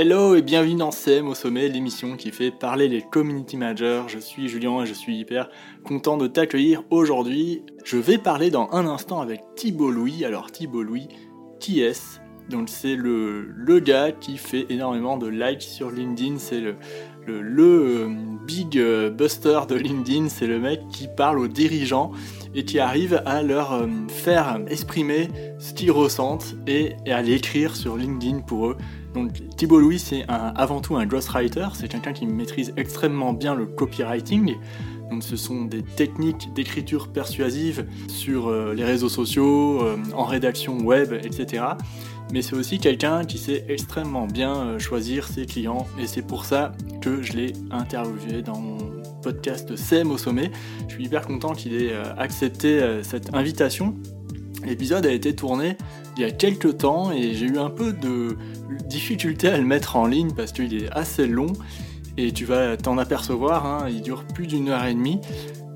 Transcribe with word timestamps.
Hello 0.00 0.36
et 0.36 0.42
bienvenue 0.42 0.76
dans 0.76 0.92
SEM 0.92 1.26
au 1.26 1.34
sommet, 1.34 1.68
l'émission 1.68 2.16
qui 2.16 2.30
fait 2.30 2.52
parler 2.52 2.86
les 2.86 3.02
community 3.02 3.56
managers. 3.56 4.02
Je 4.06 4.20
suis 4.20 4.46
Julien 4.46 4.80
et 4.82 4.86
je 4.86 4.92
suis 4.92 5.16
hyper 5.16 5.50
content 5.82 6.16
de 6.16 6.28
t'accueillir 6.28 6.84
aujourd'hui. 6.90 7.64
Je 7.82 7.96
vais 7.96 8.16
parler 8.16 8.50
dans 8.50 8.70
un 8.70 8.86
instant 8.86 9.20
avec 9.20 9.40
Thibault 9.56 9.90
Louis. 9.90 10.24
Alors 10.24 10.52
Thibault 10.52 10.84
Louis, 10.84 11.08
qui 11.58 11.80
est-ce? 11.80 12.20
Donc 12.48 12.68
c'est 12.68 12.94
le, 12.94 13.42
le 13.42 13.80
gars 13.80 14.12
qui 14.12 14.38
fait 14.38 14.66
énormément 14.68 15.16
de 15.16 15.26
likes 15.26 15.62
sur 15.62 15.90
LinkedIn, 15.90 16.38
c'est 16.38 16.60
le, 16.60 16.76
le, 17.26 17.64
euh, 17.64 18.08
big 18.46 18.78
euh, 18.78 19.10
buster 19.10 19.60
de 19.68 19.74
LinkedIn, 19.74 20.28
c'est 20.28 20.46
le 20.46 20.58
mec 20.58 20.80
qui 20.88 21.08
parle 21.08 21.38
aux 21.38 21.48
dirigeants 21.48 22.12
et 22.54 22.64
qui 22.64 22.78
arrive 22.78 23.20
à 23.26 23.42
leur 23.42 23.72
euh, 23.72 23.86
faire 24.08 24.60
exprimer 24.68 25.28
ce 25.58 25.74
qu'ils 25.74 25.90
ressentent 25.90 26.54
et, 26.66 26.94
à 27.06 27.20
l'écrire 27.20 27.76
sur 27.76 27.96
LinkedIn 27.96 28.40
pour 28.40 28.68
eux. 28.68 28.76
Donc 29.14 29.32
Thibault 29.56 29.80
Louis, 29.80 29.98
c'est 29.98 30.24
avant 30.28 30.80
tout 30.80 30.96
un 30.96 31.06
ghostwriter, 31.06 31.68
c'est 31.74 31.88
quelqu'un 31.88 32.12
qui 32.12 32.26
maîtrise 32.26 32.72
extrêmement 32.76 33.32
bien 33.32 33.54
le 33.54 33.66
copywriting. 33.66 34.56
Donc 35.10 35.22
ce 35.22 35.36
sont 35.36 35.64
des 35.64 35.82
techniques 35.82 36.52
d'écriture 36.54 37.08
persuasive 37.08 37.86
sur 38.08 38.50
les 38.50 38.84
réseaux 38.84 39.08
sociaux, 39.08 39.82
en 40.14 40.24
rédaction 40.24 40.78
web, 40.78 41.12
etc 41.12 41.62
mais 42.32 42.42
c'est 42.42 42.54
aussi 42.54 42.78
quelqu'un 42.78 43.24
qui 43.24 43.38
sait 43.38 43.64
extrêmement 43.68 44.26
bien 44.26 44.56
euh, 44.56 44.78
choisir 44.78 45.26
ses 45.28 45.46
clients 45.46 45.86
et 45.98 46.06
c'est 46.06 46.22
pour 46.22 46.44
ça 46.44 46.72
que 47.00 47.22
je 47.22 47.32
l'ai 47.32 47.52
interviewé 47.70 48.42
dans 48.42 48.58
mon 48.58 48.78
podcast 49.22 49.74
SEM 49.76 50.10
au 50.10 50.18
sommet. 50.18 50.50
Je 50.88 50.94
suis 50.94 51.04
hyper 51.04 51.26
content 51.26 51.52
qu'il 51.52 51.74
ait 51.74 51.92
euh, 51.92 52.04
accepté 52.16 52.80
euh, 52.80 53.02
cette 53.02 53.34
invitation. 53.34 53.94
L'épisode 54.64 55.06
a 55.06 55.12
été 55.12 55.34
tourné 55.34 55.76
il 56.16 56.22
y 56.22 56.24
a 56.24 56.30
quelques 56.30 56.78
temps 56.78 57.12
et 57.12 57.32
j'ai 57.34 57.46
eu 57.46 57.58
un 57.58 57.70
peu 57.70 57.92
de 57.92 58.36
difficulté 58.86 59.48
à 59.48 59.56
le 59.56 59.64
mettre 59.64 59.96
en 59.96 60.06
ligne 60.06 60.32
parce 60.32 60.52
qu'il 60.52 60.74
est 60.74 60.90
assez 60.90 61.26
long 61.28 61.52
et 62.16 62.32
tu 62.32 62.44
vas 62.44 62.76
t'en 62.76 62.98
apercevoir, 62.98 63.64
hein, 63.64 63.86
il 63.88 64.02
dure 64.02 64.24
plus 64.24 64.48
d'une 64.48 64.68
heure 64.68 64.84
et 64.84 64.94
demie. 64.94 65.20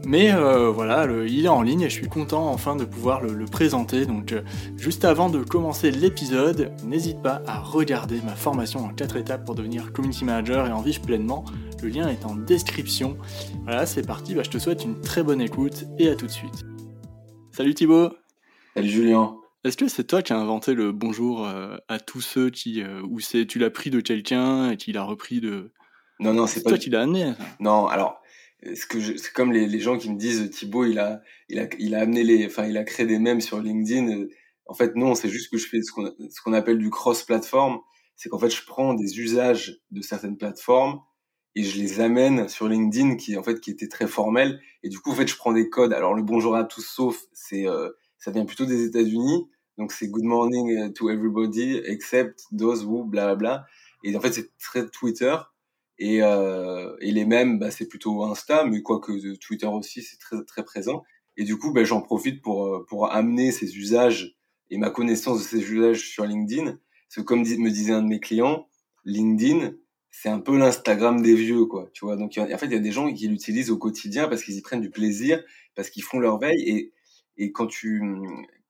Mais 0.05 0.33
euh, 0.33 0.69
voilà, 0.70 1.06
il 1.24 1.44
est 1.44 1.48
en 1.48 1.62
ligne 1.62 1.83
et 1.83 1.89
je 1.89 1.94
suis 1.94 2.08
content 2.08 2.48
enfin 2.48 2.74
de 2.74 2.84
pouvoir 2.84 3.22
le, 3.22 3.44
présenter. 3.44 4.05
Donc 4.05 4.33
euh, 4.33 4.42
juste 4.77 5.05
avant 5.05 5.30
de 5.30 5.44
commencer 5.44 5.92
l'épisode, 5.92 6.72
n'hésite 6.84 7.22
pas 7.22 7.41
à 7.46 7.61
regarder 7.61 8.20
ma 8.24 8.34
formation 8.34 8.80
en 8.80 8.89
4 8.89 9.17
étapes 9.17 9.44
pour 9.44 9.55
devenir 9.55 9.92
community 9.92 10.24
manager 10.24 10.67
et 10.67 10.72
en 10.72 10.83
vivre 10.83 11.02
pleinement. 11.02 11.44
Le 11.80 11.89
lien 11.89 12.08
est 12.08 12.27
en 12.27 12.34
description. 12.34 13.17
Voilà, 13.62 13.86
c'est 13.86 14.05
parti, 14.05 14.34
bah, 14.34 14.42
je 14.42 14.50
te 14.50 14.58
souhaite 14.58 14.84
une 14.84 15.00
très 15.00 15.22
bonne 15.22 15.41
écoute 15.41 15.84
et 16.00 16.08
à 16.08 16.17
tout 16.17 16.27
de 16.27 16.33
suite. 16.33 16.64
Salut 17.52 17.74
Thibaut 17.74 18.22
Salut 18.75 18.89
Julien 18.89 19.37
est-ce 19.65 19.77
que 19.77 19.87
c'est 19.87 20.03
toi 20.03 20.23
qui 20.23 20.33
as 20.33 20.39
inventé 20.39 20.75
le 20.75 20.91
bonjour 20.91 21.47
euh, 21.47 21.77
à 21.87 22.01
tous 22.01 22.20
ceux 22.20 22.51
qui. 22.51 22.83
ou 23.09 23.20
c'est 23.20 23.47
tu 23.47 23.61
l'as 23.61 23.70
pris 23.70 23.91
de 23.91 24.01
quelqu'un 24.01 24.73
et 24.73 24.77
qui 24.77 24.91
l'a 24.91 25.05
repris 25.05 25.41
de. 25.41 25.70
Non, 26.19 26.34
non, 26.34 26.48
c'est 26.48 26.64
pas. 26.64 26.70
toi 26.70 26.79
qui 26.79 26.91
l'as 26.91 27.03
amené. 27.03 27.33
Non, 27.61 27.87
alors 27.87 28.20
ce 28.75 28.87
que 28.87 29.01
c'est 29.01 29.33
comme 29.33 29.53
les, 29.53 29.67
les, 29.67 29.81
gens 29.81 29.98
qui 29.98 30.11
me 30.11 30.19
disent 30.19 30.51
Thibaut 30.51 30.84
il 30.84 30.98
a 30.98 31.20
il 31.48 31.59
a 31.59 31.67
il 31.79 31.95
a 31.95 32.01
amené 32.01 32.23
les 32.23 32.47
enfin 32.47 32.67
il 32.67 32.77
a 32.77 32.84
créé 32.84 33.06
des 33.06 33.19
mèmes 33.19 33.41
sur 33.41 33.61
LinkedIn 33.61 34.27
en 34.67 34.75
fait 34.75 34.95
non 34.95 35.14
c'est 35.14 35.29
juste 35.29 35.51
que 35.51 35.59
je 35.59 35.67
fais 35.67 35.83
ce 35.83 35.91
qu'on 35.91 36.12
ce 36.31 36.41
qu'on 36.42 36.53
appelle 36.53 36.79
du 36.79 36.91
cross 36.91 37.25
platform 37.25 37.81
c'est 38.14 38.29
qu'en 38.29 38.39
fait 38.39 38.51
je 38.51 38.64
prends 38.64 38.95
des 38.95 39.19
usages 39.19 39.81
de 39.91 40.01
certaines 40.01 40.36
plateformes 40.36 41.01
et 41.57 41.64
je 41.64 41.79
les 41.81 42.01
amène 42.01 42.48
sur 42.48 42.69
LinkedIn 42.69 43.17
qui 43.17 43.36
en 43.36 43.42
fait 43.42 43.61
qui 43.61 43.70
étaient 43.70 43.89
très 43.89 44.07
formels 44.07 44.61
et 44.84 44.89
du 44.89 45.01
coup 45.01 45.11
en 45.11 45.14
fait 45.17 45.27
je 45.27 45.36
prends 45.36 45.53
des 45.53 45.69
codes 45.69 45.92
alors 45.92 46.14
le 46.14 46.23
bonjour 46.23 46.55
à 46.55 46.62
tous 46.64 46.86
sauf 46.86 47.20
c'est 47.33 47.67
euh, 47.67 47.91
ça 48.23 48.31
vient 48.31 48.47
plutôt 48.47 48.65
des 48.65 48.84
États-Unis 48.84 49.48
donc 49.78 49.92
c'est 49.92 50.09
good 50.09 50.25
morning 50.25 50.92
to 50.92 51.11
everybody 51.11 51.81
except 51.84 52.45
those 52.56 52.84
who 52.84 53.05
bla 53.05 53.34
bla 53.34 53.67
et 54.05 54.17
en 54.17 54.20
fait 54.20 54.33
c'est 54.33 54.57
très 54.58 54.89
Twitter 54.89 55.36
et, 55.98 56.20
euh, 56.23 56.96
et 57.01 57.13
les 57.13 57.24
mêmes, 57.24 57.61
bah, 57.61 57.70
c'est 57.70 57.86
plutôt 57.86 58.24
Insta, 58.24 58.64
mais 58.64 58.83
quoique 58.83 59.36
Twitter 59.36 59.67
aussi, 59.67 60.02
c'est 60.02 60.19
très, 60.19 60.42
très 60.45 60.64
présent. 60.64 61.05
Et 61.36 61.45
du 61.45 61.57
coup, 61.57 61.73
bah, 61.73 61.85
j'en 61.85 62.01
profite 62.01 62.42
pour, 62.42 62.67
euh, 62.67 62.85
pour 62.89 63.13
amener 63.13 63.52
ces 63.52 63.77
usages 63.77 64.35
et 64.70 64.79
ma 64.79 64.91
connaissance 64.91 65.39
de 65.39 65.45
ces 65.45 65.73
usages 65.73 66.08
sur 66.08 66.25
LinkedIn. 66.25 66.64
Parce 66.64 67.17
que 67.17 67.20
comme 67.20 67.41
me 67.41 67.70
disait 67.70 67.92
un 67.92 68.02
de 68.02 68.08
mes 68.08 68.19
clients, 68.19 68.69
LinkedIn, 69.05 69.75
c'est 70.11 70.29
un 70.29 70.41
peu 70.41 70.58
l'Instagram 70.58 71.23
des 71.23 71.36
vieux, 71.36 71.67
quoi. 71.67 71.89
Tu 71.92 72.05
vois, 72.05 72.17
donc 72.17 72.36
en 72.36 72.58
fait, 72.58 72.67
il 72.67 72.73
y 72.73 72.77
a 72.77 72.80
des 72.80 72.92
gens 72.92 73.13
qui 73.13 73.29
l'utilisent 73.29 73.70
au 73.70 73.79
quotidien 73.79 74.29
parce 74.29 74.42
qu'ils 74.42 74.57
y 74.57 74.61
prennent 74.61 74.80
du 74.80 74.91
plaisir, 74.91 75.42
parce 75.77 75.89
qu'ils 75.89 76.02
font 76.02 76.19
leur 76.19 76.39
veille. 76.39 76.69
Et, 76.69 76.92
et 77.37 77.53
quand 77.53 77.67
tu 77.67 78.03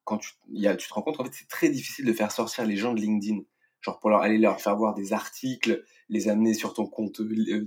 quand 0.05 0.19
tu, 0.19 0.33
y 0.51 0.67
a, 0.67 0.75
tu 0.75 0.89
te 0.89 0.95
rends 0.95 1.03
compte, 1.03 1.21
en 1.21 1.25
fait, 1.25 1.31
c'est 1.33 1.49
très 1.49 1.69
difficile 1.69 2.05
de 2.05 2.13
faire 2.13 2.33
sortir 2.33 2.67
les 2.67 2.77
gens 2.77 2.93
de 2.93 3.01
LinkedIn 3.01 3.43
genre 3.83 3.99
pour 3.99 4.13
aller 4.13 4.39
leur 4.39 4.61
faire 4.61 4.77
voir 4.77 4.95
des 4.95 5.13
articles, 5.13 5.85
les 6.09 6.29
amener 6.29 6.55
sur 6.55 6.73
ton 6.73 6.87
compte 6.87 7.21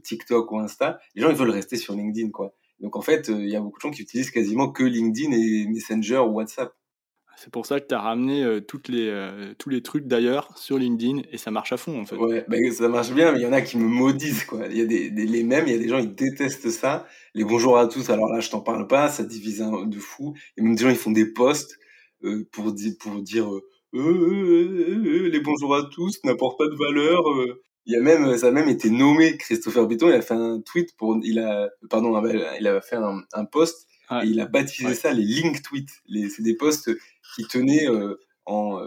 TikTok 0.04 0.52
ou 0.52 0.60
Insta. 0.60 1.00
Les 1.14 1.22
gens 1.22 1.30
ils 1.30 1.36
veulent 1.36 1.50
rester 1.50 1.76
sur 1.78 1.94
LinkedIn 1.94 2.32
quoi. 2.32 2.56
Donc 2.80 2.96
en 2.96 3.02
fait, 3.02 3.28
il 3.30 3.50
y 3.50 3.56
a 3.56 3.62
beaucoup 3.62 3.78
de 3.78 3.82
gens 3.82 3.92
qui 3.92 4.02
utilisent 4.02 4.32
quasiment 4.32 4.72
que 4.72 4.84
LinkedIn 4.84 5.32
et 5.32 5.68
Messenger 5.68 6.20
ou 6.20 6.34
WhatsApp. 6.34 6.74
C'est 7.38 7.52
pour 7.52 7.66
ça 7.66 7.80
que 7.80 7.88
tu 7.88 7.96
as 7.96 8.00
ramené 8.00 8.44
euh, 8.44 8.62
les, 8.90 9.54
tous 9.58 9.70
les 9.70 9.82
trucs 9.82 10.08
d'ailleurs 10.08 10.58
sur 10.58 10.78
LinkedIn 10.78 11.22
et 11.32 11.38
ça 11.38 11.52
marche 11.52 11.74
à 11.74 11.78
fond 11.78 12.00
en 12.00 12.06
fait. 12.06 12.16
Ouais, 12.16 12.46
bah, 12.48 12.58
ça 12.72 12.88
marche 12.88 13.12
bien, 13.12 13.32
mais 13.32 13.40
il 13.40 13.44
y 13.44 13.46
en 13.46 13.54
a 13.54 13.62
qui 13.62 13.78
me 13.78 13.88
maudissent 13.88 14.46
quoi. 14.46 14.68
Il 14.70 14.78
y 14.78 14.82
a 14.82 14.86
des, 14.86 15.10
les 15.10 15.44
mêmes, 15.44 15.66
il 15.68 15.74
y 15.74 15.76
a 15.76 15.80
des 15.80 15.88
gens 15.88 16.00
ils 16.00 16.14
détestent 16.14 16.70
ça. 16.70 17.06
Les 17.34 17.44
bonjours 17.44 17.78
à 17.78 17.88
tous, 17.88 18.10
alors 18.10 18.30
là 18.30 18.40
je 18.40 18.50
t'en 18.50 18.62
parle 18.62 18.88
pas, 18.88 19.10
ça 19.10 19.24
divise 19.24 19.62
un, 19.62 19.86
de 19.86 20.00
fou. 20.00 20.34
Et 20.58 20.62
même 20.62 20.76
des 20.76 20.84
gens 20.84 20.90
ils 20.90 20.96
font 20.96 21.12
des 21.12 21.26
posts 21.26 21.78
pour, 22.52 22.72
dire 22.74 22.94
pour 23.00 23.22
dire 23.22 23.54
euh, 23.54 23.62
euh, 23.94 24.00
euh, 24.00 25.30
les 25.30 25.40
bonjours 25.40 25.76
à 25.76 25.84
tous 25.92 26.20
n'apportent 26.24 26.58
pas 26.58 26.68
de 26.68 26.76
valeur. 26.76 27.24
Il 27.86 27.94
y 27.94 27.98
a 27.98 28.02
même, 28.02 28.36
ça 28.38 28.48
a 28.48 28.52
même 28.52 28.68
été 28.68 28.90
nommé 28.90 29.38
Christopher 29.38 29.88
Béton. 29.88 30.10
Il 30.10 30.16
a 30.16 30.22
fait 30.22 30.34
un 30.34 30.60
tweet 30.62 30.96
pour, 30.98 31.18
il 31.24 31.40
a, 31.40 31.70
pardon, 31.90 32.20
il 32.60 32.68
a 32.68 32.82
fait 32.82 32.96
un, 32.96 33.22
un 33.34 33.46
post 33.46 33.88
et 34.12 34.28
il 34.28 34.40
a 34.40 34.46
baptisé 34.46 34.94
ça 34.94 35.14
les 35.14 35.24
link 35.24 35.62
tweets. 35.62 36.02
c'est 36.30 36.44
des 36.44 36.56
posts 36.56 36.92
qui 37.36 37.46
tenaient 37.48 37.88
en 38.46 38.80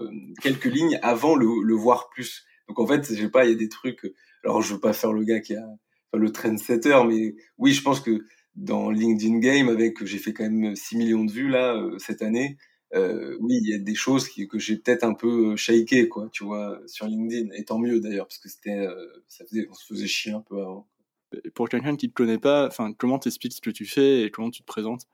quelques 0.43 0.67
lignes 0.67 0.99
avant 1.03 1.37
le, 1.37 1.62
le 1.62 1.75
voir 1.75 2.09
plus. 2.11 2.45
Donc 2.69 2.79
en 2.79 2.87
fait, 2.87 3.06
je 3.09 3.23
sais 3.23 3.31
pas, 3.31 3.47
il 3.47 3.51
y 3.51 3.55
a 3.55 3.59
des 3.59 3.69
trucs. 3.69 4.12
Alors 4.45 4.62
je 4.62 4.75
veux 4.75 4.81
pas 4.81 4.93
faire 4.93 5.12
le 5.12 5.25
gars 5.25 5.41
qui 5.41 5.55
a 5.55 5.62
enfin, 5.62 6.23
le 6.23 6.31
trendsetter, 6.31 7.01
mais 7.07 7.34
oui, 7.57 7.73
je 7.73 7.83
pense 7.83 8.01
que 8.01 8.25
dans 8.55 8.91
LinkedIn 8.91 9.39
Game, 9.39 9.69
avec 9.69 10.05
j'ai 10.05 10.19
fait 10.19 10.33
quand 10.33 10.49
même 10.49 10.75
6 10.75 10.97
millions 10.97 11.25
de 11.25 11.33
vues 11.33 11.49
là 11.49 11.81
cette 11.99 12.23
année, 12.23 12.57
euh, 12.95 13.37
oui, 13.41 13.59
il 13.62 13.69
y 13.69 13.75
a 13.75 13.78
des 13.78 13.95
choses 13.95 14.28
qui, 14.28 14.49
que 14.49 14.59
j'ai 14.59 14.77
peut-être 14.77 15.05
un 15.05 15.15
peu 15.15 15.53
euh, 15.53 15.57
shaké, 15.57 16.09
quoi, 16.09 16.28
tu 16.33 16.45
vois, 16.45 16.81
sur 16.87 17.07
LinkedIn. 17.07 17.51
Et 17.55 17.65
tant 17.65 17.78
mieux 17.78 18.01
d'ailleurs, 18.01 18.27
parce 18.27 18.39
que 18.39 18.49
c'était, 18.49 18.78
euh, 18.78 18.95
ça 19.28 19.45
faisait, 19.45 19.67
on 19.71 19.75
se 19.75 19.87
faisait 19.87 20.07
chier 20.07 20.33
un 20.33 20.41
peu 20.41 20.61
avant. 20.61 20.89
Pour 21.55 21.69
quelqu'un 21.69 21.97
qui 21.97 22.09
te 22.09 22.15
connaît 22.15 22.39
pas, 22.39 22.66
enfin, 22.66 22.93
comment 22.93 23.19
t'expliques 23.19 23.53
ce 23.53 23.61
que 23.61 23.71
tu 23.71 23.87
fais 23.87 24.22
et 24.22 24.31
comment 24.31 24.50
tu 24.50 24.62
te 24.62 24.66
présentes? 24.66 25.06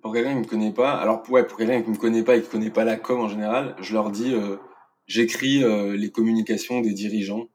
Pour 0.00 0.12
quelqu'un 0.12 0.34
qui 0.34 0.40
me 0.40 0.44
connaît 0.44 0.72
pas, 0.72 0.94
alors 0.94 1.28
ouais, 1.30 1.46
pour 1.46 1.58
quelqu'un 1.58 1.82
qui 1.82 1.90
me 1.90 1.96
connaît 1.96 2.24
pas 2.24 2.36
et 2.36 2.42
qui 2.42 2.48
connaît 2.48 2.70
pas 2.70 2.84
la 2.84 2.96
com 2.96 3.20
en 3.20 3.28
général, 3.28 3.76
je 3.80 3.92
leur 3.92 4.10
dis, 4.10 4.34
euh, 4.34 4.56
j'écris 5.06 5.62
euh, 5.62 5.96
les 5.96 6.10
communications 6.10 6.80
des 6.80 6.92
dirigeants. 6.92 7.48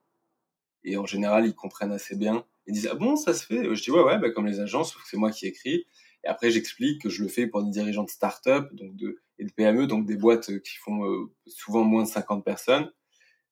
Et 0.84 0.98
en 0.98 1.06
général, 1.06 1.46
ils 1.46 1.56
comprennent 1.56 1.92
assez 1.92 2.16
bien. 2.16 2.46
Ils 2.66 2.74
disent 2.74 2.90
ah 2.92 2.96
bon, 2.96 3.16
ça 3.16 3.34
se 3.34 3.46
fait? 3.46 3.76
Je 3.76 3.82
dis 3.82 3.92
ouais 3.92 4.04
ouais, 4.04 4.20
bah, 4.20 4.30
comme 4.30 4.46
les 4.46 4.60
agences, 4.60 4.96
c'est 5.10 5.18
moi 5.18 5.32
qui 5.32 5.48
écris. 5.48 5.86
Et 6.24 6.28
après, 6.28 6.52
j'explique 6.52 7.02
que 7.02 7.10
je 7.10 7.24
le 7.24 7.30
fais 7.30 7.48
pour 7.48 7.64
des 7.64 7.72
dirigeants 7.72 8.04
de 8.04 8.10
start-up, 8.10 8.70
donc 8.74 8.96
de 8.96 9.18
et 9.40 9.46
de 9.46 9.52
PME, 9.52 9.88
donc 9.88 10.06
des 10.06 10.18
boîtes 10.18 10.60
qui 10.60 10.78
font 10.78 11.06
euh, 11.06 11.32
souvent 11.46 11.84
moins 11.84 12.04
de 12.04 12.08
50 12.08 12.44
personnes, 12.44 12.92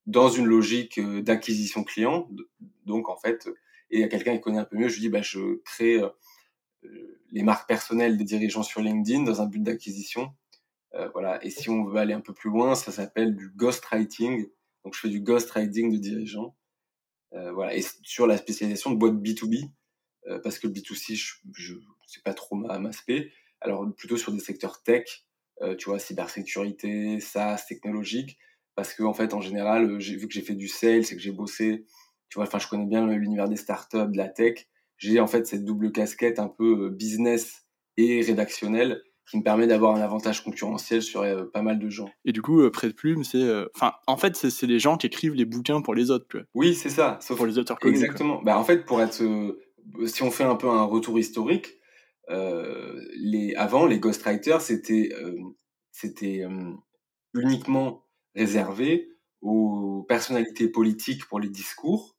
dans 0.08 0.30
une 0.30 0.46
logique 0.46 0.98
euh, 0.98 1.22
d'acquisition 1.22 1.84
client. 1.84 2.28
Donc 2.86 3.10
en 3.10 3.18
fait, 3.18 3.48
et 3.90 4.04
à 4.04 4.08
quelqu'un 4.08 4.36
qui 4.36 4.42
connaît 4.42 4.60
un 4.60 4.66
peu 4.66 4.78
mieux, 4.78 4.88
je 4.88 4.96
lui 4.96 5.02
dis 5.02 5.10
bah 5.10 5.22
je 5.22 5.62
crée 5.64 6.02
euh, 6.02 6.10
les 7.32 7.44
marques 7.44 7.68
personnelles 7.68 8.18
des 8.18 8.24
dirigeants 8.24 8.64
sur 8.64 8.82
LinkedIn 8.82 9.24
dans 9.24 9.42
un 9.42 9.48
but 9.48 9.62
d'acquisition. 9.62 10.34
voilà. 11.14 11.44
Et 11.44 11.50
si 11.50 11.70
on 11.70 11.86
veut 11.86 11.98
aller 11.98 12.14
un 12.14 12.22
peu 12.22 12.34
plus 12.34 12.50
loin, 12.50 12.76
ça 12.76 12.92
s'appelle 12.92 13.36
du 13.36 13.50
ghostwriting. 13.50 14.48
Donc 14.84 14.94
je 14.94 15.00
fais 15.00 15.10
du 15.10 15.20
ghostwriting 15.20 15.92
de 15.92 15.98
dirigeants. 15.98 16.56
voilà. 17.32 17.76
Et 17.76 17.84
sur 18.04 18.28
la 18.28 18.38
spécialisation 18.38 18.92
de 18.92 18.98
boîte 18.98 19.16
B2B, 19.16 19.72
parce 20.44 20.60
que 20.60 20.68
le 20.68 20.74
B2C, 20.74 21.16
je, 21.16 21.34
je 21.54 21.76
c'est 22.08 22.24
pas 22.24 22.34
trop 22.34 22.56
ma, 22.56 22.80
ma 22.80 22.92
spé. 22.92 23.32
Alors 23.62 23.86
plutôt 23.96 24.18
sur 24.18 24.32
des 24.32 24.40
secteurs 24.40 24.84
tech, 24.84 25.26
euh, 25.62 25.76
tu 25.76 25.90
vois, 25.90 26.00
cybersécurité, 26.00 27.20
SaaS, 27.20 27.66
technologique, 27.68 28.38
parce 28.76 28.94
que 28.94 29.04
en 29.04 29.14
fait, 29.14 29.34
en 29.34 29.40
général, 29.40 29.90
euh, 29.90 29.98
vu 29.98 30.28
que 30.28 30.34
j'ai 30.34 30.42
fait 30.42 30.56
du 30.56 30.68
sales 30.68 31.06
et 31.10 31.16
que 31.16 31.20
j'ai 31.20 31.32
bossé, 31.32 31.86
tu 32.30 32.36
vois, 32.36 32.46
enfin, 32.46 32.60
je 32.60 32.68
connais 32.68 32.86
bien 32.86 33.06
l'univers 33.08 33.48
des 33.48 33.56
startups, 33.56 34.12
de 34.12 34.18
la 34.18 34.28
tech. 34.28 34.68
J'ai 34.98 35.20
en 35.20 35.28
fait 35.28 35.46
cette 35.46 35.66
double 35.66 35.92
casquette 35.92 36.40
un 36.40 36.48
peu 36.48 36.86
euh, 36.86 36.90
business 36.90 37.66
et 37.98 38.22
rédactionnelle 38.22 39.02
qui 39.30 39.38
me 39.38 39.44
permet 39.44 39.66
d'avoir 39.66 39.96
un 39.96 40.02
avantage 40.02 40.44
concurrentiel 40.44 41.02
sur 41.02 41.26
pas 41.52 41.64
mal 41.64 41.80
de 41.80 41.90
gens. 41.90 42.10
Et 42.26 42.32
du 42.32 42.44
coup, 42.44 42.70
Près 42.70 42.90
de 42.90 42.94
Plume, 42.94 43.24
c'est. 43.24 43.44
Enfin, 43.74 43.94
en 44.06 44.18
fait, 44.18 44.36
c'est 44.36 44.68
les 44.68 44.78
gens 44.78 44.98
qui 44.98 45.08
écrivent 45.08 45.34
les 45.34 45.46
bouquins 45.46 45.82
pour 45.82 45.96
les 45.96 46.12
autres. 46.12 46.28
Quoi. 46.30 46.42
Oui, 46.54 46.76
c'est 46.76 46.92
ça. 46.92 47.18
Sauf 47.22 47.38
pour 47.38 47.48
les 47.48 47.58
auteurs 47.58 47.80
connus. 47.80 47.96
Exactement. 47.96 48.40
Bah, 48.44 48.60
en 48.60 48.64
fait, 48.64 48.86
pour 48.86 49.02
être. 49.02 49.16
si 50.06 50.22
on 50.22 50.30
fait 50.30 50.44
un 50.44 50.56
peu 50.56 50.70
un 50.70 50.84
retour 50.84 51.18
historique, 51.18 51.80
euh, 52.30 53.00
les, 53.16 53.54
avant, 53.56 53.86
les 53.86 54.00
ghostwriters, 54.00 54.62
c'était 54.62 55.12
euh, 55.22 55.38
c'était 55.92 56.44
euh, 56.44 56.74
uniquement 57.34 58.06
réservé 58.36 59.10
aux 59.42 60.04
personnalités 60.08 60.68
politiques 60.68 61.26
pour 61.28 61.40
les 61.40 61.50
discours 61.50 62.15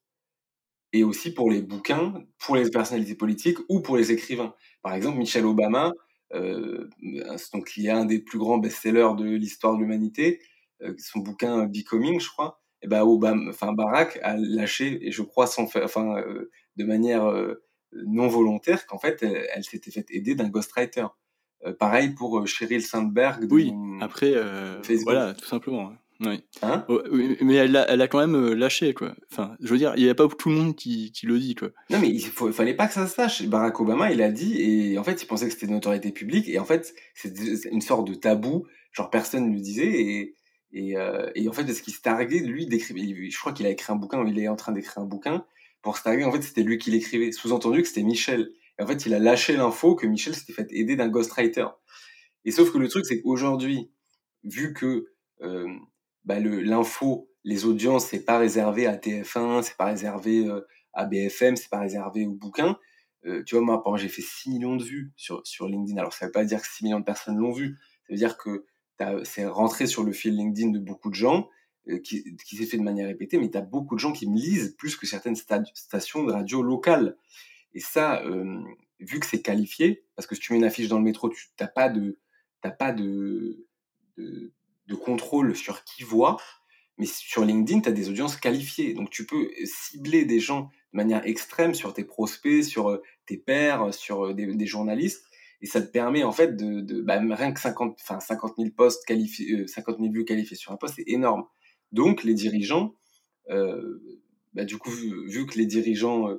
et 0.97 1.05
aussi 1.05 1.33
pour 1.33 1.51
les 1.51 1.63
bouquins, 1.63 2.15
pour 2.39 2.57
les 2.57 2.71
personnalités 2.71 3.15
politiques 3.15 3.59
ou 3.69 3.81
pour 3.81 3.97
les 3.97 4.13
écrivains. 4.13 4.55
Par 4.83 4.95
exemple, 4.95 5.19
Michelle 5.19 5.45
Obama, 5.45 5.93
euh, 6.35 6.89
donc 7.53 7.69
qui 7.69 7.87
est 7.87 7.91
un 7.91 8.05
des 8.05 8.19
plus 8.19 8.39
grands 8.39 8.59
best-sellers 8.59 9.15
de 9.17 9.25
l'histoire 9.25 9.75
de 9.75 9.81
l'humanité, 9.81 10.41
euh, 10.83 10.95
son 10.99 11.21
bouquin 11.21 11.67
Becoming, 11.67 12.21
je 12.21 12.29
crois, 12.29 12.61
et 12.83 12.87
eh 12.87 12.89
ben 12.89 13.03
Obama, 13.03 13.51
enfin 13.51 13.73
Barack 13.73 14.19
a 14.23 14.37
lâché, 14.37 15.07
et 15.07 15.11
je 15.11 15.23
crois 15.23 15.47
sans 15.47 15.65
enfin 15.65 16.19
euh, 16.19 16.51
de 16.77 16.85
manière 16.85 17.25
euh, 17.25 17.63
non 17.93 18.29
volontaire, 18.29 18.87
qu'en 18.87 18.99
fait 18.99 19.23
elle, 19.23 19.65
s'était 19.65 19.91
faite 19.91 20.11
aider 20.11 20.35
d'un 20.35 20.49
ghostwriter. 20.49 21.07
pareil 21.79 22.11
pour 22.11 22.47
Sheryl 22.47 22.83
Sandberg. 22.83 23.47
Oui, 23.51 23.73
après, 24.01 24.35
voilà, 25.05 25.35
tout 25.35 25.47
simplement. 25.47 25.93
Oui. 26.21 26.43
Hein? 26.63 26.85
Oh, 26.89 27.03
mais 27.11 27.55
elle 27.55 27.77
a, 27.77 27.91
elle 27.91 28.01
a 28.01 28.09
quand 28.09 28.19
même 28.19 28.35
euh, 28.35 28.55
lâché, 28.55 28.95
quoi. 28.95 29.15
Enfin, 29.31 29.57
je 29.61 29.69
veux 29.69 29.79
dire, 29.79 29.93
il 29.97 30.05
n'y 30.05 30.09
a 30.09 30.15
pas 30.15 30.27
tout 30.29 30.49
le 30.49 30.55
monde 30.55 30.77
qui, 30.77 31.13
qui 31.13 31.27
le 31.27 31.39
dit, 31.39 31.55
quoi. 31.55 31.69
Non, 31.91 31.99
mais 32.01 32.09
il 32.09 32.21
faut, 32.21 32.51
fallait 32.53 32.75
pas 32.75 32.87
que 32.87 32.95
ça 32.95 33.07
se 33.07 33.15
sache. 33.15 33.47
Barack 33.47 33.81
Obama, 33.81 34.11
il 34.13 34.23
a 34.23 34.31
dit, 34.31 34.61
et 34.61 34.99
en 34.99 35.05
fait, 35.05 35.23
il 35.23 35.27
pensait 35.27 35.47
que 35.47 35.53
c'était 35.53 35.67
une 35.67 35.77
autorité 35.77 36.13
publique, 36.13 36.49
et 36.49 36.59
en 36.59 36.65
fait, 36.65 36.95
c'est 37.15 37.65
une 37.71 37.81
sorte 37.81 38.07
de 38.07 38.15
tabou, 38.15 38.67
genre 38.93 39.11
personne 39.11 39.51
ne 39.51 39.55
le 39.55 39.61
disait, 39.61 39.87
et, 39.87 40.35
et, 40.73 40.97
euh, 40.97 41.31
et 41.35 41.49
en 41.49 41.53
fait, 41.53 41.71
ce 41.73 41.83
qu'il 41.83 41.93
se 41.95 42.01
targuait, 42.01 42.41
lui, 42.41 42.67
d'écrire, 42.67 42.97
je 42.97 43.39
crois 43.39 43.53
qu'il 43.53 43.67
a 43.67 43.71
écrit 43.71 43.93
un 43.93 43.97
bouquin, 43.97 44.25
il 44.27 44.39
est 44.39 44.49
en 44.49 44.57
train 44.57 44.73
d'écrire 44.73 44.99
un 44.99 45.07
bouquin, 45.07 45.45
pour 45.83 45.99
se 45.99 46.03
targuer, 46.03 46.25
en 46.25 46.33
fait, 46.33 46.43
c'était 46.43 46.63
lui 46.63 46.79
qui 46.79 46.91
l'écrivait, 46.91 47.31
sous-entendu 47.33 47.83
que 47.83 47.89
c'était 47.89 48.03
Michel. 48.03 48.51
Et 48.79 48.83
en 48.83 48.87
fait, 48.87 49.07
il 49.07 49.15
a 49.15 49.19
lâché 49.19 49.57
l'info 49.57 49.95
que 49.95 50.07
Michel 50.07 50.35
s'était 50.35 50.53
fait 50.53 50.69
aider 50.71 50.97
d'un 50.97 51.09
ghostwriter. 51.09 51.67
Et 52.45 52.51
sauf 52.51 52.73
que 52.73 52.79
le 52.79 52.89
truc, 52.89 53.07
c'est 53.07 53.21
qu'aujourd'hui, 53.21 53.91
vu 54.45 54.73
que 54.73 55.07
euh, 55.43 55.67
bah, 56.27 56.41
l'info, 56.41 57.31
les 57.45 57.65
audiences, 57.65 58.07
c'est 58.07 58.25
pas 58.25 58.39
réservé 58.39 58.87
à 58.87 58.97
TF1, 58.97 59.63
c'est 59.63 59.77
pas 59.77 59.87
réservé 59.87 60.47
euh, 60.47 60.67
à 60.93 61.07
BFM, 61.07 61.57
c'est 61.57 61.71
pas 61.71 61.81
réservé 61.81 62.27
aux 62.27 62.35
bouquins. 62.35 62.79
Euh, 63.25 63.43
tu 63.45 63.55
vois, 63.55 63.65
moi, 63.65 63.83
par 63.83 63.97
j'ai 63.97 64.09
fait 64.09 64.23
6 64.23 64.51
millions 64.51 64.77
de 64.77 64.83
vues 64.83 65.13
sur, 65.17 65.47
sur 65.47 65.69
LinkedIn. 65.69 65.99
Alors, 65.99 66.13
ça 66.13 66.27
veut 66.27 66.33
pas 66.33 66.45
dire 66.45 66.61
que 66.61 66.67
6 66.67 66.85
millions 66.85 67.01
de 67.01 67.05
personnes 67.05 67.39
l'ont 67.39 67.53
vu. 67.53 67.77
Ça 67.79 68.13
veut 68.13 68.17
dire 68.17 68.37
que 68.37 68.67
c'est 69.25 69.47
rentré 69.47 69.87
sur 69.87 70.05
le 70.05 70.13
fil 70.13 70.35
LinkedIn 70.35 70.71
de 70.71 70.79
beaucoup 70.79 71.11
de 71.11 71.15
gens, 71.15 71.49
euh, 71.89 71.99
qui, 71.99 72.37
qui 72.45 72.57
s'est 72.57 72.67
fait 72.67 72.79
de 72.79 72.83
manière 72.83 73.07
répétée, 73.07 73.39
mais 73.39 73.51
tu 73.51 73.59
as 73.59 73.63
beaucoup 73.63 73.95
de 73.95 74.01
gens 74.01 74.13
qui 74.13 74.29
me 74.29 74.37
lisent 74.37 74.75
plus 74.77 74.97
que 74.97 75.07
certaines 75.07 75.37
stations 75.37 76.25
de 76.25 76.33
radio 76.33 76.63
locales. 76.63 77.17
Et 77.75 77.81
ça, 77.81 78.23
vu 79.01 79.21
que 79.21 79.27
c'est 79.27 79.43
qualifié, 79.43 80.07
parce 80.17 80.27
que 80.27 80.35
si 80.35 80.41
tu 80.41 80.53
mets 80.53 80.59
une 80.59 80.65
affiche 80.65 80.89
dans 80.89 80.97
le 80.97 81.05
métro, 81.05 81.29
tu 81.29 81.49
n'as 81.61 81.67
pas 81.67 81.91
de, 81.91 82.19
t'as 82.63 82.71
pas 82.71 82.93
de, 82.93 83.67
de, 84.17 84.55
de 84.87 84.95
contrôle 84.95 85.57
sur 85.57 85.85
qui 85.85 86.03
voit, 86.05 86.37
mais 86.99 87.07
sur 87.07 87.45
LinkedIn, 87.45 87.81
tu 87.81 87.89
as 87.89 87.93
des 87.93 88.09
audiences 88.09 88.37
qualifiées. 88.37 88.95
Donc 88.95 89.11
tu 89.11 89.27
peux 89.27 89.51
cibler 89.65 90.25
des 90.25 90.41
gens 90.41 90.71
de 90.93 90.97
manière 90.97 91.27
extrême 91.27 91.75
sur 91.75 91.93
tes 91.93 92.05
prospects, 92.05 92.65
sur 92.65 92.89
euh, 92.89 93.03
tes 93.27 93.37
pairs, 93.37 93.93
sur 93.93 94.27
euh, 94.27 94.35
des, 94.35 94.67
journalistes. 94.67 95.25
Et 95.61 95.67
ça 95.67 95.81
te 95.83 95.91
permet 95.91 96.23
en 96.23 96.33
fait 96.33 96.57
de, 96.57 96.81
de 96.81 97.01
bah, 97.03 97.19
rien 97.19 97.53
que 97.53 97.61
50, 97.61 97.99
enfin 98.01 98.21
50 98.21 98.55
000 98.59 98.71
postes 98.77 99.05
qualifiés, 99.05 99.67
50 99.67 99.99
000 99.99 100.13
vues 100.13 100.25
qualifiées 100.25 100.57
sur 100.57 100.73
un 100.73 100.77
poste, 100.77 100.95
c'est 100.97 101.09
énorme. 101.09 101.45
Donc 101.93 102.25
les 102.25 102.35
dirigeants, 102.35 102.95
euh, 103.51 104.23
bah, 104.55 104.65
du 104.65 104.79
coup, 104.79 104.91
vu, 104.91 105.47
que 105.47 105.59
les 105.59 105.67
dirigeants 105.67 106.31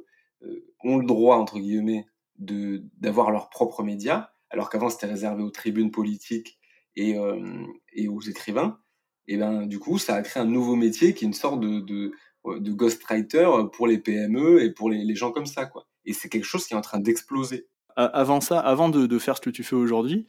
ont 0.83 0.97
le 0.97 1.05
droit 1.05 1.37
entre 1.37 1.59
guillemets 1.59 2.05
de 2.37 2.83
d'avoir 2.99 3.31
leurs 3.31 3.49
propres 3.49 3.83
médias, 3.83 4.29
alors 4.49 4.69
qu'avant 4.69 4.89
c'était 4.89 5.07
réservé 5.07 5.43
aux 5.43 5.49
tribunes 5.49 5.91
politiques 5.91 6.56
et, 6.97 7.17
euh, 7.17 7.65
et 7.93 8.09
aux 8.09 8.19
écrivains, 8.19 8.79
et 9.27 9.37
ben 9.37 9.65
du 9.65 9.79
coup, 9.79 9.97
ça 9.97 10.15
a 10.15 10.21
créé 10.21 10.41
un 10.41 10.45
nouveau 10.45 10.75
métier 10.75 11.13
qui 11.13 11.25
est 11.25 11.27
une 11.27 11.33
sorte 11.33 11.59
de, 11.59 11.79
de, 11.79 12.11
de 12.45 12.71
ghostwriter 12.71 13.49
pour 13.73 13.87
les 13.87 13.97
PME 13.97 14.61
et 14.63 14.71
pour 14.71 14.89
les, 14.89 15.03
les, 15.03 15.15
gens 15.15 15.31
comme 15.31 15.45
ça, 15.45 15.65
quoi. 15.65 15.87
Et 16.05 16.13
c'est 16.13 16.29
quelque 16.29 16.45
chose 16.45 16.65
qui 16.65 16.73
est 16.73 16.77
en 16.77 16.81
train 16.81 16.99
d'exploser. 16.99 17.67
Avant 17.95 18.41
ça, 18.41 18.59
avant 18.59 18.89
de, 18.89 19.07
de, 19.07 19.19
faire 19.19 19.37
ce 19.37 19.41
que 19.41 19.49
tu 19.49 19.63
fais 19.63 19.75
aujourd'hui, 19.75 20.27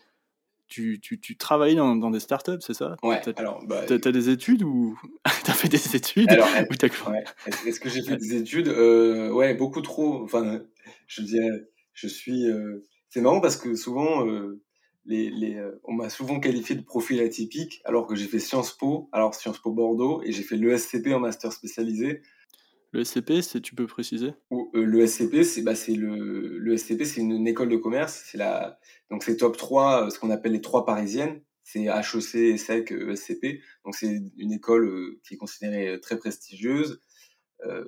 tu, 0.69 1.01
tu, 1.01 1.21
tu 1.21 1.37
travailles 1.37 1.77
dans, 1.77 1.97
dans, 1.97 2.11
des 2.11 2.21
startups, 2.21 2.61
c'est 2.61 2.75
ça? 2.75 2.97
Ouais. 3.03 3.21
alors, 3.39 3.65
bah, 3.67 3.85
t'as, 3.87 3.95
as 3.95 4.13
des 4.13 4.31
études 4.31 4.63
ou 4.63 4.99
t'as 5.45 5.53
fait 5.53 5.69
des 5.69 5.97
études 5.97 6.31
alors, 6.31 6.49
ouais. 7.09 7.25
Est-ce 7.67 7.81
que 7.81 7.89
j'ai 7.89 8.03
fait 8.03 8.17
des 8.17 8.37
études? 8.37 8.69
Euh, 8.69 9.31
Ouais, 9.31 9.55
beaucoup 9.55 9.83
trop. 9.83 10.23
Enfin, 10.25 10.61
je 11.07 11.23
dirais, 11.23 11.69
je 11.93 12.09
suis. 12.09 12.49
Euh, 12.49 12.85
c'est 13.11 13.21
marrant 13.21 13.41
parce 13.41 13.57
que 13.57 13.75
souvent, 13.75 14.27
euh, 14.27 14.63
les, 15.09 15.57
euh, 15.57 15.81
on 15.85 15.93
m'a 15.93 16.11
souvent 16.11 16.39
qualifié 16.39 16.77
de 16.77 16.83
profil 16.83 17.21
atypique, 17.21 17.81
alors 17.85 18.07
que 18.07 18.15
j'ai 18.15 18.27
fait 18.27 18.39
Sciences 18.39 18.77
Po, 18.77 19.09
alors 19.13 19.35
Sciences 19.35 19.59
Po 19.59 19.73
Bordeaux, 19.73 20.23
et 20.23 20.33
j'ai 20.33 20.43
fait 20.43 20.57
l'ESCP 20.57 21.09
en 21.15 21.21
master 21.21 21.53
spécialisé. 21.53 22.23
L'ESCP, 22.93 23.43
c'est 23.43 23.61
tu 23.61 23.75
peux 23.75 23.87
préciser? 23.87 24.33
Euh, 24.53 24.85
L'ESCP, 24.85 25.43
c'est 25.43 25.63
bah, 25.63 25.75
c'est 25.75 25.95
le 25.95 26.59
l'ESCP, 26.59 27.05
c'est 27.05 27.21
une, 27.21 27.47
école 27.47 27.69
de 27.69 27.77
commerce, 27.77 28.25
c'est 28.27 28.39
la 28.39 28.79
donc 29.11 29.23
c'est 29.23 29.37
top 29.37 29.57
3, 29.57 30.07
euh, 30.07 30.11
ce 30.11 30.19
qu'on 30.19 30.31
appelle 30.31 30.53
les 30.53 30.61
trois 30.61 30.85
parisiennes, 30.87 31.41
c'est 31.65 31.85
HEC, 31.85 32.35
ESSEC, 32.35 32.93
ESCP. 32.93 33.61
Donc 33.85 33.95
c'est 33.95 34.21
une 34.39 34.53
école 34.53 35.17
qui 35.23 35.35
est 35.35 35.37
considérée 35.37 36.01
très 36.01 36.19
prestigieuse. 36.19 37.03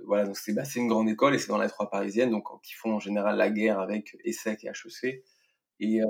voilà, 0.04 0.24
donc 0.26 0.36
c'est 0.36 0.52
bah, 0.52 0.64
une 0.76 0.88
grande 0.88 1.08
école 1.08 1.34
et 1.34 1.38
c'est 1.38 1.48
dans 1.48 1.58
la 1.58 1.68
trois 1.68 1.90
parisienne, 1.90 2.30
donc 2.30 2.44
qui 2.62 2.74
font 2.74 2.94
en 2.94 3.00
général 3.00 3.36
la 3.36 3.50
guerre 3.50 3.80
avec 3.80 4.16
ESSEC 4.24 4.64
et 4.64 4.68
HEC. 4.68 5.22
Et 5.82 6.00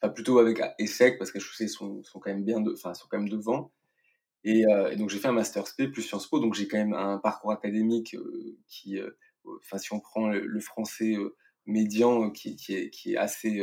enfin 0.00 0.12
plutôt 0.12 0.38
avec 0.38 0.60
ESSEC 0.78 1.18
parce 1.18 1.30
qu'HEC 1.30 1.68
sont, 1.68 2.02
sont 2.02 2.18
quand 2.18 2.30
même 2.30 2.44
bien, 2.44 2.62
enfin 2.72 2.94
sont 2.94 3.06
quand 3.10 3.18
même 3.18 3.28
devant. 3.28 3.72
Et, 4.44 4.64
euh, 4.66 4.90
et 4.90 4.96
donc 4.96 5.10
j'ai 5.10 5.18
fait 5.18 5.28
un 5.28 5.32
master 5.32 5.66
SP 5.66 5.90
plus 5.92 6.02
Sciences 6.02 6.28
Po, 6.28 6.38
donc 6.38 6.54
j'ai 6.54 6.68
quand 6.68 6.78
même 6.78 6.94
un 6.94 7.18
parcours 7.18 7.50
académique 7.50 8.14
euh, 8.14 8.56
qui, 8.68 8.98
euh, 8.98 9.10
enfin 9.60 9.78
si 9.78 9.92
on 9.92 10.00
prend 10.00 10.28
le, 10.28 10.60
français 10.60 11.16
médian, 11.66 12.30
qui, 12.30 12.56
qui, 12.56 12.74
est, 12.74 12.90
qui 12.90 13.14
est 13.14 13.16
assez 13.16 13.60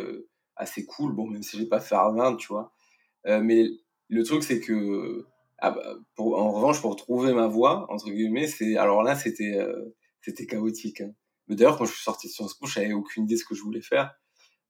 assez 0.56 0.86
cool. 0.86 1.14
Bon, 1.14 1.28
même 1.28 1.44
si 1.44 1.58
j'ai 1.58 1.68
pas 1.68 1.80
fait 1.80 1.96
Harvard, 1.96 2.38
tu 2.38 2.48
vois. 2.48 2.74
mais 3.26 3.66
le 4.10 4.24
truc 4.24 4.44
c'est 4.44 4.60
que 4.60 5.26
ah 5.60 5.72
bah, 5.72 5.96
pour, 6.16 6.38
en 6.38 6.52
revanche, 6.52 6.82
pour 6.82 6.96
trouver 6.98 7.34
ma 7.34 7.48
voie, 7.48 7.86
entre 7.90 8.10
guillemets, 8.10 8.48
c'est 8.48 8.76
alors 8.76 9.04
là, 9.04 9.16
c'était 9.16 9.58
c'était 10.22 10.46
chaotique. 10.46 11.02
Hein. 11.02 11.14
Mais 11.48 11.56
d'ailleurs, 11.56 11.78
quand 11.78 11.86
je 11.86 11.94
suis 11.94 12.04
sorti 12.04 12.28
de 12.28 12.34
Sciences 12.34 12.56
Po, 12.56 12.66
je 12.68 12.80
n'avais 12.80 12.94
aucune 12.94 13.24
idée 13.24 13.36
de 13.36 13.40
ce 13.40 13.46
que 13.46 13.56
je 13.56 13.62
voulais 13.62 13.82
faire. 13.82 14.14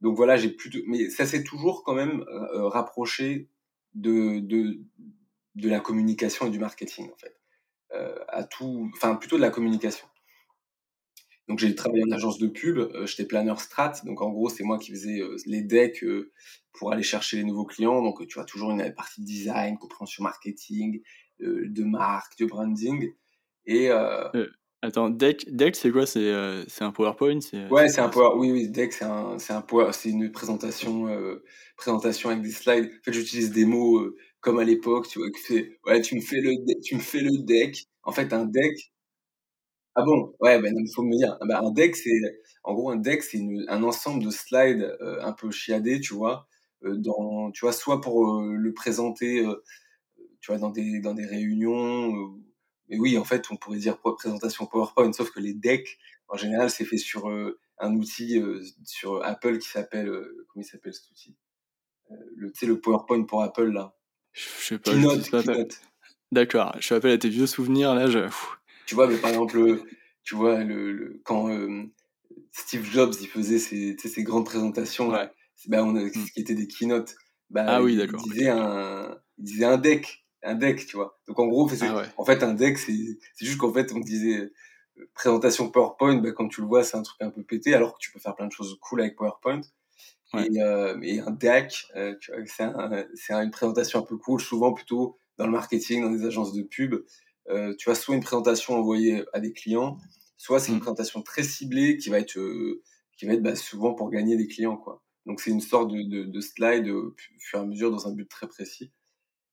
Donc 0.04 0.18
voilà, 0.18 0.36
j'ai 0.36 0.50
plutôt, 0.50 0.80
mais 0.86 1.10
ça 1.10 1.26
s'est 1.26 1.44
toujours 1.44 1.84
quand 1.84 1.96
même 1.96 2.26
euh, 2.28 2.58
euh, 2.58 2.68
rapproché 2.68 3.48
de, 3.96 4.40
de, 4.40 4.82
de 5.56 5.70
la 5.70 5.80
communication 5.80 6.48
et 6.48 6.50
du 6.50 6.60
marketing 6.60 7.10
en 7.10 7.16
fait, 7.16 7.40
euh, 7.94 8.20
à 8.28 8.44
tout, 8.44 8.92
enfin 8.96 9.16
plutôt 9.16 9.38
de 9.38 9.42
la 9.42 9.50
communication. 9.50 10.06
Donc 11.48 11.60
j'ai 11.60 11.74
travaillé 11.74 12.04
en 12.04 12.12
agence 12.12 12.38
de 12.38 12.48
pub, 12.48 12.80
j'étais 13.06 13.26
planeur 13.26 13.62
strat, 13.62 13.94
donc 14.04 14.22
en 14.22 14.30
gros 14.30 14.50
c'est 14.50 14.64
moi 14.64 14.78
qui 14.78 14.92
faisais 14.92 15.22
les 15.46 15.62
decks 15.62 16.04
pour 16.74 16.92
aller 16.92 17.04
chercher 17.04 17.38
les 17.38 17.44
nouveaux 17.44 17.66
clients. 17.66 18.02
Donc 18.02 18.26
tu 18.28 18.36
vois 18.36 18.46
toujours 18.46 18.72
une 18.72 18.94
partie 18.94 19.22
de 19.22 19.26
design, 19.26 19.78
compréhension 19.78 20.24
marketing, 20.24 21.02
de 21.40 21.84
marque, 21.84 22.38
de 22.40 22.46
branding. 22.46 23.12
Et 23.66 23.90
Attends, 24.84 25.10
deck, 25.10 25.46
deck 25.50 25.78
c'est 25.78 25.92
quoi? 25.92 26.06
C'est 26.06 26.30
euh, 26.30 26.66
un 26.82 26.92
PowerPoint 26.92 27.40
Ouais, 27.72 27.88
c'est 27.88 28.02
un 28.02 28.10
PowerPoint. 28.10 28.38
Oui, 28.38 28.52
oui, 28.52 28.68
deck, 28.68 28.92
c'est 28.92 29.06
un, 29.06 29.38
un 29.38 29.92
c'est 29.94 30.10
une 30.10 30.30
présentation, 30.30 31.08
euh, 31.08 31.42
présentation 31.78 32.30
avec 32.30 32.42
des 32.42 32.52
slides. 32.52 32.92
En 32.92 33.04
fait, 33.06 33.14
j'utilise 33.14 33.52
des 33.52 33.64
mots 33.64 34.00
euh, 34.00 34.18
comme 34.42 34.60
à 34.60 34.66
l'époque. 34.66 35.08
Tu 35.08 35.20
vois, 35.20 35.30
ouais, 35.86 36.02
tu 36.02 36.16
me 36.16 36.20
fais 36.20 36.42
le, 36.42 36.82
tu 36.82 36.96
me 36.96 37.00
fais 37.00 37.22
le 37.22 37.32
deck. 37.46 37.86
En 38.04 38.12
fait, 38.12 38.34
un 38.34 38.44
deck. 38.44 38.92
Ah 39.96 40.04
bon? 40.04 40.36
Ouais, 40.42 40.62
ben 40.62 40.76
il 40.78 40.94
faut 40.94 41.04
me 41.04 41.16
dire. 41.16 41.38
Ah, 41.40 41.46
bah, 41.48 41.62
un 41.64 41.72
deck, 41.72 41.96
c'est, 41.96 42.20
en 42.66 42.74
gros, 42.74 42.90
un 42.90 42.98
deck, 42.98 43.24
c'est 43.24 43.40
un 43.70 43.84
ensemble 43.84 44.22
de 44.22 44.32
slides 44.32 44.98
un 45.22 45.32
peu 45.32 45.50
chiadés, 45.50 46.02
tu 46.02 46.14
vois, 46.14 46.46
dans, 46.82 47.52
tu 47.52 47.64
vois, 47.64 47.72
soit 47.72 48.02
pour 48.02 48.42
le 48.42 48.74
présenter, 48.74 49.46
tu 50.42 50.52
vois, 50.52 50.58
dans 50.58 50.72
des, 50.72 51.00
dans 51.00 51.14
des 51.14 51.26
réunions 51.26 52.36
mais 52.90 52.98
oui, 52.98 53.18
en 53.18 53.24
fait, 53.24 53.46
on 53.52 53.56
pourrait 53.56 53.78
dire 53.78 53.98
présentation 53.98 54.66
PowerPoint, 54.66 55.12
sauf 55.14 55.32
que 55.32 55.40
les 55.40 55.54
decks, 55.54 55.98
en 56.28 56.38
général, 56.38 56.70
c'est 56.70 56.86
fait 56.86 56.98
sur 56.98 57.30
euh, 57.30 57.60
un 57.80 57.94
outil 57.96 58.40
euh, 58.40 58.62
sur 58.86 59.24
Apple 59.24 59.60
qui 59.60 59.70
s'appelle, 59.70 60.08
euh, 60.08 60.46
comment 60.50 60.64
il 60.64 60.66
s'appelle 60.66 60.94
cet 60.94 61.10
outil? 61.12 61.36
Le, 62.36 62.52
Tu 62.52 62.60
sais, 62.60 62.66
le 62.66 62.80
PowerPoint 62.80 63.24
pour 63.24 63.42
Apple, 63.42 63.72
là. 63.72 63.96
Je 64.34 64.42
sais 64.42 64.80
pas. 64.80 64.92
Keynote, 64.92 65.30
D'accord, 66.32 66.76
je 66.80 66.94
rappelle 66.94 67.12
à 67.12 67.18
tes 67.18 67.30
vieux 67.30 67.46
souvenirs, 67.46 67.94
là, 67.94 68.08
je... 68.08 68.28
Tu 68.86 68.96
vois, 68.96 69.08
mais 69.08 69.18
par 69.18 69.30
exemple, 69.30 69.84
tu 70.24 70.36
vois, 70.36 70.64
le, 70.64 71.22
quand 71.24 71.50
Steve 72.52 72.84
Jobs, 72.84 73.14
il 73.22 73.28
faisait 73.28 73.60
ses, 73.60 73.96
ses 73.98 74.24
grandes 74.24 74.46
présentations, 74.46 75.10
ouais. 75.10 75.30
bah, 75.68 75.84
on 75.84 75.96
a, 75.96 76.04
mmh. 76.04 76.12
qui 76.12 76.42
étaient 76.42 76.56
des 76.56 76.68
keynotes, 76.68 77.16
bah, 77.54 77.66
ah 77.68 77.84
oui, 77.84 77.96
d'accord. 77.96 78.22
Il, 78.26 78.32
disait 78.32 78.50
un, 78.50 79.16
il 79.38 79.44
disait 79.44 79.66
un 79.66 79.78
deck 79.78 80.23
un 80.44 80.56
deck, 80.56 80.86
tu 80.86 80.98
vois. 80.98 81.20
Donc 81.28 81.40
en 81.40 81.48
gros, 81.48 81.70
ah 81.82 82.04
en 82.18 82.26
fait, 82.26 82.44
un 82.44 82.54
deck, 82.54 82.78
c'est 82.78 83.18
juste 83.40 83.58
qu'en 83.58 83.74
fait, 83.74 83.92
on 83.94 84.00
disait 84.00 84.52
euh, 84.98 85.10
présentation 85.14 85.70
PowerPoint, 85.70 86.18
bah, 86.18 86.32
quand 86.32 86.48
tu 86.48 86.62
le 86.62 86.68
vois, 86.68 86.84
c'est 86.84 86.98
un 86.98 87.02
truc 87.02 87.22
un 87.22 87.30
peu 87.30 87.44
pété, 87.44 87.74
alors 87.74 87.94
que 87.94 88.00
tu 88.00 88.12
peux 88.12 88.20
faire 88.20 88.36
plein 88.36 88.48
de 88.48 88.52
choses 88.52 88.78
cool 88.82 89.02
avec 89.02 89.16
PowerPoint. 89.16 89.62
Et, 90.36 90.64
euh, 90.64 91.00
et, 91.04 91.20
un 91.20 91.30
deck, 91.30 91.86
euh, 91.96 92.16
c'est 92.46 92.64
un, 92.64 93.44
une 93.44 93.52
présentation 93.52 94.00
un 94.00 94.04
peu 94.04 94.18
cool, 94.18 94.42
souvent 94.42 94.74
plutôt 94.74 95.18
dans 95.38 95.46
le 95.46 95.52
marketing, 95.52 96.02
dans 96.02 96.10
des 96.10 96.26
agences 96.26 96.54
de 96.54 96.64
pub. 96.64 96.96
tu 97.78 97.90
as 97.90 97.96
soit 97.96 98.16
une 98.16 98.24
présentation 98.24 98.76
envoyée 98.76 99.24
à 99.34 99.40
des 99.40 99.54
clients, 99.54 99.98
soit 100.38 100.60
c'est 100.60 100.72
une 100.72 100.78
Mmh. 100.78 100.82
présentation 100.82 101.22
très 101.22 101.44
ciblée 101.44 101.98
qui 101.98 102.10
va 102.10 102.18
être, 102.18 102.40
qui 103.16 103.28
va 103.28 103.34
être 103.34 103.44
bah, 103.44 103.56
souvent 103.56 103.94
pour 103.94 104.10
gagner 104.10 104.36
des 104.36 104.48
clients, 104.48 104.78
quoi. 104.78 105.04
Donc 105.28 105.40
c'est 105.40 105.52
une 105.52 105.62
sorte 105.62 105.92
de, 105.92 106.02
de, 106.02 106.24
de 106.24 106.42
slide 106.42 106.90
au 106.90 107.14
fur 107.40 107.60
et 107.60 107.62
à 107.62 107.66
mesure 107.66 107.92
dans 107.92 108.08
un 108.08 108.12
but 108.12 108.28
très 108.28 108.48
précis. 108.48 108.92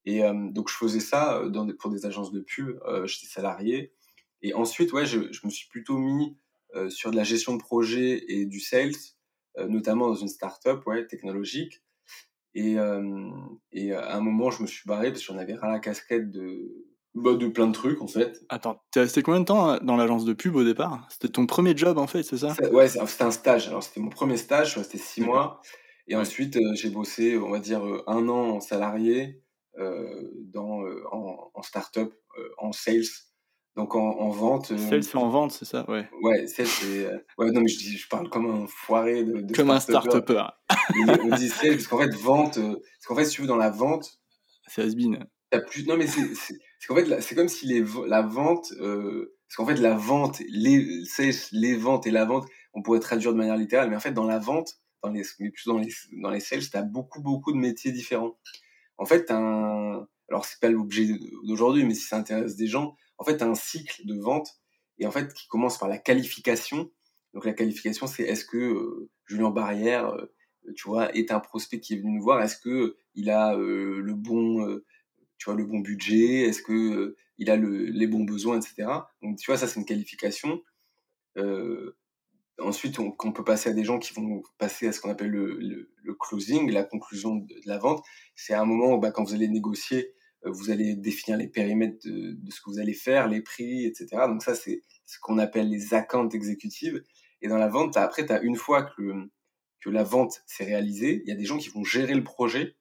Et 0.04 0.24
euh, 0.24 0.34
donc 0.50 0.68
je 0.70 0.74
faisais 0.74 1.00
ça 1.00 1.38
euh, 1.38 1.48
dans 1.50 1.64
des, 1.66 1.74
pour 1.74 1.90
des 1.90 2.06
agences 2.06 2.32
de 2.32 2.40
pub, 2.40 2.78
euh, 2.86 3.06
j'étais 3.06 3.26
salarié. 3.26 3.92
Et 4.42 4.54
ensuite, 4.54 4.92
ouais, 4.92 5.06
je, 5.06 5.32
je 5.32 5.40
me 5.46 5.50
suis 5.50 5.68
plutôt 5.68 5.98
mis 5.98 6.38
euh, 6.74 6.88
sur 6.90 7.10
de 7.10 7.16
la 7.16 7.24
gestion 7.24 7.54
de 7.56 7.60
projet 7.62 8.24
et 8.28 8.46
du 8.46 8.60
sales, 8.60 8.92
euh, 9.58 9.66
notamment 9.68 10.08
dans 10.08 10.14
une 10.14 10.28
startup 10.28 10.86
ouais, 10.86 11.06
technologique. 11.06 11.82
Et, 12.54 12.78
euh, 12.78 13.30
et 13.72 13.92
à 13.92 14.16
un 14.16 14.20
moment, 14.20 14.50
je 14.50 14.62
me 14.62 14.66
suis 14.66 14.86
barré 14.86 15.10
parce 15.10 15.20
que 15.20 15.32
j'en 15.32 15.38
avais 15.38 15.54
ras 15.54 15.70
la 15.70 15.78
casquette 15.78 16.30
de, 16.30 16.86
bah, 17.14 17.34
de 17.34 17.48
plein 17.48 17.66
de 17.68 17.72
trucs 17.72 18.02
en 18.02 18.08
fait. 18.08 18.40
Attends, 18.48 18.82
t'es 18.90 19.00
resté 19.00 19.22
combien 19.22 19.40
de 19.40 19.44
temps 19.44 19.78
dans 19.78 19.96
l'agence 19.96 20.24
de 20.24 20.32
pub 20.32 20.56
au 20.56 20.64
départ? 20.64 21.06
C'était 21.10 21.28
ton 21.28 21.46
premier 21.46 21.76
job 21.76 21.98
en 21.98 22.06
fait, 22.08 22.22
c'est 22.24 22.38
ça? 22.38 22.54
Ça- 22.54 22.70
Ouais, 22.72 22.88
c'était 22.88 23.22
un 23.24 23.30
stage. 23.30 23.68
Alors 23.68 23.82
c'était 23.82 24.00
mon 24.00 24.10
premier 24.10 24.36
stage, 24.36 24.66
je 24.68 24.70
suis 24.72 24.80
resté 24.80 24.98
six 24.98 25.20
mois. 25.20 25.60
Et 26.08 26.16
ensuite, 26.16 26.58
j'ai 26.74 26.90
bossé, 26.90 27.38
on 27.38 27.50
va 27.50 27.60
dire, 27.60 27.82
un 28.06 28.28
an 28.28 28.56
en 28.56 28.60
salarié 28.60 29.42
dans, 29.76 30.82
euh, 30.84 31.02
en, 31.12 31.50
en 31.54 31.62
start-up, 31.62 32.12
euh, 32.38 32.48
en 32.58 32.72
sales, 32.72 33.04
donc 33.76 33.94
en, 33.94 34.00
en 34.18 34.28
vente. 34.30 34.72
euh, 34.72 34.76
Sales 34.90 35.04
c'est 35.04 35.16
en 35.16 35.28
vente, 35.28 35.52
c'est 35.52 35.64
ça? 35.64 35.88
Ouais. 35.88 36.08
Ouais, 36.22 36.46
sales, 36.46 36.66
c'est. 36.66 37.06
euh, 37.06 37.18
Ouais, 37.38 37.50
non, 37.52 37.60
mais 37.60 37.68
je, 37.68 37.78
dis, 37.78 37.96
je 37.96 38.08
parle 38.08 38.28
comme 38.28 38.50
un 38.50 38.66
foiré 38.66 39.24
de, 39.24 39.40
de 39.40 39.54
Comme 39.54 39.70
un 39.70 39.80
start-upper. 39.80 40.44
on 41.22 41.36
dit 41.36 41.48
sales 41.48 41.76
parce 41.76 41.86
qu'en 41.86 41.98
fait, 41.98 42.14
vente, 42.14 42.58
euh, 42.58 42.72
parce 42.74 43.06
qu'en 43.06 43.14
fait, 43.14 43.24
si 43.26 43.36
tu 43.36 43.42
veux, 43.42 43.46
dans 43.48 43.56
la 43.56 43.70
vente, 43.70 44.20
C'est 44.66 44.82
has-been. 44.82 45.24
T'as 45.50 45.60
plus... 45.60 45.86
Non, 45.86 45.96
mais 45.96 46.06
c'est 46.06 46.22
qu'en 46.86 46.94
fait, 46.96 47.20
c'est 47.20 47.34
comme 47.34 47.48
si 47.48 47.66
les, 47.66 47.84
la 48.06 48.22
vente. 48.22 48.72
euh, 48.80 49.36
Parce 49.48 49.56
qu'en 49.56 49.66
fait, 49.66 49.80
la 49.80 49.94
vente, 49.94 50.40
les, 50.48 51.04
sales, 51.04 51.32
les 51.52 51.74
ventes 51.76 52.06
et 52.06 52.10
la 52.10 52.24
vente, 52.24 52.46
on 52.74 52.82
pourrait 52.82 53.00
traduire 53.00 53.32
de 53.32 53.38
manière 53.38 53.56
littérale, 53.56 53.90
mais 53.90 53.96
en 53.96 54.00
fait, 54.00 54.12
dans 54.12 54.26
la 54.26 54.38
vente, 54.38 54.74
dans 55.02 55.10
les, 55.10 55.22
mais 55.38 55.50
plus 55.50 55.66
dans 55.66 55.78
les, 55.78 55.88
dans 56.22 56.30
les 56.30 56.40
sales, 56.40 56.68
t'as 56.70 56.82
beaucoup, 56.82 57.20
beaucoup 57.22 57.52
de 57.52 57.56
métiers 57.56 57.90
différents. 57.92 58.38
En 59.00 59.06
fait, 59.06 59.30
un. 59.30 60.06
Alors, 60.28 60.44
c'est 60.44 60.60
pas 60.60 60.68
l'objet 60.68 61.08
d'aujourd'hui, 61.44 61.84
mais 61.84 61.94
si 61.94 62.02
ça 62.02 62.18
intéresse 62.18 62.54
des 62.54 62.66
gens, 62.66 62.94
en 63.18 63.24
fait, 63.24 63.42
un 63.42 63.54
cycle 63.54 64.06
de 64.06 64.14
vente, 64.20 64.60
et 64.98 65.06
en 65.06 65.10
fait, 65.10 65.32
qui 65.32 65.48
commence 65.48 65.78
par 65.78 65.88
la 65.88 65.98
qualification. 65.98 66.90
Donc, 67.32 67.46
la 67.46 67.54
qualification, 67.54 68.06
c'est 68.06 68.24
est-ce 68.24 68.44
que 68.44 68.58
euh, 68.58 69.10
Julien 69.24 69.50
Barrière, 69.50 70.10
euh, 70.10 70.26
tu 70.76 70.86
vois, 70.86 71.12
est 71.16 71.32
un 71.32 71.40
prospect 71.40 71.80
qui 71.80 71.94
est 71.94 71.96
venu 71.96 72.12
nous 72.12 72.22
voir? 72.22 72.42
Est-ce 72.42 72.58
que 72.58 72.98
il 73.14 73.30
a 73.30 73.56
euh, 73.56 74.00
le 74.02 74.14
bon. 74.14 74.80
tu 75.38 75.46
vois, 75.46 75.54
le 75.54 75.64
bon 75.64 75.80
budget, 75.80 76.42
est-ce 76.42 76.62
que 76.62 77.16
il 77.38 77.50
a 77.50 77.56
le, 77.56 77.86
les 77.86 78.06
bons 78.06 78.24
besoins, 78.24 78.60
etc. 78.60 78.86
Donc, 79.22 79.38
tu 79.38 79.50
vois, 79.50 79.56
ça, 79.56 79.66
c'est 79.66 79.80
une 79.80 79.86
qualification. 79.86 80.62
Ensuite, 82.60 82.98
on, 82.98 83.32
peut 83.32 83.44
passer 83.44 83.70
à 83.70 83.72
des 83.72 83.84
gens 83.84 83.98
qui 83.98 84.12
vont 84.12 84.42
passer 84.58 84.88
à 84.88 84.92
ce 84.92 85.00
qu'on 85.00 85.10
appelle 85.10 85.30
le, 85.30 86.14
closing, 86.18 86.70
la 86.70 86.84
conclusion 86.84 87.36
de, 87.36 87.54
la 87.64 87.78
vente. 87.78 88.04
C'est 88.34 88.54
un 88.54 88.64
moment 88.64 88.94
où, 88.94 88.98
bah, 88.98 89.10
quand 89.10 89.24
vous 89.24 89.34
allez 89.34 89.48
négocier, 89.48 90.12
euh, 90.44 90.50
vous 90.50 90.70
allez 90.70 90.94
définir 90.94 91.38
les 91.38 91.48
périmètres 91.48 91.98
de, 92.04 92.50
ce 92.50 92.60
que 92.60 92.70
vous 92.70 92.78
allez 92.78 92.94
faire, 92.94 93.28
les 93.28 93.40
prix, 93.40 93.86
etc. 93.86 94.08
Donc, 94.26 94.42
ça, 94.42 94.54
c'est 94.54 94.82
ce 95.06 95.18
qu'on 95.20 95.38
appelle 95.38 95.68
les 95.68 95.94
accounts 95.94 96.28
exécutives. 96.30 97.02
Et 97.42 97.48
dans 97.48 97.58
la 97.58 97.68
vente, 97.68 97.96
après, 97.96 98.26
tu 98.26 98.34
une 98.42 98.56
fois 98.56 98.82
que, 98.82 99.28
que 99.80 99.90
la 99.90 100.04
vente 100.04 100.42
s'est 100.46 100.64
réalisée, 100.64 101.22
il 101.24 101.28
y 101.28 101.32
a 101.32 101.36
des 101.36 101.44
gens 101.44 101.58
qui 101.58 101.70
vont 101.70 101.84
gérer 101.84 102.14
le 102.14 102.24
projet 102.24 102.76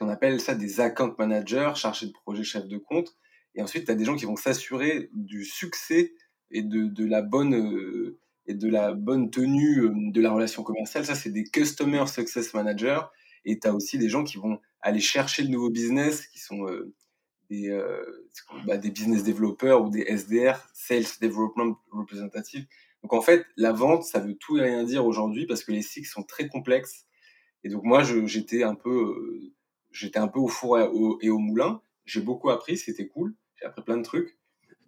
on 0.00 0.08
appelle 0.08 0.40
ça 0.40 0.54
des 0.54 0.80
account 0.80 1.14
managers, 1.18 1.72
chargés 1.74 2.06
de 2.06 2.12
projet, 2.12 2.44
chef 2.44 2.66
de 2.66 2.78
compte. 2.78 3.16
Et 3.54 3.62
ensuite, 3.62 3.86
tu 3.86 3.90
as 3.90 3.94
des 3.94 4.04
gens 4.04 4.16
qui 4.16 4.26
vont 4.26 4.36
s'assurer 4.36 5.08
du 5.14 5.44
succès 5.44 6.12
et 6.50 6.62
de, 6.62 6.86
de 6.86 7.06
la 7.06 7.22
bonne 7.22 7.54
euh, 7.54 8.18
et 8.46 8.54
de 8.54 8.68
la 8.68 8.92
bonne 8.92 9.30
tenue 9.30 9.80
euh, 9.80 9.92
de 9.94 10.20
la 10.20 10.32
relation 10.32 10.62
commerciale. 10.62 11.04
Ça, 11.04 11.14
c'est 11.14 11.30
des 11.30 11.44
customer 11.44 12.06
success 12.06 12.54
managers. 12.54 13.00
Et 13.44 13.58
tu 13.58 13.68
as 13.68 13.74
aussi 13.74 13.98
des 13.98 14.08
gens 14.08 14.24
qui 14.24 14.38
vont 14.38 14.60
aller 14.80 15.00
chercher 15.00 15.42
le 15.42 15.48
nouveau 15.48 15.70
business, 15.70 16.26
qui 16.26 16.38
sont 16.38 16.66
euh, 16.66 16.94
des, 17.50 17.70
euh, 17.70 18.02
bah, 18.66 18.76
des 18.76 18.90
business 18.90 19.22
développeurs 19.22 19.84
ou 19.84 19.90
des 19.90 20.02
SDR, 20.02 20.68
Sales 20.74 21.04
Development 21.20 21.76
Representative. 21.90 22.66
Donc 23.02 23.12
en 23.12 23.20
fait, 23.20 23.46
la 23.56 23.72
vente, 23.72 24.04
ça 24.04 24.18
veut 24.18 24.34
tout 24.34 24.58
et 24.58 24.62
rien 24.62 24.82
dire 24.82 25.06
aujourd'hui 25.06 25.46
parce 25.46 25.62
que 25.62 25.72
les 25.72 25.82
cycles 25.82 26.08
sont 26.08 26.24
très 26.24 26.48
complexes. 26.48 27.04
Et 27.62 27.68
donc 27.68 27.84
moi, 27.84 28.02
j'étais 28.02 28.62
un 28.62 28.74
peu 28.74 29.52
un 30.14 30.28
peu 30.28 30.38
au 30.38 30.48
four 30.48 30.78
et 30.78 30.88
au, 30.88 31.18
et 31.20 31.30
au 31.30 31.38
moulin. 31.38 31.80
J'ai 32.04 32.20
beaucoup 32.20 32.50
appris, 32.50 32.76
c'était 32.76 33.06
cool. 33.06 33.34
J'ai 33.56 33.66
appris 33.66 33.82
plein 33.82 33.96
de 33.96 34.02
trucs. 34.02 34.36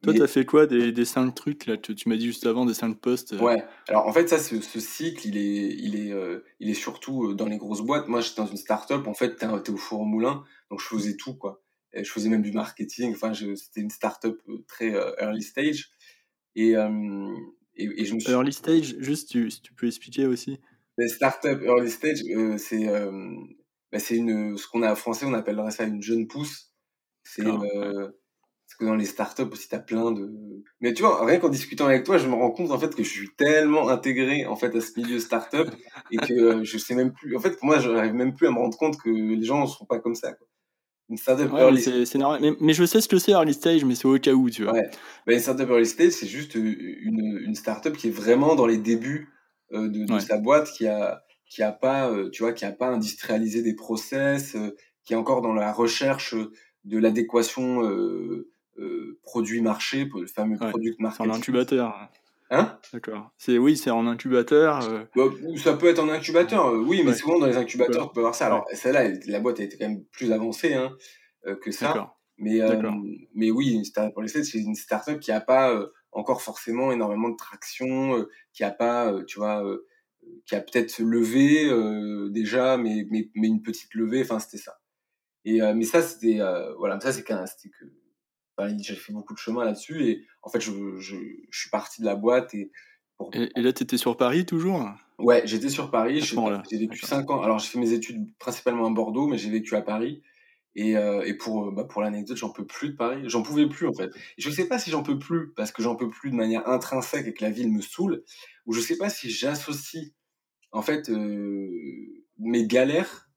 Toi, 0.02 0.12
mais... 0.12 0.18
t'as 0.20 0.26
fait 0.26 0.44
quoi 0.44 0.66
des, 0.66 0.92
des 0.92 1.04
cinq 1.04 1.34
trucs 1.34 1.66
là? 1.66 1.76
Tu, 1.76 1.94
tu 1.94 2.08
m'as 2.08 2.16
dit 2.16 2.26
juste 2.26 2.46
avant 2.46 2.64
des 2.66 2.74
cinq 2.74 2.98
postes. 3.00 3.32
Euh... 3.32 3.40
Ouais. 3.40 3.64
Alors 3.88 4.06
en 4.06 4.12
fait, 4.12 4.28
ça, 4.28 4.38
ce, 4.38 4.60
ce 4.60 4.80
cycle, 4.80 5.26
il 5.26 5.36
est, 5.36 5.74
il 5.74 5.96
est, 5.96 6.12
euh, 6.12 6.44
il 6.60 6.70
est 6.70 6.74
surtout 6.74 7.34
dans 7.34 7.46
les 7.46 7.56
grosses 7.56 7.82
boîtes. 7.82 8.08
Moi, 8.08 8.20
j'étais 8.20 8.40
dans 8.40 8.46
une 8.46 8.56
start-up. 8.56 9.06
En 9.06 9.14
fait, 9.14 9.36
t'es 9.36 9.46
es 9.46 9.70
au 9.70 9.76
four 9.76 10.00
au 10.00 10.04
moulin, 10.04 10.44
donc 10.70 10.80
je 10.80 10.86
faisais 10.86 11.16
tout 11.16 11.34
quoi. 11.34 11.62
Et 11.92 12.04
je 12.04 12.10
faisais 12.10 12.28
même 12.28 12.42
du 12.42 12.52
marketing. 12.52 13.12
Enfin, 13.12 13.32
c'était 13.34 13.80
une 13.80 13.90
start-up 13.90 14.40
très 14.66 14.94
euh, 14.94 15.10
early 15.20 15.42
stage. 15.42 15.90
Et, 16.54 16.76
euh, 16.76 17.28
et, 17.74 18.02
et, 18.02 18.04
je 18.04 18.14
me 18.14 18.20
suis. 18.20 18.30
Early 18.30 18.52
stage, 18.52 18.96
juste, 18.98 19.30
tu, 19.30 19.50
si 19.50 19.62
tu 19.62 19.72
peux 19.72 19.86
expliquer 19.86 20.26
aussi. 20.26 20.58
Les 20.96 21.08
start-up 21.08 21.62
early 21.62 21.90
stage, 21.90 22.22
euh, 22.34 22.58
c'est 22.58 22.86
bah, 23.90 23.98
c'est 23.98 24.16
une 24.16 24.56
ce 24.58 24.66
qu'on 24.68 24.82
a 24.82 24.92
en 24.92 24.96
français 24.96 25.24
on 25.24 25.32
appellerait 25.32 25.70
ça 25.70 25.84
une 25.84 26.02
jeune 26.02 26.26
pousse 26.26 26.74
c'est 27.24 27.46
euh, 27.46 27.50
parce 27.50 28.12
que 28.78 28.84
dans 28.84 28.94
les 28.94 29.04
startups 29.04 29.42
aussi 29.50 29.68
t'as 29.68 29.78
plein 29.78 30.12
de 30.12 30.30
mais 30.80 30.94
tu 30.94 31.02
vois 31.02 31.24
rien 31.24 31.38
qu'en 31.38 31.48
discutant 31.48 31.86
avec 31.86 32.04
toi 32.04 32.18
je 32.18 32.28
me 32.28 32.34
rends 32.34 32.50
compte 32.50 32.70
en 32.70 32.78
fait 32.78 32.94
que 32.94 33.02
je 33.02 33.08
suis 33.08 33.30
tellement 33.36 33.88
intégré 33.88 34.46
en 34.46 34.56
fait 34.56 34.74
à 34.74 34.80
ce 34.80 34.98
milieu 34.98 35.18
startup 35.18 35.68
et 36.10 36.16
que 36.16 36.32
euh, 36.32 36.64
je 36.64 36.78
sais 36.78 36.94
même 36.94 37.12
plus 37.12 37.36
en 37.36 37.40
fait 37.40 37.58
pour 37.58 37.66
moi 37.66 37.78
j'arrive 37.78 38.14
même 38.14 38.34
plus 38.34 38.46
à 38.46 38.50
me 38.50 38.58
rendre 38.58 38.76
compte 38.76 38.96
que 38.98 39.10
les 39.10 39.44
gens 39.44 39.62
ne 39.62 39.66
sont 39.66 39.84
pas 39.84 39.98
comme 39.98 40.14
ça 40.14 40.32
quoi. 40.32 40.46
une 41.08 41.16
startup 41.16 41.52
ouais, 41.52 41.60
early 41.60 42.06
c'est 42.06 42.18
normal 42.18 42.40
mais, 42.40 42.52
mais, 42.60 42.72
je 42.72 42.84
sais 42.84 43.00
ce 43.00 43.08
que 43.08 43.18
c'est 43.18 43.32
early 43.32 43.54
stage 43.54 43.84
mais 43.84 43.94
c'est 43.94 44.06
au 44.06 44.18
cas 44.18 44.32
où 44.32 44.48
tu 44.48 44.64
vois 44.64 44.72
ouais. 44.72 44.90
une 45.26 45.40
startup 45.40 45.68
early 45.68 45.86
stage 45.86 46.12
c'est 46.12 46.28
juste 46.28 46.54
une, 46.54 47.40
une 47.44 47.54
startup 47.54 47.96
qui 47.96 48.08
est 48.08 48.12
vraiment 48.12 48.54
dans 48.54 48.66
les 48.66 48.78
débuts 48.78 49.28
euh, 49.72 49.88
de, 49.88 50.04
de 50.04 50.12
ouais. 50.12 50.20
sa 50.20 50.38
boîte 50.38 50.70
qui 50.70 50.86
a 50.86 51.22
qui 51.48 51.62
a 51.62 51.72
pas, 51.72 52.10
euh, 52.10 52.30
tu 52.30 52.42
vois, 52.42 52.52
qui 52.52 52.64
a 52.64 52.72
pas 52.72 52.88
industrialisé 52.88 53.62
des 53.62 53.74
process, 53.74 54.54
euh, 54.54 54.76
qui 55.04 55.14
est 55.14 55.16
encore 55.16 55.40
dans 55.40 55.54
la 55.54 55.72
recherche 55.72 56.34
de 56.84 56.98
l'adéquation 56.98 57.84
euh, 57.84 58.50
produit-marché, 59.22 60.08
le 60.14 60.26
fameux 60.26 60.56
ouais, 60.58 60.70
product 60.70 61.00
market. 61.00 61.20
En 61.26 61.30
incubateur. 61.30 62.08
Hein? 62.50 62.78
D'accord. 62.94 63.30
C'est 63.36 63.58
oui, 63.58 63.76
c'est 63.76 63.90
en 63.90 64.06
incubateur. 64.06 64.80
euh. 64.88 65.04
Bah, 65.14 65.24
ça 65.56 65.74
peut 65.74 65.86
être 65.88 65.98
en 65.98 66.08
incubateur, 66.08 66.72
oui, 66.72 67.02
mais 67.04 67.10
Ouais. 67.10 67.16
souvent 67.16 67.38
dans 67.38 67.46
les 67.46 67.56
incubateurs, 67.58 68.02
Ouais. 68.02 68.08
tu 68.08 68.14
peux 68.14 68.20
avoir 68.20 68.34
ça. 68.34 68.46
Alors 68.46 68.66
celle-là, 68.72 69.10
la 69.26 69.40
boîte 69.40 69.60
a 69.60 69.64
été 69.64 69.76
quand 69.76 69.88
même 69.88 70.04
plus 70.06 70.32
avancée 70.32 70.72
hein, 70.74 70.96
euh, 71.46 71.56
que 71.56 71.70
ça. 71.70 72.14
Mais, 72.38 72.60
euh, 72.62 72.80
mais 73.34 73.50
oui, 73.50 73.82
pour 74.14 74.22
les 74.22 74.28
c'est 74.28 74.58
une 74.58 74.76
startup 74.76 75.18
qui 75.20 75.32
a 75.32 75.40
pas 75.40 75.72
euh, 75.74 75.88
encore 76.12 76.40
forcément 76.40 76.92
énormément 76.92 77.28
de 77.28 77.36
traction, 77.36 78.16
euh, 78.16 78.30
qui 78.52 78.64
a 78.64 78.70
pas, 78.70 79.12
euh, 79.12 79.24
tu 79.24 79.40
vois, 79.40 79.62
euh, 79.66 79.86
qui 80.46 80.54
a 80.54 80.60
peut-être 80.60 81.00
levé 81.00 81.68
euh, 81.68 82.28
déjà, 82.30 82.76
mais, 82.78 83.06
mais, 83.10 83.28
mais 83.34 83.48
une 83.48 83.60
petite 83.62 83.92
levée, 83.94 84.22
enfin 84.22 84.38
c'était 84.38 84.62
ça. 84.62 84.78
Et 85.44 85.60
euh, 85.62 85.74
mais 85.74 85.84
ça 85.84 86.00
c'était 86.00 86.40
euh, 86.40 86.72
voilà, 86.76 86.98
ça 87.00 87.12
c'est 87.12 87.24
que 87.24 87.34
j'ai 88.78 88.94
fait 88.94 89.12
beaucoup 89.12 89.34
de 89.34 89.38
chemin 89.38 89.64
là-dessus 89.64 90.04
et 90.04 90.26
en 90.42 90.50
fait 90.50 90.60
je, 90.60 90.72
je, 90.98 91.16
je 91.50 91.58
suis 91.58 91.70
parti 91.70 92.00
de 92.00 92.06
la 92.06 92.16
boîte 92.16 92.54
et 92.54 92.70
pour... 93.16 93.30
Et, 93.34 93.50
et 93.56 93.62
là 93.62 93.72
tu 93.72 93.82
étais 93.82 93.98
sur 93.98 94.16
Paris 94.16 94.46
toujours? 94.46 94.88
Ouais, 95.18 95.42
j'étais 95.44 95.68
sur 95.68 95.90
Paris, 95.90 96.20
j'ai 96.20 96.36
vécu 96.78 97.00
D'accord. 97.02 97.08
5 97.08 97.30
ans. 97.30 97.42
Alors 97.42 97.58
j'ai 97.58 97.68
fait 97.68 97.78
mes 97.78 97.92
études 97.92 98.36
principalement 98.38 98.86
à 98.86 98.90
Bordeaux, 98.90 99.26
mais 99.26 99.36
j'ai 99.38 99.50
vécu 99.50 99.74
à 99.74 99.82
Paris. 99.82 100.22
Et, 100.76 100.96
euh, 100.96 101.22
et 101.24 101.34
pour, 101.34 101.72
bah, 101.72 101.82
pour 101.82 102.02
l'anecdote, 102.02 102.36
j'en 102.36 102.50
peux 102.50 102.64
plus 102.64 102.90
de 102.90 102.96
Paris. 102.96 103.22
J'en 103.24 103.42
pouvais 103.42 103.68
plus, 103.68 103.88
en 103.88 103.92
fait. 103.92 104.10
Et 104.14 104.42
je 104.42 104.48
sais 104.48 104.68
pas 104.68 104.78
si 104.78 104.90
j'en 104.90 105.02
peux 105.02 105.18
plus 105.18 105.52
parce 105.54 105.72
que 105.72 105.82
j'en 105.82 105.96
peux 105.96 106.08
plus 106.08 106.30
de 106.30 106.36
manière 106.36 106.68
intrinsèque 106.68 107.26
et 107.26 107.34
que 107.34 107.44
la 107.44 107.50
ville 107.50 107.72
me 107.72 107.80
saoule, 107.80 108.22
ou 108.64 108.72
je 108.72 108.80
sais 108.80 108.96
pas 108.96 109.10
si 109.10 109.28
j'associe, 109.28 110.12
en 110.70 110.82
fait, 110.82 111.10
euh, 111.10 111.68
mes 112.38 112.66
galères 112.68 113.28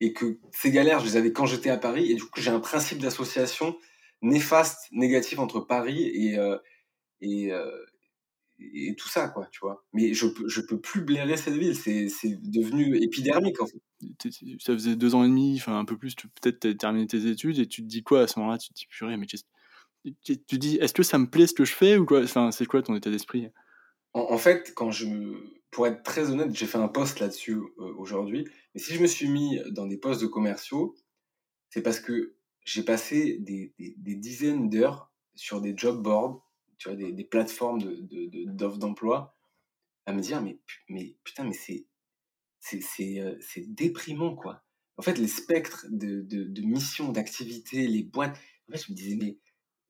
et 0.00 0.12
que 0.12 0.38
ces 0.52 0.70
galères, 0.70 1.00
je 1.00 1.06
les 1.06 1.16
avais 1.16 1.32
quand 1.32 1.46
j'étais 1.46 1.70
à 1.70 1.78
Paris. 1.78 2.10
Et 2.10 2.16
du 2.16 2.24
coup, 2.24 2.38
j'ai 2.38 2.50
un 2.50 2.60
principe 2.60 2.98
d'association 2.98 3.78
néfaste, 4.24 4.88
négatif 4.92 5.38
entre 5.38 5.60
Paris 5.60 6.02
et, 6.02 6.38
euh, 6.38 6.58
et, 7.20 7.52
euh, 7.52 7.84
et 8.58 8.94
tout 8.96 9.08
ça, 9.08 9.28
quoi, 9.28 9.48
tu 9.50 9.60
vois. 9.60 9.84
Mais 9.92 10.14
je 10.14 10.26
je 10.46 10.60
peux 10.60 10.80
plus 10.80 11.02
blairer 11.02 11.36
cette 11.36 11.54
ville. 11.56 11.76
C'est, 11.76 12.08
devenu 12.42 12.96
épidermique, 13.02 13.60
en 13.60 13.66
fait. 13.66 13.80
Ça 14.60 14.72
faisait 14.74 14.96
deux 14.96 15.14
ans 15.14 15.24
et 15.24 15.28
demi, 15.28 15.56
enfin 15.58 15.78
un 15.78 15.84
peu 15.84 15.96
plus, 15.98 16.14
tu- 16.14 16.28
peut-être 16.28 16.60
t'as 16.60 16.74
terminé 16.74 17.06
tes 17.06 17.26
études 17.26 17.58
et 17.58 17.66
tu 17.66 17.82
te 17.82 17.86
dis 17.88 18.02
quoi 18.02 18.22
à 18.22 18.26
ce 18.26 18.38
moment-là 18.38 18.58
Tu 18.58 18.68
te 18.68 18.74
dis 18.74 18.86
purée, 18.86 19.16
mais 19.16 19.26
tu 19.26 19.36
tu 20.22 20.38
te 20.38 20.56
dis 20.56 20.76
est-ce 20.76 20.94
que 20.94 21.02
ça 21.02 21.18
me 21.18 21.28
plaît 21.28 21.46
ce 21.46 21.54
que 21.54 21.64
je 21.64 21.74
fais 21.74 21.96
ou 21.96 22.06
quoi? 22.06 22.22
Enfin, 22.22 22.50
c'est 22.52 22.66
quoi 22.66 22.82
ton 22.82 22.94
état 22.94 23.10
d'esprit? 23.10 23.48
En, 24.12 24.20
en 24.32 24.38
fait, 24.38 24.72
quand 24.74 24.90
je, 24.90 25.06
pour 25.70 25.86
être 25.86 26.02
très 26.02 26.30
honnête, 26.30 26.54
j'ai 26.54 26.66
fait 26.66 26.78
un 26.78 26.88
post 26.88 27.20
là-dessus 27.20 27.56
euh, 27.56 27.94
aujourd'hui. 27.96 28.46
Mais 28.74 28.80
si 28.80 28.94
je 28.94 29.00
me 29.02 29.06
suis 29.06 29.28
mis 29.28 29.60
dans 29.70 29.86
des 29.86 29.98
postes 29.98 30.20
de 30.22 30.26
commerciaux, 30.26 30.94
c'est 31.70 31.82
parce 31.82 32.00
que 32.00 32.36
j'ai 32.64 32.82
passé 32.82 33.38
des, 33.40 33.74
des, 33.78 33.94
des 33.96 34.14
dizaines 34.14 34.68
d'heures 34.68 35.12
sur 35.34 35.60
des 35.60 35.74
job 35.76 36.02
boards 36.02 36.44
tu 36.78 36.88
vois, 36.88 36.96
des, 36.96 37.12
des 37.12 37.24
plateformes 37.24 37.80
d'offres 37.80 38.76
de, 38.76 38.80
d'emploi, 38.80 39.36
à 40.06 40.12
me 40.12 40.20
dire, 40.20 40.42
mais, 40.42 40.58
mais 40.88 41.16
putain, 41.24 41.44
mais 41.44 41.54
c'est 41.54 41.86
c'est 42.60 43.20
euh, 43.20 43.38
déprimant, 43.68 44.34
quoi. 44.34 44.64
En 44.96 45.02
fait, 45.02 45.18
les 45.18 45.28
spectres 45.28 45.86
de, 45.90 46.22
de, 46.22 46.44
de 46.44 46.62
missions, 46.62 47.12
d'activités, 47.12 47.86
les 47.86 48.02
boîtes, 48.02 48.38
en 48.68 48.72
fait, 48.72 48.84
je 48.86 48.92
me 48.92 48.96
disais, 48.96 49.16
mais 49.16 49.38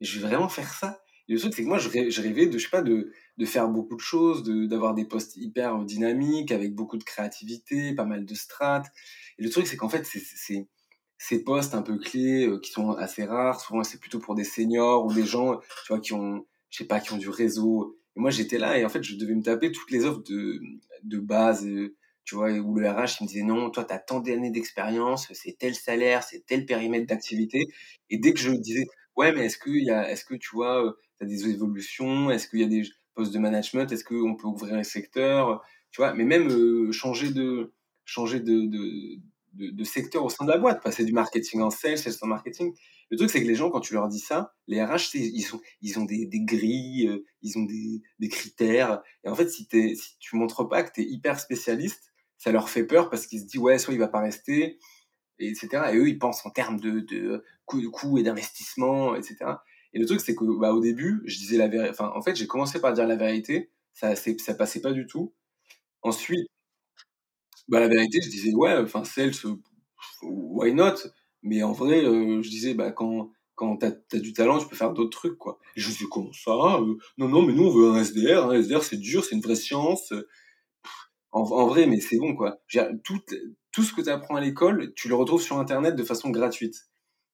je 0.01 0.19
vais 0.19 0.27
vraiment 0.27 0.49
faire 0.49 0.73
ça? 0.73 1.03
Et 1.29 1.35
le 1.35 1.39
truc, 1.39 1.55
c'est 1.55 1.63
que 1.63 1.69
moi, 1.69 1.79
je, 1.79 1.89
rêvais 2.21 2.47
de, 2.47 2.59
je 2.59 2.65
sais 2.65 2.71
pas, 2.71 2.83
de, 2.83 3.13
de 3.39 3.45
faire 3.45 3.69
beaucoup 3.69 3.95
de 3.97 4.01
choses, 4.01 4.43
d'avoir 4.43 4.95
des 4.95 5.05
postes 5.05 5.37
hyper 5.37 5.85
dynamiques, 5.85 6.53
avec 6.53 6.75
beaucoup 6.75 6.97
de 6.97 7.05
créativité, 7.05 7.95
pas 7.95 8.05
mal 8.05 8.25
de 8.25 8.35
strates. 8.35 8.87
Et 9.39 9.45
le 9.45 9.51
truc, 9.51 9.67
c'est 9.67 9.77
qu'en 9.77 9.89
fait, 9.89 10.05
c'est 10.05 10.69
ces 11.27 11.43
postes 11.43 11.75
un 11.75 11.81
peu 11.81 11.97
clés 11.97 12.47
euh, 12.47 12.59
qui 12.59 12.71
sont 12.71 12.91
assez 12.91 13.25
rares, 13.25 13.59
souvent 13.59 13.83
c'est 13.83 13.99
plutôt 13.99 14.19
pour 14.19 14.35
des 14.35 14.45
seniors 14.45 15.07
ou 15.07 15.13
des 15.15 15.25
gens, 15.25 15.59
tu 15.87 15.89
vois, 15.89 15.99
qui 15.99 16.13
ont, 16.13 16.47
je 16.69 16.79
sais 16.79 16.85
pas, 16.85 17.01
qui 17.01 17.15
ont 17.15 17.17
du 17.17 17.31
réseau. 17.31 17.99
Et 18.15 18.21
moi, 18.21 18.31
j'étais 18.31 18.59
là 18.59 18.79
et 18.79 18.85
en 18.85 18.91
fait, 18.91 19.03
je 19.03 19.17
devais 19.17 19.35
me 19.35 19.43
taper 19.43 19.73
toutes 19.73 19.91
les 19.91 20.05
offres 20.05 20.23
de, 20.23 20.61
de 21.03 21.19
base, 21.19 21.67
euh, 21.67 21.97
tu 22.25 22.35
vois, 22.35 22.51
où 22.53 22.75
le 22.75 22.91
RH 22.91 23.21
il 23.21 23.25
me 23.25 23.29
disait 23.29 23.43
non, 23.43 23.71
toi, 23.71 23.85
tu 23.85 23.95
as 23.95 23.99
tant 23.99 24.21
d'années 24.21 24.51
d'expérience, 24.51 25.29
c'est 25.33 25.57
tel 25.59 25.75
salaire, 25.75 26.23
c'est 26.23 26.45
tel 26.45 26.67
périmètre 26.67 27.07
d'activité. 27.07 27.65
Et 28.11 28.19
dès 28.19 28.35
que 28.35 28.41
je 28.41 28.51
disais, 28.51 28.85
ouais, 29.17 29.33
mais 29.33 29.47
est-ce 29.47 29.57
que, 29.57 29.71
y 29.71 29.91
a, 29.91 30.11
est-ce 30.11 30.27
que 30.27 30.35
tu 30.35 30.51
vois, 30.55 30.85
euh, 30.85 30.93
tu 31.19 31.25
as 31.25 31.27
des 31.27 31.49
évolutions 31.49 32.31
Est-ce 32.31 32.49
qu'il 32.49 32.61
y 32.61 32.65
a 32.65 32.69
des 32.69 32.83
postes 33.15 33.33
de 33.33 33.39
management 33.39 33.91
Est-ce 33.91 34.05
qu'on 34.05 34.37
peut 34.37 34.47
ouvrir 34.47 34.77
les 34.77 34.85
secteurs 34.85 35.63
Tu 35.91 36.03
vois, 36.03 36.13
mais 36.13 36.25
même 36.25 36.93
changer 36.93 37.31
de 37.31 37.73
changer 38.05 38.41
de, 38.41 38.67
de, 38.67 39.21
de, 39.55 39.85
secteur 39.85 40.25
au 40.25 40.31
sein 40.31 40.45
de 40.45 40.51
la 40.51 40.59
boîte, 40.59 40.83
passer 40.83 41.05
du 41.05 41.13
marketing 41.13 41.61
en 41.61 41.71
sales, 41.71 41.99
sales 41.99 42.15
en 42.23 42.27
marketing. 42.27 42.75
Le 43.11 43.17
truc, 43.17 43.31
c'est 43.31 43.43
que 43.43 43.47
les 43.47 43.55
gens, 43.55 43.71
quand 43.71 43.81
tu 43.81 43.95
leur 43.95 44.09
dis 44.09 44.19
ça, 44.19 44.55
les 44.67 44.83
RH, 44.83 45.15
ils, 45.15 45.43
sont, 45.43 45.61
ils 45.81 45.99
ont 45.99 46.05
des, 46.05 46.27
des 46.27 46.41
grilles, 46.41 47.09
euh, 47.09 47.25
ils 47.43 47.59
ont 47.59 47.65
des, 47.65 48.03
des, 48.19 48.29
critères. 48.29 49.03
Et 49.25 49.29
en 49.29 49.35
fait, 49.35 49.49
si, 49.49 49.69
es, 49.73 49.95
si 49.95 50.19
tu 50.19 50.37
montres 50.37 50.69
pas 50.69 50.83
que 50.83 50.93
tu 50.93 51.03
es 51.03 51.05
hyper 51.05 51.39
spécialiste, 51.39 52.13
ça 52.39 52.51
leur 52.53 52.69
fait 52.69 52.85
peur 52.85 53.11
parce 53.11 53.27
qu'ils 53.27 53.41
se 53.41 53.47
disent, 53.47 53.61
ouais, 53.61 53.79
soit 53.79 53.95
il 53.95 54.01
va 54.01 54.09
pas 54.09 54.21
rester, 54.21 54.79
etc. 55.39 55.69
Et 55.93 55.97
eux, 55.97 56.09
ils 56.09 56.19
pensent 56.19 56.45
en 56.45 56.51
termes 56.51 56.81
de, 56.81 57.01
de 57.01 57.45
coûts 57.67 57.81
de 57.81 57.89
coût 57.89 58.19
et 58.19 58.23
d'investissement, 58.23 59.15
etc. 59.15 59.37
Et 59.93 59.99
le 59.99 60.07
truc, 60.07 60.21
c'est 60.21 60.35
que 60.35 60.45
bah, 60.59 60.73
au 60.73 60.81
début, 60.81 61.23
je 61.25 61.37
disais 61.37 61.57
la 61.57 61.69
vérité. 61.69 61.91
Enfin, 61.91 62.13
en 62.15 62.23
fait, 62.23 62.35
j'ai 62.35 62.47
commencé 62.47 62.81
par 62.81 62.93
dire 62.93 63.07
la 63.07 63.17
vérité. 63.17 63.71
Ça, 63.93 64.15
ça 64.17 64.55
passait 64.55 64.81
pas 64.81 64.93
du 64.93 65.07
tout. 65.07 65.33
Ensuite, 66.03 66.49
bah, 67.69 67.81
la 67.81 67.89
vérité, 67.89 68.21
je 68.23 68.29
disais, 68.29 68.53
ouais, 68.55 68.77
enfin, 68.77 69.05
sales, 69.05 69.33
why 70.23 70.73
not? 70.73 70.95
Mais 71.43 71.63
en 71.63 71.73
vrai, 71.73 72.05
euh, 72.05 72.43
je 72.43 72.49
disais, 72.49 72.75
bah, 72.75 72.91
quand, 72.93 73.31
quand 73.55 73.79
tu 73.79 73.87
as, 73.87 74.21
du 74.21 74.33
talent, 74.33 74.59
tu 74.59 74.67
peux 74.69 74.77
faire 74.77 74.93
d'autres 74.93 75.17
trucs, 75.17 75.39
quoi. 75.39 75.59
Je 75.77 75.89
me 75.89 75.95
dis, 75.95 76.05
comment 76.11 76.33
ça 76.33 76.53
euh, 76.53 76.97
Non, 77.19 77.29
non, 77.29 77.43
mais 77.43 77.53
nous, 77.53 77.67
on 77.67 77.71
veut 77.71 77.91
un 77.91 78.03
SDR. 78.03 78.51
Un 78.51 78.55
SDR, 78.55 78.83
c'est 78.83 78.97
dur, 78.97 79.25
c'est 79.25 79.35
une 79.35 79.43
vraie 79.43 79.55
science. 79.57 80.13
En, 81.33 81.43
en 81.43 81.67
vrai, 81.67 81.87
mais 81.87 82.01
c'est 82.01 82.19
bon, 82.19 82.35
quoi. 82.35 82.61
Tout, 83.05 83.21
tout 83.73 83.83
ce 83.83 83.93
que 83.93 84.03
tu 84.03 84.09
apprends 84.09 84.37
à 84.37 84.41
l'école, 84.41 84.93
tu 84.95 85.09
le 85.09 85.15
retrouves 85.15 85.43
sur 85.43 85.59
Internet 85.59 85.97
de 85.97 86.05
façon 86.05 86.31
gratuite. 86.31 86.89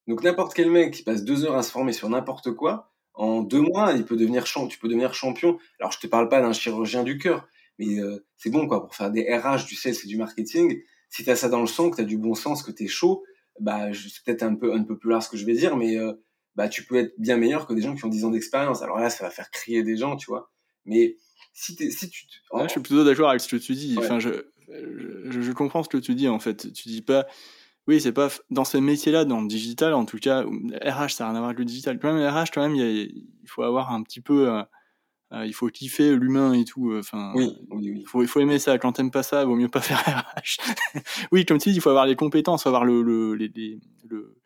Donc 0.06 0.22
n'importe 0.24 0.54
quel 0.54 0.70
mec 0.70 0.94
qui 0.94 1.02
passe 1.02 1.22
deux 1.22 1.44
heures 1.44 1.56
à 1.56 1.62
se 1.62 1.70
former 1.70 1.92
sur 1.92 2.08
n'importe 2.08 2.52
quoi, 2.52 2.90
en 3.14 3.42
deux 3.42 3.60
mois, 3.60 3.92
il 3.92 4.04
peut 4.04 4.16
devenir 4.16 4.46
champ, 4.46 4.66
tu 4.66 4.78
peux 4.78 4.88
devenir 4.88 5.14
champion. 5.14 5.58
Alors 5.78 5.92
je 5.92 5.98
te 5.98 6.06
parle 6.06 6.28
pas 6.28 6.40
d'un 6.40 6.52
chirurgien 6.52 7.02
du 7.04 7.18
cœur, 7.18 7.46
mais 7.80 7.98
euh, 7.98 8.24
c'est 8.36 8.50
bon 8.50 8.68
quoi 8.68 8.82
pour 8.82 8.94
faire 8.94 9.10
des 9.10 9.22
RH, 9.34 9.64
du 9.66 9.74
sales 9.74 9.94
et 10.04 10.06
du 10.06 10.16
marketing. 10.16 10.80
Si 11.08 11.24
tu 11.24 11.30
as 11.30 11.36
ça 11.36 11.48
dans 11.48 11.62
le 11.62 11.66
sang, 11.66 11.90
que 11.90 11.96
tu 11.96 12.02
as 12.02 12.04
du 12.04 12.18
bon 12.18 12.34
sens, 12.34 12.62
que 12.62 12.70
tu 12.70 12.84
es 12.84 12.86
chaud, 12.86 13.24
bah 13.58 13.88
c'est 13.92 14.22
peut-être 14.24 14.42
un 14.42 14.54
peu 14.54 14.74
un 14.74 14.84
peu 14.84 14.98
plus 14.98 15.10
large 15.10 15.24
ce 15.24 15.30
que 15.30 15.36
je 15.38 15.46
vais 15.46 15.54
dire, 15.54 15.76
mais 15.76 15.96
euh, 15.98 16.12
bah 16.54 16.68
tu 16.68 16.84
peux 16.84 16.96
être 16.96 17.14
bien 17.18 17.38
meilleur 17.38 17.66
que 17.66 17.72
des 17.72 17.80
gens 17.80 17.94
qui 17.94 18.04
ont 18.04 18.08
10 18.08 18.26
ans 18.26 18.30
d'expérience. 18.30 18.82
Alors 18.82 18.98
là, 18.98 19.08
ça 19.08 19.24
va 19.24 19.30
faire 19.30 19.50
crier 19.50 19.82
des 19.82 19.96
gens, 19.96 20.16
tu 20.16 20.26
vois. 20.26 20.52
Mais 20.84 21.16
si, 21.54 21.74
si 21.90 22.10
tu... 22.10 22.26
je 22.62 22.68
suis 22.68 22.80
plutôt 22.80 23.02
d'accord 23.02 23.30
avec 23.30 23.40
ce 23.40 23.48
que 23.48 23.56
tu 23.56 23.72
dis. 23.72 23.96
Enfin, 23.98 24.20
je, 24.20 24.30
je, 24.68 25.40
je, 25.40 25.52
comprends 25.52 25.82
ce 25.82 25.88
que 25.88 25.98
tu 25.98 26.14
dis 26.14 26.28
en 26.28 26.38
fait. 26.38 26.72
Tu 26.72 26.88
dis 26.88 27.02
pas 27.02 27.26
oui, 27.86 28.00
c'est 28.00 28.12
pas 28.12 28.28
dans 28.50 28.64
ce 28.64 28.76
métier-là, 28.76 29.24
dans 29.24 29.40
le 29.40 29.48
digital, 29.48 29.94
en 29.94 30.04
tout 30.04 30.18
cas, 30.18 30.42
RH, 30.42 31.14
ça 31.14 31.24
n'a 31.24 31.30
rien 31.30 31.36
à 31.36 31.38
voir 31.38 31.44
avec 31.46 31.58
le 31.58 31.64
digital. 31.64 31.98
Quand 31.98 32.12
même, 32.12 32.24
RH, 32.24 32.50
quand 32.52 32.62
même, 32.62 32.76
il, 32.76 33.26
faut 33.46 33.62
avoir 33.62 33.92
un 33.92 34.02
petit 34.02 34.20
peu, 34.20 34.48
euh, 34.48 34.62
il 35.32 35.54
faut 35.54 35.68
kiffer 35.68 36.16
l'humain 36.16 36.52
et 36.52 36.64
tout. 36.64 36.90
Euh, 36.90 37.00
enfin, 37.00 37.32
oui, 37.34 37.52
oui, 37.70 37.94
Il 38.00 38.06
faut, 38.06 38.22
il 38.22 38.28
faut 38.28 38.40
aimer 38.40 38.58
ça. 38.58 38.78
Quand 38.78 38.92
t'aimes 38.92 39.10
pas 39.10 39.22
ça, 39.22 39.44
vaut 39.44 39.56
mieux 39.56 39.68
pas 39.68 39.80
faire 39.80 39.98
RH. 39.98 40.58
oui, 41.32 41.44
comme 41.44 41.58
tu 41.58 41.70
dis, 41.70 41.76
il 41.76 41.80
faut 41.80 41.90
avoir 41.90 42.06
les 42.06 42.16
compétences, 42.16 42.66
avoir 42.66 42.84
le, 42.84 43.02
le, 43.02 43.34
les, 43.34 43.80
le, 44.08 44.36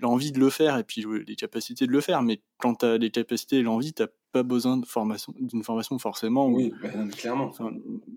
l'envie 0.00 0.32
de 0.32 0.38
le 0.38 0.50
faire 0.50 0.78
et 0.78 0.84
puis 0.84 1.04
les 1.26 1.36
capacités 1.36 1.86
de 1.86 1.92
le 1.92 2.00
faire. 2.00 2.22
Mais 2.22 2.40
quand 2.58 2.76
tu 2.76 2.86
as 2.86 2.98
les 2.98 3.10
capacités 3.10 3.58
et 3.58 3.62
l'envie, 3.62 3.92
tu 3.92 4.02
pas 4.32 4.42
besoin 4.42 4.78
de 4.78 4.86
formation, 4.86 5.34
d'une 5.38 5.62
formation 5.62 5.98
forcément. 5.98 6.48
Oui, 6.48 6.72
bah 6.82 6.88
clairement. 7.18 7.52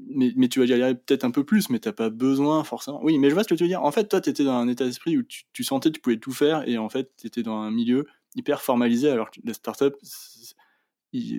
mais, 0.08 0.31
mais, 0.38 0.47
tu 0.47 0.60
vas 0.60 0.65
y 0.65 0.71
aller 0.71 0.95
peut-être 0.95 1.25
un 1.25 1.31
peu 1.31 1.43
plus, 1.43 1.69
mais 1.69 1.79
t'as 1.79 1.91
pas 1.91 2.10
besoin 2.10 2.63
forcément. 2.63 3.03
Oui, 3.03 3.17
mais 3.17 3.29
je 3.29 3.34
vois 3.34 3.43
ce 3.43 3.49
que 3.49 3.55
tu 3.55 3.63
veux 3.63 3.69
dire. 3.69 3.84
En 3.84 3.91
fait, 3.91 4.08
toi, 4.08 4.21
tu 4.21 4.29
étais 4.29 4.45
dans 4.45 4.53
un 4.53 4.69
état 4.69 4.86
d'esprit 4.86 5.17
où 5.17 5.23
tu, 5.23 5.63
sentais 5.63 5.89
que 5.89 5.95
tu 5.95 6.01
pouvais 6.01 6.17
tout 6.17 6.31
faire 6.31 6.67
et 6.67 6.77
en 6.77 6.88
fait, 6.88 7.12
tu 7.17 7.27
étais 7.27 7.43
dans 7.43 7.58
un 7.58 7.71
milieu 7.71 8.05
hyper 8.36 8.62
formalisé 8.62 9.10
alors 9.10 9.29
que 9.29 9.41
les 9.43 9.53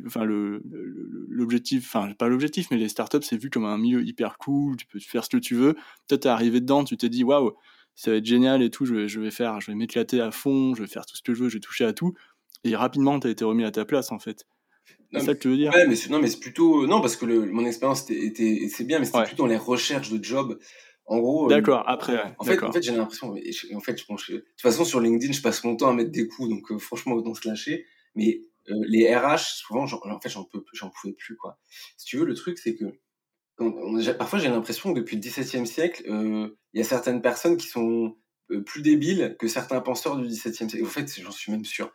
enfin 0.07 0.25
le 0.25 0.63
l'objectif 1.29 1.85
enfin 1.87 2.13
pas 2.13 2.29
l'objectif 2.29 2.69
mais 2.71 2.77
les 2.77 2.89
startups 2.89 3.23
c'est 3.23 3.37
vu 3.37 3.51
comme 3.51 3.65
un 3.65 3.79
milieu 3.79 4.03
hyper 4.03 4.39
cool 4.39 4.77
tu 4.77 4.87
peux 4.87 4.99
faire 4.99 5.25
ce 5.25 5.31
que 5.31 5.37
tu 5.37 5.55
veux 5.55 5.75
toi 6.09 6.19
t'es 6.19 6.29
arrivé 6.29 6.61
dedans 6.61 6.85
tu 6.85 6.97
t'es 6.97 7.09
dit 7.09 7.25
waouh 7.25 7.53
ça 7.97 8.11
va 8.11 8.19
être 8.19 8.27
génial 8.27 8.63
et 8.63 8.71
tout, 8.71 8.85
je 8.85 8.95
vais, 8.95 9.09
je 9.09 9.21
vais 9.21 9.31
faire, 9.31 9.61
je 9.61 9.71
vais 9.71 9.75
m'éclater 9.75 10.21
à 10.21 10.31
fond, 10.31 10.75
je 10.75 10.83
vais 10.83 10.89
faire 10.89 11.07
tout 11.07 11.17
ce 11.17 11.23
que 11.23 11.35
je 11.35 11.43
veux, 11.43 11.49
je 11.49 11.55
vais 11.55 11.61
toucher 11.61 11.85
à 11.85 11.95
tout. 11.95 12.15
Et 12.63 12.77
rapidement, 12.77 13.19
tu 13.19 13.27
as 13.27 13.31
été 13.31 13.45
remis 13.45 13.65
à 13.65 13.71
ta 13.71 13.85
place, 13.85 14.13
en 14.13 14.19
fait. 14.19 14.47
C'est 15.13 15.21
ça 15.21 15.35
que 15.35 15.41
tu 15.41 15.49
veux 15.49 15.57
dire? 15.57 15.73
Ouais, 15.73 15.87
mais 15.87 15.97
non, 16.11 16.19
mais 16.21 16.29
c'est 16.29 16.41
plutôt. 16.41 16.87
Non, 16.87 17.01
parce 17.01 17.17
que 17.17 17.25
le, 17.25 17.47
mon 17.47 17.65
expérience 17.65 18.09
était, 18.11 18.69
c'est 18.69 18.85
bien, 18.85 18.99
mais 18.99 19.07
c'était 19.07 19.25
plutôt 19.25 19.45
dans 19.45 19.49
les 19.49 19.57
recherches 19.57 20.11
de 20.11 20.23
job. 20.23 20.59
En 21.07 21.19
gros. 21.21 21.47
Euh, 21.47 21.49
d'accord, 21.49 21.85
après. 21.87 22.35
en, 22.39 22.45
fait, 22.45 22.63
en 22.63 22.73
fait, 22.73 22.83
j'ai 22.83 22.95
l'impression. 22.95 23.35
En 23.75 23.81
fait, 23.81 23.99
je 23.99 24.05
pense. 24.05 24.29
De 24.29 24.39
toute 24.39 24.61
façon, 24.61 24.85
sur 24.85 25.01
LinkedIn, 25.01 25.33
je 25.33 25.41
passe 25.41 25.65
mon 25.65 25.77
temps 25.77 25.89
à 25.89 25.95
mettre 25.95 26.11
des 26.11 26.27
coups, 26.27 26.51
donc 26.51 26.71
euh, 26.71 26.79
franchement, 26.79 27.15
autant 27.15 27.35
se 27.35 27.49
lâcher. 27.49 27.87
Mais 28.15 28.43
euh, 28.71 28.75
les 28.89 29.15
RH, 29.15 29.39
souvent, 29.57 29.85
en 29.85 30.21
fait, 30.21 30.29
j'en 30.29 30.45
pouvais 30.45 31.13
plus. 31.15 31.39
Si 31.97 32.07
tu 32.07 32.19
veux, 32.19 32.25
le 32.25 32.35
truc, 32.35 32.59
c'est 32.59 32.75
que 32.75 32.85
parfois 34.19 34.39
j'ai 34.39 34.49
l'impression 34.49 34.93
que 34.93 34.99
depuis 35.01 35.17
le 35.17 35.23
XVIIe 35.23 35.67
siècle, 35.67 36.03
euh, 36.11 36.49
il 36.75 36.79
y 36.79 36.81
a 36.83 36.85
certaines 36.85 37.23
personnes 37.23 37.57
qui 37.57 37.67
sont 37.69 38.17
euh, 38.51 38.63
plus 38.63 38.83
débiles 38.83 39.37
que 39.39 39.49
certains 39.49 39.81
penseurs 39.81 40.17
du 40.17 40.27
XVIIe 40.27 40.69
siècle. 40.71 40.85
En 40.85 40.89
fait, 40.89 41.21
j'en 41.21 41.31
suis 41.31 41.53
même 41.53 41.65
sûr. 41.65 41.93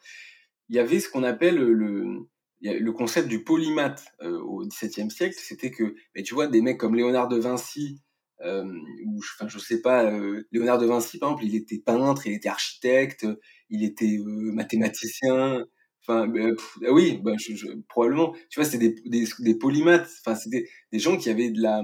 Il 0.70 0.76
y 0.76 0.80
avait 0.80 1.00
ce 1.00 1.10
qu'on 1.10 1.24
appelle 1.24 1.56
le, 1.58 2.28
le 2.62 2.92
concept 2.92 3.28
du 3.28 3.44
polymath 3.44 4.06
au 4.22 4.66
XVIIe 4.66 5.12
siècle. 5.12 5.36
C'était 5.38 5.72
que, 5.72 5.96
tu 6.24 6.34
vois, 6.34 6.48
des 6.48 6.62
mecs 6.62 6.80
comme 6.80 6.96
Léonard 6.96 7.28
de 7.28 7.38
Vinci, 7.38 8.00
ou 8.44 9.20
enfin 9.36 9.48
je 9.48 9.60
sais 9.60 9.82
pas, 9.82 10.10
Léonard 10.52 10.78
de 10.80 10.86
Vinci 10.86 11.20
par 11.20 11.30
exemple, 11.32 11.46
il 11.46 11.56
était 11.56 11.80
peintre, 11.80 12.26
il 12.28 12.34
était 12.34 12.50
architecte, 12.50 13.28
il 13.70 13.84
était 13.84 14.18
mathématicien. 14.26 15.66
Enfin, 16.02 16.28
ben, 16.28 16.56
ah 16.86 16.92
oui, 16.92 17.20
bah, 17.24 17.34
je, 17.38 17.68
probablement. 17.88 18.34
Tu 18.50 18.60
vois, 18.60 18.66
c'était 18.66 18.90
des, 18.90 19.02
des, 19.06 19.28
des, 19.40 19.56
polymathes. 19.56 20.10
Enfin, 20.20 20.36
c'était 20.36 20.68
des 20.92 21.00
gens 21.00 21.18
qui 21.18 21.30
avaient 21.30 21.52
de 21.52 21.62
la, 21.62 21.84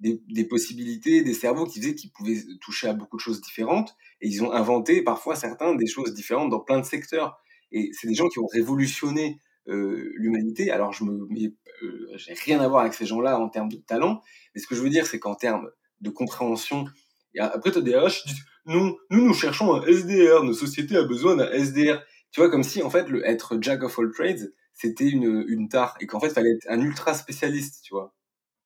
des, 0.00 0.44
possibilités, 0.44 1.22
des 1.22 1.34
cerveaux 1.34 1.66
qui 1.66 1.80
faisaient 1.80 1.94
qu'ils 1.94 2.12
pouvaient 2.12 2.42
toucher 2.60 2.88
à 2.88 2.94
beaucoup 2.94 3.16
de 3.16 3.22
choses 3.22 3.40
différentes. 3.40 3.96
Et 4.20 4.28
ils 4.28 4.42
ont 4.44 4.52
inventé, 4.52 5.02
parfois, 5.02 5.36
certains, 5.36 5.74
des 5.74 5.86
choses 5.86 6.14
différentes 6.14 6.50
dans 6.50 6.60
plein 6.60 6.78
de 6.78 6.84
secteurs. 6.84 7.38
Et 7.72 7.90
c'est 7.92 8.06
des 8.06 8.14
gens 8.14 8.28
qui 8.28 8.38
ont 8.38 8.46
révolutionné 8.46 9.40
euh, 9.68 10.12
l'humanité. 10.16 10.70
Alors, 10.70 10.92
je 10.92 11.04
me, 11.04 11.26
mais, 11.30 11.52
euh, 11.82 12.08
j'ai 12.16 12.34
rien 12.34 12.60
à 12.60 12.68
voir 12.68 12.82
avec 12.82 12.94
ces 12.94 13.06
gens-là 13.06 13.38
en 13.38 13.48
termes 13.48 13.70
de 13.70 13.76
talent. 13.76 14.22
Mais 14.54 14.60
ce 14.60 14.66
que 14.66 14.74
je 14.74 14.82
veux 14.82 14.90
dire, 14.90 15.06
c'est 15.06 15.18
qu'en 15.18 15.34
termes 15.34 15.68
de 16.00 16.10
compréhension, 16.10 16.84
et 17.34 17.40
après, 17.40 17.70
tu 17.70 17.78
as 17.78 17.82
des 17.82 17.92
disent, 17.92 18.44
non, 18.64 18.96
nous, 19.10 19.26
nous 19.26 19.34
cherchons 19.34 19.74
un 19.74 19.86
SDR. 19.86 20.42
Nos 20.42 20.54
sociétés 20.54 20.98
ont 20.98 21.06
besoin 21.06 21.36
d'un 21.36 21.50
SDR. 21.52 22.02
Tu 22.36 22.42
vois, 22.42 22.50
comme 22.50 22.64
si, 22.64 22.82
en 22.82 22.90
fait, 22.90 23.08
le 23.08 23.26
être 23.26 23.56
jack 23.62 23.82
of 23.82 23.98
all 23.98 24.12
trades, 24.12 24.52
c'était 24.74 25.08
une, 25.08 25.46
une 25.48 25.70
tare 25.70 25.96
et 26.00 26.06
qu'en 26.06 26.20
fait, 26.20 26.26
il 26.26 26.34
fallait 26.34 26.50
être 26.50 26.66
un 26.68 26.82
ultra 26.82 27.14
spécialiste, 27.14 27.82
tu 27.82 27.94
vois. 27.94 28.14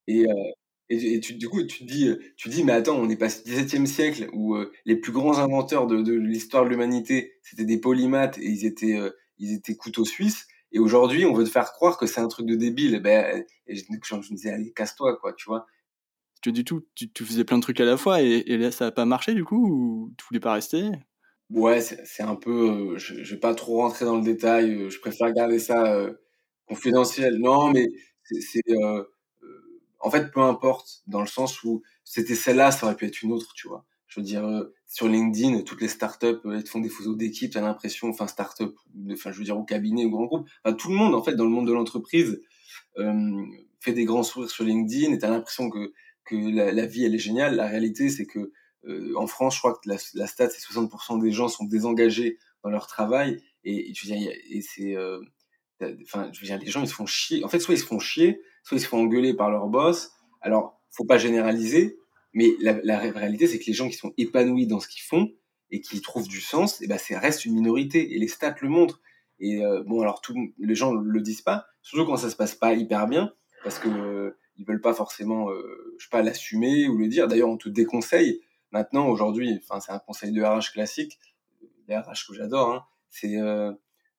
Et, 0.09 0.27
euh, 0.29 0.51
et, 0.89 1.21
du 1.21 1.49
coup, 1.49 1.63
tu 1.63 1.79
te 1.79 1.85
dis, 1.85 2.11
tu 2.37 2.49
dis, 2.49 2.65
mais 2.65 2.73
attends, 2.73 2.97
on 2.99 3.09
est 3.09 3.17
passé 3.17 3.43
au 3.47 3.49
XVIIe 3.49 3.87
siècle 3.87 4.29
où 4.33 4.57
euh, 4.57 4.73
les 4.87 4.97
plus 4.97 5.13
grands 5.13 5.39
inventeurs 5.39 5.87
de, 5.87 6.13
l'histoire 6.15 6.65
de 6.65 6.71
l'humanité, 6.71 7.35
c'était 7.45 7.65
des 7.65 7.79
polymathes 7.79 8.39
et 8.39 8.47
ils 8.49 8.67
étaient, 8.67 8.99
euh, 8.99 9.11
ils 9.39 9.55
étaient 9.55 9.77
couteaux 9.77 10.05
suisses. 10.05 10.49
Et 10.73 10.81
aujourd'hui, 10.81 11.25
on 11.25 11.33
veut 11.33 11.45
te 11.45 11.51
faire 11.51 11.73
croire 11.73 11.97
que 11.97 12.07
c'est 12.07 12.21
un 12.21 12.27
truc 12.27 12.47
de 12.47 12.57
débile. 12.57 13.01
Ben, 13.01 13.45
et 13.69 13.77
je, 13.77 13.85
me 13.89 14.35
disais, 14.35 14.51
allez, 14.51 14.73
casse-toi, 14.73 15.17
quoi, 15.21 15.33
tu 15.35 15.45
vois. 15.45 15.69
Tu 16.43 16.51
du 16.51 16.65
tout, 16.65 16.85
tu, 16.97 17.09
tu, 17.13 17.25
faisais 17.25 17.45
plein 17.45 17.59
de 17.59 17.63
trucs 17.63 17.79
à 17.79 17.85
la 17.85 17.97
fois 17.97 18.21
et, 18.21 18.43
et 18.47 18.57
là, 18.57 18.73
ça 18.73 18.87
n'a 18.87 18.91
pas 18.91 19.05
marché, 19.05 19.33
du 19.33 19.45
coup, 19.45 19.65
ou 19.65 20.15
tu 20.19 20.25
voulais 20.29 20.41
pas 20.41 20.55
rester 20.55 20.91
Ouais, 21.51 21.81
c'est 21.81 22.23
un 22.23 22.37
peu. 22.37 22.95
Euh, 22.95 22.99
je, 22.99 23.23
je 23.25 23.35
vais 23.35 23.41
pas 23.41 23.55
trop 23.55 23.79
rentrer 23.79 24.05
dans 24.05 24.17
le 24.17 24.23
détail. 24.23 24.73
Euh, 24.73 24.91
je 24.91 25.01
préfère 25.01 25.33
garder 25.33 25.59
ça 25.59 25.95
euh, 25.95 26.13
confidentiel. 26.67 27.39
Non, 27.39 27.71
mais 27.73 27.87
c'est. 28.41 28.63
en 30.01 30.11
fait, 30.11 30.31
peu 30.33 30.41
importe, 30.41 31.03
dans 31.07 31.21
le 31.21 31.27
sens 31.27 31.63
où 31.63 31.83
c'était 32.05 32.35
celle-là, 32.35 32.71
ça 32.73 32.87
aurait 32.87 32.97
pu 32.97 33.07
être 33.07 33.23
une 33.23 33.33
autre, 33.33 33.53
tu 33.55 33.69
vois. 33.69 33.85
Je 34.07 34.21
veux 34.21 34.25
dire, 34.27 34.45
euh, 34.45 34.75
sur 34.89 35.09
LinkedIn, 35.09 35.63
toutes 35.63 35.81
les 35.83 35.89
startups, 35.89 36.41
elles 36.45 36.67
font 36.67 36.81
des 36.81 36.89
photos 36.89 37.17
d'équipe, 37.17 37.53
t'as 37.53 37.61
l'impression, 37.61 38.09
enfin, 38.09 38.27
startup, 38.27 38.75
enfin, 39.13 39.31
je 39.31 39.39
veux 39.39 39.45
dire, 39.45 39.57
au 39.59 39.63
cabinet, 39.65 40.05
au 40.07 40.11
grand 40.11 40.27
groupe, 40.27 40.49
enfin, 40.65 40.75
tout 40.75 40.89
le 40.89 40.97
monde, 40.97 41.15
en 41.15 41.23
fait, 41.23 41.35
dans 41.37 41.45
le 41.45 41.51
monde 41.51 41.69
de 41.69 41.73
l'entreprise, 41.73 42.41
euh, 42.99 43.45
fait 43.81 43.93
des 43.93 44.05
grands 44.05 44.23
sourires 44.25 44.51
sur 44.51 44.65
LinkedIn 44.65 45.13
et 45.13 45.19
t'as 45.19 45.31
l'impression 45.31 45.71
que, 45.71 45.93
que 46.25 46.37
la, 46.37 46.87
vie, 46.87 47.05
elle 47.05 47.15
est 47.15 47.19
géniale. 47.19 47.57
La 47.57 47.67
réalité, 47.69 48.09
c'est 48.11 48.27
que, 48.27 48.53
euh, 48.87 49.13
en 49.17 49.27
France, 49.27 49.55
je 49.55 49.61
crois 49.61 49.75
que 49.75 49.89
la, 49.89 49.97
la 50.15 50.27
stat, 50.27 50.51
c'est 50.51 50.61
60% 50.61 51.21
des 51.21 51.33
gens 51.33 51.49
sont 51.49 51.65
désengagés 51.65 52.39
dans 52.63 52.71
leur 52.71 52.87
travail 52.87 53.43
et, 53.65 53.93
je 53.95 54.07
veux 54.07 54.17
dire, 54.17 54.33
et 54.51 54.63
c'est, 54.63 54.97
euh, 54.97 55.21
enfin, 56.03 56.31
je 56.33 56.41
veux 56.41 56.47
dire, 56.47 56.59
les 56.59 56.71
gens, 56.71 56.83
ils 56.83 56.89
se 56.89 56.95
font 56.95 57.07
chier. 57.07 57.45
En 57.45 57.49
fait, 57.49 57.61
soit 57.61 57.75
ils 57.75 57.81
se 57.81 57.87
font 57.87 57.99
chier, 57.99 58.41
soit 58.63 58.77
ils 58.77 58.81
se 58.81 58.87
font 58.87 59.01
engueuler 59.01 59.35
par 59.35 59.51
leur 59.51 59.69
boss. 59.69 60.13
Alors, 60.41 60.81
faut 60.91 61.05
pas 61.05 61.19
généraliser, 61.19 61.99
mais 62.33 62.55
la, 62.61 62.81
la 62.83 62.99
réalité, 62.99 63.47
c'est 63.47 63.59
que 63.59 63.67
les 63.67 63.73
gens 63.73 63.89
qui 63.89 63.97
sont 63.97 64.15
épanouis 64.17 64.67
dans 64.67 64.81
ce 64.81 64.89
qu'ils 64.89 65.03
font 65.03 65.31
et 65.71 65.81
qui 65.81 66.01
trouvent 66.01 66.29
du 66.29 66.41
sens, 66.41 66.81
et 66.81 66.85
eh 66.85 66.89
ben, 66.89 66.99
ça 66.99 67.19
reste 67.19 67.45
une 67.45 67.55
minorité. 67.55 68.15
Et 68.15 68.19
les 68.19 68.29
stats 68.29 68.57
le 68.61 68.69
montrent. 68.69 69.01
Et 69.39 69.65
euh, 69.65 69.83
bon, 69.85 70.03
alors, 70.03 70.21
tout, 70.21 70.35
les 70.59 70.75
gens 70.75 70.93
le 70.93 71.21
disent 71.21 71.43
pas, 71.43 71.67
surtout 71.83 72.05
quand 72.05 72.17
ça 72.17 72.31
se 72.31 72.37
passe 72.37 72.55
pas 72.55 72.75
hyper 72.75 73.07
bien, 73.07 73.33
parce 73.65 73.79
que 73.79 73.89
euh, 73.89 74.37
ils 74.57 74.67
veulent 74.67 74.81
pas 74.81 74.95
forcément, 74.95 75.51
euh, 75.51 75.95
je 75.99 76.05
sais 76.05 76.11
pas, 76.11 76.23
l'assumer 76.23 76.89
ou 76.89 76.99
le 76.99 77.09
dire. 77.09 77.29
D'ailleurs, 77.29 77.49
on 77.49 77.57
te 77.57 77.69
déconseille. 77.69 78.41
Maintenant, 78.73 79.09
aujourd'hui, 79.09 79.59
enfin, 79.63 79.81
c'est 79.81 79.93
un 79.93 79.99
conseil 79.99 80.33
de 80.33 80.43
RH 80.43 80.73
classique, 80.73 81.19
les 81.89 81.97
RH 81.97 82.27
que 82.29 82.35
j'adore, 82.35 82.73
hein, 82.73 82.85
c'est 83.11 83.37
euh, 83.37 83.73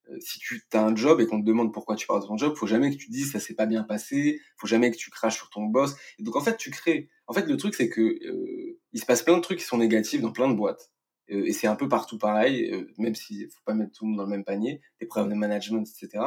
euh, 0.10 0.18
si 0.20 0.40
tu 0.40 0.62
as 0.74 0.84
un 0.84 0.96
job 0.96 1.22
et 1.22 1.28
qu'on 1.28 1.40
te 1.40 1.46
demande 1.46 1.74
pourquoi 1.74 1.96
tu 1.96 2.08
pars 2.08 2.20
de 2.20 2.26
ton 2.26 2.38
job, 2.38 2.56
faut 2.56 2.68
jamais 2.68 2.92
que 2.92 2.98
tu 2.98 3.10
dises 3.10 3.32
ça 3.32 3.40
s'est 3.40 3.54
pas 3.54 3.66
bien 3.66 3.84
passé, 3.84 4.42
faut 4.58 4.68
jamais 4.68 4.92
que 4.92 4.98
tu 4.98 5.10
craches 5.10 5.36
sur 5.38 5.50
ton 5.50 5.64
boss. 5.64 5.96
Donc 6.20 6.36
en 6.36 6.42
fait, 6.42 6.58
tu 6.58 6.72
crées. 6.72 7.10
En 7.28 7.34
fait, 7.34 7.46
le 7.46 7.58
truc 7.58 7.76
c'est 7.76 7.90
que 7.90 8.02
euh, 8.02 8.80
il 8.94 9.00
se 9.00 9.06
passe 9.06 9.22
plein 9.22 9.38
de 9.38 9.42
trucs 9.42 9.60
qui 9.60 9.66
sont 9.66 9.78
négatifs 9.78 10.22
dans 10.22 10.32
plein 10.32 10.50
de 10.50 10.56
boîtes. 10.56 10.92
Euh, 11.30 11.46
et 11.46 11.54
c'est 11.54 11.68
un 11.68 11.76
peu 11.76 11.88
partout 11.88 12.18
pareil, 12.18 12.72
euh, 12.72 12.88
même 12.98 13.16
s'il 13.16 13.50
faut 13.50 13.62
pas 13.66 13.74
mettre 13.74 13.92
tout 13.92 14.06
le 14.06 14.10
monde 14.10 14.18
dans 14.18 14.24
le 14.26 14.30
même 14.30 14.44
panier, 14.44 14.82
des 15.00 15.06
problèmes 15.06 15.32
de 15.32 15.38
management, 15.38 15.88
etc. 15.88 16.24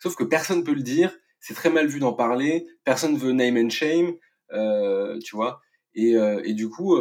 Sauf 0.00 0.16
que 0.16 0.24
personne 0.24 0.64
peut 0.64 0.74
le 0.74 0.82
dire, 0.82 1.14
c'est 1.40 1.54
très 1.54 1.70
mal 1.70 1.86
vu 1.86 2.00
d'en 2.00 2.14
parler, 2.14 2.66
personne 2.84 3.16
veut 3.16 3.32
name 3.32 3.56
and 3.58 3.70
shame, 3.70 4.14
tu 5.22 5.36
vois. 5.36 5.60
Et, 5.94 6.12
et 6.44 6.54
du 6.54 6.68
coup, 6.68 6.96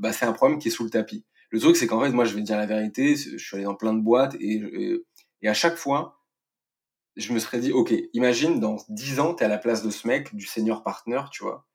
bah, 0.00 0.12
c'est 0.12 0.26
un 0.26 0.32
problème 0.32 0.58
qui 0.58 0.68
est 0.68 0.70
sous 0.70 0.84
le 0.84 0.90
tapis. 0.90 1.24
Le 1.50 1.60
truc, 1.60 1.76
c'est 1.76 1.86
qu'en 1.86 2.00
fait, 2.00 2.10
moi, 2.10 2.24
je 2.24 2.34
vais 2.34 2.42
dire 2.42 2.56
la 2.56 2.66
vérité. 2.66 3.14
Je 3.16 3.36
suis 3.36 3.56
allé 3.56 3.64
dans 3.64 3.74
plein 3.74 3.94
de 3.94 4.00
boîtes 4.00 4.34
et, 4.40 4.56
et, 4.56 4.98
et 5.42 5.48
à 5.48 5.54
chaque 5.54 5.76
fois, 5.76 6.20
je 7.16 7.32
me 7.32 7.38
serais 7.38 7.58
dit, 7.58 7.72
OK, 7.72 7.94
imagine, 8.12 8.60
dans 8.60 8.76
10 8.88 9.20
ans, 9.20 9.34
tu 9.34 9.42
es 9.42 9.46
à 9.46 9.48
la 9.48 9.58
place 9.58 9.82
de 9.82 9.90
ce 9.90 10.06
mec, 10.06 10.34
du 10.34 10.46
senior 10.46 10.82
partner, 10.82 11.20
tu 11.32 11.42
vois. 11.42 11.66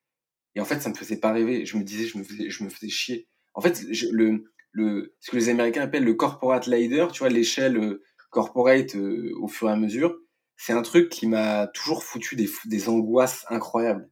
Et 0.55 0.61
en 0.61 0.65
fait, 0.65 0.79
ça 0.79 0.89
me 0.89 0.95
faisait 0.95 1.17
pas 1.17 1.31
rêver. 1.31 1.65
Je 1.65 1.77
me 1.77 1.83
disais, 1.83 2.05
je 2.05 2.17
me 2.17 2.23
faisais, 2.23 2.49
je 2.49 2.63
me 2.63 2.69
faisais 2.69 2.89
chier. 2.89 3.27
En 3.53 3.61
fait, 3.61 3.83
le, 4.11 4.43
le, 4.71 5.15
ce 5.19 5.31
que 5.31 5.37
les 5.37 5.49
Américains 5.49 5.81
appellent 5.81 6.03
le 6.03 6.13
corporate 6.13 6.67
ladder, 6.67 7.07
tu 7.11 7.19
vois, 7.19 7.29
l'échelle 7.29 7.77
euh, 7.77 8.03
corporate 8.29 8.95
euh, 8.95 9.31
au 9.39 9.47
fur 9.47 9.69
et 9.69 9.71
à 9.71 9.75
mesure, 9.75 10.15
c'est 10.57 10.73
un 10.73 10.81
truc 10.83 11.09
qui 11.09 11.27
m'a 11.27 11.67
toujours 11.67 12.03
foutu 12.03 12.35
des, 12.35 12.49
des 12.65 12.89
angoisses 12.89 13.45
incroyables. 13.49 14.09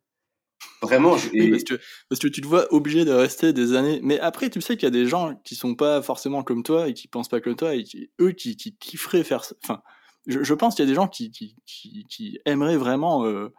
Vraiment. 0.81 1.15
Oui, 1.33 1.51
parce, 1.51 1.63
que, 1.63 1.73
parce 2.09 2.19
que 2.19 2.27
tu 2.27 2.41
te 2.41 2.47
vois 2.47 2.73
obligé 2.73 3.05
de 3.05 3.11
rester 3.11 3.53
des 3.53 3.73
années. 3.75 3.99
Mais 4.03 4.19
après, 4.19 4.49
tu 4.49 4.61
sais 4.61 4.75
qu'il 4.75 4.83
y 4.83 4.87
a 4.87 4.91
des 4.91 5.05
gens 5.05 5.35
qui 5.43 5.55
sont 5.55 5.75
pas 5.75 6.01
forcément 6.01 6.43
comme 6.43 6.63
toi 6.63 6.87
et 6.87 6.93
qui 6.93 7.07
pensent 7.07 7.29
pas 7.29 7.41
comme 7.41 7.55
toi 7.55 7.75
et 7.75 7.83
qui, 7.83 8.09
eux 8.21 8.31
qui, 8.31 8.55
qui 8.55 8.75
kifferaient 8.77 9.23
faire 9.23 9.43
ça. 9.43 9.55
Enfin, 9.63 9.81
je, 10.27 10.43
je 10.43 10.53
pense 10.53 10.75
qu'il 10.75 10.85
y 10.85 10.87
a 10.87 10.91
des 10.91 10.95
gens 10.95 11.07
qui, 11.07 11.31
qui, 11.31 11.55
qui, 11.65 12.05
qui 12.09 12.39
aimeraient 12.45 12.77
vraiment 12.77 13.25
euh, 13.25 13.49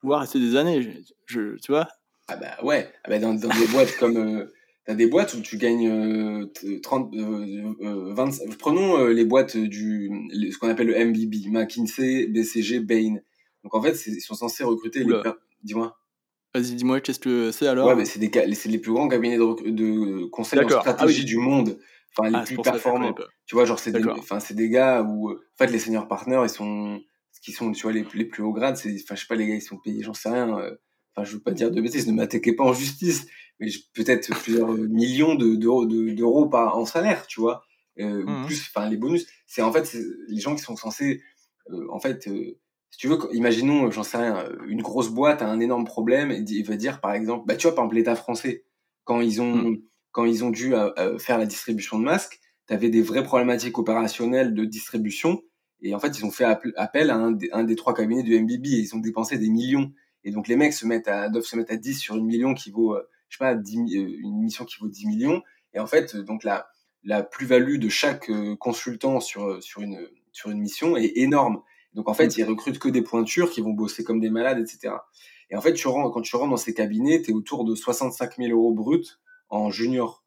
pouvoir 0.00 0.20
rester 0.20 0.40
des 0.40 0.56
années. 0.56 1.02
Je, 1.26 1.56
tu 1.56 1.72
vois? 1.72 1.88
Ah 2.28 2.36
bah 2.36 2.56
ouais. 2.62 2.92
Ah 3.04 3.10
bah 3.10 3.18
dans, 3.18 3.34
dans 3.34 3.48
des 3.48 3.66
boîtes 3.68 3.96
comme. 3.96 4.16
Euh, 4.16 4.52
T'as 4.88 4.94
des 4.94 5.06
boîtes 5.06 5.34
où 5.34 5.42
tu 5.42 5.58
gagnes 5.58 5.86
euh, 5.86 6.80
30, 6.82 7.14
euh, 7.14 8.14
20, 8.14 8.40
euh, 8.40 8.46
prenons 8.58 8.98
euh, 8.98 9.12
les 9.12 9.26
boîtes 9.26 9.54
du, 9.54 10.10
ce 10.50 10.56
qu'on 10.56 10.70
appelle 10.70 10.86
le 10.86 11.04
MBB, 11.04 11.52
McKinsey, 11.52 12.26
BCG, 12.26 12.80
Bain. 12.80 13.16
Donc 13.64 13.74
en 13.74 13.82
fait, 13.82 14.06
ils 14.06 14.22
sont 14.22 14.32
censés 14.32 14.64
recruter 14.64 15.04
Oula. 15.04 15.22
les, 15.22 15.30
dis-moi. 15.62 15.94
Vas-y, 16.54 16.74
dis-moi, 16.74 17.00
qu'est-ce 17.00 17.20
que 17.20 17.50
c'est 17.52 17.66
alors 17.66 17.88
Ouais, 17.88 17.94
mais 17.94 18.04
c'est, 18.04 18.18
des, 18.18 18.54
c'est 18.54 18.68
les 18.68 18.78
plus 18.78 18.92
grands 18.92 19.08
cabinets 19.08 19.36
de, 19.36 19.70
de 19.70 20.24
conseil 20.26 20.60
en 20.60 20.68
stratégie 20.68 21.20
ah, 21.20 21.22
oui. 21.22 21.24
du 21.24 21.36
monde. 21.38 21.78
Enfin, 22.16 22.30
les 22.30 22.36
ah, 22.36 22.44
plus 22.44 22.56
performants. 22.56 23.14
Tu 23.46 23.54
vois, 23.54 23.64
genre, 23.64 23.78
c'est 23.78 23.92
des, 23.92 24.04
enfin, 24.08 24.40
c'est 24.40 24.54
des 24.54 24.70
gars 24.70 25.02
où, 25.02 25.30
en 25.30 25.36
fait, 25.58 25.66
les 25.66 25.78
seniors 25.78 26.08
partners, 26.08 26.40
ils 26.42 26.48
sont, 26.48 27.00
qui 27.42 27.52
sont, 27.52 27.72
tu 27.72 27.82
vois, 27.82 27.92
les, 27.92 28.04
les 28.14 28.24
plus 28.24 28.42
hauts 28.42 28.52
grades, 28.52 28.76
c'est, 28.76 28.94
enfin, 29.02 29.14
je 29.14 29.20
sais 29.20 29.26
pas, 29.26 29.34
les 29.34 29.46
gars, 29.46 29.54
ils 29.54 29.62
sont 29.62 29.78
payés, 29.78 30.02
j'en 30.02 30.14
sais 30.14 30.28
rien. 30.28 30.58
Euh, 30.58 30.74
enfin, 31.14 31.24
je 31.24 31.34
veux 31.34 31.42
pas 31.42 31.52
dire 31.52 31.70
de 31.70 31.80
bêtises, 31.80 32.06
ne 32.06 32.12
m'attaquez 32.12 32.52
pas 32.52 32.64
en 32.64 32.72
justice, 32.72 33.26
mais 33.58 33.68
peut-être 33.94 34.28
plusieurs 34.42 34.72
millions 34.72 35.34
de, 35.34 35.54
d'euros, 35.54 35.86
de, 35.86 36.10
d'euros 36.10 36.46
par, 36.46 36.76
en 36.76 36.84
salaire, 36.84 37.26
tu 37.26 37.40
vois. 37.40 37.62
Euh, 38.00 38.24
mmh. 38.24 38.46
Plus, 38.46 38.70
enfin, 38.74 38.88
les 38.88 38.96
bonus. 38.96 39.26
C'est, 39.46 39.62
en 39.62 39.72
fait, 39.72 39.96
les 40.28 40.40
gens 40.40 40.54
qui 40.54 40.62
sont 40.62 40.76
censés, 40.76 41.22
euh, 41.70 41.86
en 41.90 41.98
fait, 41.98 42.28
euh, 42.28 42.58
si 42.90 42.98
tu 42.98 43.08
veux, 43.08 43.18
imaginons, 43.32 43.90
j'en 43.90 44.02
sais 44.02 44.16
rien, 44.16 44.44
une 44.66 44.82
grosse 44.82 45.10
boîte 45.10 45.42
a 45.42 45.48
un 45.48 45.60
énorme 45.60 45.84
problème 45.84 46.30
et 46.30 46.38
il 46.38 46.64
va 46.64 46.76
dire, 46.76 47.00
par 47.00 47.12
exemple, 47.12 47.44
bah, 47.46 47.56
tu 47.56 47.66
vois, 47.66 47.74
par 47.74 47.84
exemple, 47.84 47.96
l'État 47.96 48.16
français, 48.16 48.64
quand 49.04 49.20
ils 49.20 49.40
ont, 49.40 49.54
mmh. 49.54 49.82
quand 50.12 50.24
ils 50.26 50.44
ont 50.44 50.50
dû 50.50 50.74
euh, 50.74 50.90
euh, 50.98 51.18
faire 51.18 51.38
la 51.38 51.46
distribution 51.46 51.98
de 51.98 52.04
masques, 52.04 52.40
tu 52.66 52.74
avais 52.74 52.90
des 52.90 53.02
vraies 53.02 53.22
problématiques 53.22 53.78
opérationnelles 53.78 54.54
de 54.54 54.64
distribution. 54.64 55.42
Et 55.80 55.94
en 55.94 55.98
fait, 55.98 56.18
ils 56.18 56.24
ont 56.24 56.30
fait 56.30 56.44
appel 56.44 57.10
à 57.10 57.16
un 57.16 57.30
des, 57.30 57.48
un 57.52 57.64
des 57.64 57.76
trois 57.76 57.94
cabinets 57.94 58.22
du 58.22 58.38
MBB 58.38 58.66
et 58.66 58.80
ils 58.80 58.94
ont 58.94 58.98
dépensé 58.98 59.38
des 59.38 59.48
millions. 59.48 59.92
Et 60.24 60.30
donc, 60.30 60.48
les 60.48 60.56
mecs 60.56 60.74
se 60.74 60.84
mettent 60.84 61.08
à, 61.08 61.28
doivent 61.30 61.44
se 61.44 61.56
mettre 61.56 61.72
à 61.72 61.76
10 61.76 61.94
sur 61.94 62.16
une 62.16 62.26
million 62.26 62.52
qui 62.52 62.70
vaut, 62.70 62.94
euh, 62.94 63.08
je 63.28 63.38
sais 63.38 63.44
pas, 63.44 63.54
10, 63.54 63.94
une 63.94 64.42
mission 64.42 64.66
qui 64.66 64.76
vaut 64.78 64.88
10 64.88 65.06
millions. 65.06 65.42
Et 65.72 65.78
en 65.78 65.86
fait, 65.86 66.16
donc, 66.16 66.44
la, 66.44 66.68
la 67.04 67.22
plus-value 67.22 67.78
de 67.78 67.88
chaque 67.88 68.30
consultant 68.58 69.20
sur, 69.20 69.62
sur, 69.62 69.80
une, 69.80 70.06
sur 70.32 70.50
une 70.50 70.58
mission 70.58 70.96
est 70.96 71.12
énorme. 71.16 71.62
Donc 71.94 72.08
en 72.08 72.14
fait, 72.14 72.36
ils 72.36 72.44
recrutent 72.44 72.78
que 72.78 72.88
des 72.88 73.02
pointures 73.02 73.50
qui 73.50 73.60
vont 73.60 73.72
bosser 73.72 74.04
comme 74.04 74.20
des 74.20 74.30
malades, 74.30 74.58
etc. 74.58 74.94
Et 75.50 75.56
en 75.56 75.60
fait, 75.60 75.72
tu 75.72 75.88
rentres, 75.88 76.12
quand 76.12 76.20
tu 76.20 76.36
rentres 76.36 76.50
dans 76.50 76.56
ces 76.56 76.74
cabinets, 76.74 77.22
tu 77.22 77.30
es 77.30 77.34
autour 77.34 77.64
de 77.64 77.74
65 77.74 78.36
000 78.36 78.50
euros 78.50 78.72
bruts 78.72 79.18
en 79.48 79.70
junior 79.70 80.24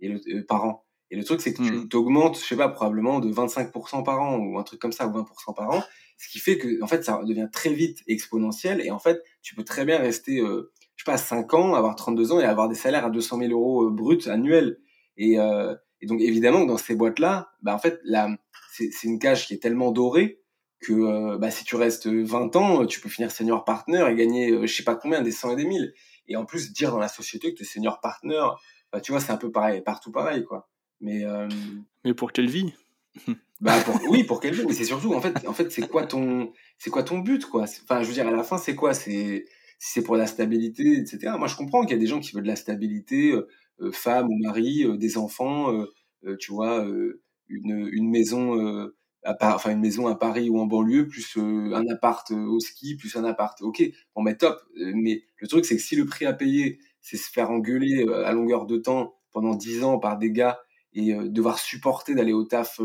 et 0.00 0.08
le, 0.08 0.20
euh, 0.28 0.44
par 0.46 0.64
an. 0.64 0.84
Et 1.10 1.16
le 1.16 1.24
truc, 1.24 1.40
c'est 1.40 1.54
que 1.54 1.62
mmh. 1.62 1.88
tu 1.88 1.96
augmentes, 1.96 2.38
je 2.38 2.44
sais 2.44 2.56
pas, 2.56 2.68
probablement 2.68 3.20
de 3.20 3.32
25% 3.32 4.02
par 4.02 4.20
an 4.20 4.38
ou 4.38 4.58
un 4.58 4.64
truc 4.64 4.80
comme 4.80 4.92
ça, 4.92 5.06
ou 5.06 5.12
20% 5.12 5.54
par 5.54 5.70
an. 5.70 5.82
Ce 6.18 6.28
qui 6.28 6.38
fait 6.38 6.58
que, 6.58 6.82
en 6.82 6.86
fait, 6.86 7.04
ça 7.04 7.20
devient 7.24 7.48
très 7.52 7.72
vite 7.72 8.00
exponentiel. 8.06 8.80
Et 8.80 8.90
en 8.90 8.98
fait, 8.98 9.22
tu 9.42 9.54
peux 9.54 9.64
très 9.64 9.84
bien 9.84 9.98
rester, 9.98 10.40
euh, 10.40 10.72
je 10.96 11.04
sais 11.04 11.10
pas, 11.10 11.18
5 11.18 11.54
ans, 11.54 11.74
avoir 11.74 11.96
32 11.96 12.32
ans 12.32 12.40
et 12.40 12.44
avoir 12.44 12.68
des 12.68 12.74
salaires 12.74 13.04
à 13.04 13.10
200 13.10 13.38
000 13.38 13.52
euros 13.52 13.86
euh, 13.86 13.90
bruts 13.90 14.26
annuels. 14.26 14.78
Et, 15.16 15.38
euh, 15.38 15.74
et 16.00 16.06
donc, 16.06 16.20
évidemment, 16.20 16.64
dans 16.64 16.78
ces 16.78 16.94
boîtes-là, 16.94 17.50
bah, 17.62 17.74
en 17.74 17.78
fait, 17.78 18.00
c'est 18.72 19.04
une 19.04 19.18
cage 19.18 19.46
qui 19.46 19.54
est 19.54 19.62
tellement 19.62 19.92
dorée 19.92 20.40
que 20.84 20.92
euh, 20.92 21.38
bah, 21.38 21.50
si 21.50 21.64
tu 21.64 21.76
restes 21.76 22.06
20 22.06 22.56
ans, 22.56 22.86
tu 22.86 23.00
peux 23.00 23.08
finir 23.08 23.30
senior 23.30 23.64
partner 23.64 24.06
et 24.10 24.14
gagner 24.14 24.50
euh, 24.50 24.66
je 24.66 24.74
sais 24.74 24.84
pas 24.84 24.94
combien, 24.94 25.22
des 25.22 25.32
100 25.32 25.52
et 25.52 25.56
des 25.56 25.64
1000. 25.64 25.94
Et 26.28 26.36
en 26.36 26.44
plus, 26.44 26.72
dire 26.72 26.90
dans 26.90 26.98
la 26.98 27.08
société 27.08 27.52
que 27.52 27.58
tu 27.58 27.62
es 27.62 27.66
senior 27.66 28.00
partner, 28.00 28.42
bah, 28.92 29.00
tu 29.00 29.12
vois, 29.12 29.20
c'est 29.20 29.32
un 29.32 29.36
peu 29.36 29.50
pareil, 29.50 29.82
partout 29.82 30.10
pareil, 30.10 30.44
quoi. 30.44 30.68
Mais, 31.00 31.24
euh... 31.24 31.48
mais 32.04 32.14
pour 32.14 32.32
quelle 32.32 32.48
vie? 32.48 32.72
Bah 33.60 33.80
pour, 33.80 33.98
oui, 34.10 34.24
pour 34.24 34.40
quelle 34.40 34.52
vie? 34.52 34.64
Mais 34.66 34.74
c'est 34.74 34.84
surtout, 34.84 35.14
en 35.14 35.22
fait, 35.22 35.46
en 35.46 35.54
fait 35.54 35.70
c'est 35.70 35.88
quoi 35.88 36.04
ton, 36.04 36.52
c'est 36.76 36.90
quoi 36.90 37.02
ton 37.02 37.20
but, 37.20 37.46
quoi? 37.46 37.62
Enfin, 37.62 38.02
je 38.02 38.08
veux 38.08 38.12
dire, 38.12 38.26
à 38.26 38.30
la 38.32 38.42
fin, 38.42 38.58
c'est 38.58 38.74
quoi? 38.74 38.92
C'est 38.92 39.46
si 39.78 39.92
c'est 39.92 40.02
pour 40.02 40.16
la 40.16 40.26
stabilité, 40.26 40.98
etc. 40.98 41.32
Moi, 41.38 41.46
je 41.46 41.56
comprends 41.56 41.82
qu'il 41.82 41.92
y 41.92 41.94
a 41.94 42.00
des 42.00 42.08
gens 42.08 42.20
qui 42.20 42.32
veulent 42.32 42.42
de 42.42 42.48
la 42.48 42.56
stabilité, 42.56 43.32
euh, 43.32 43.92
femme 43.92 44.28
ou 44.28 44.36
mari, 44.42 44.84
euh, 44.84 44.98
des 44.98 45.16
enfants, 45.16 45.72
tu 46.40 46.52
vois, 46.52 46.84
une, 47.48 47.88
une 47.90 48.10
maison 48.10 48.90
à 49.24 49.34
part, 49.34 49.56
enfin 49.56 49.72
une 49.72 49.80
maison 49.80 50.06
à 50.06 50.14
Paris 50.14 50.50
ou 50.50 50.58
en 50.58 50.66
banlieue, 50.66 51.08
plus 51.08 51.36
euh, 51.36 51.74
un 51.74 51.86
appart 51.88 52.30
euh, 52.30 52.46
au 52.46 52.60
ski, 52.60 52.96
plus 52.96 53.16
un 53.16 53.24
appart. 53.24 53.60
Ok, 53.62 53.82
bon 54.14 54.22
mais 54.22 54.36
top. 54.36 54.60
Euh, 54.78 54.92
mais 54.94 55.24
le 55.38 55.48
truc 55.48 55.64
c'est 55.64 55.76
que 55.76 55.82
si 55.82 55.96
le 55.96 56.06
prix 56.06 56.26
à 56.26 56.32
payer, 56.32 56.78
c'est 57.00 57.16
se 57.16 57.30
faire 57.30 57.50
engueuler 57.50 58.06
à 58.24 58.32
longueur 58.32 58.66
de 58.66 58.76
temps 58.78 59.16
pendant 59.32 59.54
10 59.54 59.84
ans 59.84 59.98
par 59.98 60.18
des 60.18 60.30
gars 60.30 60.60
et 60.92 61.12
devoir 61.12 61.58
supporter 61.58 62.14
d'aller 62.14 62.32
au 62.32 62.44
taf 62.44 62.80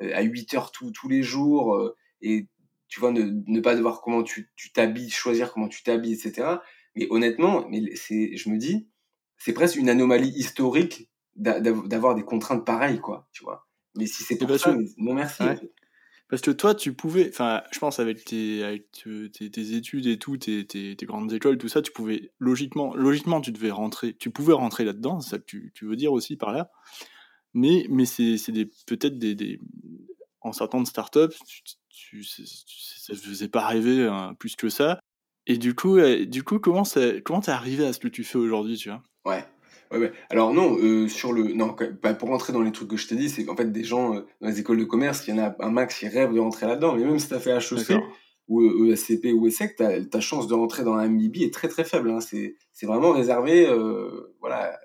à 0.00 0.22
8 0.22 0.54
heures 0.54 0.70
tous 0.70 0.92
tous 0.92 1.08
les 1.08 1.22
jours 1.22 1.92
et 2.20 2.46
tu 2.88 3.00
vois 3.00 3.10
ne, 3.10 3.22
ne 3.46 3.60
pas 3.60 3.74
devoir 3.74 4.00
comment 4.00 4.22
tu 4.22 4.48
t'habilles, 4.72 5.10
choisir 5.10 5.52
comment 5.52 5.68
tu 5.68 5.82
t'habilles, 5.82 6.12
etc. 6.12 6.58
Mais 6.94 7.08
honnêtement, 7.10 7.66
mais 7.68 7.82
c'est, 7.96 8.36
je 8.36 8.48
me 8.48 8.58
dis, 8.58 8.88
c'est 9.38 9.52
presque 9.52 9.76
une 9.76 9.88
anomalie 9.88 10.30
historique 10.30 11.10
d'avoir 11.36 12.14
des 12.14 12.22
contraintes 12.22 12.64
pareilles, 12.64 13.00
quoi, 13.00 13.28
tu 13.32 13.42
vois. 13.42 13.66
Mais 13.96 14.06
si 14.06 14.22
c'est 14.22 14.36
pour 14.36 14.58
ça, 14.58 14.76
non 14.98 15.14
merci. 15.14 15.42
Ouais. 15.42 15.58
Parce 16.34 16.42
que 16.42 16.50
toi, 16.50 16.74
tu 16.74 16.94
pouvais, 16.94 17.28
enfin, 17.28 17.62
je 17.70 17.78
pense 17.78 18.00
avec 18.00 18.24
tes, 18.24 18.68
études 18.68 20.06
et 20.08 20.18
tout, 20.18 20.36
tes, 20.36 20.96
grandes 21.02 21.32
écoles, 21.32 21.58
tout 21.58 21.68
ça, 21.68 21.80
tu 21.80 21.92
pouvais 21.92 22.32
logiquement, 22.40 22.92
logiquement, 22.96 23.40
tu 23.40 23.52
devais 23.52 23.70
rentrer, 23.70 24.14
tu 24.14 24.30
pouvais 24.30 24.52
rentrer 24.52 24.84
là-dedans, 24.84 25.20
c'est 25.20 25.30
ça 25.30 25.38
que 25.38 25.44
tu, 25.44 25.72
veux 25.82 25.94
dire 25.94 26.12
aussi 26.12 26.34
par 26.36 26.50
là. 26.50 26.72
Mais, 27.52 27.86
mais 27.88 28.04
c'est 28.04 28.34
peut-être 28.84 29.16
des, 29.16 29.60
en 30.40 30.52
sortant 30.52 30.80
de 30.80 30.88
start-up, 30.88 31.32
tu, 31.46 31.62
tu, 31.88 32.24
ça 32.24 33.12
ne 33.12 33.16
faisait 33.16 33.46
pas 33.46 33.68
rêver 33.68 34.04
hein, 34.08 34.34
plus 34.36 34.56
que 34.56 34.68
ça. 34.68 34.98
Et 35.46 35.56
du 35.56 35.76
coup, 35.76 35.98
euh, 35.98 36.26
du 36.26 36.42
coup, 36.42 36.58
comment 36.58 36.82
t'es 36.82 37.22
arrivé 37.52 37.86
à 37.86 37.92
ce 37.92 38.00
que 38.00 38.08
tu 38.08 38.24
fais 38.24 38.38
aujourd'hui, 38.38 38.76
tu 38.76 38.88
vois? 38.88 39.04
Ouais. 39.24 39.44
Ouais, 39.90 39.98
ouais. 39.98 40.12
Alors 40.30 40.52
non, 40.52 40.76
euh, 40.78 41.08
sur 41.08 41.32
le 41.32 41.52
non, 41.52 41.76
bah, 42.02 42.14
pour 42.14 42.28
rentrer 42.28 42.52
dans 42.52 42.62
les 42.62 42.72
trucs 42.72 42.88
que 42.88 42.96
je 42.96 43.06
t'ai 43.06 43.16
dit, 43.16 43.28
c'est 43.28 43.44
qu'en 43.44 43.56
fait 43.56 43.70
des 43.70 43.84
gens 43.84 44.16
euh, 44.16 44.26
dans 44.40 44.48
les 44.48 44.60
écoles 44.60 44.78
de 44.78 44.84
commerce, 44.84 45.26
il 45.26 45.34
y 45.34 45.40
en 45.40 45.42
a 45.42 45.54
un 45.60 45.70
max 45.70 45.98
qui 45.98 46.08
rêvent 46.08 46.34
de 46.34 46.40
rentrer 46.40 46.66
là-dedans. 46.66 46.94
Mais 46.94 47.04
même 47.04 47.18
si 47.18 47.28
tu 47.28 47.34
as 47.34 47.40
fait 47.40 47.56
HEC 47.56 48.00
ou 48.48 48.90
ESCP 48.90 49.32
ou 49.32 49.46
ESSEC, 49.46 49.76
ta 50.10 50.20
chance 50.20 50.46
de 50.46 50.54
rentrer 50.54 50.84
dans 50.84 50.94
un 50.94 51.08
MBB 51.08 51.42
est 51.42 51.52
très 51.52 51.68
très 51.68 51.84
faible. 51.84 52.10
Hein. 52.10 52.18
C'est 52.20 52.86
vraiment 52.86 53.12
réservé, 53.12 53.66
euh, 53.66 54.34
voilà. 54.40 54.78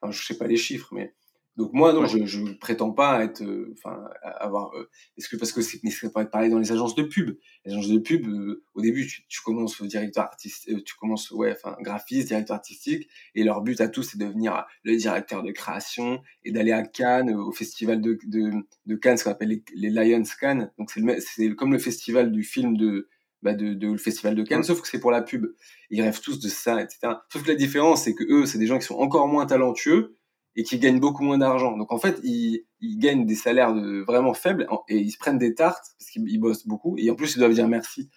Enfin, 0.00 0.12
je 0.12 0.24
sais 0.24 0.36
pas 0.36 0.46
les 0.46 0.56
chiffres, 0.56 0.88
mais 0.92 1.14
donc 1.56 1.72
moi, 1.72 1.94
non, 1.94 2.04
je, 2.04 2.26
je 2.26 2.42
prétends 2.52 2.90
pas 2.90 3.24
être, 3.24 3.42
euh, 3.42 3.72
enfin, 3.72 4.08
avoir. 4.22 4.74
Euh, 4.76 4.90
est-ce 5.16 5.28
que 5.28 5.36
parce 5.36 5.52
que 5.52 5.62
c'est, 5.62 5.80
c'est 5.88 6.12
pas 6.12 6.26
pareil 6.26 6.50
dans 6.50 6.58
les 6.58 6.70
agences 6.70 6.94
de 6.94 7.02
pub. 7.02 7.38
Les 7.64 7.72
agences 7.72 7.88
de 7.88 7.98
pub, 7.98 8.26
euh, 8.26 8.62
au 8.74 8.82
début, 8.82 9.06
tu, 9.06 9.22
tu 9.26 9.40
commences 9.40 9.82
directeur 9.82 10.24
artistique, 10.24 10.84
tu 10.84 10.94
commences, 10.96 11.30
ouais, 11.30 11.52
enfin, 11.52 11.76
graphiste, 11.80 12.28
directeur 12.28 12.56
artistique, 12.56 13.08
et 13.34 13.42
leur 13.42 13.62
but 13.62 13.80
à 13.80 13.88
tous, 13.88 14.02
c'est 14.02 14.18
de 14.18 14.26
devenir 14.26 14.66
le 14.82 14.96
directeur 14.96 15.42
de 15.42 15.50
création 15.50 16.20
et 16.44 16.52
d'aller 16.52 16.72
à 16.72 16.82
Cannes, 16.82 17.34
au 17.34 17.52
festival 17.52 18.02
de, 18.02 18.18
de, 18.26 18.50
de 18.84 18.94
Cannes, 18.96 19.16
ce 19.16 19.24
qu'on 19.24 19.30
appelle 19.30 19.62
les, 19.74 19.90
Lions 19.90 20.22
Cannes. 20.38 20.70
Donc 20.78 20.90
c'est, 20.90 21.00
le, 21.00 21.16
c'est 21.20 21.54
comme 21.54 21.72
le 21.72 21.78
festival 21.78 22.32
du 22.32 22.42
film 22.42 22.76
de, 22.76 23.08
bah 23.40 23.54
de, 23.54 23.72
de, 23.72 23.92
le 23.92 23.98
festival 23.98 24.34
de 24.34 24.42
Cannes, 24.42 24.62
sauf 24.62 24.82
que 24.82 24.88
c'est 24.88 25.00
pour 25.00 25.10
la 25.10 25.22
pub. 25.22 25.46
Ils 25.88 26.02
rêvent 26.02 26.20
tous 26.20 26.38
de 26.38 26.48
ça, 26.48 26.82
etc. 26.82 27.14
Sauf 27.32 27.44
que 27.44 27.48
la 27.48 27.54
différence, 27.54 28.04
c'est 28.04 28.14
que 28.14 28.24
eux, 28.24 28.44
c'est 28.44 28.58
des 28.58 28.66
gens 28.66 28.78
qui 28.78 28.84
sont 28.84 28.96
encore 28.96 29.26
moins 29.26 29.46
talentueux 29.46 30.16
et 30.56 30.64
qui 30.64 30.78
gagnent 30.78 31.00
beaucoup 31.00 31.22
moins 31.22 31.38
d'argent. 31.38 31.76
Donc 31.76 31.92
en 31.92 31.98
fait, 31.98 32.18
ils, 32.24 32.64
gagnent 32.98 33.26
des 33.26 33.34
salaires 33.34 33.74
vraiment 34.06 34.34
faibles 34.34 34.66
et 34.88 34.96
ils 34.96 35.10
se 35.10 35.18
prennent 35.18 35.38
des 35.38 35.54
tartes 35.54 35.84
parce 35.98 36.10
qu'ils 36.10 36.40
bossent 36.40 36.66
beaucoup 36.66 36.96
et 36.98 37.10
en 37.10 37.14
plus 37.14 37.36
ils 37.36 37.38
doivent 37.38 37.52
dire 37.52 37.68
merci. 37.68 38.10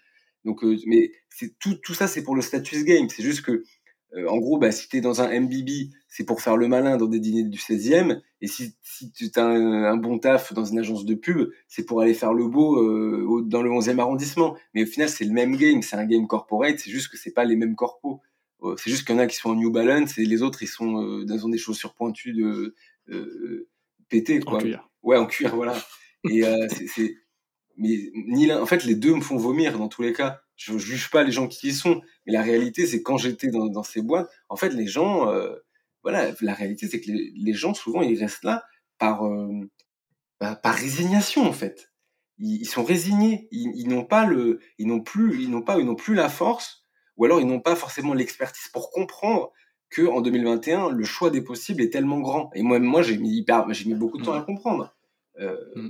Donc 0.45 0.63
euh, 0.63 0.77
mais 0.87 1.11
c'est 1.29 1.57
tout 1.59 1.93
ça 1.93 2.07
c'est 2.07 2.23
pour 2.23 2.35
le 2.35 2.41
status 2.41 2.83
game, 2.85 3.09
c'est 3.09 3.23
juste 3.23 3.41
que 3.41 3.63
euh, 4.15 4.27
en 4.27 4.37
gros 4.37 4.57
bah 4.57 4.71
si 4.71 4.87
tu 4.87 4.97
es 4.97 5.01
dans 5.01 5.21
un 5.21 5.39
MBB, 5.39 5.91
c'est 6.07 6.23
pour 6.23 6.41
faire 6.41 6.55
le 6.55 6.67
malin 6.67 6.97
dans 6.97 7.07
des 7.07 7.19
dîners 7.19 7.43
du 7.43 7.57
16e 7.57 8.21
et 8.41 8.47
si 8.47 8.75
si 8.81 9.11
tu 9.11 9.29
as 9.35 9.45
un, 9.45 9.97
bon 9.97 10.19
taf 10.19 10.53
dans 10.53 10.65
une 10.65 10.79
agence 10.79 11.05
de 11.05 11.15
pub, 11.15 11.49
c'est 11.67 11.85
pour 11.85 12.01
aller 12.01 12.13
faire 12.13 12.33
le 12.33 12.47
beau 12.47 12.81
euh, 12.81 13.43
dans 13.45 13.61
le 13.61 13.69
11e 13.69 13.99
arrondissement. 13.99 14.55
Mais 14.73 14.83
au 14.83 14.85
final, 14.85 15.09
c'est 15.09 15.25
le 15.25 15.31
même 15.31 15.55
game, 15.55 15.81
c'est 15.81 15.95
un 15.95 16.05
game 16.05 16.27
corporate, 16.27 16.79
c'est 16.79 16.91
juste 16.91 17.09
que 17.09 17.17
c'est 17.17 17.31
pas 17.31 17.45
les 17.45 17.55
mêmes 17.55 17.75
corpos. 17.75 18.19
Euh, 18.63 18.75
c'est 18.77 18.89
juste 18.89 19.05
qu'il 19.05 19.15
y 19.15 19.17
en 19.17 19.21
a 19.21 19.27
qui 19.27 19.35
sont 19.35 19.51
en 19.51 19.55
New 19.55 19.71
Balance 19.71 20.17
et 20.17 20.25
les 20.25 20.41
autres 20.41 20.63
ils 20.63 20.67
sont 20.67 21.01
euh, 21.01 21.25
dans 21.25 21.49
des 21.49 21.57
chaussures 21.57 21.93
pointues 21.93 22.33
de 22.33 22.75
euh, 23.09 23.69
pétées 24.09 24.39
quoi. 24.39 24.55
En 24.57 24.61
cuir. 24.61 24.89
Ouais, 25.01 25.17
en 25.17 25.25
cuir, 25.25 25.55
voilà. 25.55 25.75
Et 26.29 26.43
euh, 26.43 26.67
c'est 26.95 27.15
mais 27.77 28.11
ni 28.13 28.51
en 28.51 28.65
fait 28.65 28.83
les 28.83 28.95
deux 28.95 29.15
me 29.15 29.21
font 29.21 29.37
vomir 29.37 29.77
dans 29.77 29.87
tous 29.87 30.01
les 30.01 30.13
cas. 30.13 30.41
Je, 30.57 30.77
juge 30.77 31.09
pas 31.09 31.23
les 31.23 31.31
gens 31.31 31.47
qui 31.47 31.69
y 31.69 31.73
sont, 31.73 32.01
mais 32.25 32.33
la 32.33 32.41
réalité 32.41 32.85
c'est 32.85 33.01
quand 33.01 33.17
j'étais 33.17 33.47
dans, 33.47 33.67
dans, 33.67 33.83
ces 33.83 34.01
boîtes, 34.01 34.29
en 34.49 34.57
fait 34.57 34.71
les 34.71 34.87
gens 34.87 35.33
voilà, 36.03 36.31
la 36.41 36.53
réalité 36.53 36.87
c'est 36.89 36.99
que 36.99 37.09
les, 37.09 37.31
les, 37.33 37.53
gens 37.53 37.73
souvent 37.73 38.01
ils 38.01 38.19
restent 38.19 38.43
là 38.43 38.65
par 38.97 39.23
bah, 40.41 40.55
par 40.57 40.75
résignation 40.75 41.45
en 41.45 41.53
fait. 41.53 41.93
Ils, 42.39 42.61
ils 42.61 42.65
sont 42.65 42.83
résignés, 42.83 43.47
ils, 43.51 43.71
ils 43.75 43.87
n'ont 43.87 44.03
pas 44.03 44.25
le 44.25 44.59
ils 44.77 44.87
n'ont 44.87 44.99
plus 45.01 45.41
ils 45.41 45.49
n'ont 45.49 45.61
pas 45.61 45.79
ils 45.79 45.85
n'ont 45.85 45.95
plus 45.95 46.15
la 46.15 46.27
force 46.27 46.78
ou 47.19 47.25
alors 47.25 47.39
ils 47.39 47.45
n'ont 47.45 47.59
pas 47.59 47.75
forcément 47.75 48.15
l'expertise 48.15 48.69
pour 48.69 48.89
comprendre 48.89 49.51
que 49.89 50.07
en 50.07 50.21
2021 50.21 50.89
le 50.89 51.03
choix 51.03 51.29
des 51.29 51.41
possibles 51.41 51.83
est 51.83 51.89
tellement 51.91 52.19
grand. 52.19 52.49
Et 52.55 52.63
moi, 52.63 52.79
moi 52.79 53.03
j'ai 53.03 53.17
mis 53.17 53.35
hyper, 53.35 53.71
j'ai 53.71 53.85
mis 53.85 53.93
beaucoup 53.93 54.17
de 54.17 54.23
temps 54.23 54.33
à 54.33 54.41
mmh. 54.41 54.45
comprendre. 54.45 54.95
Euh, 55.39 55.55
mmh. 55.75 55.89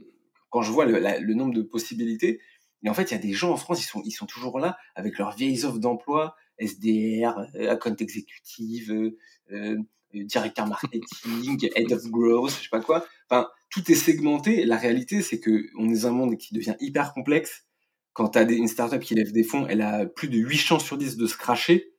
Quand 0.49 0.63
je 0.63 0.71
vois 0.71 0.85
le, 0.85 0.99
le, 0.99 1.33
nombre 1.35 1.53
de 1.53 1.61
possibilités, 1.61 2.41
et 2.83 2.89
en 2.89 2.93
fait 2.93 3.11
il 3.11 3.13
y 3.13 3.17
a 3.17 3.21
des 3.21 3.33
gens 3.33 3.51
en 3.51 3.57
France, 3.57 3.81
ils 3.81 3.87
sont, 3.87 4.01
ils 4.03 4.11
sont 4.11 4.25
toujours 4.25 4.59
là 4.59 4.77
avec 4.95 5.17
leurs 5.17 5.35
vieilles 5.35 5.63
offres 5.65 5.79
d'emploi, 5.79 6.35
SDR, 6.57 7.47
euh, 7.55 7.69
account 7.71 7.95
exécutive, 7.95 8.91
euh, 8.91 9.17
euh, 9.51 9.77
directeur 10.13 10.67
marketing, 10.67 11.69
head 11.75 11.91
of 11.91 12.09
growth, 12.09 12.51
je 12.51 12.63
sais 12.63 12.69
pas 12.71 12.81
quoi. 12.81 13.05
Enfin, 13.29 13.47
tout 13.69 13.91
est 13.91 13.95
segmenté. 13.95 14.65
La 14.65 14.77
réalité, 14.77 15.21
c'est 15.21 15.39
que 15.39 15.67
on 15.77 15.89
est 15.89 16.01
dans 16.01 16.07
un 16.07 16.11
monde 16.11 16.37
qui 16.37 16.55
devient 16.55 16.75
hyper 16.79 17.13
complexe 17.13 17.65
quand 18.13 18.29
tu 18.29 18.39
as 18.39 18.43
une 18.43 18.67
startup 18.67 19.01
qui 19.01 19.15
lève 19.15 19.31
des 19.31 19.43
fonds, 19.43 19.67
elle 19.67 19.81
a 19.81 20.05
plus 20.05 20.29
de 20.29 20.37
8 20.37 20.57
chances 20.57 20.85
sur 20.85 20.97
10 20.97 21.17
de 21.17 21.27
se 21.27 21.37
cracher. 21.37 21.93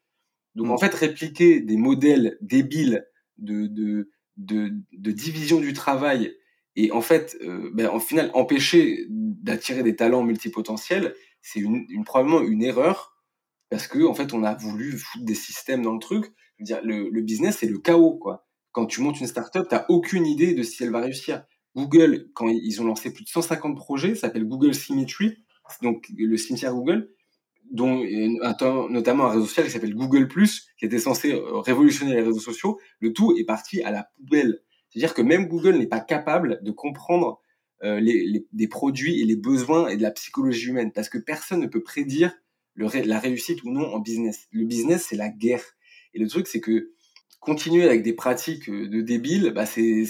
Donc 0.54 0.66
mm. 0.66 0.70
en 0.72 0.78
fait, 0.78 0.94
répliquer 0.94 1.60
des 1.60 1.76
modèles 1.76 2.38
débiles 2.40 3.06
de, 3.38 3.66
de, 3.66 4.10
de, 4.36 4.72
de 4.92 5.10
division 5.12 5.60
du 5.60 5.72
travail 5.72 6.34
et 6.76 6.92
en 6.92 7.00
fait, 7.00 7.36
euh, 7.42 7.70
ben, 7.74 7.88
en 7.88 8.00
final, 8.00 8.30
empêcher 8.34 9.06
d'attirer 9.08 9.82
des 9.82 9.96
talents 9.96 10.22
multipotentiels, 10.22 11.14
c'est 11.42 11.60
une, 11.60 11.84
une, 11.88 12.04
probablement 12.04 12.42
une 12.42 12.62
erreur 12.62 13.16
parce 13.70 13.86
que 13.86 14.04
en 14.04 14.14
fait, 14.14 14.32
on 14.32 14.44
a 14.44 14.54
voulu 14.54 14.96
foutre 14.98 15.24
des 15.24 15.34
systèmes 15.34 15.82
dans 15.82 15.92
le 15.92 15.98
truc. 15.98 16.32
Je 16.58 16.62
veux 16.62 16.66
dire, 16.66 16.80
le, 16.84 17.08
le 17.10 17.22
business, 17.22 17.58
c'est 17.58 17.66
le 17.66 17.78
chaos, 17.78 18.18
quoi. 18.18 18.46
Quand 18.72 18.86
tu 18.86 19.00
montes 19.00 19.20
une 19.20 19.26
startup, 19.26 19.66
tu 19.68 19.76
aucune 19.88 20.26
idée 20.26 20.54
de 20.54 20.62
si 20.62 20.82
elle 20.84 20.90
va 20.90 21.00
réussir. 21.00 21.44
Google, 21.76 22.28
quand 22.34 22.48
ils 22.48 22.80
ont 22.80 22.84
lancé 22.84 23.12
plus 23.12 23.24
de 23.24 23.28
150 23.28 23.76
projets, 23.76 24.14
ça 24.14 24.22
s'appelle 24.22 24.44
Google 24.44 24.74
Symmetry 24.74 25.36
donc 25.82 26.06
le 26.16 26.36
cimetière 26.36 26.74
Google, 26.74 27.10
dont 27.70 28.04
notamment 28.88 29.26
un 29.26 29.30
réseau 29.30 29.46
social 29.46 29.66
qui 29.66 29.72
s'appelle 29.72 29.94
Google 29.94 30.28
qui 30.78 30.84
était 30.84 30.98
censé 30.98 31.32
euh, 31.32 31.58
révolutionner 31.60 32.14
les 32.14 32.22
réseaux 32.22 32.40
sociaux, 32.40 32.78
le 32.98 33.12
tout 33.12 33.36
est 33.38 33.44
parti 33.44 33.82
à 33.82 33.90
la 33.90 34.10
poubelle. 34.16 34.60
C'est-à-dire 34.88 35.14
que 35.14 35.22
même 35.22 35.46
Google 35.46 35.76
n'est 35.76 35.86
pas 35.86 36.00
capable 36.00 36.62
de 36.62 36.70
comprendre 36.72 37.40
euh, 37.82 38.00
les, 38.00 38.68
produits 38.68 39.20
et 39.20 39.24
les 39.24 39.36
besoins 39.36 39.88
et 39.88 39.96
de 39.96 40.02
la 40.02 40.10
psychologie 40.10 40.68
humaine, 40.68 40.92
parce 40.92 41.08
que 41.08 41.18
personne 41.18 41.60
ne 41.60 41.66
peut 41.66 41.82
prédire 41.82 42.32
la 42.76 43.18
réussite 43.18 43.62
ou 43.64 43.70
non 43.70 43.94
en 43.94 44.00
business. 44.00 44.48
Le 44.52 44.64
business, 44.64 45.06
c'est 45.08 45.16
la 45.16 45.28
guerre. 45.28 45.62
Et 46.14 46.18
le 46.18 46.28
truc, 46.28 46.46
c'est 46.46 46.60
que 46.60 46.92
continuer 47.38 47.84
avec 47.84 48.02
des 48.02 48.12
pratiques 48.14 48.68
euh, 48.68 48.88
de 48.88 49.00
débiles, 49.00 49.52
bah 49.54 49.66
c'est 49.66 50.04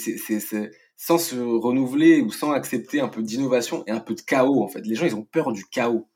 sans 1.00 1.16
se 1.16 1.34
renouveler 1.34 2.20
ou 2.20 2.30
sans 2.30 2.52
accepter 2.52 3.00
un 3.00 3.08
peu 3.08 3.22
d'innovation 3.22 3.82
et 3.86 3.90
un 3.90 4.00
peu 4.00 4.14
de 4.14 4.20
chaos 4.20 4.62
en 4.62 4.68
fait. 4.68 4.86
Les 4.86 4.94
gens 4.94 5.06
ils 5.06 5.14
ont 5.14 5.24
peur 5.24 5.50
du 5.50 5.64
chaos. 5.64 6.06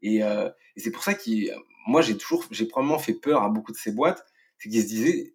Et, 0.00 0.22
euh, 0.22 0.48
c'est 0.76 0.92
pour 0.92 1.02
ça 1.02 1.14
que 1.14 1.28
moi 1.88 2.02
j'ai 2.02 2.16
toujours 2.16 2.44
j'ai 2.52 2.66
probablement 2.66 3.00
fait 3.00 3.14
peur 3.14 3.42
à 3.42 3.48
beaucoup 3.48 3.72
de 3.72 3.76
ces 3.76 3.90
boîtes, 3.90 4.24
c'est 4.56 4.68
qu'ils 4.68 4.82
se 4.82 4.86
disaient 4.86 5.34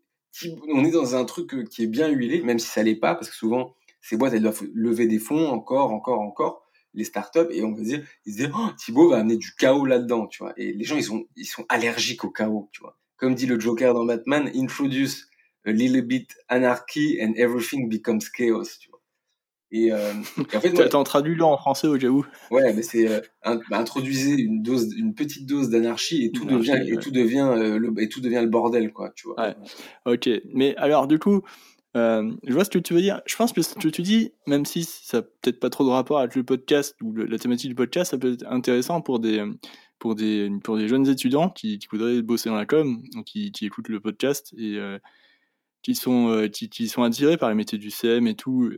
on 0.69 0.85
est 0.85 0.91
dans 0.91 1.17
un 1.17 1.25
truc 1.25 1.53
euh, 1.53 1.65
qui 1.65 1.83
est 1.83 1.87
bien 1.87 2.07
huilé 2.07 2.43
même 2.43 2.59
si 2.59 2.67
ça 2.67 2.81
l'est 2.81 2.95
pas 2.95 3.13
parce 3.13 3.29
que 3.29 3.35
souvent 3.35 3.75
ces 3.99 4.15
boîtes 4.15 4.33
elles 4.33 4.41
doivent 4.41 4.63
lever 4.73 5.05
des 5.05 5.19
fonds 5.19 5.49
encore 5.49 5.91
encore 5.91 6.21
encore 6.21 6.63
les 6.93 7.03
startups 7.03 7.51
et 7.51 7.61
on 7.61 7.73
va 7.73 7.81
dire 7.81 8.07
ils 8.25 8.31
se 8.31 8.37
disent 8.37 8.51
oh, 8.55 8.69
Thibaut 8.77 9.09
va 9.09 9.17
amener 9.17 9.35
du 9.35 9.53
chaos 9.55 9.85
là-dedans 9.85 10.27
tu 10.27 10.43
vois. 10.43 10.53
Et 10.55 10.71
les 10.71 10.85
gens 10.85 10.95
ils 10.95 11.03
sont 11.03 11.25
ils 11.35 11.45
sont 11.45 11.65
allergiques 11.67 12.23
au 12.23 12.29
chaos 12.29 12.69
tu 12.71 12.79
vois. 12.79 12.97
Comme 13.17 13.35
dit 13.35 13.47
le 13.47 13.59
Joker 13.59 13.93
dans 13.93 14.05
Batman 14.05 14.49
introduce 14.55 15.27
a 15.65 15.71
little 15.71 16.03
bit 16.03 16.29
anarchy 16.47 17.19
and 17.21 17.33
everything 17.35 17.89
becomes 17.89 18.21
chaos 18.33 18.79
tu 18.79 18.92
et, 19.73 19.91
euh, 19.91 20.13
en 20.53 20.59
fait, 20.59 20.71
moi, 20.73 20.87
t'en 20.87 21.03
traduis 21.03 21.35
là 21.35 21.47
en 21.47 21.57
français 21.57 21.87
au 21.87 21.97
cas 21.97 22.07
où. 22.07 22.23
Ouais, 22.51 22.73
mais 22.73 22.83
c'est 22.83 23.09
euh, 23.09 23.19
bah, 23.43 23.79
introduisez 23.79 24.33
une 24.39 24.61
dose, 24.61 24.93
une 24.95 25.15
petite 25.15 25.47
dose 25.47 25.69
d'anarchie 25.69 26.23
et 26.25 26.31
tout 26.31 26.45
devient 26.45 26.79
et 26.87 26.97
tout 26.97 27.09
devient 27.09 27.49
euh, 27.51 27.79
le 27.79 27.91
et 27.99 28.07
tout 28.07 28.21
devient 28.21 28.41
le 28.43 28.49
bordel 28.49 28.93
quoi, 28.93 29.11
tu 29.15 29.27
vois. 29.27 29.35
Ouais. 29.41 29.55
Ok, 30.05 30.29
mais 30.53 30.75
alors 30.75 31.07
du 31.07 31.17
coup, 31.17 31.41
euh, 31.97 32.31
je 32.45 32.53
vois 32.53 32.65
ce 32.65 32.69
que 32.69 32.77
tu 32.77 32.93
veux 32.93 33.01
dire. 33.01 33.21
Je 33.25 33.35
pense 33.35 33.51
que 33.51 33.63
ce 33.63 33.73
que 33.73 33.87
tu 33.87 34.03
dis, 34.03 34.31
même 34.45 34.63
si 34.63 34.83
ça 34.83 35.17
n'a 35.17 35.23
peut-être 35.23 35.59
pas 35.59 35.71
trop 35.71 35.83
de 35.83 35.89
rapport 35.89 36.19
avec 36.19 36.35
le 36.35 36.43
podcast 36.43 36.95
ou 37.01 37.11
la 37.15 37.39
thématique 37.39 37.69
du 37.69 37.75
podcast, 37.75 38.11
ça 38.11 38.19
peut 38.19 38.33
être 38.33 38.45
intéressant 38.47 39.01
pour 39.01 39.19
des 39.19 39.43
pour 39.97 40.13
des 40.13 40.51
pour 40.63 40.77
des 40.77 40.87
jeunes 40.87 41.07
étudiants 41.07 41.49
qui, 41.49 41.79
qui 41.79 41.87
voudraient 41.91 42.21
bosser 42.21 42.49
dans 42.49 42.55
la 42.57 42.67
com, 42.67 43.01
qui, 43.25 43.51
qui 43.51 43.65
écoutent 43.65 43.89
le 43.89 43.99
podcast 43.99 44.53
et 44.55 44.77
qui 45.81 45.95
sont 45.95 46.47
qui, 46.53 46.69
qui 46.69 46.87
sont 46.87 47.01
attirés 47.01 47.37
par 47.37 47.49
les 47.49 47.55
métiers 47.55 47.79
du 47.79 47.89
CM 47.89 48.27
et 48.27 48.35
tout 48.35 48.71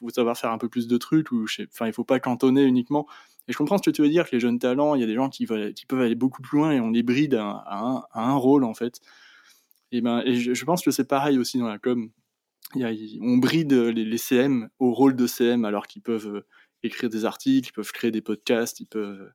faut 0.00 0.10
savoir 0.10 0.36
faire 0.36 0.50
un 0.50 0.58
peu 0.58 0.68
plus 0.68 0.88
de 0.88 0.96
trucs, 0.96 1.32
ou 1.32 1.46
enfin, 1.72 1.86
il 1.86 1.92
faut 1.92 2.04
pas 2.04 2.20
cantonner 2.20 2.64
uniquement. 2.64 3.06
Et 3.48 3.52
je 3.52 3.58
comprends 3.58 3.78
ce 3.78 3.82
que 3.82 3.90
tu 3.90 4.02
veux 4.02 4.08
dire, 4.08 4.28
que 4.28 4.36
les 4.36 4.40
jeunes 4.40 4.58
talents, 4.58 4.94
il 4.94 5.00
y 5.00 5.04
a 5.04 5.06
des 5.06 5.14
gens 5.14 5.28
qui, 5.28 5.46
peuvent 5.46 6.00
aller 6.00 6.14
beaucoup 6.14 6.42
plus 6.42 6.58
loin 6.58 6.72
et 6.72 6.80
on 6.80 6.90
les 6.90 7.02
bride 7.02 7.34
à, 7.34 8.06
un, 8.14 8.34
rôle, 8.34 8.64
en 8.64 8.74
fait. 8.74 9.00
Et, 9.92 10.00
ben, 10.00 10.22
je, 10.26 10.64
pense 10.64 10.82
que 10.82 10.90
c'est 10.90 11.06
pareil 11.06 11.38
aussi 11.38 11.58
dans 11.58 11.68
la 11.68 11.78
com. 11.78 12.10
On 12.74 13.38
bride 13.38 13.72
les, 13.72 14.18
CM 14.18 14.68
au 14.78 14.92
rôle 14.92 15.16
de 15.16 15.26
CM 15.26 15.64
alors 15.64 15.86
qu'ils 15.86 16.02
peuvent 16.02 16.36
euh, 16.36 16.46
écrire 16.84 17.10
des 17.10 17.24
articles, 17.24 17.68
ils 17.70 17.72
peuvent 17.72 17.90
créer 17.90 18.12
des 18.12 18.20
podcasts, 18.20 18.78
ils 18.78 18.86
peuvent 18.86 19.32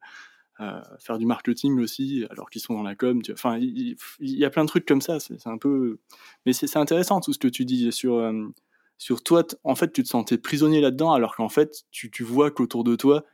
euh, 0.62 0.82
faire 1.00 1.18
du 1.18 1.26
marketing 1.26 1.82
aussi 1.82 2.26
alors 2.30 2.50
qu'ils 2.50 2.62
sont 2.62 2.76
dans 2.76 2.84
la 2.84 2.96
com. 2.96 3.22
Enfin, 3.34 3.58
il, 3.58 3.98
y 4.20 4.46
a 4.46 4.50
plein 4.50 4.64
de 4.64 4.70
trucs 4.70 4.86
comme 4.86 5.02
ça. 5.02 5.20
C'est 5.20 5.48
un 5.48 5.58
peu, 5.58 6.00
mais 6.46 6.54
c'est 6.54 6.78
intéressant 6.78 7.20
tout 7.20 7.34
ce 7.34 7.40
que 7.40 7.50
tu 7.50 7.66
dis 7.66 7.92
sur 7.92 8.16
euh, 8.16 8.48
sur 8.98 9.24
toi, 9.24 9.44
en 9.64 9.76
fait, 9.76 9.92
tu 9.92 10.04
te 10.04 10.08
sentais 10.08 10.38
prisonnier 10.38 10.82
là-dedans, 10.82 11.14
alors 11.14 11.36
qu'en 11.36 11.50
fait, 11.50 11.84
tu, 11.92 12.24
vois 12.24 12.52
qu'autour 12.52 12.84
de 12.84 12.96
toi, 12.96 13.26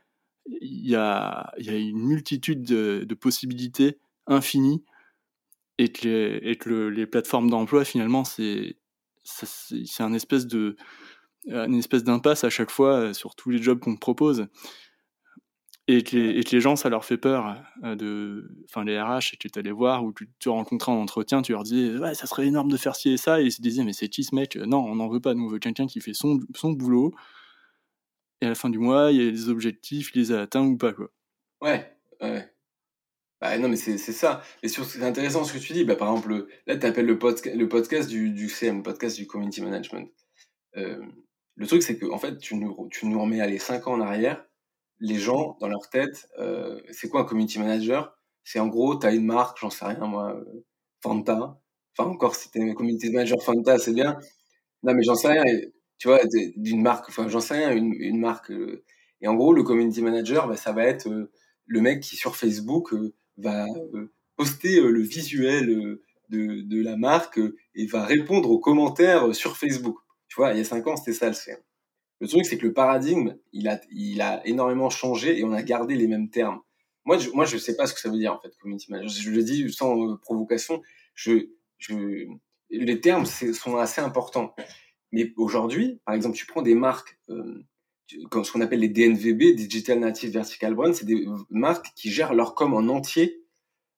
il 0.46 0.88
y 0.88 0.96
a, 0.96 1.52
une 1.58 1.98
multitude 1.98 2.62
de, 2.64 3.14
possibilités 3.14 3.98
infinies, 4.26 4.84
et 5.78 5.88
que 5.90 6.88
les, 6.88 7.06
plateformes 7.06 7.50
d'emploi, 7.50 7.84
finalement, 7.84 8.24
c'est 8.24 8.76
un 9.98 10.12
espèce 10.12 10.46
une 11.46 11.74
espèce 11.74 12.04
d'impasse 12.04 12.44
à 12.44 12.50
chaque 12.50 12.70
fois 12.70 13.14
sur 13.14 13.34
tous 13.34 13.50
les 13.50 13.60
jobs 13.60 13.80
qu'on 13.80 13.94
te 13.94 14.00
propose. 14.00 14.46
Et 15.96 16.02
que, 16.02 16.16
les, 16.16 16.40
les 16.40 16.60
gens, 16.60 16.76
ça 16.76 16.88
leur 16.88 17.04
fait 17.04 17.16
peur, 17.16 17.56
euh, 17.84 17.94
de, 17.94 18.50
enfin 18.64 18.84
les 18.84 19.00
RH, 19.00 19.36
tu 19.38 19.48
allais 19.56 19.70
voir, 19.70 20.04
ou 20.04 20.12
tu 20.38 20.48
rencontrais 20.48 20.92
en 20.92 21.00
entretien, 21.00 21.42
tu 21.42 21.52
leur 21.52 21.62
dis 21.62 21.96
ouais, 21.98 22.14
ça 22.14 22.26
serait 22.26 22.46
énorme 22.46 22.70
de 22.70 22.76
faire 22.76 22.96
ci 22.96 23.10
et 23.10 23.16
ça, 23.16 23.40
et 23.40 23.44
ils 23.44 23.52
se 23.52 23.60
disaient, 23.60 23.84
mais 23.84 23.92
c'est 23.92 24.08
qui 24.08 24.24
ce 24.24 24.34
mec? 24.34 24.56
Non, 24.56 24.84
on 24.84 24.96
n'en 24.96 25.08
veut 25.08 25.20
pas, 25.20 25.34
nous 25.34 25.44
on 25.44 25.48
veut 25.48 25.58
quelqu'un 25.58 25.86
qui 25.86 26.00
fait 26.00 26.14
son, 26.14 26.40
boulot, 26.64 27.12
et 28.40 28.46
à 28.46 28.48
la 28.50 28.54
fin 28.54 28.70
du 28.70 28.78
mois, 28.78 29.12
il 29.12 29.22
y 29.22 29.28
a 29.28 29.30
des 29.30 29.48
objectifs, 29.48 30.10
il 30.14 30.20
les 30.20 30.32
a 30.32 30.42
atteints 30.42 30.64
ou 30.64 30.76
pas, 30.76 30.92
quoi. 30.92 31.10
Ouais, 31.60 31.94
ouais. 32.20 32.48
Bah 33.40 33.58
non, 33.58 33.68
mais 33.68 33.76
c'est 33.76 33.98
ça. 33.98 34.40
Et 34.62 34.68
c'est 34.68 35.02
intéressant 35.02 35.42
ce 35.42 35.52
que 35.52 35.58
tu 35.58 35.72
dis. 35.72 35.84
Bah, 35.84 35.96
par 35.96 36.10
exemple, 36.10 36.46
là, 36.68 36.76
tu 36.76 36.86
appelles 36.86 37.06
le, 37.06 37.14
le 37.14 37.68
podcast 37.68 38.08
du, 38.08 38.48
CM, 38.48 38.76
le 38.76 38.82
podcast 38.84 39.16
du 39.16 39.26
Community 39.26 39.62
Management. 39.62 40.08
Euh, 40.76 41.02
le 41.56 41.66
truc, 41.66 41.82
c'est 41.82 41.98
que 41.98 42.06
en 42.06 42.18
fait, 42.18 42.38
tu 42.38 42.54
nous, 42.54 42.72
remets 43.20 43.44
les 43.48 43.58
5 43.58 43.88
ans 43.88 43.94
en 43.94 44.00
arrière 44.00 44.44
les 45.02 45.18
gens, 45.18 45.56
dans 45.60 45.68
leur 45.68 45.90
tête, 45.90 46.28
euh, 46.38 46.80
c'est 46.92 47.08
quoi 47.08 47.22
un 47.22 47.24
community 47.24 47.58
manager? 47.58 48.16
C'est 48.44 48.60
en 48.60 48.68
gros, 48.68 48.96
tu 48.96 49.06
as 49.06 49.12
une 49.12 49.26
marque, 49.26 49.58
j'en 49.60 49.68
sais 49.68 49.84
rien 49.84 50.06
moi, 50.06 50.36
euh, 50.36 50.64
Fanta. 51.02 51.60
Enfin, 51.98 52.08
encore, 52.08 52.36
si 52.36 52.50
tu 52.50 52.62
un 52.62 52.72
community 52.72 53.10
manager 53.10 53.42
Fanta, 53.42 53.78
c'est 53.78 53.92
bien. 53.92 54.16
Non, 54.84 54.94
mais 54.94 55.02
j'en 55.02 55.16
sais 55.16 55.28
rien. 55.28 55.44
tu 55.98 56.08
vois, 56.08 56.20
d'une 56.56 56.82
marque, 56.82 57.08
enfin, 57.08 57.28
j'en 57.28 57.40
sais 57.40 57.54
rien, 57.54 57.72
une, 57.74 58.18
marque. 58.18 58.52
Euh, 58.52 58.84
et 59.20 59.28
en 59.28 59.34
gros, 59.34 59.52
le 59.52 59.64
community 59.64 60.02
manager, 60.02 60.46
bah, 60.48 60.56
ça 60.56 60.72
va 60.72 60.84
être 60.84 61.08
le 61.66 61.80
mec 61.80 62.00
qui, 62.00 62.16
sur 62.16 62.36
Facebook, 62.36 62.94
va 63.38 63.66
poster 64.36 64.80
le 64.80 65.00
visuel 65.02 65.66
de, 66.28 66.62
de, 66.62 66.82
la 66.82 66.96
marque 66.96 67.40
et 67.74 67.86
va 67.86 68.04
répondre 68.04 68.50
aux 68.50 68.60
commentaires 68.60 69.34
sur 69.34 69.56
Facebook. 69.56 69.98
Tu 70.28 70.36
vois, 70.36 70.52
il 70.52 70.58
y 70.58 70.60
a 70.60 70.64
cinq 70.64 70.86
ans, 70.86 70.96
c'était 70.96 71.12
ça 71.12 71.28
le 71.28 71.34
CM. 71.34 71.58
Le 72.22 72.28
truc, 72.28 72.46
c'est 72.46 72.56
que 72.56 72.64
le 72.64 72.72
paradigme, 72.72 73.34
il 73.52 73.66
a, 73.66 73.80
il 73.90 74.20
a 74.20 74.46
énormément 74.46 74.90
changé 74.90 75.40
et 75.40 75.42
on 75.42 75.50
a 75.50 75.60
gardé 75.60 75.96
les 75.96 76.06
mêmes 76.06 76.30
termes. 76.30 76.60
Moi, 77.04 77.18
je, 77.18 77.30
moi, 77.30 77.44
je 77.46 77.58
sais 77.58 77.74
pas 77.74 77.88
ce 77.88 77.94
que 77.94 77.98
ça 77.98 78.08
veut 78.08 78.16
dire, 78.16 78.32
en 78.32 78.38
fait, 78.38 78.56
community 78.58 78.92
manager. 78.92 79.10
Je 79.10 79.30
le 79.30 79.42
dis 79.42 79.72
sans 79.72 80.08
euh, 80.08 80.16
provocation. 80.18 80.80
Je, 81.16 81.48
je, 81.78 82.28
les 82.70 83.00
termes 83.00 83.26
sont 83.26 83.76
assez 83.76 84.00
importants. 84.00 84.54
Mais 85.10 85.32
aujourd'hui, 85.36 86.00
par 86.04 86.14
exemple, 86.14 86.36
tu 86.36 86.46
prends 86.46 86.62
des 86.62 86.76
marques, 86.76 87.18
euh, 87.28 87.64
comme 88.30 88.44
ce 88.44 88.52
qu'on 88.52 88.60
appelle 88.60 88.78
les 88.78 88.88
DNVB, 88.88 89.56
Digital 89.56 89.98
Native 89.98 90.30
Vertical 90.30 90.76
Brand, 90.76 90.94
c'est 90.94 91.06
des 91.06 91.26
marques 91.50 91.88
qui 91.96 92.12
gèrent 92.12 92.34
leur 92.34 92.54
com 92.54 92.72
en 92.72 92.86
entier 92.86 93.42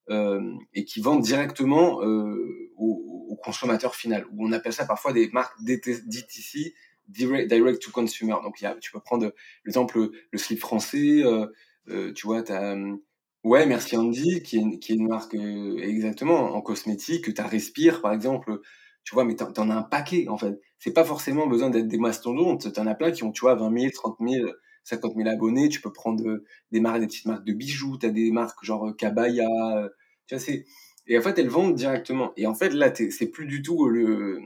euh, 0.09 0.41
et 0.73 0.87
qui 0.87 1.03
vendent 1.03 1.23
directement 1.23 2.03
euh, 2.03 2.71
au, 2.79 3.27
au, 3.29 3.37
consommateur 3.37 3.95
final. 3.95 4.27
on 4.39 4.51
appelle 4.53 4.73
ça 4.73 4.87
parfois 4.87 5.13
des 5.13 5.29
marques 5.29 5.63
DTC, 5.63 6.75
direct, 7.09 7.83
to 7.83 7.91
consumer. 7.91 8.35
Donc, 8.43 8.61
y 8.61 8.67
a, 8.67 8.75
tu 8.77 8.93
peux 8.93 9.01
prendre 9.01 9.33
l'exemple, 9.65 10.11
le 10.31 10.39
slip 10.39 10.61
français, 10.61 11.23
euh, 11.25 11.47
euh, 11.89 12.13
tu 12.13 12.27
vois, 12.27 12.43
tu 12.43 12.53
euh, 12.53 12.97
ouais, 13.45 13.67
Merci 13.67 13.97
Andy, 13.97 14.43
qui 14.43 14.59
est, 14.59 14.79
qui 14.79 14.93
est 14.93 14.97
une 14.97 15.09
marque 15.09 15.35
exactement 15.35 16.55
en 16.55 16.61
cosmétique, 16.63 17.25
que 17.25 17.31
tu 17.31 17.41
as 17.41 17.47
Respire, 17.47 18.01
par 18.01 18.13
exemple, 18.13 18.61
tu 19.05 19.15
vois, 19.15 19.25
mais 19.25 19.37
tu 19.37 19.45
en 19.45 19.71
as 19.71 19.75
un 19.75 19.83
paquet, 19.83 20.29
en 20.29 20.39
fait. 20.39 20.59
C'est 20.79 20.93
pas 20.93 21.05
forcément 21.05 21.47
besoin 21.47 21.71
d'être 21.71 21.89
des 21.89 21.99
mastodontes. 21.99 22.73
Tu 22.73 22.81
en 22.81 22.87
as 22.87 22.95
plein 22.95 23.11
qui 23.11 23.25
ont, 23.25 23.33
tu 23.33 23.43
vois, 23.43 23.55
20 23.55 23.79
000, 23.79 23.91
30 23.93 24.17
000, 24.21 24.51
50 24.85 25.15
000 25.17 25.29
abonnés. 25.29 25.69
Tu 25.69 25.81
peux 25.81 25.93
prendre 25.93 26.41
des 26.73 26.81
marques, 26.81 27.01
des 27.01 27.07
petites 27.07 27.27
marques 27.27 27.45
de 27.45 27.53
bijoux. 27.53 27.99
Tu 27.99 28.07
as 28.07 28.11
des 28.11 28.31
marques 28.31 28.65
genre 28.65 28.95
Kabaya. 28.97 29.47
tu 30.27 30.35
vois, 30.35 30.45
c'est. 30.45 30.65
Et 31.07 31.19
en 31.19 31.23
fait, 31.23 31.39
elles 31.39 31.49
vendent 31.49 31.75
directement. 31.75 32.33
Et 32.37 32.47
en 32.47 32.55
fait, 32.55 32.71
là, 32.71 32.93
c'est 32.95 33.27
plus 33.29 33.47
du 33.47 33.63
tout 33.63 33.89
le, 33.89 34.41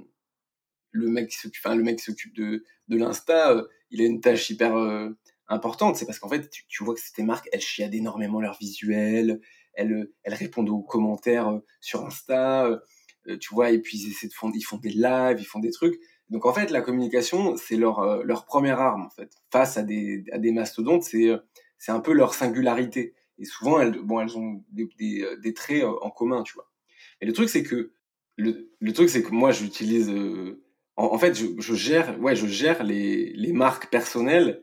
le 0.90 1.08
mec 1.08 1.28
qui 1.28 1.36
s'occupe, 1.36 1.62
enfin, 1.64 1.74
le 1.76 1.82
mec 1.82 2.00
s'occupe 2.00 2.34
de, 2.34 2.64
de 2.88 2.96
l'Insta, 2.96 3.52
euh, 3.52 3.64
il 3.90 4.00
a 4.00 4.04
une 4.04 4.20
tâche 4.20 4.50
hyper 4.50 4.76
euh, 4.76 5.10
importante. 5.48 5.96
C'est 5.96 6.06
parce 6.06 6.18
qu'en 6.18 6.28
fait, 6.28 6.50
tu, 6.68 6.84
vois 6.84 6.94
que 6.94 7.00
ces 7.00 7.22
marques, 7.22 7.48
elles 7.52 7.60
chiadent 7.60 7.94
énormément 7.94 8.40
leur 8.40 8.58
visuel, 8.58 9.40
elles, 9.74 10.10
elles 10.22 10.34
répondent 10.34 10.70
aux 10.70 10.82
commentaires 10.82 11.48
euh, 11.48 11.58
sur 11.80 12.04
Insta, 12.04 12.70
tu 13.40 13.54
vois, 13.54 13.70
et 13.70 13.78
puis 13.78 13.98
ils 13.98 14.10
essaient 14.10 14.28
de 14.28 14.32
font, 14.32 14.50
ils 14.54 14.62
font 14.62 14.78
des 14.78 14.88
lives, 14.88 15.36
ils 15.38 15.44
font 15.44 15.58
des 15.58 15.70
trucs. 15.70 16.00
Donc 16.30 16.46
en 16.46 16.54
fait, 16.54 16.70
la 16.70 16.80
communication, 16.80 17.58
c'est 17.58 17.76
leur, 17.76 18.24
leur 18.24 18.46
première 18.46 18.80
arme, 18.80 19.02
en 19.02 19.10
fait. 19.10 19.30
Face 19.52 19.76
à 19.76 19.82
des, 19.82 20.24
à 20.32 20.38
des 20.38 20.50
mastodontes, 20.50 21.02
c'est, 21.02 21.30
c'est 21.76 21.92
un 21.92 22.00
peu 22.00 22.14
leur 22.14 22.32
singularité. 22.32 23.14
Et 23.36 23.44
souvent, 23.44 23.80
elles, 23.80 24.00
bon, 24.00 24.20
elles 24.20 24.38
ont 24.38 24.64
des, 24.70 24.88
des, 24.98 25.26
des 25.42 25.52
traits 25.52 25.84
en 25.84 26.08
commun, 26.08 26.42
tu 26.42 26.54
vois. 26.54 26.70
Et 27.20 27.26
le 27.26 27.34
truc, 27.34 27.50
c'est 27.50 27.62
que 27.62 27.92
le, 28.36 28.70
le 28.78 28.92
truc, 28.94 29.10
c'est 29.10 29.22
que 29.22 29.30
moi, 29.30 29.52
j'utilise 29.52 30.10
en, 30.98 31.18
fait, 31.18 31.34
je, 31.34 31.74
gère, 31.74 32.20
ouais, 32.20 32.34
je 32.34 32.46
gère 32.48 32.82
les, 32.82 33.32
les 33.32 33.52
marques 33.52 33.88
personnelles 33.88 34.62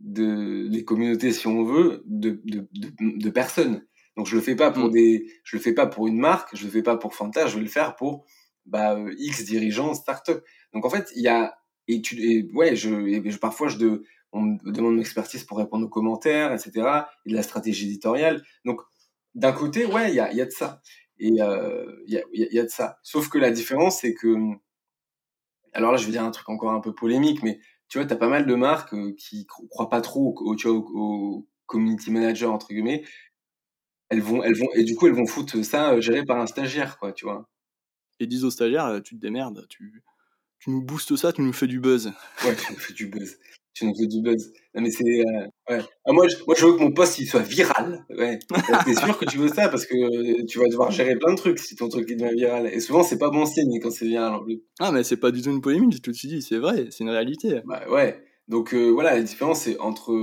de 0.00 0.66
les 0.70 0.82
communautés, 0.82 1.30
si 1.30 1.46
on 1.46 1.62
veut, 1.62 2.02
de, 2.06 2.40
de, 2.44 2.66
de, 2.72 3.30
personnes. 3.30 3.86
Donc 4.16 4.26
je 4.26 4.34
le 4.34 4.40
fais 4.40 4.56
pas 4.56 4.70
pour 4.70 4.86
mm. 4.86 4.92
des, 4.92 5.26
je 5.44 5.56
le 5.56 5.62
fais 5.62 5.74
pas 5.74 5.86
pour 5.86 6.06
une 6.06 6.18
marque, 6.18 6.56
je 6.56 6.64
le 6.64 6.70
fais 6.70 6.82
pas 6.82 6.96
pour 6.96 7.14
Fanta, 7.14 7.46
je 7.46 7.56
vais 7.56 7.62
le 7.62 7.68
faire 7.68 7.96
pour 7.96 8.24
bah, 8.64 8.94
euh, 8.96 9.14
X 9.18 9.44
dirigeants, 9.44 9.92
start-up. 9.92 10.42
Donc 10.72 10.86
en 10.86 10.90
fait, 10.90 11.10
il 11.16 11.22
y 11.22 11.28
a 11.28 11.54
et 11.86 12.00
tu 12.00 12.18
et, 12.18 12.48
ouais, 12.54 12.74
je, 12.76 12.94
et 12.94 13.30
je 13.30 13.38
parfois 13.38 13.68
je 13.68 13.76
de, 13.76 14.04
on 14.32 14.40
me 14.40 14.72
demande 14.72 14.94
mon 14.94 15.00
expertise 15.00 15.44
pour 15.44 15.58
répondre 15.58 15.84
aux 15.84 15.90
commentaires, 15.90 16.52
etc. 16.54 16.72
Et 17.26 17.30
de 17.30 17.36
la 17.36 17.42
stratégie 17.42 17.86
éditoriale. 17.86 18.42
Donc 18.64 18.80
d'un 19.34 19.52
côté, 19.52 19.84
ouais, 19.84 20.10
il 20.10 20.14
y 20.14 20.20
a, 20.20 20.32
y 20.32 20.40
a 20.40 20.46
de 20.46 20.50
ça. 20.50 20.80
Et 21.18 21.42
euh, 21.42 21.84
il 22.06 22.14
y, 22.14 22.18
a, 22.18 22.22
y 22.32 22.58
a 22.58 22.62
de 22.62 22.68
ça. 22.68 22.98
Sauf 23.02 23.28
que 23.28 23.38
la 23.38 23.50
différence, 23.50 24.00
c'est 24.00 24.14
que 24.14 24.56
alors 25.74 25.92
là, 25.92 25.98
je 25.98 26.06
vais 26.06 26.12
dire 26.12 26.24
un 26.24 26.30
truc 26.30 26.48
encore 26.48 26.72
un 26.72 26.80
peu 26.80 26.94
polémique, 26.94 27.42
mais 27.42 27.60
tu 27.88 27.98
vois, 27.98 28.06
tu 28.06 28.12
as 28.12 28.16
pas 28.16 28.28
mal 28.28 28.46
de 28.46 28.54
marques 28.54 28.94
euh, 28.94 29.14
qui 29.16 29.46
croient 29.46 29.90
pas 29.90 30.00
trop 30.00 30.34
au, 30.38 30.56
tu 30.56 30.68
vois, 30.68 30.76
au, 30.76 31.46
community 31.66 32.10
manager, 32.10 32.52
entre 32.52 32.68
guillemets. 32.68 33.04
Elles 34.10 34.20
vont, 34.20 34.42
elles 34.42 34.54
vont, 34.54 34.68
et 34.74 34.84
du 34.84 34.94
coup, 34.94 35.06
elles 35.06 35.14
vont 35.14 35.26
foutre 35.26 35.64
ça 35.64 35.92
euh, 35.92 36.00
géré 36.00 36.24
par 36.24 36.38
un 36.38 36.46
stagiaire, 36.46 36.98
quoi, 36.98 37.12
tu 37.12 37.24
vois. 37.24 37.48
Et 38.20 38.26
disent 38.26 38.44
aux 38.44 38.50
stagiaires, 38.50 38.86
euh, 38.86 39.00
tu 39.00 39.16
te 39.16 39.20
démerdes, 39.20 39.66
tu, 39.68 40.02
tu 40.58 40.70
nous 40.70 40.82
boostes 40.82 41.16
ça, 41.16 41.32
tu 41.32 41.42
nous 41.42 41.52
fais 41.52 41.66
du 41.66 41.80
buzz. 41.80 42.12
Ouais, 42.44 42.54
tu 42.54 42.72
nous 42.72 42.78
fais 42.78 42.92
du 42.92 43.06
buzz 43.06 43.38
tu 43.74 43.86
nous 43.86 43.94
fais 43.94 44.06
du 44.06 44.22
buzz. 44.22 44.52
Non, 44.74 44.82
mais 44.82 44.90
c'est, 44.90 45.04
euh, 45.04 45.46
ouais. 45.68 45.82
Ah, 46.06 46.12
moi, 46.12 46.26
je, 46.28 46.36
moi, 46.46 46.54
je 46.56 46.64
veux 46.64 46.74
que 46.74 46.80
mon 46.80 46.92
poste, 46.92 47.18
il 47.18 47.26
soit 47.26 47.42
viral. 47.42 48.06
Ouais. 48.16 48.38
T'es 48.84 48.94
sûr 48.94 49.18
que 49.18 49.24
tu 49.24 49.38
veux 49.38 49.48
ça 49.48 49.68
parce 49.68 49.84
que 49.84 49.96
euh, 49.96 50.44
tu 50.46 50.60
vas 50.60 50.68
devoir 50.68 50.92
gérer 50.92 51.16
plein 51.16 51.32
de 51.32 51.36
trucs 51.36 51.58
si 51.58 51.74
ton 51.74 51.88
truc 51.88 52.08
devient 52.08 52.32
viral. 52.34 52.66
Et 52.72 52.78
souvent, 52.78 53.02
c'est 53.02 53.18
pas 53.18 53.30
bon 53.30 53.44
signe 53.44 53.80
quand 53.80 53.90
c'est 53.90 54.06
viral 54.06 54.34
en 54.34 54.44
plus. 54.44 54.62
Ah, 54.78 54.92
mais 54.92 55.02
c'est 55.02 55.16
pas 55.16 55.32
du 55.32 55.42
tout 55.42 55.50
une 55.50 55.60
polémique, 55.60 56.00
tout 56.00 56.12
tu 56.12 56.28
dis, 56.28 56.40
c'est 56.40 56.58
vrai, 56.58 56.86
c'est 56.90 57.02
une 57.02 57.10
réalité. 57.10 57.60
Bah, 57.66 57.82
ouais. 57.90 58.22
Donc, 58.46 58.74
euh, 58.74 58.90
voilà, 58.90 59.14
la 59.14 59.22
différence, 59.22 59.62
c'est 59.62 59.78
entre, 59.80 60.14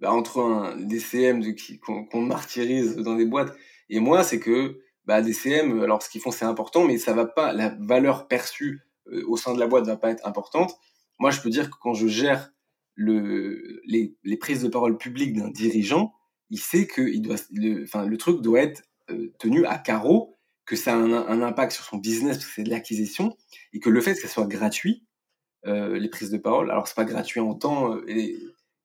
bah, 0.00 0.12
entre 0.12 0.40
un 0.40 0.76
DCM 0.76 1.40
de, 1.40 1.54
qu'on, 1.80 2.20
martyrise 2.20 2.96
dans 2.96 3.16
des 3.16 3.26
boîtes 3.26 3.54
et 3.90 3.98
moi, 3.98 4.22
c'est 4.22 4.38
que, 4.38 4.78
bah, 5.04 5.20
DCM, 5.20 5.80
alors 5.80 6.02
ce 6.02 6.08
qu'ils 6.08 6.20
font, 6.20 6.30
c'est 6.30 6.44
important, 6.44 6.84
mais 6.84 6.98
ça 6.98 7.12
va 7.12 7.26
pas, 7.26 7.52
la 7.52 7.76
valeur 7.80 8.28
perçue 8.28 8.82
au 9.26 9.36
sein 9.36 9.52
de 9.52 9.60
la 9.60 9.66
boîte 9.66 9.84
va 9.86 9.96
pas 9.96 10.10
être 10.10 10.26
importante. 10.26 10.74
Moi, 11.18 11.30
je 11.30 11.40
peux 11.40 11.50
dire 11.50 11.70
que 11.70 11.76
quand 11.80 11.94
je 11.94 12.06
gère 12.06 12.53
le, 12.94 13.80
les, 13.86 14.16
les, 14.22 14.36
prises 14.36 14.62
de 14.62 14.68
parole 14.68 14.96
publiques 14.96 15.36
d'un 15.36 15.50
dirigeant, 15.50 16.14
il 16.50 16.60
sait 16.60 16.86
que 16.86 17.02
il 17.02 17.22
doit, 17.22 17.36
le, 17.52 17.84
enfin, 17.84 18.06
le 18.06 18.16
truc 18.16 18.40
doit 18.40 18.60
être 18.60 18.82
euh, 19.10 19.32
tenu 19.38 19.66
à 19.66 19.78
carreau, 19.78 20.34
que 20.64 20.76
ça 20.76 20.94
a 20.94 20.96
un, 20.96 21.12
un 21.12 21.42
impact 21.42 21.72
sur 21.72 21.84
son 21.84 21.98
business 21.98 22.36
parce 22.36 22.46
que 22.46 22.52
c'est 22.54 22.62
de 22.62 22.70
l'acquisition, 22.70 23.36
et 23.72 23.80
que 23.80 23.90
le 23.90 24.00
fait 24.00 24.14
que 24.14 24.20
ça 24.20 24.28
soit 24.28 24.46
gratuit, 24.46 25.04
euh, 25.66 25.98
les 25.98 26.08
prises 26.08 26.30
de 26.30 26.38
parole, 26.38 26.70
alors 26.70 26.86
c'est 26.86 26.94
pas 26.94 27.04
gratuit 27.04 27.40
en 27.40 27.54
temps, 27.54 27.94
euh, 27.94 28.04
et, 28.08 28.38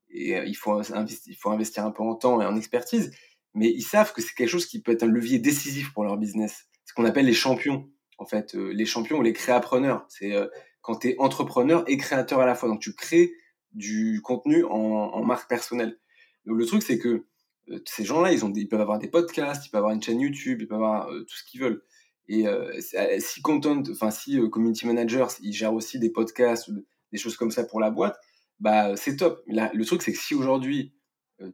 et 0.10 0.38
il, 0.46 0.56
faut 0.56 0.72
investir, 0.72 1.32
il 1.32 1.36
faut 1.36 1.52
investir 1.52 1.86
un 1.86 1.92
peu 1.92 2.04
en 2.04 2.16
temps 2.16 2.42
et 2.42 2.46
en 2.46 2.56
expertise, 2.56 3.12
mais 3.54 3.70
ils 3.70 3.84
savent 3.84 4.14
que 4.14 4.22
c'est 4.22 4.34
quelque 4.34 4.50
chose 4.50 4.66
qui 4.66 4.82
peut 4.82 4.92
être 4.92 5.04
un 5.04 5.08
levier 5.08 5.40
décisif 5.40 5.94
pour 5.94 6.04
leur 6.04 6.18
business. 6.18 6.68
Ce 6.86 6.94
qu'on 6.94 7.06
appelle 7.06 7.26
les 7.26 7.34
champions, 7.34 7.90
en 8.18 8.26
fait, 8.26 8.54
les 8.54 8.86
champions 8.86 9.20
ou 9.20 9.22
les 9.22 9.34
créapreneurs. 9.34 10.06
C'est 10.10 10.34
quand 10.82 10.98
tu 10.98 11.10
es 11.10 11.16
entrepreneur 11.20 11.84
et 11.88 11.98
créateur 11.98 12.40
à 12.40 12.46
la 12.46 12.56
fois. 12.56 12.70
Donc 12.70 12.80
tu 12.80 12.94
crées 12.94 13.32
du 13.74 14.22
contenu 14.24 14.64
en, 14.66 15.24
marque 15.24 15.50
personnelle. 15.50 16.00
Donc, 16.46 16.58
le 16.58 16.66
truc, 16.66 16.84
c'est 16.84 16.98
que 16.98 17.26
euh, 17.70 17.80
ces 17.86 18.04
gens-là, 18.04 18.32
ils, 18.32 18.46
ont 18.46 18.52
ils 18.54 18.68
peuvent 18.68 18.82
avoir 18.82 19.00
des 19.00 19.08
podcasts, 19.08 19.66
ils 19.66 19.70
peuvent 19.70 19.80
avoir 19.80 19.94
une 19.94 20.02
chaîne 20.02 20.20
YouTube, 20.20 20.62
ils 20.62 20.68
peuvent 20.68 20.78
avoir 20.78 21.10
euh, 21.10 21.22
tout 21.22 21.36
ce 21.36 21.44
qu'ils 21.44 21.62
veulent. 21.62 21.84
Et 22.28 22.48
euh, 22.48 22.72
si 23.20 23.42
content, 23.42 23.82
enfin 23.92 24.12
si 24.12 24.40
community 24.52 24.86
managers, 24.86 25.28
ils 25.42 25.54
gèrent 25.54 25.74
aussi 25.74 25.98
des 25.98 26.12
podcasts, 26.12 26.70
des 27.12 27.18
choses 27.18 27.36
comme 27.36 27.50
ça 27.50 27.64
pour 27.64 27.80
la 27.80 27.90
boîte, 27.90 28.20
bah 28.60 28.96
c'est 28.96 29.16
top. 29.16 29.42
Mais 29.48 29.56
là, 29.56 29.72
le 29.74 29.84
truc, 29.84 30.04
c'est 30.04 30.14
que 30.14 30.20
si 30.20 30.36
aujourd'hui 30.36 30.94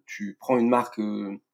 tu 0.05 0.35
prends 0.37 0.57
une 0.57 0.67
marque 0.67 0.99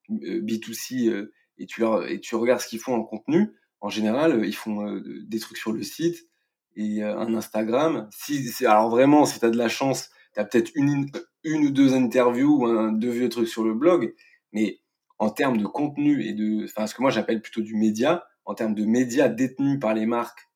B2C 0.09 1.27
et 1.59 1.65
tu 1.67 1.81
leur 1.81 2.07
et 2.07 2.19
tu 2.19 2.33
regardes 2.33 2.61
ce 2.61 2.67
qu'ils 2.67 2.79
font 2.79 2.95
en 2.95 3.03
contenu, 3.03 3.51
en 3.79 3.89
général, 3.89 4.43
ils 4.43 4.55
font 4.55 4.99
des 5.05 5.39
trucs 5.39 5.57
sur 5.57 5.71
le 5.71 5.83
site 5.83 6.27
et 6.75 7.03
un 7.03 7.35
Instagram. 7.35 8.09
Si, 8.11 8.65
alors 8.65 8.89
vraiment, 8.89 9.25
si 9.25 9.39
tu 9.39 9.45
as 9.45 9.51
de 9.51 9.57
la 9.57 9.69
chance, 9.69 10.09
tu 10.33 10.39
as 10.39 10.45
peut-être 10.45 10.71
une, 10.75 11.09
une 11.43 11.65
ou 11.65 11.71
deux 11.71 11.93
interviews 11.93 12.61
ou 12.61 12.65
un, 12.65 12.91
deux 12.91 13.09
vieux 13.09 13.29
trucs 13.29 13.47
sur 13.47 13.63
le 13.63 13.73
blog, 13.73 14.13
mais 14.51 14.79
en 15.19 15.29
termes 15.29 15.57
de 15.57 15.65
contenu 15.65 16.25
et 16.25 16.33
de, 16.33 16.65
enfin, 16.65 16.87
ce 16.87 16.95
que 16.95 17.01
moi 17.01 17.11
j'appelle 17.11 17.41
plutôt 17.41 17.61
du 17.61 17.75
média, 17.75 18.25
en 18.45 18.55
termes 18.55 18.73
de 18.73 18.85
médias 18.85 19.29
détenus 19.29 19.79
par 19.79 19.93
les 19.93 20.05
marques 20.05 20.49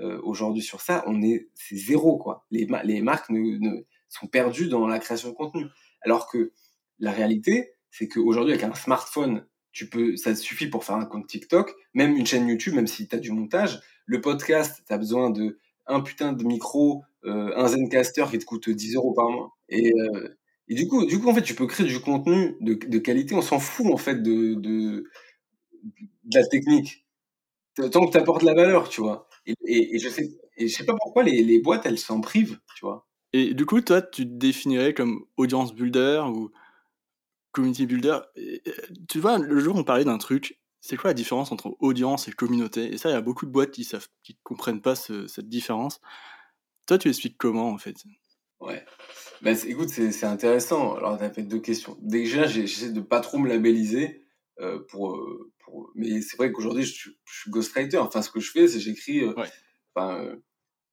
euh, 0.00 0.20
aujourd'hui 0.22 0.62
sur 0.62 0.80
ça, 0.80 1.04
on 1.06 1.22
est, 1.22 1.48
c'est 1.54 1.76
zéro 1.76 2.18
quoi. 2.18 2.46
Les, 2.50 2.66
les 2.84 3.02
marques 3.02 3.30
ne, 3.30 3.58
ne, 3.58 3.82
sont 4.08 4.26
perdues 4.26 4.68
dans 4.68 4.86
la 4.86 4.98
création 4.98 5.30
de 5.30 5.34
contenu, 5.34 5.66
alors 6.02 6.28
que 6.30 6.52
la 6.98 7.10
réalité, 7.10 7.74
c'est 7.90 8.08
qu'aujourd'hui, 8.08 8.52
avec 8.52 8.64
un 8.64 8.74
smartphone, 8.74 9.46
tu 9.72 9.88
peux, 9.88 10.16
ça 10.16 10.34
suffit 10.34 10.68
pour 10.68 10.84
faire 10.84 10.96
un 10.96 11.06
compte 11.06 11.26
TikTok, 11.26 11.74
même 11.94 12.16
une 12.16 12.26
chaîne 12.26 12.46
YouTube, 12.46 12.74
même 12.74 12.86
si 12.86 13.08
tu 13.08 13.16
as 13.16 13.18
du 13.18 13.32
montage. 13.32 13.80
Le 14.06 14.20
podcast, 14.20 14.82
tu 14.86 14.92
as 14.92 14.98
besoin 14.98 15.30
de 15.30 15.58
un 15.86 16.00
putain 16.00 16.32
de 16.32 16.44
micro, 16.44 17.04
un 17.24 17.66
Zencaster 17.68 18.24
qui 18.30 18.38
te 18.38 18.44
coûte 18.44 18.68
10 18.68 18.96
euros 18.96 19.12
par 19.12 19.30
mois. 19.30 19.56
Et, 19.68 19.92
euh, 19.92 20.36
et 20.68 20.74
du 20.74 20.88
coup, 20.88 21.04
du 21.06 21.18
coup, 21.20 21.28
en 21.28 21.34
fait, 21.34 21.42
tu 21.42 21.54
peux 21.54 21.66
créer 21.66 21.86
du 21.86 22.00
contenu 22.00 22.56
de, 22.60 22.98
qualité. 22.98 23.34
On 23.34 23.42
s'en 23.42 23.58
fout, 23.58 23.86
en 23.92 23.96
fait, 23.96 24.22
de, 24.22 24.54
de, 24.54 25.04
la 26.32 26.46
technique. 26.46 27.06
Tant 27.74 28.06
que 28.06 28.12
tu 28.12 28.18
apportes 28.18 28.42
la 28.42 28.54
valeur, 28.54 28.88
tu 28.88 29.00
vois. 29.00 29.28
Et, 29.66 29.98
je 29.98 30.08
sais, 30.08 30.30
je 30.58 30.66
sais 30.66 30.84
pas 30.84 30.94
pourquoi 31.02 31.24
les, 31.24 31.58
boîtes, 31.60 31.86
elles 31.86 31.98
s'en 31.98 32.20
privent, 32.20 32.58
tu 32.76 32.84
vois. 32.84 33.06
Et 33.32 33.54
du 33.54 33.66
coup, 33.66 33.80
toi, 33.80 34.02
tu 34.02 34.24
te 34.24 34.34
définirais 34.34 34.94
comme 34.94 35.24
audience 35.36 35.74
builder 35.74 36.22
ou 36.28 36.50
community 37.50 37.86
builder. 37.86 38.18
Tu 39.08 39.20
vois, 39.20 39.38
le 39.38 39.58
jour 39.58 39.76
on 39.76 39.84
parlait 39.84 40.04
d'un 40.04 40.18
truc, 40.18 40.58
c'est 40.80 40.96
quoi 40.96 41.10
la 41.10 41.14
différence 41.14 41.50
entre 41.50 41.76
audience 41.80 42.28
et 42.28 42.32
communauté? 42.32 42.92
Et 42.92 42.98
ça, 42.98 43.08
il 43.08 43.12
y 43.12 43.16
a 43.16 43.22
beaucoup 43.22 43.46
de 43.46 43.50
boîtes 43.50 43.70
qui 43.70 43.84
savent, 43.84 44.08
qui 44.22 44.36
comprennent 44.42 44.82
pas 44.82 44.94
cette 44.94 45.48
différence. 45.48 46.00
Toi, 46.86 46.98
tu 46.98 47.08
expliques 47.08 47.38
comment 47.38 47.68
en 47.68 47.78
fait? 47.78 47.96
Ouais. 48.60 48.84
Bah, 49.42 49.52
écoute, 49.66 49.88
c'est 49.88 50.24
intéressant. 50.24 50.94
Alors, 50.94 51.18
tu 51.18 51.24
as 51.24 51.30
fait 51.30 51.42
deux 51.42 51.58
questions. 51.58 51.96
Déjà, 52.00 52.46
j'essaie 52.46 52.90
de 52.90 53.00
pas 53.00 53.20
trop 53.20 53.38
me 53.38 53.48
labelliser 53.48 54.24
euh, 54.60 54.78
pour, 54.88 55.16
euh, 55.16 55.52
pour, 55.64 55.90
mais 55.96 56.20
c'est 56.22 56.36
vrai 56.36 56.52
qu'aujourd'hui, 56.52 56.84
je, 56.84 57.10
je, 57.24 57.40
suis 57.40 57.50
ghostwriter. 57.50 57.98
Enfin, 57.98 58.22
ce 58.22 58.30
que 58.30 58.38
je 58.38 58.50
fais, 58.50 58.68
c'est 58.68 58.78
j'écris. 58.78 59.24
Euh, 59.24 59.34
enfin, 59.94 60.22
euh, 60.22 60.36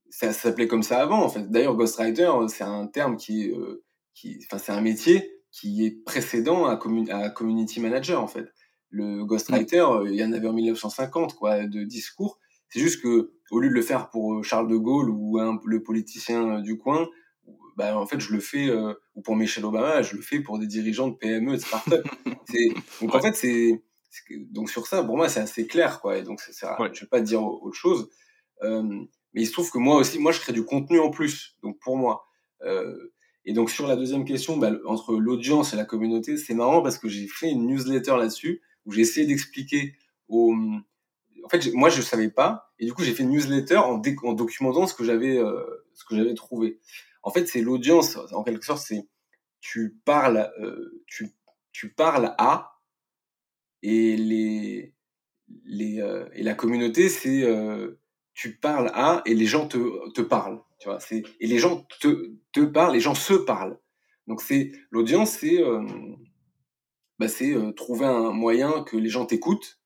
ça, 0.09 0.33
s'appelait 0.33 0.67
comme 0.67 0.81
ça 0.81 0.99
avant, 1.01 1.23
en 1.23 1.29
fait. 1.29 1.47
D'ailleurs, 1.51 1.75
ghostwriter, 1.75 2.31
c'est 2.47 2.63
un 2.63 2.87
terme 2.87 3.17
qui, 3.17 3.51
qui, 4.15 4.39
enfin, 4.47 4.57
c'est 4.57 4.71
un 4.71 4.81
métier 4.81 5.29
qui 5.51 5.85
est 5.85 6.03
précédent 6.03 6.65
à, 6.65 6.79
à 7.11 7.29
community 7.29 7.79
manager, 7.79 8.21
en 8.21 8.27
fait. 8.27 8.47
Le 8.89 9.23
ghostwriter, 9.25 9.85
mmh. 9.85 10.07
il 10.07 10.15
y 10.15 10.23
en 10.23 10.33
avait 10.33 10.47
en 10.47 10.53
1950, 10.53 11.35
quoi, 11.35 11.67
de 11.67 11.83
discours. 11.83 12.39
C'est 12.70 12.80
juste 12.80 13.01
que, 13.01 13.32
au 13.51 13.59
lieu 13.59 13.70
de 13.70 13.74
le 13.74 13.82
faire 13.82 14.09
pour 14.09 14.36
euh, 14.36 14.43
Charles 14.43 14.67
de 14.67 14.78
Gaulle 14.78 15.09
ou 15.09 15.39
un, 15.39 15.59
le 15.65 15.82
politicien 15.84 16.57
euh, 16.57 16.61
du 16.61 16.78
coin, 16.78 17.07
bah, 17.80 17.97
en 17.97 18.05
fait, 18.05 18.20
je 18.20 18.34
le 18.34 18.41
fais, 18.41 18.70
euh, 18.70 18.93
ou 19.15 19.22
pour 19.22 19.38
Michelle 19.38 19.63
Obama, 19.63 20.01
je 20.01 20.17
le 20.17 20.22
fais 20.22 20.41
pour 20.41 20.59
des 20.59 20.67
dirigeants 20.67 21.07
de 21.07 21.15
PME, 21.15 21.53
de 21.53 21.61
start-up. 21.61 22.05
donc, 23.01 23.15
en 23.15 23.22
fait, 23.22 23.36
c'est, 23.36 23.82
donc 24.51 24.70
sur 24.70 24.86
ça, 24.86 25.01
pour 25.01 25.15
moi, 25.15 25.30
c'est 25.30 25.39
assez 25.39 25.65
clair, 25.65 26.01
quoi. 26.01 26.17
Et 26.17 26.24
donc, 26.24 26.41
c'est, 26.41 26.65
ouais. 26.65 26.89
je 26.93 26.99
vais 26.99 27.07
pas 27.07 27.22
dire 27.22 27.41
autre 27.41 27.78
chose. 27.78 28.09
Euh, 28.63 28.84
mais 29.34 29.43
il 29.43 29.47
se 29.47 29.53
trouve 29.53 29.72
que 29.72 29.78
moi 29.78 29.95
aussi, 29.95 30.20
moi, 30.20 30.34
je 30.34 30.41
crée 30.41 30.51
du 30.51 30.65
contenu 30.65 30.99
en 30.99 31.09
plus. 31.09 31.57
Donc, 31.63 31.80
pour 31.80 31.95
moi. 31.95 32.26
Euh, 32.63 33.13
et 33.45 33.53
donc, 33.53 33.70
sur 33.70 33.88
la 33.88 33.95
deuxième 33.95 34.26
question, 34.26 34.57
bah, 34.57 34.72
entre 34.86 35.15
l'audience 35.15 35.74
et 35.74 35.78
la 35.78 35.86
communauté, 35.86 36.36
c'est 36.36 36.53
marrant 36.53 36.82
parce 36.82 36.97
que 36.97 37.07
j'ai 37.07 37.28
fait 37.28 37.49
une 37.49 37.65
newsletter 37.67 38.17
là-dessus 38.17 38.61
où 38.86 38.91
j'ai 38.91 39.01
essayé 39.01 39.26
d'expliquer 39.26 39.95
aux. 40.28 40.53
En 41.43 41.49
fait, 41.49 41.73
moi, 41.73 41.89
je 41.89 42.01
savais 42.01 42.29
pas. 42.29 42.71
Et 42.79 42.85
du 42.85 42.93
coup, 42.93 43.03
j'ai 43.03 43.13
fait 43.13 43.23
une 43.23 43.29
newsletter 43.29 43.77
en, 43.77 44.01
en 44.23 44.33
documentant 44.33 44.87
ce 44.87 44.93
que 44.93 45.03
j'avais, 45.03 45.37
euh, 45.37 45.63
ce 45.93 46.05
que 46.05 46.15
j'avais 46.15 46.33
trouvé. 46.33 46.79
En 47.23 47.31
fait, 47.31 47.47
c'est 47.47 47.61
l'audience. 47.61 48.17
En 48.31 48.43
quelque 48.43 48.65
sorte, 48.65 48.81
c'est 48.81 49.07
tu 49.59 49.99
parles, 50.05 50.51
euh, 50.59 51.03
tu, 51.07 51.35
tu 51.71 51.93
parles 51.93 52.33
à 52.37 52.79
et 53.81 54.15
les, 54.17 54.93
les 55.65 56.01
euh, 56.01 56.27
et 56.33 56.43
la 56.43 56.53
communauté, 56.53 57.09
c'est 57.09 57.45
tu 58.33 58.55
parles 58.57 58.89
à 58.93 59.21
et 59.25 59.33
les 59.33 59.45
gens 59.45 59.67
te, 59.67 60.09
te 60.11 60.21
parlent. 60.21 60.61
Tu 60.79 60.87
vois, 60.87 60.99
c'est 60.99 61.23
et 61.39 61.47
les 61.47 61.59
gens 61.59 61.85
te, 61.99 62.31
te 62.53 62.61
parlent, 62.61 62.93
les 62.93 63.01
gens 63.01 63.15
se 63.15 63.33
parlent. 63.33 63.77
Donc 64.27 64.41
c'est 64.41 64.71
l'audience, 64.91 65.31
c'est 65.31 65.61
bah, 67.19 67.27
c'est 67.27 67.53
trouver 67.75 68.05
un 68.05 68.31
moyen 68.31 68.83
que 68.83 68.95
les 68.95 69.09
gens 69.09 69.25
t'écoutent. 69.25 69.79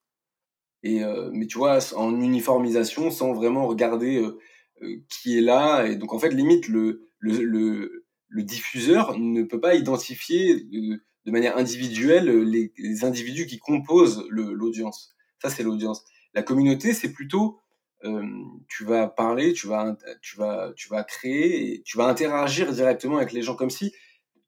Et 0.84 1.02
euh, 1.02 1.30
mais 1.32 1.46
tu 1.46 1.58
vois, 1.58 1.78
en 1.96 2.20
uniformisation, 2.20 3.10
sans 3.10 3.32
vraiment 3.32 3.66
regarder 3.66 4.22
euh, 4.22 5.02
qui 5.08 5.36
est 5.36 5.40
là. 5.40 5.86
Et 5.86 5.96
donc 5.96 6.12
en 6.12 6.18
fait, 6.20 6.30
limite 6.30 6.68
le 6.68 7.08
le, 7.18 7.42
le, 7.42 8.04
le 8.28 8.42
diffuseur 8.42 9.18
ne 9.18 9.42
peut 9.42 9.60
pas 9.60 9.74
identifier 9.74 10.56
de, 10.56 11.00
manière 11.26 11.56
individuelle 11.56 12.28
les, 12.42 12.70
les, 12.76 13.04
individus 13.04 13.46
qui 13.46 13.58
composent 13.58 14.26
l'audience. 14.28 15.14
Ça, 15.40 15.48
c'est 15.48 15.62
l'audience. 15.62 16.04
La 16.34 16.42
communauté, 16.42 16.92
c'est 16.92 17.12
plutôt 17.12 17.60
euh, 18.04 18.22
tu 18.68 18.84
vas 18.84 19.08
parler, 19.08 19.54
tu 19.54 19.66
vas, 19.66 19.96
tu 20.20 20.36
vas, 20.36 20.72
tu 20.76 20.88
vas 20.90 21.02
créer, 21.02 21.82
tu 21.86 21.96
vas 21.96 22.06
interagir 22.06 22.70
directement 22.72 23.16
avec 23.16 23.32
les 23.32 23.40
gens 23.40 23.56
comme 23.56 23.70
si 23.70 23.94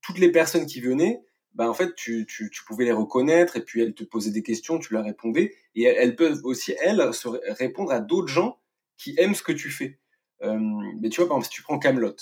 toutes 0.02 0.18
les 0.18 0.30
personnes 0.30 0.66
qui 0.66 0.82
venaient, 0.82 1.22
ben 1.56 1.68
en 1.68 1.74
fait, 1.74 1.94
tu, 1.94 2.26
tu, 2.26 2.50
tu 2.50 2.64
pouvais 2.64 2.84
les 2.84 2.92
reconnaître 2.92 3.56
et 3.56 3.64
puis 3.64 3.80
elles 3.80 3.94
te 3.94 4.04
posaient 4.04 4.30
des 4.30 4.42
questions, 4.42 4.78
tu 4.78 4.92
leur 4.92 5.04
répondais 5.04 5.54
et 5.74 5.84
elles, 5.84 5.96
elles 5.98 6.16
peuvent 6.16 6.40
aussi 6.44 6.74
elles 6.80 7.12
se 7.14 7.28
répondre 7.54 7.90
à 7.92 8.00
d'autres 8.00 8.28
gens 8.28 8.60
qui 8.98 9.14
aiment 9.18 9.34
ce 9.34 9.42
que 9.42 9.52
tu 9.52 9.70
fais. 9.70 9.98
Euh, 10.42 10.58
mais 11.00 11.08
tu 11.08 11.20
vois, 11.20 11.28
par 11.28 11.38
exemple, 11.38 11.46
si 11.46 11.56
tu 11.56 11.62
prends 11.62 11.78
Camelot, 11.78 12.16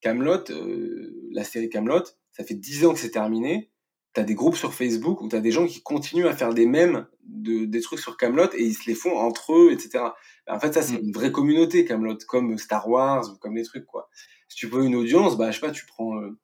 Camelot, 0.00 0.50
euh, 0.50 1.30
la 1.32 1.42
série 1.42 1.68
Camelot, 1.68 2.04
ça 2.30 2.44
fait 2.44 2.54
dix 2.54 2.86
ans 2.86 2.92
que 2.92 3.00
c'est 3.00 3.10
terminé. 3.10 3.72
T'as 4.12 4.22
des 4.22 4.34
groupes 4.34 4.56
sur 4.56 4.72
Facebook 4.72 5.20
où 5.20 5.28
t'as 5.28 5.40
des 5.40 5.50
gens 5.50 5.66
qui 5.66 5.82
continuent 5.82 6.26
à 6.26 6.34
faire 6.34 6.54
des 6.54 6.66
mèmes 6.66 7.06
de 7.24 7.64
des 7.64 7.80
trucs 7.80 8.00
sur 8.00 8.16
Camelot 8.16 8.52
et 8.54 8.62
ils 8.62 8.74
se 8.74 8.88
les 8.88 8.94
font 8.94 9.16
entre 9.16 9.52
eux, 9.52 9.72
etc. 9.72 10.04
En 10.48 10.60
fait, 10.60 10.72
ça 10.74 10.82
c'est 10.82 10.94
une 10.94 11.12
vraie 11.12 11.32
communauté 11.32 11.84
Camelot, 11.84 12.18
comme 12.28 12.56
Star 12.58 12.88
Wars 12.88 13.28
ou 13.32 13.36
comme 13.38 13.56
les 13.56 13.64
trucs 13.64 13.86
quoi. 13.86 14.08
Si 14.48 14.56
tu 14.56 14.66
veux 14.66 14.84
une 14.84 14.96
audience, 14.96 15.36
bah 15.36 15.50
je 15.50 15.60
sais 15.60 15.66
pas, 15.66 15.72
tu 15.72 15.86
prends 15.86 16.20
euh, 16.20 16.38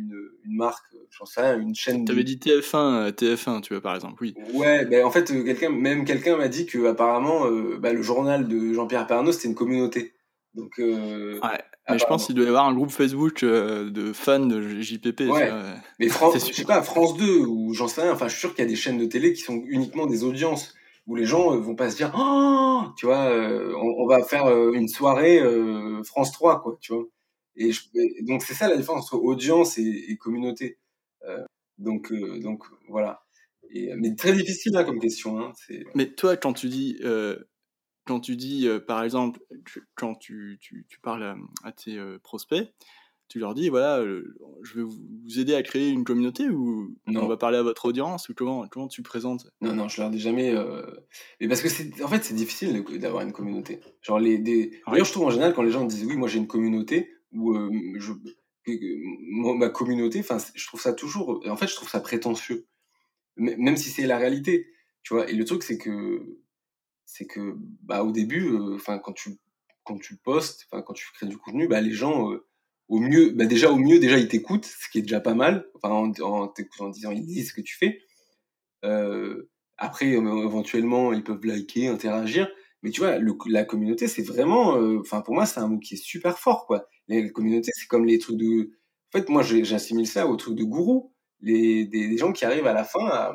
une, 0.00 0.16
une 0.44 0.56
marque, 0.56 0.84
j'en 1.10 1.24
sais 1.24 1.40
rien, 1.40 1.58
une 1.58 1.74
chaîne. 1.74 2.04
T'avais 2.04 2.24
dit 2.24 2.36
TF1, 2.36 3.10
TF1, 3.12 3.60
tu 3.60 3.74
vois 3.74 3.82
par 3.82 3.94
exemple, 3.94 4.22
oui. 4.22 4.34
Ouais, 4.54 4.84
ben 4.84 5.04
en 5.04 5.10
fait 5.10 5.24
quelqu'un, 5.24 5.70
même 5.70 6.04
quelqu'un 6.04 6.36
m'a 6.36 6.48
dit 6.48 6.66
que 6.66 6.86
apparemment, 6.86 7.46
euh, 7.46 7.78
bah, 7.78 7.92
le 7.92 8.02
journal 8.02 8.48
de 8.48 8.72
Jean-Pierre 8.72 9.06
Pernaut 9.06 9.32
c'était 9.32 9.48
une 9.48 9.54
communauté. 9.54 10.14
Donc, 10.54 10.80
euh, 10.80 11.38
ouais, 11.40 11.62
mais 11.88 11.98
je 11.98 12.06
pense 12.06 12.26
qu'il 12.26 12.34
doit 12.34 12.44
y 12.44 12.48
avoir 12.48 12.66
un 12.66 12.74
groupe 12.74 12.90
Facebook 12.90 13.44
euh, 13.44 13.88
de 13.88 14.12
fans 14.12 14.46
de 14.46 14.80
JPP. 14.80 15.20
Ouais. 15.30 15.50
Mais 16.00 16.08
France, 16.08 16.34
je 16.48 16.52
sais 16.52 16.64
pas, 16.64 16.82
France 16.82 17.16
2 17.16 17.44
ou 17.46 17.72
j'en 17.72 17.86
sais 17.86 18.02
rien. 18.02 18.12
Enfin, 18.12 18.26
je 18.26 18.32
suis 18.32 18.40
sûr 18.40 18.50
qu'il 18.54 18.64
y 18.64 18.66
a 18.66 18.70
des 18.70 18.76
chaînes 18.76 18.98
de 18.98 19.06
télé 19.06 19.32
qui 19.32 19.42
sont 19.42 19.62
uniquement 19.68 20.06
des 20.06 20.24
audiences 20.24 20.74
où 21.06 21.16
les 21.16 21.26
gens 21.26 21.52
euh, 21.52 21.58
vont 21.58 21.74
pas 21.74 21.90
se 21.90 21.96
dire, 21.96 22.12
oh, 22.16 22.82
tu 22.96 23.06
vois, 23.06 23.24
euh, 23.30 23.74
on, 23.76 24.04
on, 24.04 24.06
va 24.06 24.22
faire 24.22 24.46
euh, 24.46 24.72
une 24.72 24.88
soirée 24.88 25.40
euh, 25.40 26.02
France 26.04 26.32
3, 26.32 26.62
quoi, 26.62 26.76
tu 26.80 26.94
vois. 26.94 27.04
Et, 27.56 27.72
je, 27.72 27.82
et 27.94 28.22
donc 28.22 28.42
c'est 28.42 28.54
ça 28.54 28.68
la 28.68 28.76
différence 28.76 29.12
entre 29.12 29.22
audience 29.22 29.78
et, 29.78 30.04
et 30.08 30.16
communauté. 30.16 30.78
donc, 31.78 32.12
donc 32.12 32.64
voilà. 32.88 33.24
Et, 33.72 33.94
mais 33.94 34.14
très 34.14 34.32
difficile 34.32 34.76
hein, 34.76 34.84
comme 34.84 34.98
question. 34.98 35.38
Hein, 35.40 35.52
mais 35.94 36.12
toi, 36.12 36.36
quand 36.36 36.52
tu 36.52 36.68
dis 36.68 36.98
quand 38.10 38.18
tu 38.20 38.36
dis, 38.36 38.66
euh, 38.66 38.80
par 38.80 39.04
exemple, 39.04 39.40
tu, 39.64 39.82
quand 39.94 40.16
tu, 40.16 40.58
tu, 40.60 40.84
tu, 40.88 40.98
parles 41.00 41.22
à, 41.22 41.36
à 41.62 41.70
tes 41.70 41.96
euh, 41.96 42.18
prospects, 42.22 42.68
tu 43.28 43.38
leur 43.38 43.54
dis, 43.54 43.68
voilà, 43.68 43.98
euh, 44.00 44.36
je 44.62 44.74
vais 44.74 44.82
vous 44.82 45.38
aider 45.38 45.54
à 45.54 45.62
créer 45.62 45.90
une 45.90 46.02
communauté 46.02 46.48
ou 46.48 46.96
non. 47.06 47.22
on 47.22 47.28
va 47.28 47.36
parler 47.36 47.58
à 47.58 47.62
votre 47.62 47.84
audience 47.84 48.28
ou 48.28 48.34
comment, 48.34 48.66
comment 48.66 48.88
tu 48.88 49.02
présentes? 49.02 49.46
Non, 49.60 49.74
non, 49.74 49.86
je 49.86 50.00
leur 50.00 50.10
dis 50.10 50.18
jamais. 50.18 50.52
Mais 51.40 51.46
parce 51.46 51.62
que 51.62 51.68
c'est, 51.68 52.02
en 52.02 52.08
fait, 52.08 52.24
c'est 52.24 52.34
difficile 52.34 52.82
d'avoir 52.98 53.22
une 53.22 53.32
communauté. 53.32 53.78
Genre 54.02 54.18
les, 54.18 54.38
des... 54.38 54.80
D'ailleurs, 54.88 55.06
je 55.06 55.12
trouve 55.12 55.26
en 55.26 55.30
général 55.30 55.54
quand 55.54 55.62
les 55.62 55.70
gens 55.70 55.84
disent, 55.84 56.04
oui, 56.04 56.16
moi 56.16 56.26
j'ai 56.26 56.38
une 56.38 56.48
communauté 56.48 57.14
ou 57.32 57.54
je, 57.98 58.12
ma 58.66 59.68
communauté, 59.70 60.20
enfin, 60.20 60.38
je 60.54 60.66
trouve 60.66 60.80
ça 60.80 60.92
toujours. 60.92 61.42
En 61.46 61.56
fait, 61.56 61.68
je 61.68 61.74
trouve 61.74 61.88
ça 61.88 62.00
prétentieux, 62.00 62.66
même 63.36 63.76
si 63.76 63.90
c'est 63.90 64.06
la 64.06 64.18
réalité. 64.18 64.68
Tu 65.02 65.14
vois? 65.14 65.28
Et 65.30 65.34
le 65.34 65.44
truc, 65.44 65.62
c'est 65.62 65.78
que 65.78 66.40
c'est 67.10 67.26
que 67.26 67.56
bah 67.82 68.04
au 68.04 68.12
début 68.12 68.56
enfin 68.74 68.98
quand 68.98 69.12
tu 69.12 69.30
quand 69.82 69.98
tu 69.98 70.16
postes 70.16 70.68
quand 70.70 70.92
tu 70.92 71.06
crées 71.12 71.26
du 71.26 71.36
contenu 71.36 71.66
bah 71.66 71.80
les 71.80 71.92
gens 71.92 72.30
au 72.88 73.00
mieux 73.00 73.30
bah 73.30 73.46
déjà 73.46 73.70
au 73.72 73.76
mieux 73.76 73.98
déjà 73.98 74.16
ils 74.16 74.28
t'écoutent 74.28 74.66
ce 74.66 74.88
qui 74.88 74.98
est 74.98 75.02
déjà 75.02 75.20
pas 75.20 75.34
mal 75.34 75.66
enfin 75.74 75.90
en, 75.90 76.12
en 76.22 76.52
en 76.78 76.88
disant 76.88 77.10
ils 77.10 77.26
disent 77.26 77.48
ce 77.48 77.54
que 77.54 77.62
tu 77.62 77.76
fais 77.76 78.00
euh, 78.84 79.50
après 79.76 80.10
éventuellement 80.10 81.12
ils 81.12 81.24
peuvent 81.24 81.44
liker 81.44 81.88
interagir 81.88 82.48
mais 82.82 82.90
tu 82.90 83.00
vois 83.00 83.18
le, 83.18 83.34
la 83.48 83.64
communauté 83.64 84.08
c'est 84.08 84.22
vraiment 84.22 84.74
enfin 85.00 85.20
pour 85.20 85.34
moi 85.34 85.46
c'est 85.46 85.60
un 85.60 85.68
mot 85.68 85.78
qui 85.78 85.94
est 85.94 85.96
super 85.96 86.38
fort 86.38 86.66
quoi. 86.66 86.88
La 87.08 87.28
communauté 87.30 87.70
c'est 87.74 87.86
comme 87.86 88.06
les 88.06 88.18
trucs 88.18 88.36
de 88.36 88.70
en 89.14 89.18
fait 89.18 89.28
moi 89.28 89.42
j'assimile 89.42 90.06
ça 90.06 90.26
aux 90.26 90.36
trucs 90.36 90.56
de 90.56 90.64
gourou. 90.64 91.12
Les 91.42 91.86
des, 91.86 92.18
gens 92.18 92.32
qui 92.32 92.44
arrivent 92.44 92.66
à 92.66 92.74
la 92.74 92.84
fin 92.84 93.06
à 93.06 93.34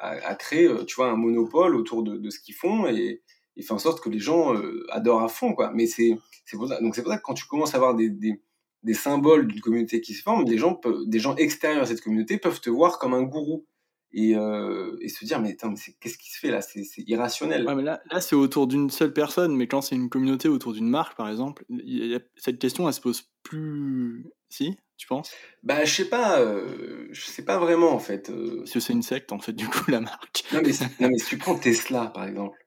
à, 0.00 0.10
à, 0.28 0.34
créer, 0.34 0.66
euh, 0.66 0.84
tu 0.84 0.96
vois, 0.96 1.10
un 1.10 1.16
monopole 1.16 1.76
autour 1.76 2.02
de, 2.02 2.16
de 2.16 2.30
ce 2.30 2.40
qu'ils 2.40 2.54
font 2.54 2.86
et, 2.86 3.22
et 3.56 3.62
fait 3.62 3.72
en 3.72 3.78
sorte 3.78 4.02
que 4.02 4.08
les 4.08 4.18
gens 4.18 4.54
euh, 4.54 4.86
adorent 4.90 5.22
à 5.22 5.28
fond, 5.28 5.54
quoi. 5.54 5.72
Mais 5.74 5.86
c'est, 5.86 6.16
pour 6.52 6.68
ça, 6.68 6.80
donc 6.80 6.94
c'est 6.94 7.02
pour 7.02 7.12
ça 7.12 7.18
que 7.18 7.22
quand 7.22 7.34
tu 7.34 7.46
commences 7.46 7.74
à 7.74 7.76
avoir 7.76 7.94
des, 7.94 8.08
des, 8.08 8.40
des 8.82 8.94
symboles 8.94 9.48
d'une 9.48 9.60
communauté 9.60 10.00
qui 10.00 10.14
se 10.14 10.22
forme, 10.22 10.44
des 10.44 10.58
gens, 10.58 10.80
des 11.06 11.18
gens 11.18 11.34
extérieurs 11.36 11.82
à 11.82 11.86
cette 11.86 12.00
communauté 12.00 12.38
peuvent 12.38 12.60
te 12.60 12.70
voir 12.70 12.98
comme 12.98 13.14
un 13.14 13.22
gourou 13.22 13.66
et, 14.12 14.34
euh, 14.36 14.96
et 15.00 15.08
se 15.08 15.24
dire 15.24 15.40
mais, 15.40 15.52
attends, 15.52 15.70
mais 15.70 15.94
qu'est-ce 16.00 16.18
qui 16.18 16.30
se 16.30 16.38
fait 16.38 16.50
là? 16.50 16.62
C'est, 16.62 16.82
irrationnel. 17.06 17.66
Ouais, 17.66 17.74
mais 17.74 17.82
là, 17.82 18.00
là 18.10 18.20
c'est 18.20 18.36
autour 18.36 18.66
d'une 18.66 18.90
seule 18.90 19.12
personne, 19.12 19.54
mais 19.56 19.66
quand 19.66 19.82
c'est 19.82 19.96
une 19.96 20.08
communauté 20.08 20.48
autour 20.48 20.72
d'une 20.72 20.88
marque 20.88 21.16
par 21.16 21.28
exemple, 21.28 21.64
y 21.68 22.14
a, 22.14 22.20
cette 22.36 22.58
question 22.58 22.86
elle 22.86 22.94
se 22.94 23.00
pose 23.00 23.30
plus. 23.42 24.24
Si 24.50 24.74
Tu 24.96 25.06
penses? 25.06 25.32
Bah, 25.62 25.84
je 25.84 25.94
sais 25.94 26.08
pas, 26.08 26.40
euh, 26.40 27.08
je 27.10 27.26
sais 27.26 27.44
pas 27.44 27.58
vraiment 27.58 27.92
en 27.92 27.98
fait. 27.98 28.30
Euh. 28.30 28.58
Parce 28.58 28.72
que 28.72 28.80
c'est 28.80 28.94
une 28.94 29.02
secte 29.02 29.30
en 29.32 29.38
fait, 29.38 29.52
du 29.52 29.68
coup, 29.68 29.84
la 29.90 30.00
marque. 30.00 30.44
Non 30.52 30.60
mais, 30.64 30.72
non, 31.00 31.08
mais 31.10 31.18
si 31.18 31.26
tu 31.26 31.38
prends 31.38 31.58
Tesla 31.58 32.06
par 32.06 32.26
exemple, 32.26 32.58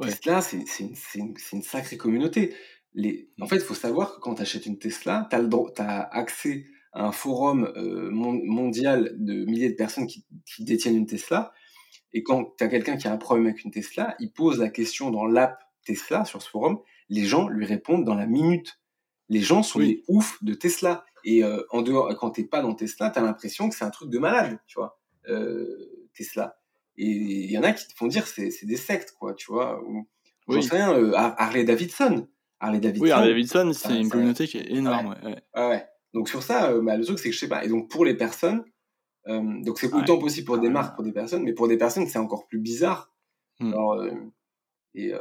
Tesla, 0.00 0.40
c'est 0.40 0.56
une, 0.80 0.96
une, 1.14 1.34
une, 1.52 1.62
sacrée 1.62 1.96
communauté. 1.96 2.54
Les... 2.94 3.30
En 3.40 3.44
mmh. 3.44 3.48
fait, 3.48 3.56
il 3.56 3.62
faut 3.62 3.74
savoir 3.74 4.14
que 4.14 4.20
quand 4.20 4.34
tu 4.34 4.42
achètes 4.42 4.66
une 4.66 4.78
Tesla, 4.78 5.28
tu 5.30 5.36
as, 5.36 5.84
as, 5.84 6.18
accès 6.18 6.66
un 6.92 7.12
forum 7.12 7.72
euh, 7.76 8.10
mondial 8.10 9.14
de 9.16 9.44
milliers 9.44 9.70
de 9.70 9.76
personnes 9.76 10.06
qui, 10.06 10.24
qui 10.44 10.64
détiennent 10.64 10.96
une 10.96 11.06
Tesla. 11.06 11.52
Et 12.12 12.22
quand 12.22 12.54
tu 12.58 12.64
as 12.64 12.68
quelqu'un 12.68 12.96
qui 12.96 13.08
a 13.08 13.12
un 13.12 13.16
problème 13.16 13.46
avec 13.46 13.64
une 13.64 13.70
Tesla, 13.70 14.14
il 14.20 14.32
pose 14.32 14.58
la 14.58 14.68
question 14.68 15.10
dans 15.10 15.24
l'app 15.24 15.58
Tesla 15.84 16.24
sur 16.24 16.42
ce 16.42 16.48
forum. 16.48 16.78
Les 17.08 17.24
gens 17.24 17.48
lui 17.48 17.64
répondent 17.64 18.04
dans 18.04 18.14
la 18.14 18.26
minute. 18.26 18.80
Les 19.28 19.40
gens 19.40 19.62
sont 19.62 19.78
des 19.78 20.02
oufs 20.08 20.42
de 20.42 20.54
Tesla. 20.54 21.04
Et 21.24 21.44
euh, 21.44 21.62
en 21.70 21.82
dehors, 21.82 22.14
quand 22.18 22.30
t'es 22.30 22.44
pas 22.44 22.60
dans 22.60 22.74
Tesla, 22.74 23.10
tu 23.10 23.18
as 23.18 23.22
l'impression 23.22 23.68
que 23.68 23.74
c'est 23.74 23.84
un 23.84 23.90
truc 23.90 24.10
de 24.10 24.18
malade, 24.18 24.58
tu 24.66 24.78
vois, 24.78 25.00
euh, 25.28 26.08
Tesla. 26.14 26.58
Et 26.98 27.06
il 27.06 27.50
y 27.50 27.56
en 27.56 27.62
a 27.62 27.72
qui 27.72 27.86
te 27.86 27.94
font 27.94 28.06
dire 28.06 28.26
c'est 28.26 28.50
c'est 28.50 28.66
des 28.66 28.76
sectes, 28.76 29.14
quoi, 29.18 29.32
tu 29.34 29.50
vois. 29.50 29.82
Ou, 29.84 30.06
oui. 30.48 30.62
sais 30.62 30.76
rien, 30.76 30.92
euh, 30.92 31.12
Harley 31.14 31.64
Davidson. 31.64 32.26
Harley 32.60 32.80
Davidson. 32.80 33.04
Oui, 33.04 33.10
Harley 33.10 33.28
Davidson, 33.28 33.72
c'est 33.72 33.98
une 33.98 34.08
communauté 34.08 34.46
qui 34.46 34.58
est 34.58 34.70
énorme. 34.70 35.16
Ouais. 35.22 35.42
Ouais. 35.54 35.68
ouais. 35.68 35.84
Donc 36.14 36.28
sur 36.28 36.42
ça, 36.42 36.70
euh, 36.70 36.82
bah, 36.82 36.96
le 36.96 37.04
truc 37.04 37.18
c'est 37.18 37.28
que 37.28 37.34
je 37.34 37.40
sais 37.40 37.48
pas. 37.48 37.64
Et 37.64 37.68
donc 37.68 37.90
pour 37.90 38.04
les 38.04 38.14
personnes, 38.14 38.64
euh, 39.28 39.62
donc 39.62 39.78
c'est 39.78 39.92
autant 39.92 40.18
possible 40.18 40.46
pour 40.46 40.58
des 40.58 40.68
marques, 40.68 40.94
pour 40.94 41.04
des 41.04 41.12
personnes, 41.12 41.42
mais 41.42 41.52
pour 41.52 41.68
des 41.68 41.78
personnes 41.78 42.06
c'est 42.06 42.18
encore 42.18 42.46
plus 42.46 42.58
bizarre. 42.58 43.12
Hmm. 43.60 43.72
Alors, 43.72 43.92
euh, 43.94 44.10
et, 44.94 45.12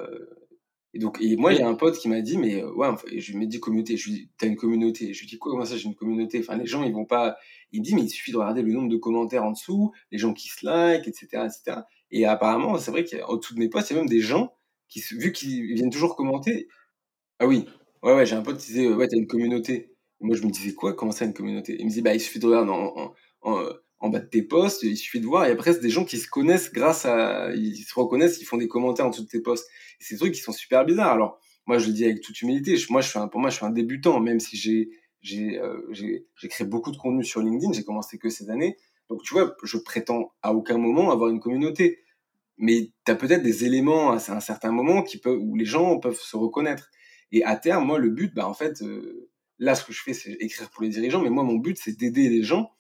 et, 0.94 1.00
donc 1.00 1.22
et 1.22 1.38
moi 1.38 1.54
j'ai 1.54 1.64
un 1.64 1.76
pote 1.76 1.98
qui 1.98 2.10
m'a 2.10 2.22
dit 2.22 2.38
mais 2.38 2.64
ouais, 2.64 2.88
enfin, 2.88 3.08
je 3.16 3.34
lui 3.34 3.46
ai 3.46 3.48
dit 3.48 3.60
communauté. 3.60 3.96
Je 3.96 4.10
lui 4.10 4.16
ai 4.16 4.20
dit 4.20 4.30
t'as 4.38 4.48
une 4.48 4.58
communauté. 4.58 5.14
Je 5.14 5.20
lui 5.20 5.28
ai 5.28 5.30
dit 5.30 5.38
quoi 5.38 5.52
comment 5.52 5.66
ça 5.66 5.78
j'ai 5.78 5.86
une 5.86 5.96
communauté? 5.96 6.40
Enfin 6.40 6.58
les 6.58 6.66
gens 6.66 6.84
ils 6.84 6.94
vont 6.94 7.06
pas. 7.06 7.38
Il 7.72 7.80
me 7.80 7.86
dit 7.86 7.96
mais 7.96 8.02
il 8.04 8.10
suffit 8.10 8.34
de 8.34 8.38
regarder 8.38 8.62
le 8.62 8.74
nombre 8.74 8.90
de 8.90 8.98
commentaires 8.98 9.46
en 9.46 9.52
dessous, 9.52 9.94
les 10.12 10.18
gens 10.18 10.34
qui 10.34 10.50
se 10.50 10.66
like, 10.66 11.08
etc., 11.08 11.28
etc. 11.46 11.82
Et 12.12 12.26
apparemment 12.26 12.78
c'est 12.78 12.92
vrai 12.92 13.06
qu'en 13.06 13.38
dessous 13.38 13.54
de 13.54 13.60
mes 13.60 13.70
posts 13.70 13.92
il 13.92 13.94
y 13.94 13.98
a 13.98 14.00
même 14.00 14.10
des 14.10 14.20
gens 14.20 14.54
qui 14.90 15.02
vu 15.12 15.32
qu'ils 15.32 15.74
viennent 15.74 15.90
toujours 15.90 16.18
commenter. 16.18 16.68
Ah 17.40 17.48
oui, 17.48 17.66
ouais 18.04 18.14
ouais 18.14 18.26
j'ai 18.26 18.36
un 18.36 18.42
pote 18.42 18.58
qui 18.58 18.68
disait 18.68 18.90
ouais 18.90 19.08
t'as 19.08 19.18
une 19.18 19.28
communauté 19.28 19.91
moi, 20.22 20.36
je 20.36 20.44
me 20.44 20.52
disais 20.52 20.74
quoi 20.74 20.94
Comment 20.94 21.12
ça, 21.12 21.26
une 21.26 21.34
communauté? 21.34 21.76
Il 21.80 21.86
me 21.86 21.92
dit, 21.92 22.02
bah, 22.02 22.14
il 22.14 22.20
suffit 22.20 22.40
de 22.40 22.46
regarder 22.46 22.72
en, 22.72 23.14
en, 23.42 23.66
en, 24.00 24.10
bas 24.10 24.20
de 24.20 24.28
tes 24.28 24.44
posts, 24.44 24.84
il 24.84 24.98
suffit 24.98 25.20
de 25.20 25.26
voir. 25.26 25.46
Et 25.46 25.52
après, 25.52 25.74
c'est 25.74 25.82
des 25.82 25.90
gens 25.90 26.06
qui 26.06 26.18
se 26.18 26.28
connaissent 26.28 26.72
grâce 26.72 27.06
à. 27.06 27.54
Ils 27.56 27.76
se 27.78 27.94
reconnaissent, 27.94 28.40
ils 28.42 28.46
font 28.46 28.58
des 28.58 28.68
commentaires 28.68 29.06
en 29.08 29.10
dessous 29.10 29.24
de 29.24 29.28
tes 29.28 29.42
posts. 29.42 29.68
Et 30.00 30.04
c'est 30.04 30.16
des 30.16 30.20
trucs 30.20 30.34
qui 30.34 30.42
sont 30.42 30.52
super 30.52 30.86
bizarres. 30.86 31.14
Alors, 31.14 31.40
moi, 31.66 31.80
je 31.80 31.88
le 31.88 31.94
dis 31.94 32.06
avec 32.06 32.22
toute 32.22 32.42
humilité. 32.42 32.76
moi, 32.90 33.02
je 33.02 33.10
suis 33.10 33.20
un, 33.20 33.28
pour 33.28 33.42
moi, 33.42 33.50
je 33.50 33.56
suis 33.56 33.66
un 33.66 33.72
débutant, 33.72 34.20
même 34.20 34.40
si 34.40 34.58
j'ai 34.58 34.90
j'ai 35.22 35.60
euh, 35.60 35.78
créé 36.50 36.66
beaucoup 36.66 36.92
de 36.92 36.98
contenu 36.98 37.24
sur 37.24 37.42
LinkedIn. 37.42 37.74
J'ai 37.74 37.84
commencé 37.84 38.18
que 38.18 38.30
ces 38.30 38.50
années. 38.50 38.78
Donc, 39.10 39.22
tu 39.24 39.34
vois, 39.34 39.56
je 39.64 39.78
prétends 39.78 40.34
à 40.42 40.54
aucun 40.54 40.78
moment 40.78 41.12
avoir 41.12 41.30
une 41.30 41.40
communauté. 41.40 42.00
Mais 42.58 42.92
tu 43.06 43.12
as 43.12 43.16
peut-être 43.16 43.44
des 43.44 43.66
éléments 43.66 44.12
à 44.12 44.16
un 44.16 44.40
certain 44.40 44.72
moment 44.72 45.04
qui 45.04 45.18
peuvent, 45.18 45.40
où 45.40 45.56
les 45.56 45.66
gens 45.66 46.00
peuvent 46.00 46.20
se 46.20 46.38
reconnaître. 46.38 46.90
Et 47.32 47.44
à 47.44 47.56
terme, 47.56 47.86
moi, 47.86 47.98
le 47.98 48.10
but, 48.10 48.34
bah, 48.34 48.48
en 48.48 48.54
fait, 48.54 48.82
euh, 48.82 49.31
là, 49.62 49.76
ce 49.76 49.86
que 49.86 49.94
je 49.94 50.02
fais, 50.02 50.14
c'est 50.14 50.34
écrire 50.34 50.70
pour 50.72 50.84
les 50.84 50.90
dirigeants, 50.90 51.22
mais 51.22 51.30
moi, 51.30 51.44
mon 51.44 51.56
but, 51.56 51.78
c'est 51.78 51.98
d'aider 51.98 52.28
les 52.28 52.44
gens 52.44 52.74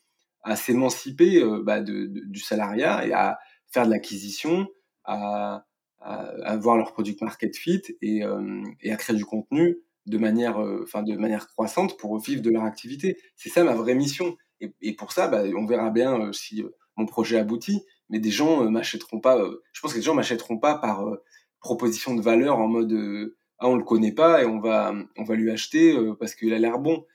à 0.43 0.55
s'émanciper 0.55 1.41
euh, 1.41 1.61
bah, 1.63 1.79
du 1.79 2.39
salariat 2.39 3.05
et 3.05 3.13
à 3.13 3.39
faire 3.67 3.85
de 3.85 3.91
l'acquisition, 3.91 4.67
à, 5.05 5.65
à, 5.99 6.57
voir 6.57 6.77
leur 6.77 6.91
product 6.91 7.21
market 7.21 7.55
fit 7.55 7.83
et, 8.01 8.23
euh, 8.23 8.63
et 8.81 8.91
à 8.91 8.95
créer 8.97 9.15
du 9.15 9.25
contenu 9.25 9.77
de 10.07 10.17
manière, 10.17 10.59
euh, 10.59 10.85
de 10.95 11.15
manière 11.17 11.47
croissante 11.47 11.97
pour 11.99 12.17
vivre 12.19 12.41
de 12.41 12.49
leur 12.49 12.63
activité. 12.63 13.17
C'est 13.35 13.49
ça 13.49 13.63
ma 13.63 13.75
vraie 13.75 13.93
mission. 13.93 14.35
Et, 14.59 14.73
et 14.81 14.95
pour 14.95 15.11
ça, 15.11 15.27
bah, 15.27 15.43
on 15.55 15.67
verra 15.67 15.91
bien 15.91 16.33
si 16.33 16.63
mon 16.97 17.05
projet 17.05 17.37
aboutit. 17.37 17.83
Mais 18.09 18.19
des 18.19 18.31
gens 18.31 18.69
m'achèteront 18.69 19.21
pas. 19.21 19.37
je 19.71 19.79
pense 19.79 19.93
que 19.93 19.99
des 19.99 20.03
gens 20.03 20.15
m'achèteront 20.15 20.57
pas 20.57 20.75
par 20.75 21.05
proposition 21.61 22.13
de 22.15 22.21
valeur 22.21 22.57
en 22.57 22.67
mode 22.67 22.91
ah, 23.61 23.67
on 23.67 23.75
le 23.75 23.83
connaît 23.83 24.11
pas 24.11 24.41
et 24.41 24.45
on 24.47 24.59
va, 24.59 24.91
on 25.17 25.23
va 25.23 25.35
lui 25.35 25.51
acheter 25.51 25.95
euh, 25.95 26.15
parce 26.15 26.33
qu'il 26.33 26.51
a 26.51 26.57
l'air 26.57 26.79
bon. 26.79 27.05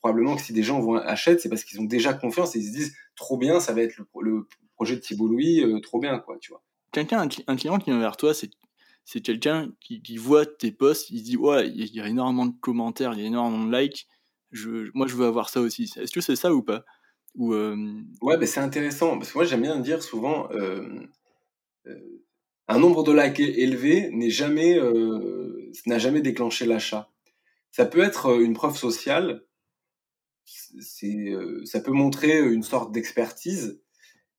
probablement 0.00 0.34
que 0.34 0.42
si 0.42 0.52
des 0.52 0.64
gens 0.64 0.80
vont 0.80 0.96
achètent, 0.96 1.40
c'est 1.40 1.48
parce 1.48 1.62
qu'ils 1.62 1.80
ont 1.80 1.84
déjà 1.84 2.12
confiance 2.12 2.56
et 2.56 2.58
ils 2.58 2.66
se 2.66 2.72
disent 2.72 2.96
trop 3.14 3.38
bien, 3.38 3.60
ça 3.60 3.72
va 3.72 3.82
être 3.82 3.96
le, 4.20 4.48
projet 4.74 4.96
de 4.96 5.00
Thibault 5.00 5.28
Louis, 5.28 5.62
euh, 5.62 5.78
trop 5.78 6.00
bien, 6.00 6.18
quoi, 6.18 6.38
tu 6.40 6.50
vois. 6.50 6.62
Quelqu'un, 6.90 7.20
un, 7.20 7.56
client 7.56 7.78
qui 7.78 7.90
vient 7.90 8.00
vers 8.00 8.16
toi, 8.16 8.34
c'est 8.34 8.50
c'est 9.04 9.20
quelqu'un 9.20 9.70
qui, 9.80 10.02
qui, 10.02 10.16
voit 10.16 10.44
tes 10.44 10.72
posts, 10.72 11.10
il 11.10 11.20
se 11.20 11.24
dit 11.24 11.36
ouais, 11.36 11.68
il 11.68 11.94
y 11.94 12.00
a 12.00 12.08
énormément 12.08 12.46
de 12.46 12.54
commentaires, 12.60 13.12
il 13.14 13.20
y 13.20 13.22
a 13.22 13.26
énormément 13.26 13.64
de 13.64 13.78
likes. 13.78 14.08
Je, 14.50 14.90
moi, 14.94 15.06
je 15.06 15.14
veux 15.14 15.26
avoir 15.26 15.48
ça 15.48 15.60
aussi. 15.60 15.84
Est-ce 15.96 16.12
que 16.12 16.20
c'est 16.20 16.34
ça 16.34 16.52
ou 16.52 16.62
pas? 16.62 16.84
Ou 17.36 17.54
euh, 17.54 17.76
Ouais, 18.20 18.36
ben 18.36 18.46
c'est 18.46 18.58
intéressant 18.58 19.16
parce 19.16 19.30
que 19.30 19.38
moi 19.38 19.44
j'aime 19.44 19.62
bien 19.62 19.78
dire 19.78 20.02
souvent 20.02 20.48
un 22.68 22.78
nombre 22.78 23.04
de 23.04 23.12
likes 23.12 23.40
élevé 23.40 24.10
n'est 24.12 24.30
jamais 24.30 24.78
n'a 25.86 25.98
jamais 25.98 26.20
déclenché 26.20 26.66
l'achat. 26.66 27.10
Ça 27.70 27.84
peut 27.86 28.00
être 28.00 28.26
euh, 28.26 28.40
une 28.40 28.54
preuve 28.54 28.76
sociale, 28.76 29.44
euh, 31.02 31.64
ça 31.64 31.80
peut 31.80 31.92
montrer 31.92 32.38
une 32.38 32.62
sorte 32.62 32.92
d'expertise, 32.92 33.82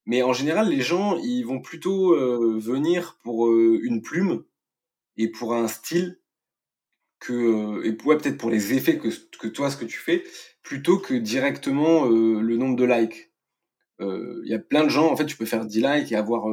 mais 0.06 0.24
en 0.24 0.34
général, 0.34 0.70
les 0.70 0.82
gens, 0.82 1.18
ils 1.18 1.44
vont 1.44 1.62
plutôt 1.62 2.14
euh, 2.14 2.58
venir 2.60 3.20
pour 3.24 3.52
une 3.52 4.02
plume 4.02 4.44
et 5.18 5.28
pour 5.28 5.54
un 5.54 5.68
style 5.68 6.20
que, 7.20 7.84
et 7.84 7.94
peut-être 7.94 8.38
pour 8.38 8.50
les 8.50 8.74
effets 8.74 8.98
que, 8.98 9.10
que 9.38 9.48
toi, 9.48 9.70
ce 9.70 9.78
que 9.78 9.86
tu 9.86 9.98
fais, 9.98 10.24
plutôt 10.64 10.98
que 10.98 11.14
directement 11.14 12.06
le 12.06 12.58
nombre 12.58 12.76
de 12.76 12.86
likes. 12.86 13.32
Il 14.00 14.48
y 14.48 14.54
a 14.54 14.60
plein 14.60 14.84
de 14.84 14.90
gens, 14.90 15.12
en 15.12 15.16
fait, 15.16 15.26
tu 15.26 15.36
peux 15.36 15.46
faire 15.46 15.66
10 15.66 15.82
likes 15.82 16.12
et 16.12 16.16
avoir 16.16 16.46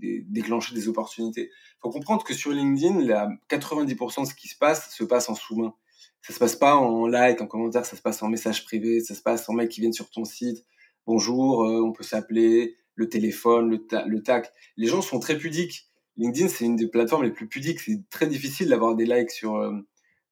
des, 0.00 0.24
déclencher 0.28 0.74
des 0.74 0.88
opportunités 0.88 1.50
faut 1.80 1.90
comprendre 1.90 2.24
que 2.24 2.34
sur 2.34 2.50
LinkedIn, 2.50 3.00
là, 3.00 3.30
90% 3.48 4.22
de 4.22 4.26
ce 4.26 4.34
qui 4.34 4.48
se 4.48 4.56
passe 4.56 4.94
se 4.94 5.04
passe 5.04 5.28
en 5.28 5.34
sous-main. 5.34 5.74
Ça 6.22 6.34
se 6.34 6.38
passe 6.38 6.56
pas 6.56 6.76
en 6.76 7.06
like, 7.06 7.40
en 7.40 7.46
commentaire, 7.46 7.86
ça 7.86 7.96
se 7.96 8.02
passe 8.02 8.22
en 8.22 8.28
message 8.28 8.64
privé, 8.64 9.00
ça 9.00 9.14
se 9.14 9.22
passe 9.22 9.48
en 9.48 9.54
mecs 9.54 9.70
qui 9.70 9.80
viennent 9.80 9.94
sur 9.94 10.10
ton 10.10 10.24
site. 10.24 10.66
Bonjour, 11.06 11.64
euh, 11.64 11.80
on 11.80 11.92
peut 11.92 12.04
s'appeler, 12.04 12.76
le 12.94 13.08
téléphone, 13.08 13.70
le, 13.70 14.22
tac. 14.22 14.52
Les 14.76 14.86
gens 14.86 15.00
sont 15.00 15.18
très 15.18 15.38
pudiques. 15.38 15.88
LinkedIn, 16.18 16.48
c'est 16.48 16.66
une 16.66 16.76
des 16.76 16.88
plateformes 16.88 17.24
les 17.24 17.30
plus 17.30 17.48
pudiques. 17.48 17.80
C'est 17.80 18.02
très 18.10 18.26
difficile 18.26 18.68
d'avoir 18.68 18.94
des 18.94 19.06
likes 19.06 19.30
sur, 19.30 19.56
euh, 19.56 19.72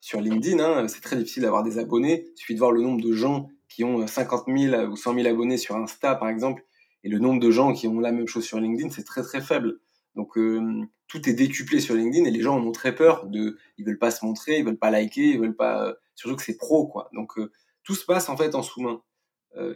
sur 0.01 0.21
LinkedIn. 0.21 0.63
Hein. 0.63 0.87
C'est 0.89 1.01
très 1.01 1.17
difficile 1.17 1.45
d'avoir 1.45 1.63
des 1.63 1.79
abonnés. 1.79 2.27
Il 2.35 2.39
suffit 2.39 2.55
de 2.55 2.59
voir 2.59 2.73
le 2.73 2.83
nombre 2.83 3.01
de 3.01 3.15
gens 3.15 3.49
qui 3.69 3.85
ont 3.85 4.07
50 4.07 4.45
000 4.47 4.91
ou 4.91 4.97
100 4.97 5.15
000 5.15 5.27
abonnés 5.27 5.59
sur 5.59 5.77
Insta, 5.77 6.15
par 6.15 6.29
exemple, 6.29 6.65
et 7.05 7.09
le 7.09 7.19
nombre 7.19 7.41
de 7.41 7.51
gens 7.51 7.73
qui 7.73 7.87
ont 7.87 8.01
la 8.01 8.13
même 8.13 8.27
chose 8.27 8.45
sur 8.45 8.61
LinkedIn, 8.61 8.91
c'est 8.91 9.05
très 9.05 9.23
très 9.23 9.41
faible. 9.41 9.81
Donc 10.15 10.37
euh, 10.37 10.83
tout 11.07 11.29
est 11.29 11.33
décuplé 11.33 11.81
sur 11.81 11.95
LinkedIn 11.95 12.25
et 12.25 12.31
les 12.31 12.41
gens 12.41 12.57
en 12.57 12.67
ont 12.67 12.73
très 12.73 12.95
peur 12.95 13.27
de, 13.27 13.57
ils 13.77 13.85
veulent 13.85 13.99
pas 13.99 14.11
se 14.11 14.25
montrer, 14.25 14.59
ils 14.59 14.65
veulent 14.65 14.79
pas 14.79 14.91
liker, 14.91 15.31
ils 15.31 15.39
veulent 15.39 15.57
pas, 15.57 15.87
euh, 15.87 15.95
surtout 16.17 16.37
que 16.37 16.43
c'est 16.43 16.57
pro 16.57 16.89
quoi. 16.89 17.09
Donc 17.13 17.39
euh, 17.39 17.53
tout 17.85 17.95
se 17.95 18.05
passe 18.05 18.29
en 18.29 18.37
fait 18.37 18.55
en 18.55 18.63
sous-main. 18.63 19.03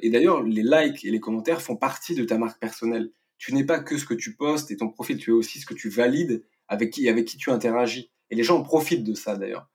et 0.00 0.10
d'ailleurs 0.10 0.42
les 0.42 0.62
likes 0.62 1.04
et 1.04 1.10
les 1.10 1.20
commentaires 1.20 1.62
font 1.62 1.76
partie 1.76 2.14
de 2.14 2.24
ta 2.24 2.38
marque 2.38 2.60
personnelle. 2.60 3.12
Tu 3.38 3.54
n'es 3.54 3.64
pas 3.64 3.80
que 3.80 3.96
ce 3.98 4.04
que 4.04 4.14
tu 4.14 4.36
postes 4.36 4.70
et 4.70 4.76
ton 4.76 4.88
profil, 4.88 5.16
tu 5.18 5.30
es 5.30 5.32
aussi 5.32 5.60
ce 5.60 5.66
que 5.66 5.74
tu 5.74 5.88
valides 5.88 6.44
avec 6.68 6.90
qui, 6.90 7.08
avec 7.08 7.26
qui 7.26 7.36
tu 7.36 7.50
interagis. 7.50 8.10
Et 8.30 8.34
les 8.34 8.42
gens 8.42 8.58
en 8.58 8.62
profitent 8.62 9.04
de 9.04 9.14
ça 9.14 9.36
d'ailleurs. 9.36 9.68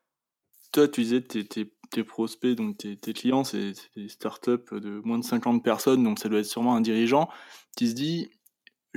Toi, 0.72 0.88
tu 0.88 1.02
disais 1.02 1.22
tes, 1.22 1.46
tes, 1.46 1.66
tes 1.90 2.04
prospects, 2.04 2.56
donc 2.56 2.78
tes, 2.78 2.98
tes 2.98 3.14
clients, 3.14 3.44
c'est 3.44 3.74
des 3.96 4.10
startups 4.10 4.72
de 4.72 5.02
moins 5.04 5.20
de 5.20 5.24
50 5.24 5.64
personnes, 5.64 6.04
donc 6.04 6.20
ça 6.20 6.30
doit 6.30 6.40
être 6.40 6.46
sûrement 6.46 6.76
un 6.76 6.82
dirigeant 6.82 7.30
qui 7.76 7.90
se 7.90 7.94
dit 7.94 8.30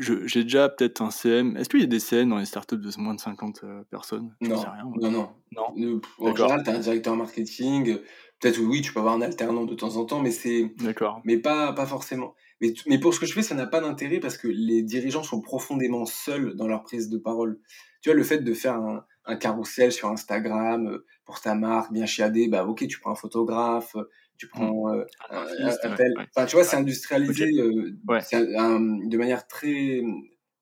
j'ai 0.00 0.44
déjà 0.44 0.68
peut-être 0.68 1.02
un 1.02 1.10
CM. 1.10 1.56
Est-ce 1.56 1.68
qu'il 1.68 1.80
y 1.80 1.84
a 1.84 1.86
des 1.86 2.00
CM 2.00 2.28
dans 2.28 2.38
les 2.38 2.44
startups 2.44 2.78
de 2.78 2.90
moins 2.98 3.14
de 3.14 3.20
50 3.20 3.60
euh, 3.64 3.82
personnes? 3.90 4.34
Non. 4.40 4.56
Sais 4.56 4.68
rien, 4.68 4.84
non. 4.84 5.10
non, 5.52 5.74
non, 5.76 6.00
En 6.18 6.34
général, 6.34 6.62
tu 6.62 6.70
as 6.70 6.74
un 6.74 6.78
directeur 6.78 7.16
marketing. 7.16 7.98
Peut-être 8.40 8.58
oui, 8.60 8.80
tu 8.80 8.92
peux 8.92 9.00
avoir 9.00 9.14
un 9.14 9.20
alternant 9.20 9.64
de 9.64 9.74
temps 9.74 9.96
en 9.96 10.04
temps, 10.04 10.20
mais 10.20 10.30
c'est. 10.30 10.72
D'accord. 10.78 11.20
Mais 11.24 11.36
pas, 11.36 11.72
pas 11.72 11.86
forcément. 11.86 12.34
Mais, 12.60 12.72
mais 12.86 12.98
pour 12.98 13.14
ce 13.14 13.20
que 13.20 13.26
je 13.26 13.32
fais, 13.32 13.42
ça 13.42 13.54
n'a 13.54 13.66
pas 13.66 13.80
d'intérêt 13.80 14.20
parce 14.20 14.38
que 14.38 14.48
les 14.48 14.82
dirigeants 14.82 15.22
sont 15.22 15.40
profondément 15.40 16.06
seuls 16.06 16.54
dans 16.56 16.66
leur 16.66 16.82
prise 16.82 17.08
de 17.08 17.18
parole. 17.18 17.60
Tu 18.02 18.08
vois, 18.08 18.16
le 18.16 18.24
fait 18.24 18.38
de 18.38 18.54
faire 18.54 18.76
un, 18.76 19.04
un 19.24 19.36
carrousel 19.36 19.92
sur 19.92 20.08
Instagram 20.08 20.88
euh, 20.88 21.06
pour 21.24 21.40
ta 21.40 21.54
marque 21.54 21.92
bien 21.92 22.06
chiadé, 22.06 22.48
bah 22.48 22.64
ok, 22.64 22.86
tu 22.86 22.98
prends 22.98 23.12
un 23.12 23.16
photographe, 23.16 23.94
tu 24.36 24.46
mmh. 24.46 24.48
prends 24.48 24.94
euh, 24.94 25.04
un, 25.30 25.96
tel. 25.96 26.14
Enfin, 26.34 26.46
tu 26.46 26.56
vois, 26.56 26.64
c'est 26.64 26.76
industrialisé 26.76 27.50
euh, 27.58 27.92
de 28.02 29.16
manière 29.16 29.46
très, 29.46 30.00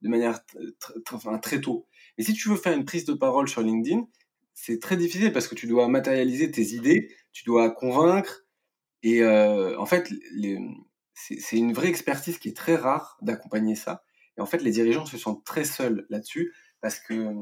de 0.02 0.08
manière 0.08 0.40
enfin, 1.12 1.38
très 1.38 1.60
tôt. 1.60 1.86
Mais 2.16 2.24
si 2.24 2.34
tu 2.34 2.48
veux 2.48 2.56
faire 2.56 2.76
une 2.76 2.84
prise 2.84 3.04
de 3.04 3.14
parole 3.14 3.48
sur 3.48 3.62
LinkedIn, 3.62 4.02
c'est 4.52 4.80
très 4.80 4.96
difficile 4.96 5.32
parce 5.32 5.46
que 5.46 5.54
tu 5.54 5.68
dois 5.68 5.86
matérialiser 5.86 6.50
tes 6.50 6.74
idées, 6.74 7.14
tu 7.32 7.44
dois 7.44 7.70
convaincre. 7.70 8.44
Et 9.04 9.22
euh, 9.22 9.78
en 9.78 9.86
fait, 9.86 10.10
c'est 11.14 11.56
une 11.56 11.72
vraie 11.72 11.88
expertise 11.88 12.38
qui 12.38 12.48
est 12.48 12.56
très 12.56 12.74
rare 12.74 13.16
d'accompagner 13.22 13.76
ça. 13.76 14.02
Et 14.36 14.40
en 14.40 14.46
fait, 14.46 14.60
les 14.62 14.72
dirigeants 14.72 15.06
se 15.06 15.16
sentent 15.16 15.44
très 15.44 15.64
seuls 15.64 16.06
là-dessus 16.10 16.52
parce 16.80 16.98
que 16.98 17.32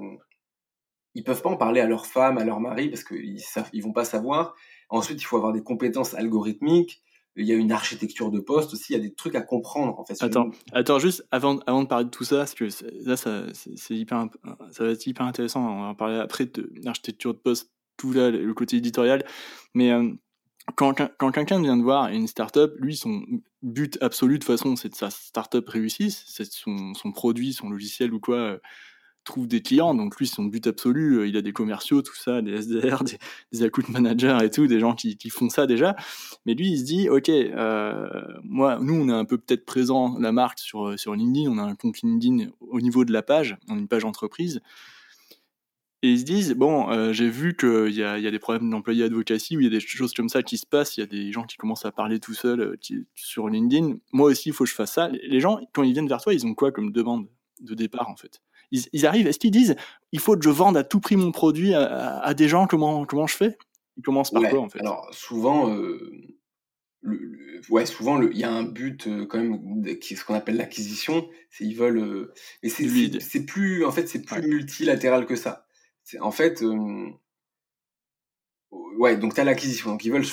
ils 1.16 1.24
peuvent 1.24 1.40
pas 1.40 1.48
en 1.48 1.56
parler 1.56 1.80
à 1.80 1.86
leur 1.86 2.06
femme, 2.06 2.36
à 2.36 2.44
leur 2.44 2.60
mari 2.60 2.90
parce 2.90 3.02
qu'ils 3.02 3.40
ils 3.72 3.82
vont 3.82 3.92
pas 3.92 4.04
savoir. 4.04 4.54
Ensuite, 4.90 5.20
il 5.20 5.24
faut 5.24 5.36
avoir 5.36 5.52
des 5.52 5.62
compétences 5.62 6.14
algorithmiques. 6.14 7.02
il 7.36 7.46
y 7.46 7.52
a 7.52 7.56
une 7.56 7.72
architecture 7.72 8.30
de 8.30 8.38
poste 8.38 8.74
aussi, 8.74 8.92
il 8.92 8.96
y 8.96 9.00
a 9.00 9.02
des 9.02 9.14
trucs 9.14 9.34
à 9.34 9.40
comprendre. 9.40 10.04
Attends, 10.20 10.50
attends 10.72 10.98
juste 10.98 11.26
avant, 11.30 11.54
de 11.54 11.86
parler 11.86 12.04
de 12.04 12.10
tout 12.10 12.24
ça, 12.24 12.36
parce 12.36 12.54
que 12.54 12.68
là 13.04 13.16
ça, 13.16 13.44
c'est 13.54 13.94
hyper, 13.94 14.28
ça 14.70 14.84
va 14.84 14.90
être 14.90 15.06
hyper 15.06 15.24
intéressant. 15.24 15.66
On 15.66 15.80
va 15.82 15.88
en 15.88 15.94
parler 15.94 16.18
après 16.18 16.44
de 16.44 16.70
l'architecture 16.84 17.32
de 17.32 17.38
poste, 17.38 17.72
tout 17.96 18.12
là, 18.12 18.30
le 18.30 18.54
côté 18.54 18.76
éditorial. 18.76 19.24
Mais 19.72 19.92
euh, 19.92 20.10
quand, 20.74 20.92
quelqu'un 21.32 21.62
vient 21.62 21.78
de 21.78 21.82
voir 21.82 22.08
une 22.08 22.26
startup, 22.26 22.74
lui 22.78 22.94
son 22.94 23.22
but 23.62 23.96
absolu 24.02 24.34
de 24.34 24.44
toute 24.44 24.56
façon, 24.56 24.76
c'est 24.76 24.90
que 24.90 24.98
sa 24.98 25.08
startup 25.08 25.66
réussisse, 25.66 26.24
c'est 26.26 26.44
son, 26.44 26.92
son 26.92 27.10
produit, 27.12 27.54
son 27.54 27.70
logiciel 27.70 28.12
ou 28.12 28.20
quoi 28.20 28.36
euh, 28.36 28.58
trouve 29.26 29.46
des 29.46 29.60
clients. 29.60 29.94
Donc 29.94 30.16
lui, 30.18 30.26
son 30.26 30.44
but 30.44 30.66
absolu, 30.66 31.18
euh, 31.18 31.28
il 31.28 31.36
a 31.36 31.42
des 31.42 31.52
commerciaux, 31.52 32.00
tout 32.00 32.16
ça, 32.16 32.40
des 32.40 32.62
SDR, 32.62 33.04
des, 33.04 33.18
des 33.52 33.62
account 33.62 33.90
managers 33.90 34.38
et 34.42 34.50
tout, 34.50 34.66
des 34.66 34.80
gens 34.80 34.94
qui, 34.94 35.16
font 35.28 35.50
ça 35.50 35.66
déjà. 35.66 35.96
Mais 36.46 36.54
lui, 36.54 36.68
il 36.68 36.78
se 36.78 36.84
dit, 36.84 37.08
ok, 37.10 37.28
euh, 37.28 38.08
moi, 38.44 38.78
nous, 38.80 38.94
on 38.94 39.08
est 39.08 39.12
un 39.12 39.24
peu 39.24 39.36
peut-être 39.36 39.66
présent 39.66 40.16
la 40.18 40.32
marque 40.32 40.60
sur 40.60 40.88
euh, 40.88 40.96
sur 40.96 41.14
LinkedIn, 41.14 41.50
on 41.50 41.58
a 41.58 41.62
un 41.62 41.74
compte 41.74 42.00
LinkedIn 42.02 42.50
au 42.60 42.80
niveau 42.80 43.04
de 43.04 43.12
la 43.12 43.22
page, 43.22 43.56
on 43.68 43.74
a 43.74 43.78
une 43.78 43.88
page 43.88 44.04
entreprise. 44.04 44.60
Et 46.02 46.10
ils 46.10 46.20
se 46.20 46.24
disent, 46.24 46.54
bon, 46.54 47.12
j'ai 47.12 47.28
vu 47.28 47.56
qu'il 47.56 47.88
y 47.88 47.96
y 47.96 48.04
a 48.04 48.30
des 48.30 48.38
problèmes 48.38 48.70
d'employé 48.70 49.04
advocacy, 49.04 49.56
où 49.56 49.60
il 49.60 49.64
y 49.64 49.66
a 49.66 49.70
des 49.70 49.80
choses 49.80 50.12
comme 50.12 50.28
ça 50.28 50.42
qui 50.42 50.58
se 50.58 50.66
passent, 50.66 50.96
il 50.98 51.00
y 51.00 51.02
a 51.02 51.06
des 51.06 51.32
gens 51.32 51.44
qui 51.44 51.56
commencent 51.56 51.86
à 51.86 51.90
parler 51.90 52.20
tout 52.20 52.34
seuls 52.34 52.78
sur 53.14 53.48
LinkedIn. 53.48 53.96
Moi 54.12 54.30
aussi, 54.30 54.50
il 54.50 54.52
faut 54.52 54.64
que 54.64 54.70
je 54.70 54.74
fasse 54.74 54.92
ça. 54.92 55.08
Les 55.08 55.40
gens, 55.40 55.58
quand 55.72 55.82
ils 55.82 55.94
viennent 55.94 56.06
vers 56.06 56.20
toi, 56.20 56.34
ils 56.34 56.46
ont 56.46 56.54
quoi 56.54 56.70
comme 56.70 56.92
demande 56.92 57.26
de 57.60 57.74
départ, 57.74 58.08
en 58.08 58.16
fait? 58.16 58.40
Ils, 58.70 59.06
arrivent, 59.06 59.26
est-ce 59.26 59.38
qu'ils 59.38 59.50
disent 59.50 59.76
il 60.12 60.20
faut 60.20 60.36
que 60.36 60.44
je 60.44 60.50
vende 60.50 60.76
à 60.76 60.84
tout 60.84 61.00
prix 61.00 61.16
mon 61.16 61.32
produit 61.32 61.74
à, 61.74 62.34
des 62.34 62.48
gens 62.48 62.66
Comment, 62.66 63.04
comment 63.04 63.26
je 63.26 63.36
fais? 63.36 63.56
Ils 63.96 64.02
commencent 64.02 64.30
par 64.30 64.42
quoi 64.48 64.60
en 64.60 64.68
fait? 64.68 64.80
Alors 64.80 65.08
souvent, 65.12 65.70
euh, 65.70 66.10
le, 67.00 67.60
ouais, 67.70 67.86
souvent 67.86 68.20
il 68.20 68.36
y 68.36 68.44
a 68.44 68.50
un 68.50 68.62
but 68.62 69.06
euh, 69.06 69.26
quand 69.26 69.38
même 69.38 69.98
qui 69.98 70.14
est 70.14 70.16
ce 70.16 70.24
qu'on 70.24 70.34
appelle 70.34 70.56
l'acquisition. 70.56 71.28
C'est 71.50 71.64
ils 71.64 71.76
veulent, 71.76 71.98
euh, 71.98 72.34
et 72.62 72.68
c'est 72.68 73.46
plus 73.46 73.84
en 73.84 73.92
fait 73.92 74.06
c'est 74.06 74.22
plus 74.22 74.42
multilatéral 74.42 75.26
que 75.26 75.36
ça. 75.36 75.66
En 76.20 76.30
fait, 76.30 76.62
ouais, 78.70 79.16
donc 79.16 79.34
tu 79.34 79.40
as 79.40 79.44
l'acquisition. 79.44 79.90
Donc 79.90 80.04
ils 80.04 80.12
veulent 80.12 80.26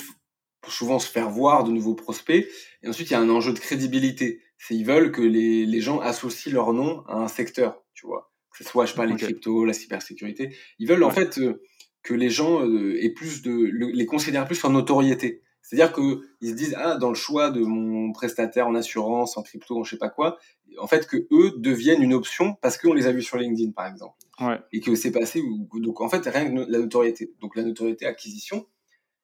souvent 0.68 0.98
se 0.98 1.08
faire 1.08 1.30
voir 1.30 1.64
de 1.64 1.72
nouveaux 1.72 1.94
prospects. 1.94 2.46
Et 2.82 2.88
ensuite, 2.88 3.10
il 3.10 3.12
y 3.12 3.16
a 3.16 3.20
un 3.20 3.30
enjeu 3.30 3.52
de 3.52 3.58
crédibilité. 3.58 4.40
C'est 4.56 4.74
ils 4.76 4.84
veulent 4.84 5.10
que 5.10 5.22
les, 5.22 5.66
les 5.66 5.80
gens 5.80 6.00
associent 6.00 6.52
leur 6.52 6.72
nom 6.72 7.04
à 7.06 7.16
un 7.16 7.28
secteur 7.28 7.83
tu 8.04 8.08
vois. 8.08 8.30
Que 8.50 8.62
ce 8.62 8.64
soit, 8.64 8.84
je 8.84 8.90
sais 8.92 8.96
pas, 8.96 9.06
les 9.06 9.16
cryptos, 9.16 9.64
la 9.64 9.72
cybersécurité. 9.72 10.54
Ils 10.78 10.86
veulent 10.86 11.02
en 11.02 11.10
fait 11.10 11.38
euh, 11.38 11.62
que 12.02 12.14
les 12.14 12.30
gens 12.30 12.64
euh, 12.64 13.02
aient 13.02 13.10
plus 13.10 13.42
de, 13.42 13.52
les 13.52 14.06
considèrent 14.06 14.46
plus 14.46 14.62
en 14.64 14.70
notoriété. 14.70 15.42
C'est-à-dire 15.62 15.92
que 15.92 16.20
ils 16.42 16.50
se 16.50 16.54
disent 16.54 16.76
ah 16.78 16.96
dans 16.96 17.08
le 17.08 17.14
choix 17.14 17.50
de 17.50 17.60
mon 17.60 18.12
prestataire 18.12 18.68
en 18.68 18.74
assurance, 18.74 19.38
en 19.38 19.42
crypto, 19.42 19.78
en 19.78 19.82
je 19.82 19.92
sais 19.92 19.96
pas 19.96 20.10
quoi, 20.10 20.38
en 20.78 20.86
fait 20.86 21.06
que 21.06 21.26
eux 21.32 21.54
deviennent 21.56 22.02
une 22.02 22.12
option 22.12 22.54
parce 22.60 22.76
qu'on 22.76 22.92
les 22.92 23.06
a 23.06 23.12
vus 23.12 23.22
sur 23.22 23.38
LinkedIn 23.38 23.72
par 23.72 23.86
exemple. 23.86 24.14
Ouais. 24.40 24.60
Et 24.72 24.80
que 24.80 24.94
c'est 24.94 25.10
passé 25.10 25.42
donc 25.72 26.02
en 26.02 26.08
fait 26.10 26.22
rien 26.26 26.50
que 26.50 26.70
la 26.70 26.78
notoriété. 26.78 27.32
Donc 27.40 27.56
la 27.56 27.62
notoriété 27.62 28.04
acquisition. 28.04 28.66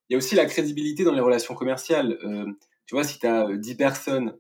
Il 0.09 0.15
y 0.15 0.17
a 0.17 0.19
aussi 0.19 0.35
la 0.35 0.47
crédibilité 0.47 1.05
dans 1.05 1.13
les 1.13 1.21
relations 1.21 1.55
commerciales. 1.55 2.19
Euh, 2.25 2.47
tu 2.87 2.95
vois 2.95 3.05
si 3.05 3.19
tu 3.19 3.27
as 3.27 3.47
10 3.55 3.75
personnes 3.77 4.35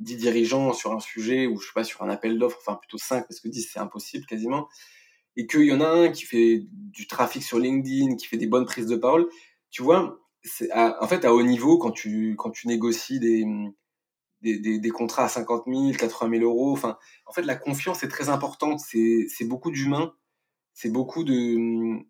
10 0.00 0.16
dirigeants 0.16 0.72
sur 0.72 0.92
un 0.92 1.00
sujet 1.00 1.46
ou 1.46 1.58
je 1.60 1.66
sais 1.66 1.72
pas 1.74 1.84
sur 1.84 2.02
un 2.02 2.08
appel 2.10 2.38
d'offres, 2.38 2.58
enfin 2.60 2.76
plutôt 2.76 2.98
5 2.98 3.26
parce 3.28 3.40
que 3.40 3.48
10 3.48 3.70
c'est 3.72 3.78
impossible 3.80 4.26
quasiment, 4.26 4.68
et 5.36 5.46
qu'il 5.46 5.64
y 5.64 5.72
en 5.72 5.80
a 5.80 5.88
un 5.88 6.10
qui 6.10 6.24
fait 6.24 6.66
du 6.70 7.06
trafic 7.06 7.42
sur 7.42 7.58
LinkedIn, 7.58 8.16
qui 8.16 8.26
fait 8.26 8.36
des 8.36 8.46
bonnes 8.46 8.66
prises 8.66 8.86
de 8.86 8.96
parole, 8.96 9.28
tu 9.70 9.82
vois, 9.82 10.20
c'est 10.42 10.72
en 10.74 11.06
fait 11.06 11.24
à 11.24 11.34
haut 11.34 11.42
niveau 11.42 11.78
quand 11.78 11.90
tu 11.92 12.34
quand 12.36 12.50
tu 12.50 12.66
négocies 12.68 13.20
des 13.20 13.44
des, 14.42 14.58
des, 14.58 14.78
des 14.78 14.90
contrats 14.90 15.24
à 15.24 15.28
50 15.28 15.64
000, 15.66 15.92
80 15.92 16.38
000 16.38 16.44
euros, 16.44 16.72
enfin 16.72 16.98
en 17.26 17.32
fait 17.32 17.42
la 17.42 17.56
confiance 17.56 18.02
est 18.02 18.08
très 18.08 18.30
importante, 18.30 18.80
c'est 18.80 19.26
c'est 19.28 19.44
beaucoup 19.44 19.70
d'humains, 19.70 20.14
c'est 20.72 20.90
beaucoup 20.90 21.24
de 21.24 22.00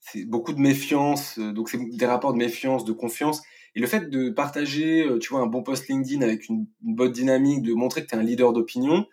c'est 0.00 0.24
beaucoup 0.24 0.52
de 0.52 0.60
méfiance, 0.60 1.38
donc 1.38 1.70
c'est 1.70 1.78
des 1.78 2.06
rapports 2.06 2.32
de 2.32 2.38
méfiance, 2.38 2.84
de 2.84 2.92
confiance 2.92 3.42
et 3.78 3.80
le 3.80 3.86
fait 3.86 4.10
de 4.10 4.28
partager, 4.30 5.04
euh, 5.04 5.20
tu 5.20 5.28
vois, 5.28 5.38
un 5.38 5.46
bon 5.46 5.62
post 5.62 5.86
LinkedIn 5.86 6.20
avec 6.22 6.48
une, 6.48 6.66
bonne 6.80 7.12
dynamique, 7.12 7.62
de 7.62 7.74
montrer 7.74 8.02
que 8.02 8.08
tu 8.08 8.16
es 8.16 8.18
un 8.18 8.24
leader 8.24 8.52
d'opinion, 8.52 9.06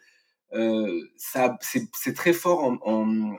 euh, 0.53 1.01
ça, 1.17 1.59
c'est 1.61 2.15
très 2.15 2.33
fort 2.33 2.63
en, 2.63 2.79
en, 2.81 3.37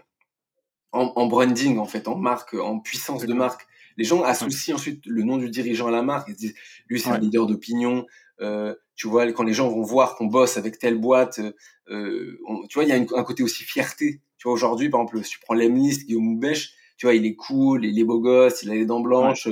en, 0.93 1.27
branding, 1.27 1.79
en 1.79 1.85
fait, 1.85 2.07
en 2.07 2.17
marque, 2.17 2.55
en 2.55 2.79
puissance 2.79 3.27
de 3.27 3.35
marque. 3.35 3.67
Les 3.97 4.05
gens 4.05 4.23
associent 4.23 4.77
ensuite 4.77 5.05
le 5.05 5.25
nom 5.25 5.37
du 5.37 5.51
dirigeant 5.51 5.89
à 5.89 5.91
la 5.91 6.03
marque. 6.03 6.29
Ils 6.29 6.35
se 6.35 6.39
disent, 6.39 6.55
lui, 6.87 7.01
c'est 7.01 7.11
un 7.11 7.19
leader 7.19 7.47
d'opinion. 7.47 8.07
Euh, 8.41 8.77
tu 8.95 9.09
vois, 9.09 9.27
quand 9.33 9.43
les 9.43 9.53
gens 9.53 9.69
vont 9.69 9.83
voir 9.83 10.15
qu'on 10.15 10.27
bosse 10.27 10.57
avec 10.57 10.79
telle 10.79 10.97
boîte, 10.97 11.41
euh, 11.89 12.39
tu 12.69 12.75
vois, 12.75 12.85
il 12.85 12.91
y 12.91 12.93
a 12.93 12.95
un 12.95 13.25
côté 13.25 13.43
aussi 13.43 13.65
fierté. 13.65 14.21
Tu 14.39 14.45
vois, 14.45 14.53
aujourd'hui, 14.53 14.91
par 14.91 15.01
exemple, 15.01 15.25
si 15.25 15.31
tu 15.33 15.41
prends 15.41 15.55
Lemlist, 15.55 16.07
Guillaume 16.07 16.23
Moubèche, 16.23 16.75
tu 16.97 17.07
vois, 17.07 17.17
il 17.17 17.27
est 17.27 17.35
cool, 17.35 17.85
il 17.85 17.99
est 17.99 18.05
beau 18.05 18.21
gosse, 18.21 18.63
il 18.63 18.71
a 18.71 18.75
les 18.77 18.87
dents 18.87 19.01
blanches 19.01 19.49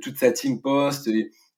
toute 0.00 0.16
sa 0.16 0.32
team 0.32 0.60
poste, 0.60 1.08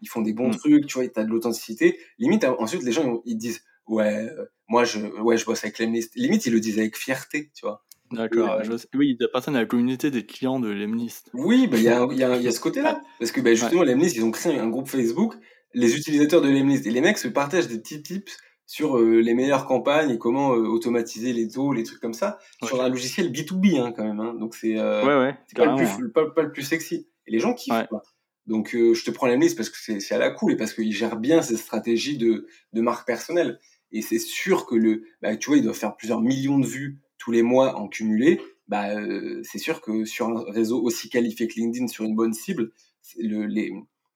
ils 0.01 0.09
font 0.09 0.23
des 0.23 0.33
bons 0.33 0.49
mm. 0.49 0.57
trucs, 0.57 0.87
tu 0.87 0.99
vois, 0.99 1.09
t'as 1.09 1.25
de 1.25 1.31
l'authenticité. 1.31 1.99
Limite, 2.19 2.45
ensuite, 2.45 2.83
les 2.83 2.93
gens, 2.93 3.23
ils 3.25 3.37
disent, 3.37 3.63
ouais, 3.87 4.29
euh, 4.29 4.45
moi, 4.69 4.85
je, 4.85 4.99
ouais, 4.99 5.37
je 5.37 5.45
bosse 5.45 5.65
avec 5.65 5.79
Lemlist. 5.79 6.13
Limite, 6.15 6.47
ils 6.47 6.53
le 6.53 6.61
disent 6.61 6.79
avec 6.79 6.97
fierté, 6.97 7.51
tu 7.55 7.67
vois. 7.67 7.85
D'accord. 8.11 8.53
Euh, 8.53 8.77
oui, 8.95 9.17
il 9.19 9.25
appartiennent 9.25 9.57
à 9.57 9.61
la 9.61 9.67
communauté 9.67 10.11
des 10.11 10.25
clients 10.25 10.61
de 10.61 10.69
Lemlist. 10.69 11.31
Oui, 11.35 11.67
bah, 11.67 11.77
il 11.77 11.83
y, 11.83 11.89
a, 11.89 12.07
y, 12.11 12.25
a, 12.25 12.37
y 12.37 12.49
a 12.49 12.53
ce 12.53 12.61
côté-là. 12.61 13.03
Parce 13.19 13.33
que 13.33 13.41
bah, 13.41 13.53
justement, 13.55 13.83
Lemlist, 13.83 14.17
ils 14.17 14.25
ont 14.25 14.31
créé 14.31 14.59
un 14.59 14.69
groupe 14.69 14.89
Facebook, 14.89 15.35
les 15.75 15.97
utilisateurs 15.97 16.41
de 16.41 16.49
Lemlist. 16.49 16.87
Et 16.87 16.91
les 16.91 17.01
mecs 17.01 17.19
se 17.19 17.29
partagent 17.29 17.69
des 17.69 17.79
petits 17.79 18.03
tips 18.03 18.37
sur 18.67 18.99
euh, 18.99 19.21
les 19.21 19.35
meilleures 19.35 19.67
campagnes 19.67 20.11
et 20.11 20.19
comment 20.19 20.51
automatiser 20.51 21.33
les 21.33 21.49
taux, 21.49 21.73
les 21.73 21.85
trucs 21.85 22.01
comme 22.01 22.15
ça, 22.15 22.39
sur 22.63 22.83
un 22.83 22.89
logiciel 22.89 23.31
B2B 23.31 23.81
hein, 23.81 23.93
quand 23.95 24.05
même. 24.05 24.21
Hein. 24.21 24.35
Donc 24.35 24.55
c'est 24.55 24.79
ouais, 24.79 25.19
ouais, 25.19 25.37
pas, 25.55 25.67
le 25.67 25.97
plus, 25.97 26.13
pas, 26.13 26.31
pas, 26.31 26.43
le 26.43 26.53
plus 26.53 26.63
sexy. 26.63 27.09
Et 27.27 27.31
les 27.31 27.41
gens 27.41 27.53
kiffent. 27.55 27.89
Quoi. 27.89 28.03
Donc, 28.49 28.75
euh, 28.75 28.95
je 28.95 29.05
te 29.05 29.11
prends 29.11 29.27
la 29.27 29.37
liste 29.37 29.59
parce 29.59 29.69
que 29.69 30.01
c'est 30.01 30.15
à 30.15 30.19
la 30.19 30.31
cool 30.31 30.53
et 30.53 30.57
parce 30.57 30.73
qu'il 30.73 30.91
gère 30.91 31.17
bien 31.17 31.43
ses 31.43 31.59
stratégies 31.59 32.17
de, 32.17 32.47
marque 32.73 33.07
personnelle. 33.07 33.61
Et 33.93 34.01
c'est 34.01 34.19
sûr 34.19 34.65
que 34.65 34.75
le, 34.75 35.05
bah, 35.21 35.37
tu 35.37 35.51
vois, 35.51 35.59
il 35.59 35.63
doit 35.63 35.75
faire 35.75 35.95
plusieurs 35.95 36.23
millions 36.23 36.59
de 36.59 36.67
vues 36.67 36.99
tous 37.19 37.31
les 37.31 37.43
mois 37.43 37.77
en 37.77 37.89
cumulé. 37.89 38.41
Bah, 38.67 38.97
euh, 38.97 39.43
c'est 39.45 39.59
sûr 39.59 39.83
que 39.83 40.07
sur 40.07 40.29
un 40.29 40.51
réseau 40.51 40.83
aussi 40.83 41.11
qualifié 41.11 41.47
que 41.47 41.55
LinkedIn, 41.57 41.89
sur 41.89 42.05
une 42.05 42.17
bonne 42.17 42.33
cible, 42.33 42.73
le, 43.19 43.45
les, 43.45 43.71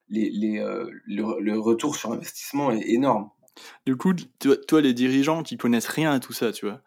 les, 0.09 0.59
euh, 0.59 0.87
retour 1.61 1.97
sur 1.97 2.12
investissement 2.12 2.70
est 2.70 2.89
énorme. 2.89 3.28
Du 3.85 3.97
coup, 3.97 4.14
toi, 4.39 4.57
toi, 4.57 4.80
les 4.80 4.95
dirigeants 4.95 5.43
qui 5.43 5.59
connaissent 5.59 5.89
rien 5.89 6.11
à 6.11 6.20
tout 6.20 6.33
ça, 6.33 6.53
tu 6.53 6.64
vois, 6.64 6.80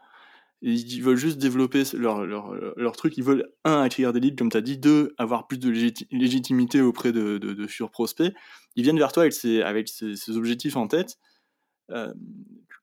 ils 0.68 1.04
veulent 1.04 1.16
juste 1.16 1.38
développer 1.38 1.84
leur, 1.94 2.26
leur, 2.26 2.52
leur, 2.76 2.96
truc. 2.96 3.18
Ils 3.18 3.24
veulent, 3.24 3.48
un, 3.66 3.82
acquérir 3.82 4.14
des 4.14 4.20
leads, 4.20 4.36
comme 4.36 4.50
tu 4.50 4.58
as 4.58 4.62
dit, 4.62 4.78
deux, 4.78 5.14
avoir 5.20 5.46
plus 5.46 5.60
de 5.60 5.70
légitimité 5.70 6.82
auprès 6.82 7.12
de, 7.12 7.38
de, 7.38 7.54
de 7.54 7.68
futurs 7.68 7.92
prospects. 7.92 8.34
Ils 8.76 8.84
viennent 8.84 8.98
vers 8.98 9.12
toi 9.12 9.24
avec 9.24 9.34
ces, 9.34 9.62
avec 9.62 9.88
ces, 9.88 10.32
objectifs 10.36 10.76
en 10.76 10.88
tête. 10.88 11.20
Euh, 11.92 12.12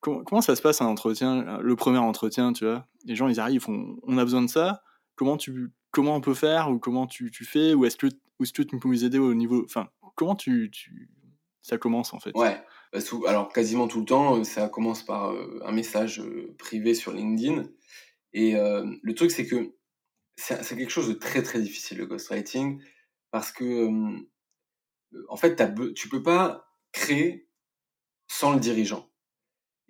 comment, 0.01 0.41
ça 0.41 0.55
se 0.55 0.63
passe 0.63 0.81
un 0.81 0.87
entretien, 0.87 1.59
le 1.61 1.75
premier 1.75 1.99
entretien, 1.99 2.53
tu 2.53 2.65
vois? 2.65 2.87
Les 3.05 3.17
gens, 3.17 3.27
ils 3.27 3.41
arrivent, 3.41 3.65
ils 3.67 3.97
on 4.05 4.17
a 4.17 4.25
besoin 4.25 4.43
de 4.43 4.51
ça. 4.51 4.83
Comment, 5.17 5.37
tu, 5.37 5.73
comment 5.91 6.15
on 6.15 6.21
peut 6.21 6.35
faire 6.35 6.71
ou 6.71 6.79
comment 6.79 7.09
tu, 7.09 7.33
tu 7.33 7.45
fais? 7.45 7.75
Ou 7.75 7.85
est-ce 7.85 7.97
que, 7.97 8.07
est 8.07 8.53
que 8.53 8.63
tu 8.63 8.79
peux 8.79 8.89
nous 8.89 9.05
aider 9.05 9.19
au 9.19 9.35
niveau... 9.35 9.65
Enfin, 9.65 9.89
comment 10.15 10.37
tu, 10.37 10.71
tu, 10.71 11.11
ça 11.63 11.79
commence 11.79 12.15
en 12.15 12.21
fait? 12.21 12.31
Ouais. 12.37 12.63
Bah, 12.93 12.99
alors 13.27 13.53
quasiment 13.53 13.89
tout 13.89 14.01
le 14.01 14.05
temps, 14.05 14.39
euh, 14.39 14.45
ça 14.45 14.69
commence 14.69 15.03
par 15.03 15.33
euh, 15.33 15.61
un 15.65 15.73
message 15.73 16.21
euh, 16.21 16.55
privé 16.59 16.95
sur 16.95 17.13
LinkedIn. 17.13 17.65
Et 18.35 18.55
le 18.55 19.13
truc, 19.15 19.31
c'est 19.31 19.47
que 19.47 19.75
c'est 20.37 20.77
quelque 20.77 20.89
chose 20.89 21.09
de 21.09 21.13
très 21.13 21.43
très 21.43 21.61
difficile 21.61 21.99
le 21.99 22.07
ghostwriting 22.07 22.83
parce 23.31 23.53
que 23.53 23.91
en 25.29 25.37
fait, 25.37 25.63
tu 25.95 26.09
peux 26.09 26.23
pas 26.23 26.65
créer 26.93 27.47
sans 28.29 28.55
le 28.55 28.59
dirigeant. 28.59 29.11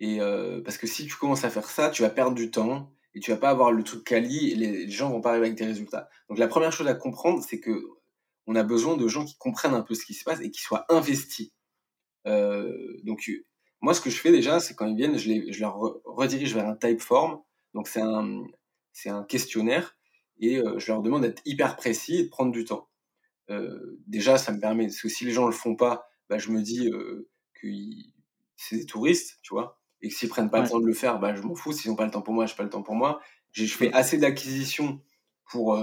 Et 0.01 0.19
parce 0.65 0.77
que 0.77 0.87
si 0.87 1.07
tu 1.07 1.15
commences 1.15 1.45
à 1.45 1.49
faire 1.49 1.69
ça, 1.69 1.89
tu 1.89 2.01
vas 2.01 2.09
perdre 2.09 2.35
du 2.35 2.51
temps 2.51 2.93
et 3.15 3.21
tu 3.21 3.31
vas 3.31 3.37
pas 3.37 3.49
avoir 3.49 3.71
le 3.71 3.81
truc 3.85 4.03
quali 4.03 4.51
et 4.51 4.55
les, 4.55 4.89
gens 4.89 5.09
vont 5.09 5.21
pas 5.21 5.29
arriver 5.29 5.45
avec 5.45 5.57
des 5.57 5.65
résultats. 5.65 6.09
Donc 6.27 6.37
la 6.37 6.49
première 6.49 6.73
chose 6.73 6.87
à 6.87 6.95
comprendre, 6.95 7.41
c'est 7.47 7.61
que 7.61 7.81
on 8.45 8.55
a 8.55 8.63
besoin 8.63 8.97
de 8.97 9.07
gens 9.07 9.23
qui 9.23 9.37
comprennent 9.37 9.73
un 9.73 9.83
peu 9.83 9.93
ce 9.93 10.05
qui 10.05 10.13
se 10.13 10.25
passe 10.25 10.41
et 10.41 10.51
qui 10.51 10.59
soient 10.59 10.85
investis 10.89 11.53
euh, 11.53 11.62
donc, 12.25 13.29
moi, 13.81 13.93
ce 13.93 14.01
que 14.01 14.09
je 14.09 14.17
fais 14.17 14.31
déjà, 14.31 14.59
c'est 14.59 14.75
quand 14.75 14.87
ils 14.87 14.95
viennent, 14.95 15.17
je, 15.17 15.29
les, 15.29 15.51
je 15.51 15.59
leur 15.59 15.77
redirige 16.05 16.55
vers 16.55 16.67
un 16.67 16.75
type 16.75 17.01
form. 17.01 17.41
Donc, 17.73 17.87
c'est 17.87 18.01
un, 18.01 18.43
c'est 18.93 19.09
un 19.09 19.23
questionnaire 19.23 19.97
et 20.39 20.57
euh, 20.57 20.79
je 20.79 20.91
leur 20.91 21.01
demande 21.01 21.23
d'être 21.23 21.41
hyper 21.45 21.75
précis 21.75 22.17
et 22.17 22.23
de 22.23 22.29
prendre 22.29 22.51
du 22.51 22.65
temps. 22.65 22.89
Euh, 23.49 23.99
déjà, 24.07 24.37
ça 24.37 24.51
me 24.51 24.59
permet, 24.59 24.85
parce 24.85 25.01
que 25.01 25.09
si 25.09 25.25
les 25.25 25.31
gens 25.31 25.45
le 25.45 25.51
font 25.51 25.75
pas, 25.75 26.07
bah, 26.29 26.37
je 26.37 26.49
me 26.49 26.61
dis 26.61 26.89
euh, 26.89 27.29
que 27.53 27.67
c'est 28.55 28.77
des 28.77 28.85
touristes, 28.85 29.39
tu 29.41 29.53
vois, 29.53 29.79
et 30.01 30.09
que 30.09 30.15
s'ils 30.15 30.29
prennent 30.29 30.49
pas 30.49 30.61
le 30.61 30.69
temps 30.69 30.79
de 30.79 30.85
le 30.85 30.93
faire, 30.93 31.19
bah, 31.19 31.35
je 31.35 31.41
m'en 31.41 31.55
fous. 31.55 31.73
S'ils 31.73 31.91
n'ont 31.91 31.97
pas 31.97 32.05
le 32.05 32.11
temps 32.11 32.21
pour 32.21 32.33
moi, 32.33 32.45
je 32.45 32.53
n'ai 32.53 32.57
pas 32.57 32.63
le 32.63 32.69
temps 32.69 32.83
pour 32.83 32.95
moi. 32.95 33.21
Je 33.51 33.65
fais 33.65 33.91
assez 33.93 34.17
d'acquisition 34.17 35.01
pour, 35.45 35.75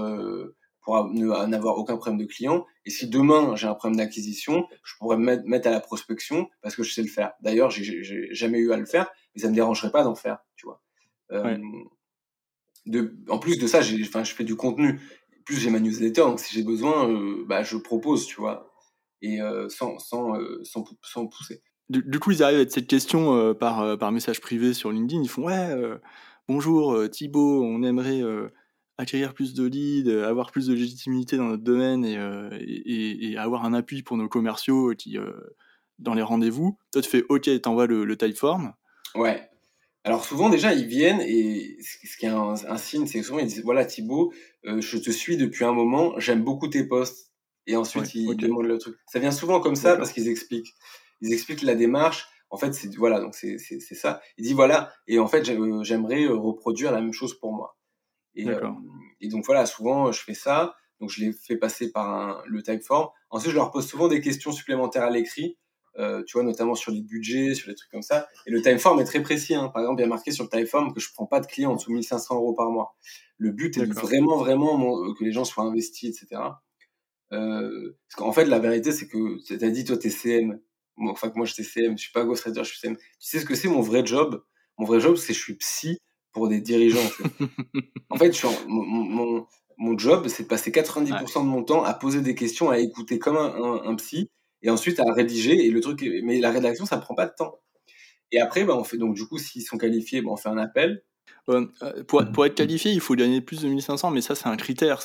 pour 0.81 1.07
n'avoir 1.13 1.77
aucun 1.77 1.97
problème 1.97 2.19
de 2.19 2.25
client. 2.25 2.65
Et 2.85 2.89
si 2.89 3.07
demain 3.07 3.55
j'ai 3.55 3.67
un 3.67 3.75
problème 3.75 3.97
d'acquisition, 3.97 4.65
je 4.83 4.93
pourrais 4.97 5.17
me 5.17 5.41
mettre 5.45 5.67
à 5.67 5.71
la 5.71 5.79
prospection 5.79 6.49
parce 6.61 6.75
que 6.75 6.83
je 6.83 6.93
sais 6.93 7.01
le 7.01 7.07
faire. 7.07 7.33
D'ailleurs, 7.41 7.69
j'ai 7.69 8.33
jamais 8.33 8.59
eu 8.59 8.71
à 8.71 8.77
le 8.77 8.85
faire, 8.85 9.09
mais 9.35 9.41
ça 9.41 9.49
me 9.49 9.55
dérangerait 9.55 9.91
pas 9.91 10.03
d'en 10.03 10.15
faire, 10.15 10.39
tu 10.55 10.65
vois. 10.65 10.81
Euh, 11.31 11.57
de, 12.87 13.15
en 13.29 13.37
plus 13.37 13.59
de 13.59 13.67
ça, 13.67 13.79
enfin, 13.79 14.23
je 14.23 14.33
fais 14.33 14.43
du 14.43 14.55
contenu. 14.55 14.99
Plus 15.45 15.57
j'ai 15.57 15.69
ma 15.69 15.79
newsletter, 15.79 16.21
donc 16.21 16.39
si 16.39 16.53
j'ai 16.53 16.63
besoin, 16.63 17.09
euh, 17.09 17.45
bah, 17.47 17.63
je 17.63 17.77
propose, 17.77 18.25
tu 18.25 18.39
vois, 18.39 18.71
et 19.21 19.41
euh, 19.41 19.69
sans, 19.69 19.99
sans, 19.99 20.33
sans, 20.63 20.85
sans, 21.01 21.27
pousser. 21.27 21.61
Du, 21.89 22.19
coup, 22.19 22.31
ils 22.31 22.41
arrivent 22.41 22.65
à 22.65 22.69
cette 22.69 22.87
question 22.87 23.53
par, 23.53 23.97
par 23.97 24.11
message 24.11 24.39
privé 24.39 24.73
sur 24.73 24.91
LinkedIn. 24.91 25.23
Ils 25.23 25.29
font 25.29 25.47
Ouais, 25.47 25.75
bonjour 26.47 26.97
Thibaut, 27.09 27.63
on 27.63 27.83
aimerait 27.83 28.21
acquérir 28.97 29.33
plus 29.33 29.53
de 29.53 29.65
leads, 29.65 30.09
euh, 30.09 30.27
avoir 30.27 30.51
plus 30.51 30.67
de 30.67 30.73
légitimité 30.73 31.37
dans 31.37 31.45
notre 31.45 31.63
domaine 31.63 32.05
et, 32.05 32.17
euh, 32.17 32.49
et, 32.59 33.35
avoir 33.37 33.65
un 33.65 33.73
appui 33.73 34.03
pour 34.03 34.17
nos 34.17 34.27
commerciaux 34.27 34.93
qui, 34.97 35.17
euh, 35.17 35.31
dans 35.99 36.13
les 36.13 36.21
rendez-vous. 36.21 36.77
Toi, 36.91 37.01
tu 37.01 37.09
fais 37.09 37.23
OK, 37.29 37.49
t'envoies 37.61 37.87
le, 37.87 38.05
le 38.05 38.17
typeform. 38.17 38.73
Ouais. 39.15 39.47
Alors 40.03 40.25
souvent 40.25 40.49
déjà 40.49 40.73
ils 40.73 40.87
viennent 40.87 41.21
et 41.21 41.77
ce 41.79 42.17
qui 42.17 42.25
est 42.25 42.29
un, 42.29 42.55
signe, 42.77 43.05
c'est 43.05 43.19
que 43.19 43.25
souvent 43.25 43.37
ils 43.37 43.45
disent 43.45 43.61
voilà 43.63 43.85
Thibaut, 43.85 44.33
je 44.63 44.97
te 44.97 45.11
suis 45.11 45.37
depuis 45.37 45.63
un 45.63 45.73
moment, 45.73 46.15
j'aime 46.17 46.43
beaucoup 46.43 46.67
tes 46.67 46.83
posts 46.83 47.31
et 47.67 47.75
ensuite 47.75 48.15
ils 48.15 48.35
demandent 48.35 48.65
le 48.65 48.79
truc. 48.79 48.97
Ça 49.05 49.19
vient 49.19 49.29
souvent 49.29 49.59
comme 49.59 49.75
ça 49.75 49.97
parce 49.97 50.11
qu'ils 50.11 50.27
expliquent, 50.27 50.73
ils 51.21 51.31
expliquent 51.31 51.61
la 51.61 51.75
démarche. 51.75 52.27
En 52.49 52.57
fait 52.57 52.73
c'est 52.73 52.95
voilà 52.95 53.19
donc 53.19 53.35
c'est 53.35 53.59
ça. 53.79 54.23
Il 54.39 54.45
dit 54.47 54.53
voilà 54.53 54.91
et 55.07 55.19
en 55.19 55.27
fait 55.27 55.45
j'aimerais 55.45 56.25
reproduire 56.25 56.91
la 56.91 56.99
même 56.99 57.13
chose 57.13 57.37
pour 57.39 57.53
moi. 57.53 57.77
Et, 58.35 58.47
euh, 58.47 58.69
et, 59.19 59.27
donc 59.27 59.45
voilà, 59.45 59.65
souvent 59.65 60.11
je 60.11 60.21
fais 60.21 60.33
ça. 60.33 60.75
Donc 60.99 61.09
je 61.09 61.25
les 61.25 61.33
fais 61.33 61.57
passer 61.57 61.91
par 61.91 62.09
un, 62.09 62.43
le 62.45 62.61
typeform. 62.61 63.09
Ensuite, 63.31 63.51
je 63.51 63.55
leur 63.55 63.71
pose 63.71 63.87
souvent 63.87 64.07
des 64.07 64.21
questions 64.21 64.51
supplémentaires 64.51 65.03
à 65.03 65.09
l'écrit, 65.09 65.57
euh, 65.97 66.23
tu 66.23 66.33
vois, 66.33 66.43
notamment 66.43 66.75
sur 66.75 66.91
les 66.91 67.01
budgets, 67.01 67.55
sur 67.55 67.69
les 67.69 67.75
trucs 67.75 67.89
comme 67.89 68.03
ça. 68.03 68.29
Et 68.45 68.51
le 68.51 68.61
typeform 68.61 68.99
est 68.99 69.05
très 69.05 69.21
précis. 69.21 69.55
Hein. 69.55 69.69
Par 69.69 69.81
exemple, 69.81 69.99
il 69.99 70.03
y 70.03 70.05
a 70.05 70.09
marqué 70.09 70.31
sur 70.31 70.43
le 70.43 70.49
typeform 70.49 70.93
que 70.93 70.99
je 70.99 71.11
prends 71.13 71.25
pas 71.25 71.39
de 71.39 71.47
clients 71.47 71.71
en 71.71 71.75
dessous 71.75 71.89
de 71.89 71.95
1500 71.95 72.35
euros 72.35 72.53
par 72.53 72.69
mois. 72.69 72.95
Le 73.37 73.51
but 73.51 73.75
est 73.77 73.85
de 73.85 73.93
vraiment, 73.93 74.37
vraiment 74.37 75.03
euh, 75.03 75.13
que 75.17 75.23
les 75.23 75.31
gens 75.31 75.43
soient 75.43 75.63
investis, 75.63 76.21
etc. 76.21 76.41
Euh, 77.33 77.97
parce 78.07 78.15
qu'en 78.17 78.31
fait, 78.31 78.45
la 78.45 78.59
vérité, 78.59 78.91
c'est 78.91 79.07
que 79.07 79.43
tu 79.43 79.53
as 79.53 79.69
dit, 79.69 79.83
toi, 79.83 79.97
t'es 79.97 80.09
CM. 80.09 80.59
enfin, 80.97 81.29
que 81.29 81.37
moi, 81.37 81.45
j'étais 81.45 81.63
CM. 81.63 81.97
Je 81.97 82.03
suis 82.03 82.11
pas 82.11 82.23
ghostwriter, 82.23 82.63
je 82.63 82.69
suis 82.69 82.79
CM. 82.79 82.95
Tu 82.95 83.03
sais 83.19 83.39
ce 83.39 83.45
que 83.45 83.55
c'est 83.55 83.69
mon 83.69 83.81
vrai 83.81 84.05
job? 84.05 84.43
Mon 84.77 84.85
vrai 84.85 84.99
job, 84.99 85.15
c'est 85.15 85.33
je 85.33 85.39
suis 85.39 85.55
psy 85.55 85.97
pour 86.31 86.47
des 86.47 86.61
dirigeants. 86.61 86.99
En 88.09 88.17
fait, 88.17 88.35
mon, 88.67 89.45
mon, 89.77 89.97
job, 89.97 90.27
c'est 90.27 90.43
de 90.43 90.47
passer 90.47 90.71
90% 90.71 91.41
de 91.41 91.47
mon 91.47 91.63
temps 91.63 91.83
à 91.83 91.93
poser 91.93 92.21
des 92.21 92.35
questions, 92.35 92.69
à 92.69 92.79
écouter 92.79 93.19
comme 93.19 93.37
un, 93.37 93.81
un, 93.83 93.95
psy, 93.95 94.29
et 94.61 94.69
ensuite 94.69 94.99
à 94.99 95.11
rédiger. 95.11 95.65
Et 95.65 95.69
le 95.69 95.79
truc, 95.79 96.05
mais 96.23 96.39
la 96.39 96.51
rédaction, 96.51 96.85
ça 96.85 96.97
prend 96.97 97.15
pas 97.15 97.25
de 97.25 97.33
temps. 97.37 97.59
Et 98.31 98.39
après, 98.39 98.63
bah, 98.63 98.75
on 98.77 98.83
fait 98.83 98.97
donc 98.97 99.15
du 99.15 99.25
coup, 99.27 99.37
s'ils 99.37 99.63
sont 99.63 99.77
qualifiés, 99.77 100.21
bah, 100.21 100.29
on 100.31 100.37
fait 100.37 100.49
un 100.49 100.57
appel. 100.57 101.03
Euh, 101.49 101.65
pour, 102.07 102.23
pour, 102.31 102.45
être 102.45 102.55
qualifié, 102.55 102.91
il 102.91 102.99
faut 102.99 103.15
gagner 103.15 103.41
plus 103.41 103.61
de 103.61 103.67
1500, 103.67 104.11
mais 104.11 104.21
ça, 104.21 104.35
c'est 104.35 104.47
un 104.47 104.57
critère. 104.57 105.01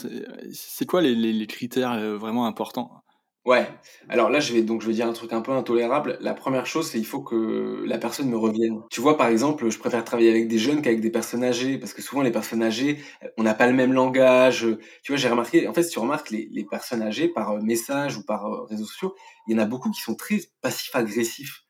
C'est 0.52 0.86
quoi 0.86 1.00
les, 1.00 1.14
les, 1.14 1.32
les, 1.32 1.46
critères 1.46 1.92
euh, 1.92 2.16
vraiment 2.16 2.46
importants? 2.46 3.02
Ouais. 3.46 3.68
Alors 4.08 4.28
là, 4.28 4.40
je 4.40 4.52
vais 4.52 4.62
donc 4.62 4.82
je 4.82 4.88
vais 4.88 4.92
dire 4.92 5.06
un 5.06 5.12
truc 5.12 5.32
un 5.32 5.40
peu 5.40 5.52
intolérable. 5.52 6.18
La 6.20 6.34
première 6.34 6.66
chose, 6.66 6.90
c'est 6.90 6.98
il 6.98 7.06
faut 7.06 7.20
que 7.20 7.84
la 7.86 7.96
personne 7.96 8.28
me 8.28 8.36
revienne. 8.36 8.80
Tu 8.90 9.00
vois, 9.00 9.16
par 9.16 9.28
exemple, 9.28 9.70
je 9.70 9.78
préfère 9.78 10.04
travailler 10.04 10.30
avec 10.30 10.48
des 10.48 10.58
jeunes 10.58 10.82
qu'avec 10.82 11.00
des 11.00 11.10
personnes 11.10 11.44
âgées 11.44 11.78
parce 11.78 11.94
que 11.94 12.02
souvent 12.02 12.22
les 12.22 12.32
personnes 12.32 12.62
âgées, 12.64 12.98
on 13.38 13.44
n'a 13.44 13.54
pas 13.54 13.68
le 13.68 13.72
même 13.72 13.92
langage. 13.92 14.66
Tu 15.04 15.12
vois, 15.12 15.16
j'ai 15.16 15.28
remarqué. 15.28 15.68
En 15.68 15.72
fait, 15.72 15.84
si 15.84 15.90
tu 15.90 16.00
remarques 16.00 16.30
les, 16.30 16.48
les 16.50 16.64
personnes 16.64 17.02
âgées 17.02 17.28
par 17.28 17.52
euh, 17.52 17.60
message 17.62 18.16
ou 18.18 18.24
par 18.24 18.46
euh, 18.46 18.64
réseaux 18.64 18.84
sociaux, 18.84 19.14
il 19.46 19.54
y 19.56 19.60
en 19.60 19.62
a 19.62 19.66
beaucoup 19.66 19.92
qui 19.92 20.00
sont 20.00 20.16
très 20.16 20.40
passifs-agressifs. 20.60 21.62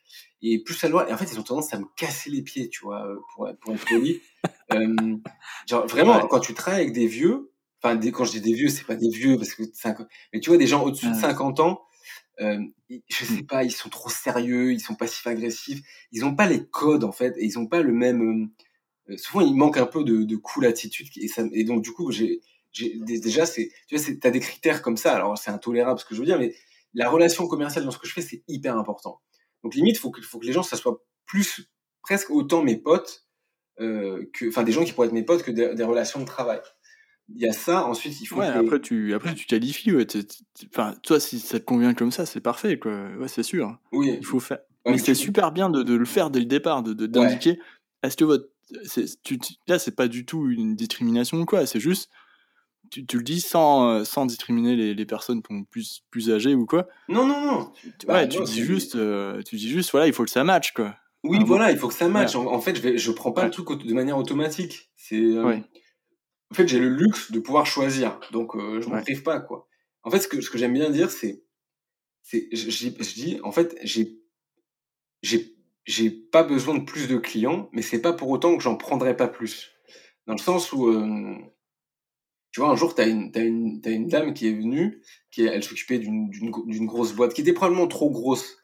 Et 0.43 0.63
plus 0.63 0.75
ça 0.75 0.89
doit, 0.89 1.09
et 1.11 1.13
en 1.13 1.17
fait, 1.19 1.27
ils 1.33 1.39
ont 1.41 1.43
tendance 1.43 1.73
à 1.75 1.79
me 1.79 1.87
casser 1.97 2.31
les 2.31 2.43
pieds, 2.43 2.69
tu 2.69 2.85
vois, 2.85 3.07
euh, 3.07 3.17
pour, 3.35 3.49
pour 3.61 3.75
être 3.75 3.85
poli. 3.87 4.21
euh, 4.73 5.17
genre, 5.69 5.87
vraiment, 5.87 6.21
quand 6.27 6.41
tu 6.41 6.55
travailles 6.55 6.83
avec 6.83 6.93
des 6.95 7.07
vieux, 7.07 7.51
enfin, 7.83 7.99
quand 8.11 8.25
je 8.25 8.33
dis 8.33 8.41
des 8.41 8.55
vieux, 8.55 8.69
c'est 8.69 8.85
pas 8.85 8.97
des 8.97 9.11
vieux 9.11 9.37
parce 9.37 9.55
que 9.55 9.63
mais 10.33 10.41
tu 10.41 10.51
vois, 10.51 10.59
des 10.59 10.67
gens 10.67 10.83
au-dessus 10.85 11.09
de 11.09 11.15
50 11.15 11.61
ans, 11.61 11.87
euh, 12.41 12.61
je 13.09 13.25
sais 13.25 13.43
pas, 13.43 13.65
ils 13.65 13.73
sont 13.73 13.89
trop 13.89 14.11
sérieux, 14.11 14.73
ils 14.73 14.81
sont 14.81 14.95
passifs-agressifs, 14.95 15.81
ils 16.13 16.25
ont 16.25 16.35
pas 16.35 16.47
les 16.47 16.67
codes 16.67 17.05
en 17.05 17.13
fait, 17.13 17.35
et 17.39 17.45
ils 17.45 17.59
ont 17.59 17.67
pas 17.67 17.83
le 17.83 17.93
même. 17.93 18.23
Euh, 19.09 19.13
euh, 19.13 19.17
souvent, 19.17 19.41
il 19.41 19.55
manque 19.55 19.79
un 19.79 19.87
peu 19.87 20.05
de, 20.05 20.25
de 20.25 20.37
cool 20.37 20.67
attitude, 20.67 21.09
et, 21.17 21.29
ça, 21.29 21.45
et 21.53 21.65
donc 21.65 21.83
du 21.83 21.93
coup, 21.93 22.11
j'ai, 22.11 22.41
déjà, 23.01 23.47
c'est, 23.47 23.71
tu 23.89 23.97
vois, 23.97 24.05
t'as 24.21 24.31
des 24.31 24.41
critères 24.41 24.83
comme 24.83 24.97
ça. 24.97 25.15
Alors, 25.15 25.39
c'est 25.39 25.51
intolérable 25.51 25.99
ce 25.99 26.05
que 26.05 26.15
je 26.15 26.21
veux 26.21 26.27
dire, 26.27 26.39
mais 26.39 26.55
la 26.93 27.09
relation 27.09 27.47
commerciale 27.47 27.85
dans 27.85 27.91
ce 27.91 27.99
que 27.99 28.07
je 28.07 28.13
fais, 28.13 28.23
c'est 28.23 28.43
hyper 28.49 28.77
important. 28.77 29.21
Donc, 29.63 29.75
limite, 29.75 29.99
faut 29.99 30.11
que, 30.11 30.21
faut 30.21 30.39
que 30.39 30.47
les 30.47 30.53
gens, 30.53 30.63
ça 30.63 30.77
soit 30.77 31.03
plus, 31.25 31.71
presque 32.03 32.31
autant 32.31 32.63
mes 32.63 32.77
potes 32.77 33.27
euh, 33.81 34.29
que, 34.35 34.49
enfin, 34.49 34.63
des 34.63 34.73
gens 34.73 34.85
qui 34.85 34.93
pourraient 34.93 35.09
être 35.09 35.15
mes 35.15 35.25
potes 35.25 35.43
que 35.43 35.51
des 35.51 35.85
relations 35.85 36.21
de 36.21 36.27
travail 36.27 36.61
il 37.29 37.43
y 37.43 37.47
a 37.47 37.53
ça. 37.53 37.87
Ensuite, 37.87 38.21
il 38.21 38.27
faut. 38.27 38.37
Ouais, 38.37 38.47
après, 38.47 38.81
tu, 38.81 39.15
après, 39.15 39.35
tu 39.35 39.47
qualifies. 39.47 39.93
Ouais, 39.93 40.07
enfin, 40.71 40.95
toi, 41.03 41.19
si 41.19 41.41
ça 41.41 41.59
te 41.59 41.65
convient 41.65 41.95
comme 41.95 42.13
ça, 42.13 42.27
c'est 42.27 42.41
parfait, 42.41 42.79
quoi. 42.79 43.09
Ouais, 43.19 43.29
c'est 43.29 43.43
sûr. 43.43 43.77
Oui. 43.93 44.17
Il 44.19 44.25
faut 44.25 44.41
faire. 44.41 44.59
mais 44.87 44.99
c'est 44.99 45.15
super 45.15 45.53
bien 45.53 45.71
de, 45.71 45.83
de, 45.83 45.95
le 45.95 46.05
faire 46.05 46.31
dès 46.31 46.41
le 46.41 46.47
départ, 46.47 46.83
de 46.83 46.93
d'indiquer. 47.07 47.59
Est-ce 48.03 48.17
que 48.17 48.25
votre. 48.25 48.49
Tu, 49.25 49.39
là, 49.69 49.79
c'est 49.79 49.95
pas 49.95 50.09
du 50.09 50.25
tout 50.25 50.49
une 50.49 50.75
discrimination 50.75 51.39
ou 51.39 51.45
quoi. 51.45 51.67
C'est 51.67 51.81
juste. 51.81 52.11
Tu, 52.91 53.05
tu, 53.05 53.17
le 53.17 53.25
dis 53.25 53.41
sans, 53.41 54.05
sans 54.05 54.27
discriminer 54.27 54.77
les, 54.77 54.95
les 54.95 55.07
personnes 55.07 55.43
plus, 55.43 56.05
plus 56.09 56.31
âgées 56.31 56.55
ou 56.55 56.67
quoi. 56.67 56.87
Non, 57.09 57.27
non, 57.27 57.41
non. 57.45 57.73
Tu, 57.99 58.07
ouais, 58.07 58.29
tu, 58.29 58.41
dis 58.45 58.63
juste, 58.63 58.95
euh, 58.95 59.43
tu 59.43 59.57
dis 59.57 59.69
juste, 59.69 59.91
voilà, 59.91 60.07
il 60.07 60.13
faut 60.13 60.25
que 60.25 60.31
ça 60.31 60.45
matche, 60.45 60.73
quoi. 60.73 60.95
Oui, 61.25 61.41
voilà, 61.45 61.73
il 61.73 61.79
faut 61.79 61.89
que 61.89 61.95
ça 61.95 62.07
matche. 62.09 62.37
En, 62.37 62.61
fait, 62.61 62.77
je, 62.77 62.83
vais, 62.83 62.97
je 62.97 63.11
prends 63.11 63.33
pas 63.33 63.45
le 63.45 63.51
truc 63.51 63.85
de 63.85 63.93
manière 63.93 64.17
automatique. 64.17 64.91
C'est. 64.95 65.21
Euh, 65.21 65.59
en 66.51 66.55
fait, 66.55 66.69
j'ai 66.69 66.79
le 66.79 66.89
luxe 66.89 67.33
de 67.33 67.41
pouvoir 67.41 67.67
choisir. 67.67 68.21
Donc, 68.33 68.55
euh, 68.55 68.81
je 68.81 68.89
m'en 68.89 69.01
prive 69.01 69.23
pas, 69.23 69.41
quoi. 69.41 69.69
En 70.03 70.11
fait, 70.11 70.21
ce 70.21 70.29
que, 70.29 70.41
ce 70.41 70.51
que 70.51 70.59
j'aime 70.59 70.75
bien 70.75 70.91
dire, 70.91 71.11
c'est, 71.11 71.43
c'est, 72.23 72.49
je, 72.53 72.71
je, 72.71 73.15
dis, 73.15 73.41
en 73.43 73.53
fait, 73.53 73.77
j'ai, 73.83 74.21
j'ai, 75.23 75.57
j'ai 75.85 76.11
pas 76.11 76.45
besoin 76.45 76.79
de 76.79 76.85
plus 76.85 77.09
de 77.09 77.17
clients, 77.17 77.69
mais 77.73 77.83
c'est 77.83 78.01
pas 78.01 78.13
pour 78.13 78.29
autant 78.31 78.57
que 78.57 78.63
j'en 78.63 78.77
prendrai 78.77 79.17
pas 79.17 79.29
plus. 79.29 79.73
Dans 80.27 80.35
le 80.35 80.41
sens 80.41 80.73
où, 80.73 80.89
euh, 80.89 81.37
tu 82.53 82.61
vois, 82.61 82.71
un 82.71 82.77
jour, 82.77 82.95
une, 82.99 83.33
t'as 83.33 83.45
une, 83.45 83.81
t'as 83.81 83.91
une 83.91 84.09
dame 84.09 84.33
qui 84.33 84.47
est 84.49 84.55
venue, 84.55 85.03
qui, 85.31 85.43
elle 85.43 85.65
s'occupait 85.65 85.99
d'une, 85.99 86.31
d'une, 86.31 86.53
d'une 86.67 86.87
grosse 86.87 87.13
boîte, 87.13 87.35
qui 87.35 87.41
était 87.41 87.53
probablement 87.53 87.89
trop 87.89 88.11
grosse, 88.11 88.57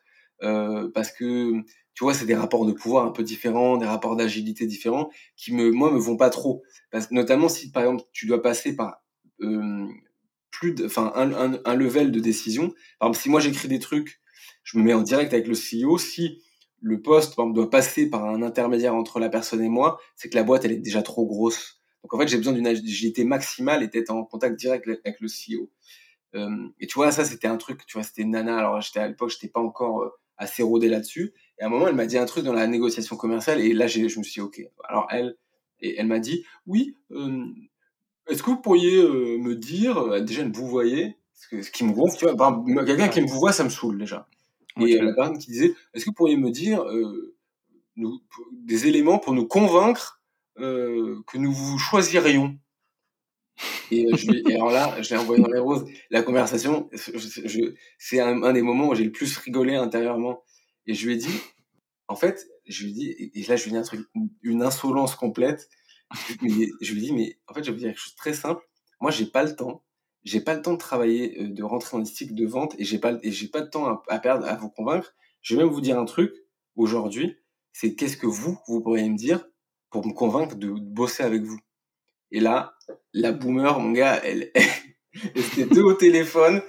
euh, 0.42 0.90
parce 0.94 1.12
que, 1.12 1.52
tu 1.94 2.04
vois, 2.04 2.14
c'est 2.14 2.26
des 2.26 2.34
rapports 2.34 2.64
de 2.66 2.72
pouvoir 2.72 3.04
un 3.06 3.10
peu 3.10 3.22
différents, 3.22 3.76
des 3.76 3.86
rapports 3.86 4.16
d'agilité 4.16 4.66
différents, 4.66 5.10
qui 5.36 5.52
me, 5.52 5.70
moi, 5.70 5.90
me 5.90 5.98
vont 5.98 6.16
pas 6.16 6.30
trop. 6.30 6.62
Parce 6.90 7.06
que 7.06 7.14
notamment 7.14 7.48
si, 7.48 7.70
par 7.70 7.82
exemple, 7.82 8.04
tu 8.12 8.26
dois 8.26 8.42
passer 8.42 8.74
par 8.74 9.02
euh, 9.42 9.86
plus 10.50 10.74
enfin, 10.84 11.12
un, 11.14 11.60
un, 11.64 11.74
level 11.74 12.12
de 12.12 12.20
décision. 12.20 12.68
Par 12.98 13.08
exemple, 13.08 13.22
si 13.22 13.30
moi 13.30 13.40
j'écris 13.40 13.68
des 13.68 13.78
trucs, 13.78 14.20
je 14.62 14.78
me 14.78 14.84
mets 14.84 14.94
en 14.94 15.02
direct 15.02 15.32
avec 15.32 15.48
le 15.48 15.54
CEO. 15.54 15.98
Si 15.98 16.42
le 16.80 17.02
poste, 17.02 17.36
par 17.36 17.44
exemple, 17.44 17.56
doit 17.56 17.70
passer 17.70 18.08
par 18.08 18.24
un 18.24 18.42
intermédiaire 18.42 18.94
entre 18.94 19.18
la 19.18 19.28
personne 19.28 19.62
et 19.62 19.68
moi, 19.68 20.00
c'est 20.16 20.28
que 20.28 20.36
la 20.36 20.44
boîte, 20.44 20.64
elle 20.64 20.72
est 20.72 20.76
déjà 20.76 21.02
trop 21.02 21.26
grosse. 21.26 21.82
Donc 22.02 22.14
en 22.14 22.18
fait, 22.18 22.28
j'ai 22.28 22.36
besoin 22.36 22.52
d'une 22.52 22.66
agilité 22.66 23.24
maximale 23.24 23.82
et 23.82 23.88
d'être 23.88 24.10
en 24.10 24.24
contact 24.24 24.58
direct 24.58 24.88
avec 24.88 25.20
le 25.20 25.28
CEO. 25.28 25.70
Euh, 26.34 26.68
et 26.80 26.86
tu 26.86 26.94
vois, 26.94 27.12
ça, 27.12 27.24
c'était 27.24 27.46
un 27.48 27.56
truc, 27.56 27.86
tu 27.86 27.94
vois, 27.94 28.02
c'était 28.02 28.24
nana. 28.24 28.56
Alors, 28.56 28.80
j'étais 28.80 29.00
à 29.00 29.08
l'époque, 29.08 29.30
j'étais 29.30 29.48
pas 29.48 29.60
encore 29.60 30.12
assez 30.36 30.62
rodé 30.62 30.88
là-dessus. 30.88 31.32
Et 31.62 31.64
à 31.64 31.68
un 31.68 31.70
moment, 31.70 31.86
elle 31.86 31.94
m'a 31.94 32.06
dit 32.06 32.18
un 32.18 32.24
truc 32.24 32.42
dans 32.42 32.52
la 32.52 32.66
négociation 32.66 33.16
commerciale, 33.16 33.60
et 33.60 33.72
là, 33.72 33.86
je 33.86 34.00
me 34.00 34.08
suis 34.08 34.32
dit, 34.32 34.40
OK. 34.40 34.60
Alors, 34.88 35.06
elle, 35.12 35.36
et 35.78 35.94
elle 35.96 36.08
m'a 36.08 36.18
dit, 36.18 36.44
oui, 36.66 36.96
euh, 37.12 37.44
est-ce 38.28 38.42
que 38.42 38.50
vous 38.50 38.60
pourriez 38.60 38.96
euh, 38.96 39.38
me 39.38 39.54
dire, 39.54 39.96
euh, 39.96 40.20
déjà, 40.20 40.42
vous 40.44 40.66
voyez, 40.66 41.18
ce 41.32 41.70
qui 41.70 41.84
me 41.84 41.92
gonfle, 41.92 42.18
tu 42.18 42.26
vois, 42.26 42.84
quelqu'un 42.84 43.06
qui 43.06 43.20
me 43.20 43.28
vous 43.28 43.38
voit, 43.38 43.52
ça 43.52 43.62
me 43.62 43.68
saoule 43.68 43.96
déjà. 43.96 44.26
Et 44.80 44.98
la 44.98 45.12
personne 45.14 45.38
qui 45.38 45.52
disait, 45.52 45.72
est-ce 45.94 46.04
que 46.04 46.10
vous 46.10 46.14
pourriez 46.14 46.36
me 46.36 46.50
dire 46.50 46.84
nous, 47.94 48.20
des 48.52 48.88
éléments 48.88 49.18
pour 49.18 49.32
nous 49.32 49.46
convaincre 49.46 50.20
que 50.56 51.36
nous 51.38 51.52
vous 51.52 51.78
choisirions? 51.78 52.58
Et, 53.92 54.08
je 54.16 54.54
alors 54.54 54.72
là, 54.72 55.00
je 55.00 55.10
l'ai 55.10 55.20
envoyé 55.20 55.40
dans 55.40 55.50
les 55.50 55.60
roses. 55.60 55.84
La 56.10 56.22
conversation, 56.22 56.90
c'est 57.98 58.18
un, 58.18 58.42
un, 58.42 58.52
des 58.52 58.62
moments 58.62 58.88
où 58.88 58.94
j'ai 58.96 59.04
le 59.04 59.12
plus 59.12 59.36
rigolé 59.36 59.76
intérieurement. 59.76 60.42
Et 60.86 60.94
je 60.94 61.06
lui 61.06 61.14
ai 61.14 61.16
dit, 61.16 61.40
en 62.12 62.16
fait, 62.16 62.46
je 62.66 62.84
lui 62.84 62.92
dis, 62.92 63.30
et 63.34 63.42
là 63.44 63.56
je 63.56 63.64
lui 63.64 63.70
dis 63.70 63.76
un 63.78 63.82
truc, 63.82 64.06
une 64.42 64.62
insolence 64.62 65.14
complète. 65.16 65.70
je 66.28 66.92
lui 66.92 67.00
dis, 67.00 67.12
mais 67.14 67.38
en 67.48 67.54
fait, 67.54 67.64
je 67.64 67.70
vais 67.70 67.72
vous 67.72 67.78
dire 67.78 67.88
quelque 67.88 68.00
chose 68.00 68.12
de 68.12 68.18
très 68.18 68.34
simple. 68.34 68.62
Moi, 69.00 69.10
j'ai 69.10 69.24
pas 69.24 69.42
le 69.44 69.56
temps. 69.56 69.82
J'ai 70.24 70.42
pas 70.42 70.54
le 70.54 70.60
temps 70.60 70.74
de 70.74 70.78
travailler, 70.78 71.40
euh, 71.40 71.48
de 71.48 71.62
rentrer 71.62 71.96
dans 71.96 72.00
les 72.00 72.04
cycles 72.04 72.34
de 72.34 72.46
vente, 72.46 72.74
et 72.78 72.84
j'ai 72.84 72.98
pas, 72.98 73.14
et 73.22 73.32
j'ai 73.32 73.48
pas 73.48 73.62
de 73.62 73.70
temps 73.70 74.02
à, 74.08 74.18
perdre 74.18 74.46
à 74.46 74.54
vous 74.56 74.68
convaincre. 74.68 75.14
Je 75.40 75.56
vais 75.56 75.64
même 75.64 75.72
vous 75.72 75.80
dire 75.80 75.98
un 75.98 76.04
truc 76.04 76.34
aujourd'hui. 76.76 77.38
C'est 77.72 77.94
qu'est-ce 77.94 78.18
que 78.18 78.26
vous, 78.26 78.58
vous 78.68 78.82
pourriez 78.82 79.08
me 79.08 79.16
dire 79.16 79.48
pour 79.88 80.06
me 80.06 80.12
convaincre 80.12 80.54
de 80.54 80.68
bosser 80.68 81.22
avec 81.22 81.42
vous? 81.42 81.58
Et 82.30 82.40
là, 82.40 82.74
la 83.14 83.32
boomer, 83.32 83.80
mon 83.80 83.92
gars, 83.92 84.20
elle, 84.22 84.52
c'était 85.34 85.64
deux 85.64 85.82
au 85.82 85.94
téléphone. 85.94 86.60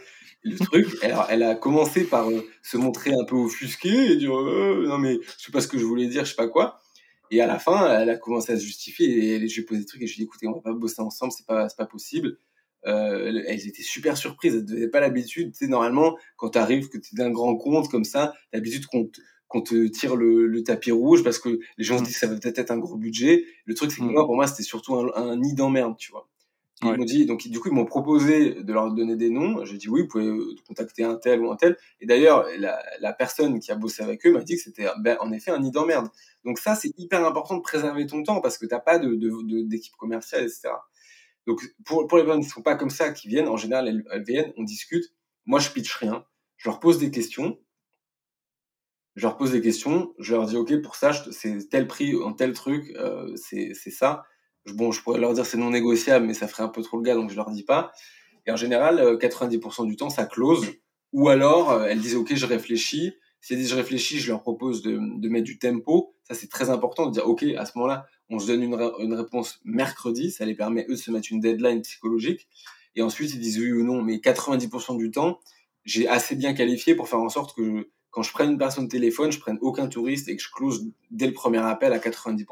Le 0.44 0.58
truc, 0.58 0.88
elle, 1.02 1.16
elle, 1.30 1.44
a 1.44 1.56
commencé 1.56 2.04
par 2.04 2.30
euh, 2.30 2.46
se 2.62 2.78
montrer 2.78 3.14
un 3.14 3.24
peu 3.24 3.36
offusquée 3.36 4.12
et 4.12 4.16
dire 4.18 4.38
euh, 4.38 4.86
non 4.88 4.98
mais 4.98 5.20
je 5.38 5.46
sais 5.46 5.52
pas 5.52 5.62
ce 5.62 5.68
que 5.68 5.78
je 5.78 5.86
voulais 5.86 6.08
dire, 6.08 6.26
je 6.26 6.32
sais 6.32 6.36
pas 6.36 6.48
quoi. 6.48 6.82
Et 7.32 7.42
à 7.42 7.48
la 7.48 7.58
fin, 7.60 8.00
elle 8.00 8.10
a 8.10 8.18
commencé 8.18 8.52
à 8.52 8.58
se 8.58 8.64
justifier 8.64 9.08
et 9.08 9.48
je 9.48 9.56
lui 9.56 9.62
ai 9.62 9.66
posé 9.66 9.80
des 9.80 9.86
trucs 9.86 10.02
et 10.02 10.08
je 10.08 10.16
lui 10.16 10.22
ai 10.22 10.26
dit 10.26 10.30
écoutez, 10.30 10.48
on 10.48 10.54
va 10.54 10.62
pas 10.62 10.74
bosser 10.74 11.02
ensemble, 11.02 11.32
c'est 11.32 11.46
pas 11.46 11.70
c'est 11.70 11.78
pas 11.78 11.86
possible. 11.86 12.38
Euh, 12.86 13.42
elles 13.48 13.68
étaient 13.68 13.82
super 13.82 14.18
surprises, 14.18 14.56
elles 14.56 14.66
n'avaient 14.66 14.90
pas 14.90 15.00
l'habitude. 15.00 15.54
Tu 15.54 15.66
sais, 15.66 15.68
normalement, 15.68 16.18
quand 16.36 16.50
tu 16.50 16.58
arrives, 16.58 16.90
que 16.90 16.98
tu 16.98 17.16
es 17.16 17.18
d'un 17.18 17.32
grand 17.32 17.56
compte 17.56 17.90
comme 17.90 18.04
ça, 18.04 18.34
l'habitude 18.52 18.86
qu'on 18.88 19.10
qu'on 19.48 19.62
te 19.62 19.88
tire 19.88 20.16
le, 20.16 20.48
le, 20.48 20.64
tapis 20.64 20.92
rouge 20.92 21.24
parce 21.24 21.38
que 21.38 21.60
les 21.78 21.84
gens 21.84 21.98
se 21.98 22.02
mmh. 22.02 22.06
disent 22.06 22.14
que 22.16 22.20
ça 22.22 22.28
va 22.28 22.36
peut-être 22.40 22.58
être 22.58 22.72
un 22.72 22.80
gros 22.80 22.98
budget. 22.98 23.46
Le 23.66 23.76
truc, 23.76 23.92
c'est 23.92 24.00
que 24.00 24.04
mmh. 24.04 24.12
moi, 24.12 24.26
pour 24.26 24.36
moi, 24.36 24.48
c'était 24.48 24.64
surtout 24.64 24.96
un, 24.96 25.14
un 25.16 25.38
nid 25.38 25.54
d'emmerde, 25.54 25.96
tu 25.96 26.12
vois. 26.12 26.28
Ils 26.82 26.98
m'ont 26.98 27.06
dit, 27.06 27.26
donc 27.26 27.48
du 27.48 27.60
coup, 27.60 27.70
ils 27.70 27.74
m'ont 27.74 27.86
proposé 27.86 28.56
de 28.62 28.74
leur 28.74 28.92
donner 28.92 29.16
des 29.16 29.30
noms. 29.30 29.64
J'ai 29.64 29.78
dit 29.78 29.88
oui, 29.88 30.02
vous 30.02 30.08
pouvez 30.08 30.26
euh, 30.26 30.56
contacter 30.68 31.04
un 31.04 31.16
tel 31.16 31.42
ou 31.42 31.52
un 31.52 31.56
tel. 31.56 31.78
Et 32.02 32.06
d'ailleurs, 32.06 32.46
la, 32.58 32.84
la, 33.00 33.14
personne 33.14 33.60
qui 33.60 33.72
a 33.72 33.76
bossé 33.76 34.04
avec 34.04 34.26
eux 34.26 34.34
m'a 34.34 34.44
dit 34.44 34.56
que 34.56 34.62
c'était 34.62 34.88
ben, 35.00 35.18
en 35.22 35.32
effet 35.32 35.52
un 35.52 35.60
nid 35.60 35.72
d'emmerde. 35.72 36.10
Donc 36.44 36.60
ça, 36.60 36.76
c'est 36.76 36.92
hyper 36.98 37.26
important 37.26 37.56
de 37.56 37.62
préserver 37.62 38.06
ton 38.06 38.24
temps 38.24 38.42
parce 38.42 38.58
que 38.58 38.66
t'as 38.66 38.80
pas 38.80 39.00
de, 39.00 39.18
d'équipe 39.64 39.96
commerciale, 39.96 40.44
etc. 40.44 40.70
Donc 41.48 41.62
pour, 41.86 42.08
pour 42.08 42.18
les 42.18 42.26
personnes 42.26 42.44
qui 42.44 42.50
sont 42.50 42.64
pas 42.64 42.76
comme 42.76 42.90
ça, 42.90 43.12
qui 43.12 43.28
viennent, 43.28 43.48
en 43.48 43.58
général, 43.58 43.88
elles, 43.88 44.04
elles 44.12 44.24
viennent, 44.24 44.54
on 44.58 44.64
discute. 44.64 45.06
Moi, 45.46 45.60
je 45.60 45.70
pitch 45.70 45.96
rien. 45.96 46.26
Je 46.58 46.70
leur 46.70 46.80
pose 46.80 46.98
des 47.00 47.12
questions 47.12 47.58
je 49.16 49.22
leur 49.28 49.38
pose 49.38 49.52
des 49.52 49.62
questions, 49.62 50.14
je 50.18 50.34
leur 50.34 50.46
dis 50.46 50.58
ok 50.58 50.82
pour 50.82 50.96
ça 50.96 51.14
c'est 51.32 51.70
tel 51.70 51.88
prix 51.88 52.16
en 52.16 52.34
tel 52.34 52.54
truc, 52.54 52.92
euh, 52.96 53.36
c'est 53.36 53.74
ça. 53.74 54.24
Bon, 54.68 54.92
je 54.92 55.02
pourrais 55.02 55.20
leur 55.20 55.34
dire 55.34 55.46
c'est 55.46 55.58
non 55.58 55.72
négociable, 55.72 56.26
mais 56.26 56.34
ça 56.34 56.48
ferait 56.48 56.64
un 56.64 56.70
peu 56.70 56.82
trop 56.82 56.98
le 56.98 57.04
gars, 57.04 57.16
donc 57.16 57.30
je 57.30 57.36
leur 57.36 57.50
dis 57.52 57.64
pas. 57.64 57.92
Et 58.46 58.52
en 58.52 58.56
général, 58.56 59.00
90% 59.18 59.84
euh, 59.84 59.86
du 59.86 59.96
temps, 59.96 60.10
ça 60.10 60.26
close. 60.26 60.68
Ou 61.12 61.30
alors, 61.30 61.72
euh, 61.72 61.86
elles 61.86 62.00
disent 62.00 62.16
ok, 62.16 62.34
je 62.36 62.46
réfléchis. 62.46 63.14
Si 63.42 63.54
elles 63.54 63.60
disent 63.60 63.72
je 63.72 63.76
réfléchis, 63.76 64.20
je 64.20 64.32
leur 64.32 64.42
propose 64.42 64.82
de, 64.82 65.00
de 65.20 65.30
mettre 65.30 65.46
du 65.46 65.60
tempo. 65.60 66.16
Ça, 66.24 66.34
c'est 66.34 66.50
très 66.50 66.70
important 66.70 67.08
de 67.08 67.12
dire 67.12 67.28
ok, 67.28 67.44
à 67.58 67.66
ce 67.66 67.78
moment-là, 67.78 68.06
on 68.30 68.40
se 68.40 68.48
donne 68.48 68.64
une, 68.64 69.14
réponse 69.14 69.60
mercredi. 69.64 70.32
Ça 70.32 70.46
les 70.46 70.56
permet 70.56 70.86
eux 70.90 70.94
de 70.94 71.00
se 71.00 71.12
mettre 71.12 71.28
une 71.32 71.40
deadline 71.40 71.82
psychologique. 71.82 72.48
Et 72.96 73.02
ensuite, 73.02 73.34
ils 73.34 73.40
disent 73.40 73.60
oui 73.60 73.72
ou 73.72 73.84
non. 73.84 74.02
Mais 74.02 74.16
90% 74.16 74.98
du 74.98 75.12
temps, 75.12 75.40
j'ai 75.84 76.08
assez 76.08 76.36
bien 76.36 76.54
qualifié 76.54 76.96
pour 76.96 77.10
faire 77.10 77.20
en 77.20 77.30
sorte 77.30 77.56
que 77.56 77.90
quand 78.12 78.24
je 78.24 78.32
prenne 78.32 78.52
une 78.52 78.58
personne 78.58 78.86
de 78.86 78.90
téléphone, 78.90 79.32
je 79.32 79.40
prenne 79.40 79.58
aucun 79.62 79.88
touriste 79.88 80.30
et 80.30 80.36
que 80.36 80.42
je 80.42 80.50
close 80.52 80.88
dès 81.12 81.28
le 81.28 81.34
premier 81.34 81.60
appel 81.60 81.94
à 81.94 82.00
90%. 82.00 82.46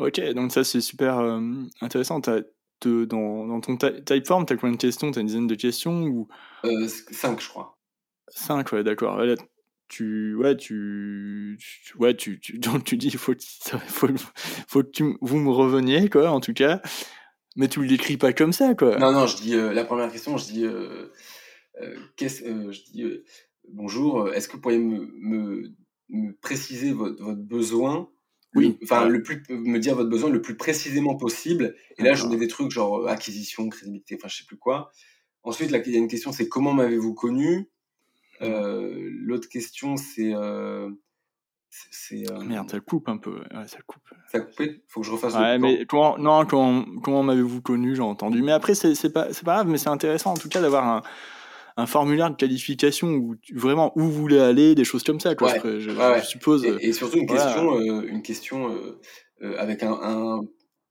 Ok, 0.00 0.18
donc 0.32 0.50
ça 0.50 0.64
c'est 0.64 0.80
super 0.80 1.18
euh, 1.18 1.40
intéressant. 1.82 2.20
dans, 2.20 3.46
dans, 3.46 3.60
ton 3.60 3.76
typeform, 3.76 4.46
tu 4.46 4.54
as 4.54 4.56
combien 4.56 4.72
de 4.72 4.80
questions? 4.80 5.10
Tu 5.10 5.18
as 5.18 5.20
une 5.20 5.26
dizaine 5.26 5.46
de 5.46 5.54
questions 5.54 6.04
ou... 6.04 6.26
Euh, 6.64 6.88
cinq, 6.88 7.38
je 7.42 7.48
crois. 7.48 7.78
Cinq, 8.28 8.72
ouais, 8.72 8.82
d'accord. 8.82 9.20
tu, 9.88 10.34
ouais, 10.36 10.56
tu, 10.56 11.58
ouais, 11.98 12.16
tu, 12.16 12.40
tu, 12.40 12.58
donc 12.58 12.84
tu 12.84 12.96
dis, 12.96 13.08
il 13.08 13.18
faut, 13.18 13.34
faut, 13.88 14.08
faut 14.68 14.82
que 14.82 14.90
tu, 14.90 15.18
vous 15.20 15.36
me 15.36 15.50
reveniez, 15.50 16.08
quoi, 16.08 16.30
en 16.30 16.40
tout 16.40 16.54
cas. 16.54 16.80
Mais 17.56 17.68
tu 17.68 17.84
l'écris 17.84 18.16
pas 18.16 18.32
comme 18.32 18.54
ça, 18.54 18.74
quoi. 18.74 18.96
Non, 18.96 19.12
non, 19.12 19.26
je 19.26 19.36
dis, 19.36 19.54
euh, 19.54 19.74
la 19.74 19.84
première 19.84 20.10
question, 20.10 20.38
je 20.38 20.44
dis, 20.46 20.66
qu'est-ce, 22.16 22.42
je 22.42 22.80
dis, 22.90 23.04
bonjour, 23.68 24.32
est-ce 24.32 24.48
que 24.48 24.54
vous 24.54 24.62
pourriez 24.62 24.78
me, 24.78 25.74
préciser 26.40 26.92
votre, 26.92 27.34
besoin 27.34 28.08
oui. 28.54 28.78
Enfin, 28.82 29.06
le 29.08 29.22
plus, 29.22 29.42
me 29.48 29.78
dire 29.78 29.94
votre 29.94 30.10
besoin 30.10 30.30
le 30.30 30.42
plus 30.42 30.56
précisément 30.56 31.16
possible. 31.16 31.74
Et 31.98 32.02
là, 32.02 32.14
je 32.14 32.26
mets 32.26 32.36
des 32.36 32.48
trucs 32.48 32.70
genre 32.70 33.00
euh, 33.00 33.06
acquisition, 33.06 33.68
crédibilité, 33.68 34.16
enfin, 34.16 34.28
je 34.28 34.38
sais 34.38 34.44
plus 34.44 34.56
quoi. 34.56 34.90
Ensuite, 35.42 35.70
là, 35.70 35.78
il 35.84 35.92
y 35.92 35.96
a 35.96 35.98
une 35.98 36.08
question, 36.08 36.32
c'est 36.32 36.48
comment 36.48 36.72
m'avez-vous 36.72 37.14
connu? 37.14 37.70
Euh, 38.42 39.10
L'autre 39.22 39.48
question, 39.48 39.96
c'est. 39.96 40.32
c'est 41.70 42.24
ah, 42.30 42.44
Merde, 42.44 42.70
ça 42.70 42.80
coupe 42.80 43.08
un 43.08 43.18
peu. 43.18 43.40
ça 43.66 43.78
coupe. 43.86 44.02
Ça 44.30 44.38
a 44.38 44.40
coupé? 44.40 44.82
Faut 44.88 45.00
que 45.00 45.06
je 45.06 45.12
refasse 45.12 45.34
ouais, 45.34 45.58
mais 45.58 45.86
comment, 45.86 46.18
Non, 46.18 46.44
comment, 46.44 46.84
comment 47.02 47.22
m'avez-vous 47.22 47.62
connu 47.62 47.94
J'ai 47.94 48.02
entendu. 48.02 48.42
Mais 48.42 48.52
après, 48.52 48.74
c'est 48.74 49.12
pas, 49.12 49.26
pas 49.26 49.54
grave, 49.54 49.68
mais 49.68 49.78
c'est 49.78 49.88
intéressant 49.88 50.32
en 50.32 50.36
tout 50.36 50.48
cas 50.48 50.60
d'avoir 50.60 50.86
un 50.86 51.02
un 51.76 51.86
formulaire 51.86 52.30
de 52.30 52.36
qualification 52.36 53.08
où 53.08 53.36
vraiment 53.54 53.92
où 53.96 54.00
vous 54.00 54.12
voulez 54.12 54.38
aller, 54.38 54.74
des 54.74 54.84
choses 54.84 55.02
comme 55.02 55.20
ça, 55.20 55.34
quoi. 55.34 55.54
je, 55.62 56.24
suppose. 56.24 56.64
Et, 56.80 56.92
surtout 56.92 57.18
une 57.18 57.26
question, 57.26 57.78
euh, 57.78 58.02
une 58.06 58.22
question 58.22 58.70
euh, 58.70 59.00
euh, 59.42 59.56
avec 59.58 59.82
un, 59.82 59.92
un, 59.92 60.40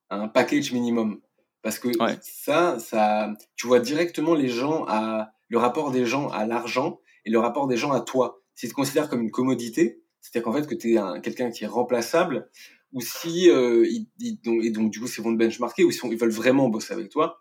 un, 0.09 0.27
package 0.27 0.71
minimum, 0.71 1.21
parce 1.61 1.79
que 1.79 1.89
ça, 2.21 2.79
ça, 2.79 3.33
tu 3.55 3.67
vois 3.67 3.79
directement 3.79 4.33
les 4.33 4.49
gens 4.49 4.85
à 4.87 5.31
le 5.47 5.57
rapport 5.57 5.91
des 5.91 6.05
gens 6.05 6.29
à 6.29 6.45
l'argent 6.45 6.99
et 7.25 7.31
le 7.31 7.39
rapport 7.39 7.67
des 7.67 7.77
gens 7.77 7.91
à 7.91 8.01
toi. 8.01 8.41
Si 8.55 8.67
tu 8.67 8.71
te 8.71 8.75
considères 8.75 9.09
comme 9.09 9.21
une 9.21 9.31
commodité, 9.31 10.01
c'est-à-dire 10.21 10.45
qu'en 10.45 10.53
fait 10.53 10.67
que 10.67 10.75
tu 10.75 10.95
es 10.95 11.21
quelqu'un 11.21 11.49
qui 11.49 11.63
est 11.63 11.67
remplaçable, 11.67 12.49
ou 12.91 13.01
si 13.01 13.45
ils, 13.47 14.07
et 14.19 14.71
donc 14.71 14.91
du 14.91 14.99
coup 14.99 15.07
c'est 15.07 15.21
vont 15.21 15.33
te 15.33 15.37
benchmarker, 15.37 15.83
ou 15.83 15.91
si 15.91 15.99
ils 16.07 16.17
veulent 16.17 16.29
vraiment 16.29 16.69
bosser 16.69 16.93
avec 16.93 17.09
toi 17.09 17.39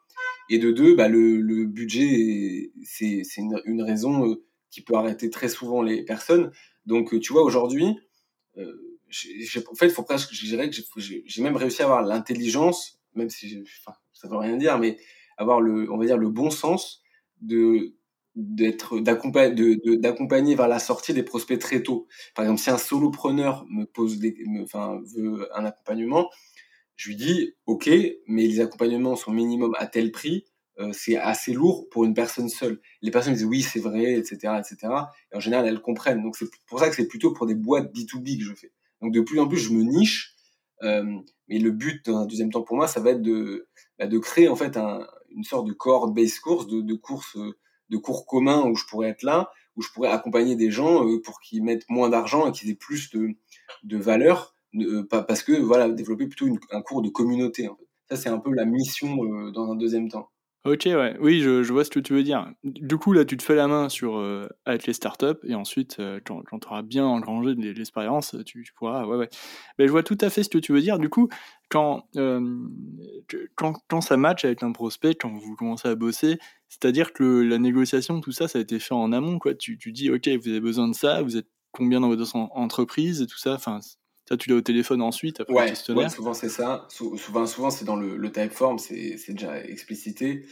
et 0.50 0.58
de 0.58 0.70
deux, 0.70 0.94
bah, 0.94 1.08
le, 1.08 1.40
le 1.40 1.66
budget, 1.66 2.72
c'est 2.84 3.22
une, 3.36 3.60
une, 3.64 3.82
raison 3.82 4.30
euh, 4.30 4.42
qui 4.70 4.82
peut 4.82 4.94
arrêter 4.94 5.30
très 5.30 5.48
souvent 5.48 5.82
les 5.82 6.04
personnes. 6.04 6.50
Donc, 6.86 7.12
euh, 7.12 7.20
tu 7.20 7.32
vois, 7.32 7.42
aujourd'hui, 7.42 7.96
euh, 8.56 8.72
en 9.70 9.74
fait, 9.74 9.88
faut 9.90 10.02
presque, 10.02 10.32
je 10.32 10.44
dirais 10.46 10.70
que 10.70 10.76
j'ai 10.98 11.42
même 11.42 11.56
réussi 11.56 11.82
à 11.82 11.86
avoir 11.86 12.02
l'intelligence, 12.02 13.00
même 13.14 13.30
si 13.30 13.62
enfin, 13.80 13.96
ça 14.12 14.28
veut 14.28 14.36
rien 14.36 14.56
dire, 14.56 14.78
mais 14.78 14.98
avoir 15.36 15.60
le, 15.60 15.90
on 15.90 15.96
va 15.98 16.04
dire, 16.04 16.18
le 16.18 16.28
bon 16.28 16.50
sens 16.50 17.02
de 17.40 17.94
d'être 18.36 19.00
d'accompagner 19.00 20.54
vers 20.54 20.68
la 20.68 20.78
sortie 20.78 21.12
des 21.12 21.24
prospects 21.24 21.58
très 21.58 21.82
tôt. 21.82 22.06
Par 22.36 22.44
exemple, 22.44 22.60
si 22.60 22.70
un 22.70 22.78
solopreneur 22.78 23.66
me 23.68 23.84
pose 23.84 24.18
des, 24.20 24.36
enfin, 24.62 25.00
veut 25.16 25.48
un 25.58 25.64
accompagnement, 25.64 26.30
je 26.98 27.08
lui 27.08 27.16
dis, 27.16 27.54
OK, 27.66 27.88
mais 28.26 28.46
les 28.46 28.60
accompagnements 28.60 29.14
sont 29.14 29.30
minimum 29.30 29.74
à 29.78 29.86
tel 29.86 30.10
prix, 30.10 30.44
euh, 30.80 30.90
c'est 30.92 31.16
assez 31.16 31.52
lourd 31.52 31.88
pour 31.90 32.04
une 32.04 32.12
personne 32.12 32.48
seule. 32.48 32.80
Les 33.02 33.12
personnes 33.12 33.34
disent 33.34 33.44
oui, 33.44 33.62
c'est 33.62 33.78
vrai, 33.78 34.14
etc., 34.14 34.58
etc. 34.58 34.92
Et 35.32 35.36
en 35.36 35.40
général, 35.40 35.66
elles 35.66 35.80
comprennent. 35.80 36.22
Donc 36.22 36.36
c'est 36.36 36.46
pour 36.66 36.80
ça 36.80 36.88
que 36.90 36.96
c'est 36.96 37.06
plutôt 37.06 37.32
pour 37.32 37.46
des 37.46 37.54
boîtes 37.54 37.94
B2B 37.94 38.38
que 38.38 38.44
je 38.44 38.54
fais. 38.54 38.72
Donc 39.00 39.12
de 39.12 39.20
plus 39.20 39.38
en 39.38 39.46
plus, 39.46 39.58
je 39.58 39.72
me 39.72 39.82
niche. 39.82 40.34
Euh, 40.82 41.04
mais 41.46 41.60
le 41.60 41.70
but, 41.70 42.04
dans 42.04 42.18
un 42.18 42.26
deuxième 42.26 42.50
temps 42.50 42.62
pour 42.62 42.76
moi, 42.76 42.88
ça 42.88 43.00
va 43.00 43.10
être 43.10 43.22
de, 43.22 43.68
bah, 43.98 44.08
de 44.08 44.18
créer 44.18 44.48
en 44.48 44.56
fait 44.56 44.76
un, 44.76 45.06
une 45.30 45.44
sorte 45.44 45.68
de 45.68 45.72
cohort 45.72 46.10
base 46.10 46.40
course, 46.40 46.66
de, 46.66 46.80
de 46.80 46.94
course, 46.94 47.38
de 47.90 47.96
cours 47.96 48.26
communs 48.26 48.64
où 48.68 48.74
je 48.74 48.84
pourrais 48.86 49.08
être 49.08 49.22
là, 49.22 49.52
où 49.76 49.82
je 49.82 49.88
pourrais 49.92 50.10
accompagner 50.10 50.56
des 50.56 50.72
gens 50.72 51.06
euh, 51.06 51.22
pour 51.22 51.40
qu'ils 51.40 51.62
mettent 51.62 51.88
moins 51.88 52.08
d'argent 52.08 52.48
et 52.48 52.52
qu'ils 52.52 52.70
aient 52.70 52.74
plus 52.74 53.10
de, 53.10 53.36
de 53.84 53.96
valeur 53.96 54.56
euh, 54.74 55.04
parce 55.10 55.42
que 55.42 55.52
voilà, 55.52 55.88
développer 55.88 56.26
plutôt 56.26 56.58
un 56.70 56.82
cours 56.82 57.02
de 57.02 57.08
communauté. 57.08 57.68
Ça, 58.10 58.16
c'est 58.16 58.28
un 58.28 58.38
peu 58.38 58.52
la 58.52 58.64
mission 58.64 59.24
euh, 59.24 59.50
dans 59.50 59.70
un 59.70 59.76
deuxième 59.76 60.08
temps. 60.08 60.30
Ok, 60.64 60.82
ouais. 60.86 61.16
Oui, 61.20 61.40
je, 61.40 61.72
vois 61.72 61.84
ce 61.84 61.90
que 61.90 62.00
tu 62.00 62.12
veux 62.12 62.22
dire. 62.22 62.50
Du 62.62 62.98
coup, 62.98 63.12
là, 63.12 63.24
tu 63.24 63.36
te 63.36 63.42
fais 63.42 63.54
la 63.54 63.68
main 63.68 63.88
sur 63.88 64.18
euh, 64.18 64.48
avec 64.66 64.86
les 64.86 64.92
startups 64.92 65.38
et 65.44 65.54
ensuite, 65.54 65.98
quand, 66.26 66.42
tu 66.42 66.66
auras 66.66 66.82
bien 66.82 67.06
engrangé 67.06 67.54
l'expérience, 67.54 68.36
tu, 68.44 68.64
pourras. 68.76 69.06
Ouais, 69.06 69.16
ouais. 69.16 69.28
Mais 69.78 69.86
je 69.86 69.92
vois 69.92 70.02
tout 70.02 70.18
à 70.20 70.28
fait 70.28 70.42
ce 70.42 70.50
que 70.50 70.58
tu 70.58 70.72
veux 70.72 70.80
dire. 70.80 70.98
Du 70.98 71.08
coup, 71.08 71.28
quand, 71.70 72.08
quand, 73.56 73.74
quand, 73.88 74.00
ça 74.00 74.16
match 74.16 74.44
avec 74.44 74.62
un 74.62 74.72
prospect, 74.72 75.14
quand 75.14 75.32
vous 75.32 75.54
commencez 75.54 75.88
à 75.88 75.94
bosser, 75.94 76.38
c'est-à-dire 76.68 77.12
que 77.12 77.40
la 77.40 77.58
négociation, 77.58 78.20
tout 78.20 78.32
ça, 78.32 78.48
ça 78.48 78.58
a 78.58 78.62
été 78.62 78.78
fait 78.78 78.94
en 78.94 79.12
amont. 79.12 79.38
Quoi. 79.38 79.54
Tu, 79.54 79.78
tu 79.78 79.92
dis, 79.92 80.10
OK, 80.10 80.28
vous 80.28 80.48
avez 80.48 80.60
besoin 80.60 80.88
de 80.88 80.94
ça, 80.94 81.22
vous 81.22 81.36
êtes 81.36 81.48
combien 81.72 82.00
dans 82.00 82.08
votre 82.08 82.36
entreprise 82.36 83.22
et 83.22 83.26
tout 83.26 83.38
ça? 83.38 83.54
Enfin, 83.54 83.80
ça, 84.28 84.36
tu 84.36 84.50
l'as 84.50 84.56
au 84.56 84.60
téléphone 84.60 85.00
ensuite, 85.00 85.40
après 85.40 85.54
ouais, 85.54 85.72
ouais, 85.94 86.08
souvent 86.10 86.34
c'est 86.34 86.50
ça. 86.50 86.86
souvent, 86.90 87.46
souvent 87.46 87.70
c'est 87.70 87.86
dans 87.86 87.96
le, 87.96 88.18
le 88.18 88.30
typeform, 88.30 88.78
c'est 88.78 89.16
déjà 89.28 89.58
explicité. 89.64 90.44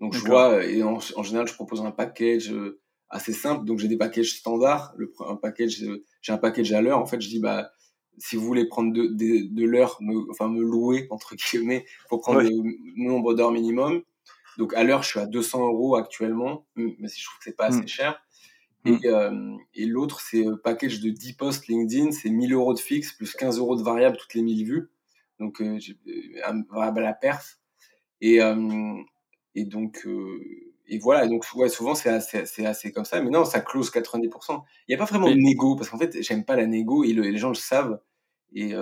Donc 0.00 0.12
je 0.12 0.18
vois, 0.18 0.66
et 0.66 0.82
en, 0.82 0.98
général, 0.98 1.48
je 1.48 1.54
propose 1.54 1.80
un 1.80 1.92
package 1.92 2.52
euh, 2.52 2.82
assez 3.08 3.32
simple. 3.32 3.64
Donc 3.64 3.78
j'ai 3.78 3.88
des 3.88 3.96
packages 3.96 4.32
standards. 4.34 4.92
Le, 4.98 5.10
un 5.26 5.36
package, 5.36 5.82
euh, 5.82 6.04
j'ai 6.20 6.32
un 6.34 6.36
package 6.36 6.74
à 6.74 6.82
l'heure. 6.82 6.98
En 6.98 7.06
fait, 7.06 7.22
je 7.22 7.28
dis 7.28 7.40
bah 7.40 7.70
si 8.18 8.36
vous 8.36 8.44
voulez 8.44 8.66
prendre 8.66 8.92
de, 8.92 9.06
de, 9.06 9.48
de 9.50 9.64
l'heure, 9.64 9.98
enfin 10.30 10.50
me 10.50 10.60
louer 10.60 11.06
entre 11.10 11.34
guillemets, 11.34 11.86
faut 12.10 12.18
prendre 12.18 12.42
le 12.42 12.50
nombre 12.96 13.32
d'heures 13.32 13.52
minimum. 13.52 14.02
Donc 14.58 14.74
à 14.74 14.84
l'heure, 14.84 15.02
je 15.02 15.08
suis 15.08 15.20
à 15.20 15.26
200 15.26 15.68
euros 15.68 15.96
actuellement, 15.96 16.66
mais 16.76 17.08
si 17.08 17.22
je 17.22 17.24
trouve 17.24 17.38
que 17.38 17.44
c'est 17.44 17.56
pas 17.56 17.68
assez 17.68 17.80
mmh. 17.80 17.88
cher. 17.88 18.22
Et, 18.84 18.98
euh, 19.06 19.56
et 19.74 19.86
l'autre, 19.86 20.20
c'est 20.20 20.44
un 20.44 20.56
package 20.56 21.00
de 21.00 21.10
10 21.10 21.34
posts 21.34 21.68
LinkedIn, 21.68 22.10
c'est 22.10 22.30
1000 22.30 22.52
euros 22.52 22.74
de 22.74 22.80
fixe 22.80 23.12
plus 23.12 23.32
15 23.34 23.58
euros 23.58 23.76
de 23.76 23.82
variable 23.82 24.16
toutes 24.16 24.34
les 24.34 24.42
1000 24.42 24.64
vues. 24.64 24.90
Donc, 25.38 25.60
euh, 25.60 25.78
euh 26.08 26.40
un 26.46 26.62
variable 26.70 27.00
à 27.00 27.02
la 27.02 27.12
perf. 27.12 27.58
Et, 28.20 28.42
euh, 28.42 28.94
et 29.54 29.64
donc, 29.64 30.02
euh, 30.06 30.40
et 30.88 30.98
voilà. 30.98 31.26
Donc, 31.28 31.44
ouais, 31.54 31.68
souvent, 31.68 31.94
c'est 31.94 32.08
assez, 32.10 32.66
assez 32.66 32.92
comme 32.92 33.04
ça. 33.04 33.20
Mais 33.22 33.30
non, 33.30 33.44
ça 33.44 33.60
close 33.60 33.90
90%. 33.90 34.62
Il 34.88 34.90
n'y 34.90 34.94
a 34.94 34.98
pas 34.98 35.04
vraiment 35.04 35.30
de 35.30 35.34
négo, 35.34 35.76
parce 35.76 35.88
qu'en 35.88 35.98
fait, 35.98 36.20
j'aime 36.20 36.44
pas 36.44 36.56
la 36.56 36.66
négo 36.66 37.04
et 37.04 37.12
les 37.12 37.38
gens 37.38 37.50
le 37.50 37.54
savent. 37.54 38.00
Et, 38.54 38.74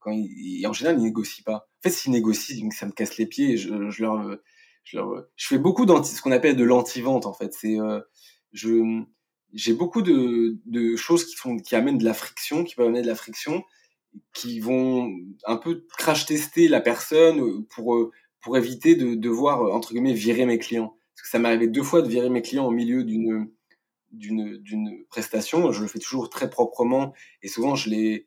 quand 0.00 0.12
ils, 0.12 0.66
en 0.66 0.72
général, 0.72 0.98
ils 0.98 1.04
négocient 1.04 1.44
pas. 1.44 1.68
En 1.78 1.82
fait, 1.82 1.90
s'ils 1.90 2.12
négocient, 2.12 2.70
ça 2.70 2.86
me 2.86 2.92
casse 2.92 3.16
les 3.18 3.26
pieds. 3.26 3.56
je, 3.56 3.90
je 3.90 4.02
leur 4.02 4.38
je, 4.84 4.96
leur, 4.96 5.24
je 5.36 5.46
fais 5.46 5.58
beaucoup 5.58 5.86
d'anti, 5.86 6.14
ce 6.14 6.22
qu'on 6.22 6.32
appelle 6.32 6.56
de 6.56 6.64
l'anti-vente 6.64 7.26
en 7.26 7.32
fait. 7.32 7.52
C'est, 7.54 7.78
euh, 7.78 8.00
je, 8.52 9.04
j'ai 9.52 9.72
beaucoup 9.72 10.02
de, 10.02 10.58
de 10.66 10.96
choses 10.96 11.24
qui 11.24 11.36
font, 11.36 11.56
qui 11.56 11.74
amènent 11.76 11.98
de 11.98 12.04
la 12.04 12.14
friction, 12.14 12.64
qui 12.64 12.74
peuvent 12.74 12.86
amener 12.86 13.02
de 13.02 13.06
la 13.06 13.14
friction, 13.14 13.64
qui 14.34 14.60
vont 14.60 15.12
un 15.44 15.56
peu 15.56 15.84
crash 15.98 16.26
tester 16.26 16.68
la 16.68 16.80
personne 16.80 17.64
pour 17.66 18.10
pour 18.40 18.56
éviter 18.56 18.94
de 18.94 19.14
devoir 19.14 19.74
entre 19.74 19.92
guillemets 19.92 20.14
virer 20.14 20.46
mes 20.46 20.58
clients. 20.58 20.96
Parce 21.14 21.22
que 21.22 21.28
ça 21.28 21.38
m'est 21.38 21.48
arrivé 21.48 21.66
deux 21.66 21.82
fois 21.82 22.02
de 22.02 22.08
virer 22.08 22.30
mes 22.30 22.42
clients 22.42 22.66
au 22.66 22.70
milieu 22.70 23.04
d'une 23.04 23.50
d'une 24.12 24.56
d'une 24.58 25.04
prestation. 25.08 25.70
Je 25.72 25.82
le 25.82 25.88
fais 25.88 25.98
toujours 25.98 26.30
très 26.30 26.50
proprement 26.50 27.12
et 27.42 27.48
souvent 27.48 27.74
je 27.74 27.90
les 27.90 28.26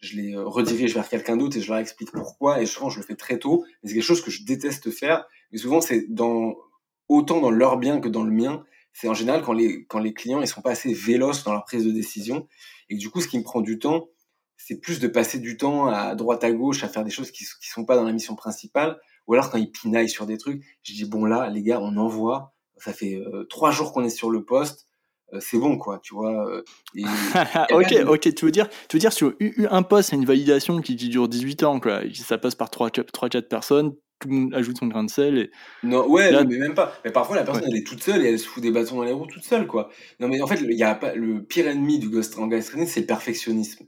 je 0.00 0.16
les 0.16 0.36
redirige 0.36 0.94
vers 0.94 1.08
quelqu'un 1.08 1.36
d'autre 1.36 1.56
et 1.56 1.60
je 1.60 1.68
leur 1.68 1.78
explique 1.78 2.10
pourquoi. 2.10 2.62
Et 2.62 2.66
souvent, 2.66 2.88
je 2.88 2.98
le 2.98 3.04
fais 3.04 3.16
très 3.16 3.38
tôt. 3.38 3.64
Mais 3.82 3.90
c'est 3.90 3.94
quelque 3.94 4.04
chose 4.04 4.22
que 4.22 4.30
je 4.30 4.44
déteste 4.44 4.90
faire. 4.90 5.26
Mais 5.52 5.58
souvent, 5.58 5.80
c'est 5.80 6.06
dans 6.08 6.56
autant 7.08 7.40
dans 7.40 7.50
leur 7.50 7.76
bien 7.76 8.00
que 8.00 8.08
dans 8.08 8.24
le 8.24 8.32
mien. 8.32 8.64
C'est 8.92 9.08
en 9.08 9.14
général 9.14 9.42
quand 9.42 9.52
les 9.52 9.84
quand 9.86 9.98
les 9.98 10.12
clients 10.12 10.40
ils 10.40 10.48
sont 10.48 10.62
pas 10.62 10.72
assez 10.72 10.92
véloces 10.92 11.44
dans 11.44 11.52
leur 11.52 11.64
prise 11.64 11.84
de 11.84 11.90
décision. 11.90 12.48
Et 12.88 12.96
du 12.96 13.10
coup, 13.10 13.20
ce 13.20 13.28
qui 13.28 13.38
me 13.38 13.44
prend 13.44 13.60
du 13.60 13.78
temps, 13.78 14.08
c'est 14.56 14.80
plus 14.80 15.00
de 15.00 15.08
passer 15.08 15.38
du 15.38 15.56
temps 15.56 15.86
à 15.86 16.14
droite 16.14 16.44
à 16.44 16.52
gauche 16.52 16.84
à 16.84 16.88
faire 16.88 17.04
des 17.04 17.10
choses 17.10 17.30
qui 17.30 17.44
qui 17.60 17.68
sont 17.68 17.84
pas 17.84 17.96
dans 17.96 18.04
la 18.04 18.12
mission 18.12 18.34
principale. 18.34 18.98
Ou 19.26 19.34
alors 19.34 19.50
quand 19.50 19.58
ils 19.58 19.70
pinaillent 19.70 20.08
sur 20.08 20.26
des 20.26 20.38
trucs, 20.38 20.62
je 20.82 20.92
dis 20.92 21.04
bon 21.04 21.24
là, 21.24 21.48
les 21.48 21.62
gars, 21.62 21.80
on 21.80 21.96
envoie. 21.96 22.54
Ça 22.76 22.92
fait 22.92 23.16
euh, 23.16 23.44
trois 23.44 23.72
jours 23.72 23.92
qu'on 23.92 24.04
est 24.04 24.10
sur 24.10 24.30
le 24.30 24.44
poste 24.44 24.88
euh, 25.32 25.38
c'est 25.40 25.58
bon 25.58 25.78
quoi 25.78 26.00
tu 26.02 26.14
vois 26.14 26.48
euh, 26.48 26.62
ok 27.70 27.94
ok 28.08 28.34
tu 28.34 28.44
veux 28.44 28.50
dire 28.50 28.68
tu 28.88 28.96
veux 28.96 29.00
dire 29.00 29.12
sur 29.12 29.32
un 29.70 29.82
poste 29.82 30.10
c'est 30.10 30.16
une 30.16 30.24
validation 30.24 30.80
qui, 30.80 30.96
dure 30.96 31.28
18 31.28 31.62
ans 31.62 31.78
quoi 31.78 32.00
ça 32.14 32.38
passe 32.38 32.56
par 32.56 32.70
3 32.70 32.90
3 32.90 33.28
4 33.28 33.48
personnes 33.48 33.94
tout 34.20 34.28
le 34.28 34.34
monde 34.34 34.54
ajoute 34.54 34.78
son 34.78 34.86
grain 34.86 35.04
de 35.04 35.10
sel 35.10 35.38
et 35.38 35.50
non 35.82 36.08
ouais 36.08 36.30
mais 36.44 36.58
même 36.58 36.74
pas. 36.74 36.92
Mais 37.04 37.10
parfois 37.10 37.36
la 37.36 37.44
personne 37.44 37.64
elle 37.66 37.76
est 37.76 37.86
toute 37.86 38.02
seule 38.02 38.24
et 38.24 38.28
elle 38.28 38.38
se 38.38 38.46
fout 38.46 38.62
des 38.62 38.70
bâtons 38.70 38.96
dans 38.96 39.04
les 39.04 39.12
roues 39.12 39.26
toute 39.26 39.44
seule 39.44 39.66
quoi. 39.66 39.90
Non 40.20 40.28
mais 40.28 40.40
en 40.40 40.46
fait 40.46 40.60
il 40.60 40.72
y 40.72 40.82
a 40.82 40.94
pas 40.94 41.14
le 41.14 41.42
pire 41.42 41.66
ennemi 41.66 41.98
du 41.98 42.08
ghost 42.08 42.38
en 42.38 42.48
c'est 42.60 43.00
le 43.00 43.06
perfectionnisme. 43.06 43.86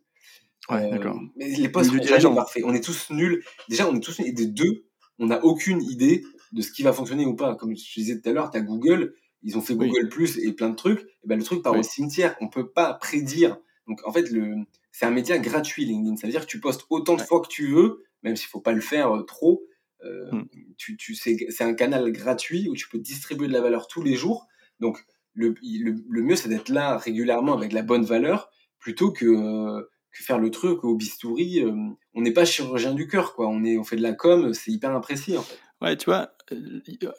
Ouais 0.71 0.87
euh, 0.87 0.91
d'accord. 0.91 1.21
mais 1.37 1.49
les 1.49 1.69
postes 1.69 1.91
sont 2.21 2.35
parfaits. 2.35 2.63
On 2.65 2.75
est 2.75 2.85
tous 2.85 3.11
nuls. 3.11 3.45
Déjà 3.69 3.89
on 3.89 3.95
est 3.95 4.01
tous 4.01 4.19
nuls. 4.21 4.29
Et 4.29 4.33
des 4.33 4.47
deux 4.47 4.87
on 5.19 5.27
n'a 5.27 5.45
aucune 5.45 5.83
idée 5.83 6.23
de 6.53 6.63
ce 6.63 6.73
qui 6.73 6.83
va 6.83 6.93
fonctionner 6.93 7.27
ou 7.27 7.37
pas. 7.37 7.55
Comme 7.55 7.77
je 7.77 7.95
disais 7.95 8.21
tout 8.21 8.29
à 8.29 8.33
l'heure 8.33 8.51
tu 8.51 8.59
as 8.59 8.63
Google 8.63 9.15
ils 9.43 9.59
ont 9.59 9.61
fait 9.61 9.75
Google 9.75 10.09
Plus 10.09 10.39
et 10.39 10.53
plein 10.53 10.71
de 10.71 10.77
trucs, 10.77 11.01
et 11.01 11.27
ben 11.27 11.39
le 11.39 11.45
truc 11.45 11.63
part 11.63 11.77
au 11.77 11.83
cimetière. 11.83 12.37
On 12.41 12.49
peut 12.49 12.71
pas 12.71 12.95
prédire. 12.95 13.59
Donc 13.89 14.01
en 14.07 14.13
fait, 14.13 14.31
le, 14.31 14.55
c'est 14.93 15.07
un 15.07 15.11
média 15.11 15.39
gratuit 15.39 15.85
LinkedIn. 15.85 16.17
Ça 16.17 16.27
veut 16.27 16.31
dire 16.31 16.43
que 16.43 16.51
tu 16.51 16.61
postes 16.61 16.87
autant 16.91 17.17
de 17.17 17.23
fois 17.23 17.41
que 17.41 17.49
tu 17.49 17.69
veux, 17.69 18.05
même 18.23 18.37
s'il 18.37 18.49
faut 18.49 18.61
pas 18.61 18.73
le 18.73 18.81
faire 18.81 19.15
euh, 19.17 19.23
trop. 19.23 19.65
Euh, 20.05 20.31
hmm. 20.33 20.45
tu, 20.79 20.97
tu, 20.97 21.15
c'est, 21.15 21.61
un 21.61 21.75
canal 21.75 22.11
gratuit 22.13 22.69
où 22.69 22.75
tu 22.75 22.89
peux 22.89 22.99
distribuer 22.99 23.49
de 23.49 23.53
la 23.53 23.61
valeur 23.61 23.87
tous 23.89 24.03
les 24.03 24.15
jours. 24.15 24.47
Donc 24.81 25.05
le, 25.35 25.55
le, 25.63 26.23
mieux, 26.23 26.37
c'est 26.37 26.49
d'être 26.49 26.69
là 26.69 26.97
régulièrement 26.97 27.57
avec 27.57 27.73
la 27.73 27.83
bonne 27.83 28.05
valeur 28.05 28.51
plutôt 28.79 29.13
que, 29.13 29.27
euh, 29.27 29.83
que 30.11 30.23
faire 30.23 30.39
le 30.39 30.51
truc 30.51 30.85
au 30.85 30.97
bistouri. 30.97 31.65
on 32.15 32.21
n'est 32.21 32.33
pas 32.33 32.45
chirurgien 32.45 32.95
du 32.95 33.07
cœur, 33.07 33.35
quoi. 33.35 33.49
On, 33.49 33.65
est, 33.65 33.79
on 33.79 33.85
fait 33.85 33.97
de 33.97 34.03
la 34.03 34.13
com, 34.13 34.53
c'est 34.53 34.71
hyper 34.71 34.91
imprécis 34.91 35.37
en 35.37 35.43
fait. 35.43 35.59
Ouais, 35.81 35.97
tu 35.97 36.05
vois, 36.05 36.33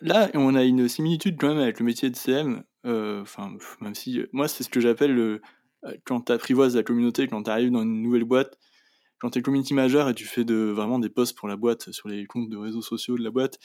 là, 0.01 0.29
on 0.36 0.55
a 0.55 0.63
une 0.63 0.88
similitude 0.88 1.36
quand 1.38 1.49
même 1.49 1.59
avec 1.59 1.79
le 1.79 1.86
métier 1.86 2.09
de 2.09 2.15
CM. 2.15 2.63
Euh, 2.86 3.21
enfin, 3.21 3.53
même 3.81 3.95
si 3.95 4.21
moi, 4.31 4.47
c'est 4.47 4.63
ce 4.63 4.69
que 4.69 4.79
j'appelle 4.79 5.13
le, 5.13 5.41
quand 6.05 6.21
tu 6.21 6.31
apprivoises 6.31 6.75
la 6.75 6.84
communauté, 6.84 7.27
quand 7.27 7.43
tu 7.43 7.49
arrives 7.49 7.71
dans 7.71 7.84
une 7.84 8.01
nouvelle 8.01 8.23
boîte, 8.23 8.57
quand 9.24 9.30
tu 9.30 9.39
es 9.39 9.41
community 9.41 9.74
manager 9.74 10.09
et 10.09 10.13
tu 10.13 10.26
fais 10.26 10.43
vraiment 10.43 10.99
des 10.99 11.07
posts 11.07 11.38
pour 11.38 11.47
la 11.47 11.55
boîte 11.55 11.93
sur 11.93 12.09
les 12.09 12.26
comptes 12.26 12.49
de 12.49 12.57
réseaux 12.57 12.82
sociaux 12.82 13.17
de 13.17 13.24
la 13.24 13.32
boîte, 13.32 13.57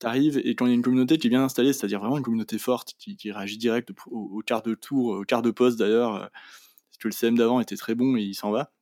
tu 0.00 0.06
arrives 0.06 0.40
et 0.42 0.54
quand 0.54 0.64
il 0.64 0.70
y 0.70 0.72
a 0.72 0.74
une 0.74 0.80
communauté 0.80 1.18
qui 1.18 1.26
est 1.26 1.30
bien 1.30 1.44
installée, 1.44 1.74
c'est-à-dire 1.74 2.00
vraiment 2.00 2.16
une 2.16 2.22
communauté 2.22 2.56
forte 2.56 2.94
qui, 2.98 3.30
réagit 3.30 3.58
direct 3.58 3.90
au, 4.06 4.42
quart 4.46 4.62
de 4.62 4.74
tour, 4.74 5.08
au 5.08 5.24
quart 5.24 5.42
de 5.42 5.50
poste 5.50 5.78
d'ailleurs, 5.78 6.12
parce 6.12 6.98
que 6.98 7.08
le 7.08 7.12
CM 7.12 7.36
d'avant 7.36 7.60
était 7.60 7.76
très 7.76 7.94
bon 7.94 8.16
et 8.16 8.22
il 8.22 8.32
s'en 8.34 8.52
va. 8.52 8.72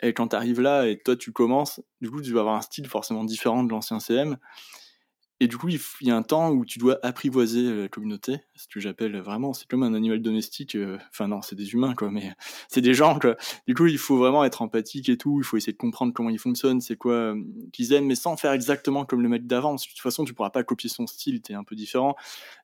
Et 0.00 0.12
quand 0.12 0.28
tu 0.28 0.36
arrives 0.36 0.60
là 0.60 0.88
et 0.88 0.98
toi 0.98 1.14
tu 1.14 1.30
commences, 1.30 1.80
du 2.00 2.10
coup 2.10 2.20
tu 2.20 2.32
vas 2.32 2.40
avoir 2.40 2.56
un 2.56 2.62
style 2.62 2.88
forcément 2.88 3.22
différent 3.22 3.62
de 3.62 3.70
l'ancien 3.70 4.00
CM. 4.00 4.38
Et 5.42 5.48
du 5.48 5.58
coup, 5.58 5.68
il 5.68 5.80
y 6.02 6.10
a 6.12 6.16
un 6.16 6.22
temps 6.22 6.52
où 6.52 6.64
tu 6.64 6.78
dois 6.78 7.00
apprivoiser 7.02 7.66
euh, 7.66 7.82
la 7.82 7.88
communauté, 7.88 8.42
ce 8.54 8.68
que 8.68 8.78
j'appelle 8.78 9.18
vraiment, 9.18 9.52
c'est 9.52 9.66
comme 9.66 9.82
un 9.82 9.92
animal 9.92 10.22
domestique. 10.22 10.76
Euh, 10.76 10.98
enfin 11.10 11.26
non, 11.26 11.42
c'est 11.42 11.56
des 11.56 11.72
humains 11.72 11.96
quoi, 11.96 12.12
mais 12.12 12.32
c'est 12.68 12.80
des 12.80 12.94
gens. 12.94 13.18
Du 13.66 13.74
coup, 13.74 13.86
il 13.86 13.98
faut 13.98 14.16
vraiment 14.16 14.44
être 14.44 14.62
empathique 14.62 15.08
et 15.08 15.16
tout. 15.16 15.40
Il 15.40 15.44
faut 15.44 15.56
essayer 15.56 15.72
de 15.72 15.78
comprendre 15.78 16.12
comment 16.12 16.30
ils 16.30 16.38
fonctionnent, 16.38 16.80
c'est 16.80 16.94
quoi 16.94 17.14
euh, 17.14 17.42
qu'ils 17.72 17.92
aiment, 17.92 18.06
mais 18.06 18.14
sans 18.14 18.36
faire 18.36 18.52
exactement 18.52 19.04
comme 19.04 19.20
le 19.20 19.28
mec 19.28 19.48
d'avant. 19.48 19.74
De 19.74 19.80
toute 19.80 19.98
façon, 19.98 20.24
tu 20.24 20.32
pourras 20.32 20.50
pas 20.50 20.62
copier 20.62 20.88
son 20.88 21.08
style, 21.08 21.42
t'es 21.42 21.54
un 21.54 21.64
peu 21.64 21.74
différent. 21.74 22.14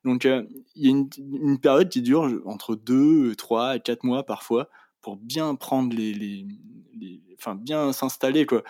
Donc, 0.05 0.23
il 0.23 0.47
y 0.77 0.87
a 0.87 0.91
une, 0.91 1.59
période 1.59 1.89
qui 1.89 2.01
dure 2.01 2.31
entre 2.45 2.77
deux, 2.77 3.35
trois 3.35 3.75
et 3.75 3.81
quatre 3.81 4.05
mois 4.05 4.25
parfois 4.25 4.69
pour 5.01 5.17
bien 5.17 5.57
prendre 5.57 5.93
les, 5.97 6.47
bien 7.57 7.93
s'installer 7.93 8.47
quoi. 8.47 8.63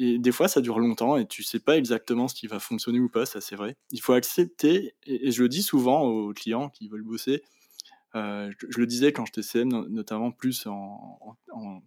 Et 0.00 0.20
des 0.20 0.30
fois, 0.30 0.46
ça 0.46 0.60
dure 0.60 0.78
longtemps 0.78 1.16
et 1.16 1.26
tu 1.26 1.42
sais 1.42 1.58
pas 1.58 1.76
exactement 1.76 2.28
ce 2.28 2.34
qui 2.36 2.46
va 2.46 2.60
fonctionner 2.60 3.00
ou 3.00 3.08
pas, 3.08 3.26
ça 3.26 3.40
c'est 3.40 3.56
vrai. 3.56 3.76
Il 3.90 4.00
faut 4.00 4.12
accepter, 4.12 4.94
et, 5.04 5.32
je 5.32 5.42
le 5.42 5.48
dis 5.48 5.60
souvent 5.60 6.02
aux 6.02 6.32
clients 6.32 6.68
qui 6.68 6.88
veulent 6.88 7.02
bosser, 7.02 7.42
euh, 8.14 8.48
je, 8.70 8.78
le 8.78 8.86
disais 8.86 9.12
quand 9.12 9.26
j'étais 9.26 9.42
CM, 9.42 9.70
notamment 9.88 10.30
plus 10.30 10.68
en, 10.68 11.36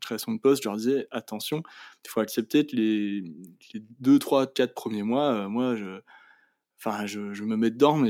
création 0.01 0.33
de 0.33 0.39
poste, 0.39 0.61
je 0.61 0.67
leur 0.67 0.75
disais 0.75 1.07
attention, 1.11 1.63
il 2.03 2.09
faut 2.09 2.19
accepter 2.19 2.65
que 2.65 2.75
les, 2.75 3.21
les 3.73 3.81
2, 4.01 4.19
3, 4.19 4.47
4 4.47 4.73
premiers 4.73 5.03
mois, 5.03 5.31
euh, 5.31 5.47
moi, 5.47 5.77
je, 5.77 6.01
je, 7.05 7.43
me 7.43 7.55
mets 7.55 7.71
dedans, 7.71 7.95
mais 7.95 8.09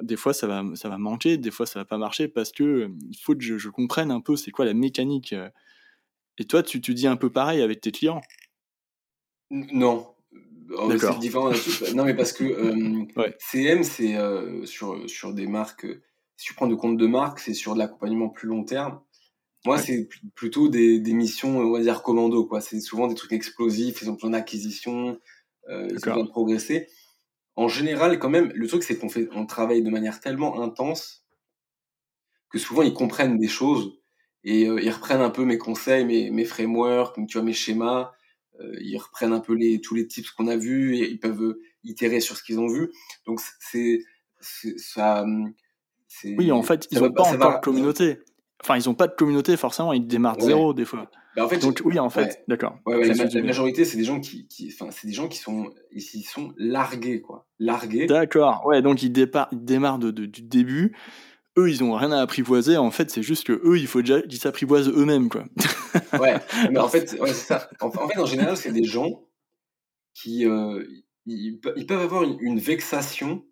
des 0.00 0.16
fois 0.16 0.32
ça 0.32 0.46
va, 0.46 0.64
ça 0.74 0.88
va 0.88 0.96
manquer, 0.96 1.36
des 1.36 1.50
fois 1.50 1.66
ça 1.66 1.80
va 1.80 1.84
pas 1.84 1.98
marcher 1.98 2.28
parce 2.28 2.50
que 2.50 2.64
euh, 2.64 2.88
faut 3.20 3.34
que 3.34 3.42
je, 3.42 3.68
comprenne 3.68 4.10
un 4.10 4.22
peu 4.22 4.36
c'est 4.36 4.52
quoi 4.52 4.64
la 4.64 4.72
mécanique. 4.72 5.34
Et 6.38 6.46
toi, 6.46 6.62
tu, 6.62 6.80
tu 6.80 6.94
dis 6.94 7.06
un 7.06 7.16
peu 7.16 7.30
pareil 7.30 7.62
avec 7.62 7.80
tes 7.82 7.92
clients. 7.92 8.20
Non. 9.54 10.08
Oh, 10.76 10.90
c'est 10.98 11.18
différent 11.20 11.50
Non, 11.94 12.04
mais 12.04 12.14
parce 12.14 12.32
que 12.32 12.44
euh, 12.44 13.04
CM, 13.38 13.84
c'est 13.84 14.16
euh, 14.16 14.66
sur, 14.66 15.08
sur 15.08 15.32
des 15.32 15.46
marques. 15.46 15.86
Si 16.36 16.46
tu 16.46 16.54
prends 16.54 16.66
de 16.66 16.74
compte 16.74 16.96
de 16.96 17.06
marque, 17.06 17.38
c'est 17.38 17.54
sur 17.54 17.74
de 17.74 17.78
l'accompagnement 17.78 18.28
plus 18.28 18.48
long 18.48 18.64
terme. 18.64 19.00
Moi, 19.64 19.78
c'est 19.78 20.08
plutôt 20.34 20.68
des, 20.68 20.98
des, 20.98 21.12
missions, 21.12 21.58
on 21.58 21.70
va 21.70 21.80
dire, 21.80 22.02
commando. 22.02 22.44
quoi. 22.44 22.60
C'est 22.60 22.80
souvent 22.80 23.06
des 23.06 23.14
trucs 23.14 23.32
explosifs, 23.32 24.02
ils 24.02 24.10
ont 24.10 24.14
besoin 24.14 24.30
d'acquisition, 24.30 25.18
euh, 25.70 25.86
ils 25.88 25.96
ont 25.96 26.10
besoin 26.10 26.24
de 26.24 26.30
progresser. 26.30 26.88
En 27.54 27.68
général, 27.68 28.18
quand 28.18 28.28
même, 28.28 28.50
le 28.54 28.66
truc, 28.66 28.82
c'est 28.82 28.98
qu'on 28.98 29.08
fait, 29.08 29.28
on 29.32 29.46
travaille 29.46 29.82
de 29.82 29.90
manière 29.90 30.20
tellement 30.20 30.60
intense 30.60 31.24
que 32.50 32.58
souvent, 32.58 32.82
ils 32.82 32.92
comprennent 32.92 33.38
des 33.38 33.48
choses 33.48 34.00
et 34.42 34.62
ils 34.62 34.90
reprennent 34.90 35.22
un 35.22 35.30
peu 35.30 35.44
mes 35.44 35.56
conseils, 35.56 36.04
mes, 36.04 36.30
mes 36.30 36.44
frameworks, 36.44 37.16
tu 37.28 37.38
vois, 37.38 37.42
mes 37.42 37.52
schémas 37.54 38.00
euh, 38.02 38.23
ils 38.80 38.96
reprennent 38.98 39.32
un 39.32 39.40
peu 39.40 39.54
les, 39.54 39.80
tous 39.80 39.94
les 39.94 40.06
tips 40.06 40.30
qu'on 40.30 40.48
a 40.48 40.56
vus 40.56 40.96
et 40.96 41.10
ils 41.10 41.18
peuvent 41.18 41.42
euh, 41.42 41.62
itérer 41.82 42.20
sur 42.20 42.36
ce 42.36 42.42
qu'ils 42.42 42.60
ont 42.60 42.68
vu. 42.68 42.90
Donc 43.26 43.40
c'est 43.60 44.00
ça. 44.76 45.24
Oui, 46.24 46.52
en 46.52 46.62
fait, 46.62 46.86
ils 46.90 47.00
n'ont 47.00 47.12
pas 47.12 47.24
encore 47.24 47.56
de 47.56 47.64
communauté. 47.64 48.18
Enfin, 48.62 48.78
ils 48.78 48.88
n'ont 48.88 48.94
pas 48.94 49.08
de 49.08 49.14
communauté 49.14 49.56
forcément. 49.56 49.92
Ils 49.92 50.06
démarrent 50.06 50.40
zéro 50.40 50.72
des 50.72 50.84
fois. 50.84 51.10
Bah, 51.36 51.44
en 51.44 51.48
fait, 51.48 51.58
Donc 51.58 51.82
oui, 51.84 51.98
en 51.98 52.10
fait, 52.10 52.44
d'accord. 52.46 52.78
Ouais, 52.86 53.02
la, 53.02 53.42
majorité, 53.42 53.84
c'est 53.84 53.96
des 53.96 54.04
gens 54.04 54.20
qui, 54.20 54.46
qui 54.46 54.70
c'est 54.70 55.06
des 55.06 55.12
gens 55.12 55.26
qui 55.26 55.38
sont, 55.38 55.70
ils 55.90 56.02
sont 56.22 56.52
largués, 56.56 57.20
quoi, 57.20 57.48
largués. 57.58 58.06
D'accord. 58.06 58.64
Ouais, 58.66 58.82
donc 58.82 59.02
ils, 59.02 59.12
ils 59.16 59.64
démarrent 59.64 59.98
de, 59.98 60.10
du 60.12 60.42
début 60.42 60.96
eux, 61.56 61.70
ils 61.70 61.84
ont 61.84 61.94
rien 61.94 62.12
à 62.12 62.20
apprivoiser. 62.20 62.76
En 62.76 62.90
fait, 62.90 63.10
c'est 63.10 63.22
juste 63.22 63.46
que 63.46 63.52
eux, 63.64 63.78
il 63.78 63.86
faut 63.86 64.00
déjà 64.00 64.22
qu'ils 64.22 64.38
s'apprivoisent 64.38 64.88
eux-mêmes, 64.88 65.28
quoi. 65.28 65.44
ouais, 66.20 66.36
mais 66.70 66.78
en 66.78 66.88
fait, 66.88 67.08
c'est 67.26 67.32
ça. 67.32 67.68
En, 67.80 67.90
fait, 67.90 68.18
en 68.18 68.26
général, 68.26 68.56
c'est 68.56 68.72
des 68.72 68.84
gens 68.84 69.28
qui 70.14 70.46
euh, 70.46 70.84
ils, 71.26 71.58
peuvent 71.60 72.00
avoir 72.00 72.22
une, 72.22 72.58
vexation 72.58 73.44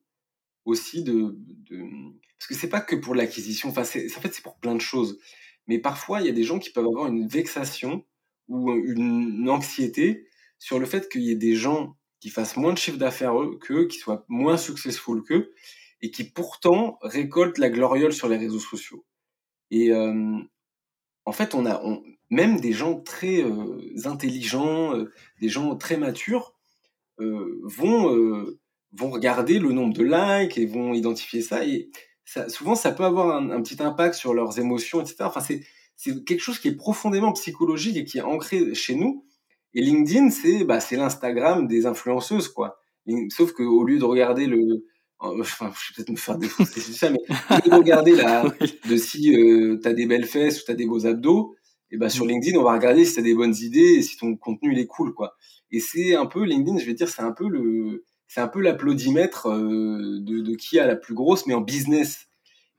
aussi 0.65 1.03
de, 1.03 1.37
de... 1.71 1.83
parce 2.39 2.49
que 2.49 2.55
c'est 2.55 2.69
pas 2.69 2.81
que 2.81 2.97
pour 2.97 3.15
l'acquisition. 3.15 3.69
Enfin, 3.69 3.85
c'est 3.85 4.07
en 4.17 4.21
fait 4.21 4.33
c'est 4.33 4.43
pour 4.43 4.59
plein 4.59 4.75
de 4.75 4.81
choses. 4.81 5.19
Mais 5.67 5.79
parfois, 5.79 6.21
il 6.21 6.27
y 6.27 6.31
a 6.31 6.33
des 6.33 6.45
gens 6.45 6.59
qui 6.59 6.71
peuvent 6.71 6.87
avoir 6.87 7.07
une 7.07 7.27
vexation 7.29 8.05
ou 8.49 8.73
une 8.73 9.49
anxiété 9.49 10.27
sur 10.59 10.79
le 10.79 10.87
fait 10.87 11.09
qu'il 11.09 11.23
y 11.23 11.31
ait 11.31 11.37
des 11.37 11.55
gens 11.55 11.97
qui 12.21 12.31
fassent 12.31 12.57
moins 12.57 12.73
de 12.73 12.79
chiffre 12.79 12.99
d'affaires 12.99 13.35
qu'eux, 13.61 13.87
qui 13.87 13.99
soient 13.99 14.25
moins 14.29 14.57
successful 14.57 15.23
qu'eux, 15.25 15.53
et 16.03 16.11
qui 16.11 16.25
pourtant 16.25 16.99
récolte 17.01 17.59
la 17.59 17.71
gloriole 17.71 18.13
sur 18.13 18.29
les 18.29 18.37
réseaux 18.37 18.59
sociaux. 18.59 19.05
Et 19.71 19.91
euh, 19.93 20.37
en 21.25 21.33
fait, 21.33 21.55
on 21.55 21.65
a 21.65 21.83
même 22.29 22.61
des 22.61 22.73
gens 22.73 23.01
très 23.01 23.43
euh, 23.43 23.79
intelligents, 24.05 24.95
euh, 24.97 25.11
des 25.41 25.49
gens 25.49 25.77
très 25.77 25.97
matures, 25.97 26.55
vont, 27.19 28.47
vont 28.91 29.11
regarder 29.11 29.61
le 29.61 29.71
nombre 29.71 29.95
de 29.95 30.03
likes 30.03 30.59
et 30.59 30.67
vont 30.67 30.93
identifier 30.93 31.41
ça. 31.41 31.65
Et 31.65 31.89
souvent, 32.49 32.75
ça 32.75 32.91
peut 32.91 33.05
avoir 33.05 33.37
un, 33.37 33.63
petit 33.63 33.81
impact 33.81 34.17
sur 34.17 34.35
leurs 34.35 34.59
émotions, 34.59 35.01
etc. 35.01 35.19
Enfin, 35.21 35.39
c'est, 35.39 35.63
c'est 35.95 36.25
quelque 36.25 36.41
chose 36.41 36.59
qui 36.59 36.67
est 36.67 36.75
profondément 36.75 37.33
psychologique 37.33 37.97
et 37.97 38.03
qui 38.03 38.19
est 38.19 38.23
ancré 38.23 38.75
chez 38.75 38.97
nous. 38.97 39.25
Et 39.73 39.83
LinkedIn, 39.83 40.31
c'est 40.31 40.65
bah, 40.65 40.81
c'est 40.81 40.97
l'Instagram 40.97 41.69
des 41.69 41.87
influenceuses, 41.87 42.49
quoi. 42.49 42.81
Sauf 43.29 43.53
qu'au 43.53 43.85
lieu 43.85 44.01
de 44.01 44.05
regarder 44.05 44.47
le, 44.47 44.85
enfin, 45.23 45.71
je 45.75 45.89
vais 45.89 45.95
peut-être 45.97 46.11
me 46.11 46.17
faire 46.17 46.37
défoncer 46.37 46.81
c'est 46.81 46.93
ça, 46.93 47.11
mais 47.11 47.21
regarder 47.71 48.15
là, 48.15 48.45
de 48.89 48.97
si 48.97 49.35
euh, 49.35 49.79
tu 49.81 49.89
as 49.89 49.93
des 49.93 50.07
belles 50.07 50.27
fesses 50.27 50.61
ou 50.61 50.65
tu 50.65 50.71
as 50.71 50.75
des 50.75 50.87
beaux 50.87 51.07
abdos, 51.07 51.55
et 51.91 51.97
ben 51.97 52.09
sur 52.09 52.25
mm. 52.25 52.29
LinkedIn, 52.29 52.59
on 52.59 52.65
va 52.65 52.73
regarder 52.73 53.05
si 53.05 53.15
tu 53.15 53.21
as 53.21 53.23
des 53.23 53.35
bonnes 53.35 53.55
idées 53.55 53.97
et 53.99 54.03
si 54.03 54.17
ton 54.17 54.37
contenu 54.37 54.73
il 54.73 54.79
est 54.79 54.87
cool, 54.87 55.15
quoi. 55.15 55.35
Et 55.71 55.81
c'est 55.81 56.15
un 56.15 56.27
peu, 56.27 56.45
LinkedIn, 56.45 56.79
je 56.79 56.87
vais 56.87 56.95
dire, 56.95 57.09
c'est 57.09 57.23
un 57.23 57.33
peu 57.33 57.49
le, 57.49 58.05
c'est 58.27 58.41
un 58.41 58.49
peu 58.49 58.61
l'applaudimètre 58.61 59.49
euh, 59.49 60.19
de, 60.21 60.41
de, 60.41 60.55
qui 60.55 60.79
a 60.79 60.87
la 60.87 60.97
plus 60.97 61.15
grosse, 61.15 61.47
mais 61.47 61.55
en 61.55 61.61
business. 61.61 62.29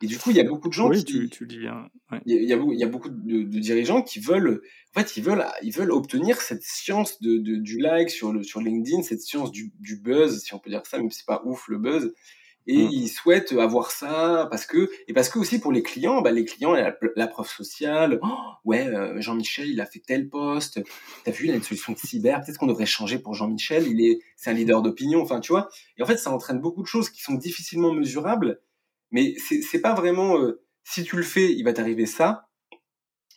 Et 0.02 0.08
du 0.08 0.18
coup, 0.18 0.32
il 0.32 0.36
y 0.36 0.40
a 0.40 0.44
beaucoup 0.44 0.68
de 0.68 0.74
gens 0.74 0.90
oui, 0.90 1.04
qui. 1.04 1.14
Tu, 1.14 1.30
tu 1.30 1.48
dis 1.48 1.60
bien. 1.60 1.90
Il, 2.26 2.34
y 2.34 2.54
a, 2.54 2.58
il, 2.58 2.80
y 2.80 2.84
a, 2.84 2.88
beaucoup 2.88 3.10
de, 3.10 3.44
de, 3.44 3.60
dirigeants 3.60 4.02
qui 4.02 4.20
veulent. 4.20 4.62
En 4.94 5.00
fait, 5.00 5.16
ils 5.16 5.24
veulent, 5.24 5.46
ils 5.62 5.72
veulent 5.72 5.92
obtenir 5.92 6.42
cette 6.42 6.64
science 6.64 7.22
de, 7.22 7.38
du 7.38 7.80
like 7.80 8.10
sur, 8.10 8.34
le, 8.34 8.44
sur 8.44 8.60
LinkedIn, 8.60 9.04
cette 9.04 9.22
science 9.22 9.52
du, 9.52 9.72
du 9.80 9.98
buzz, 9.98 10.42
si 10.42 10.54
on 10.54 10.60
peut 10.60 10.70
dire 10.70 10.86
ça, 10.86 10.98
même 10.98 11.10
si 11.10 11.20
c'est 11.20 11.26
pas 11.26 11.42
ouf 11.46 11.68
le 11.70 11.78
buzz 11.78 12.14
et 12.68 12.86
mmh. 12.86 12.92
ils 12.92 13.10
souhaitent 13.10 13.52
avoir 13.54 13.92
ça 13.92 14.48
parce 14.50 14.66
que 14.66 14.90
et 15.08 15.14
parce 15.14 15.30
que 15.30 15.38
aussi 15.38 15.60
pour 15.60 15.72
les 15.72 15.84
clients 15.84 16.22
bah 16.22 16.32
les 16.32 16.46
clients 16.46 16.72
la, 16.72 16.96
la 17.16 17.28
preuve 17.28 17.50
sociale 17.50 18.20
oh, 18.22 18.38
ouais 18.64 18.88
euh, 18.88 19.20
Jean-Michel 19.20 19.68
il 19.68 19.82
a 19.82 19.86
fait 19.86 20.00
tel 20.00 20.30
poste 20.30 20.82
t'as 21.26 21.32
vu 21.32 21.46
il 21.46 21.52
a 21.52 21.56
une 21.56 21.64
solution 21.64 21.94
de 21.94 21.98
cyber 21.98 22.42
peut-être 22.42 22.58
qu'on 22.58 22.68
devrait 22.68 22.86
changer 22.86 23.20
pour 23.20 23.34
Jean-Michel 23.34 23.88
il 23.88 24.02
est 24.06 24.20
c'est 24.38 24.50
un 24.50 24.54
leader 24.54 24.82
d'opinion 24.82 25.22
enfin 25.22 25.40
tu 25.40 25.52
vois 25.52 25.70
et 25.98 26.04
en 26.04 26.06
fait 26.06 26.18
ça 26.18 26.32
entraîne 26.32 26.60
beaucoup 26.60 26.82
de 26.82 26.88
choses 26.88 27.10
qui 27.10 27.22
sont 27.22 27.34
difficilement 27.34 27.94
mesurables 27.94 28.62
mais 29.14 29.36
c'est 29.38 29.82
pas 29.82 29.94
vraiment 29.94 30.38
euh, 30.38 30.62
si 30.84 31.04
tu 31.04 31.16
le 31.16 31.24
fais 31.24 31.54
il 31.54 31.64
va 31.64 31.72
t'arriver 31.72 32.06
ça. 32.06 32.50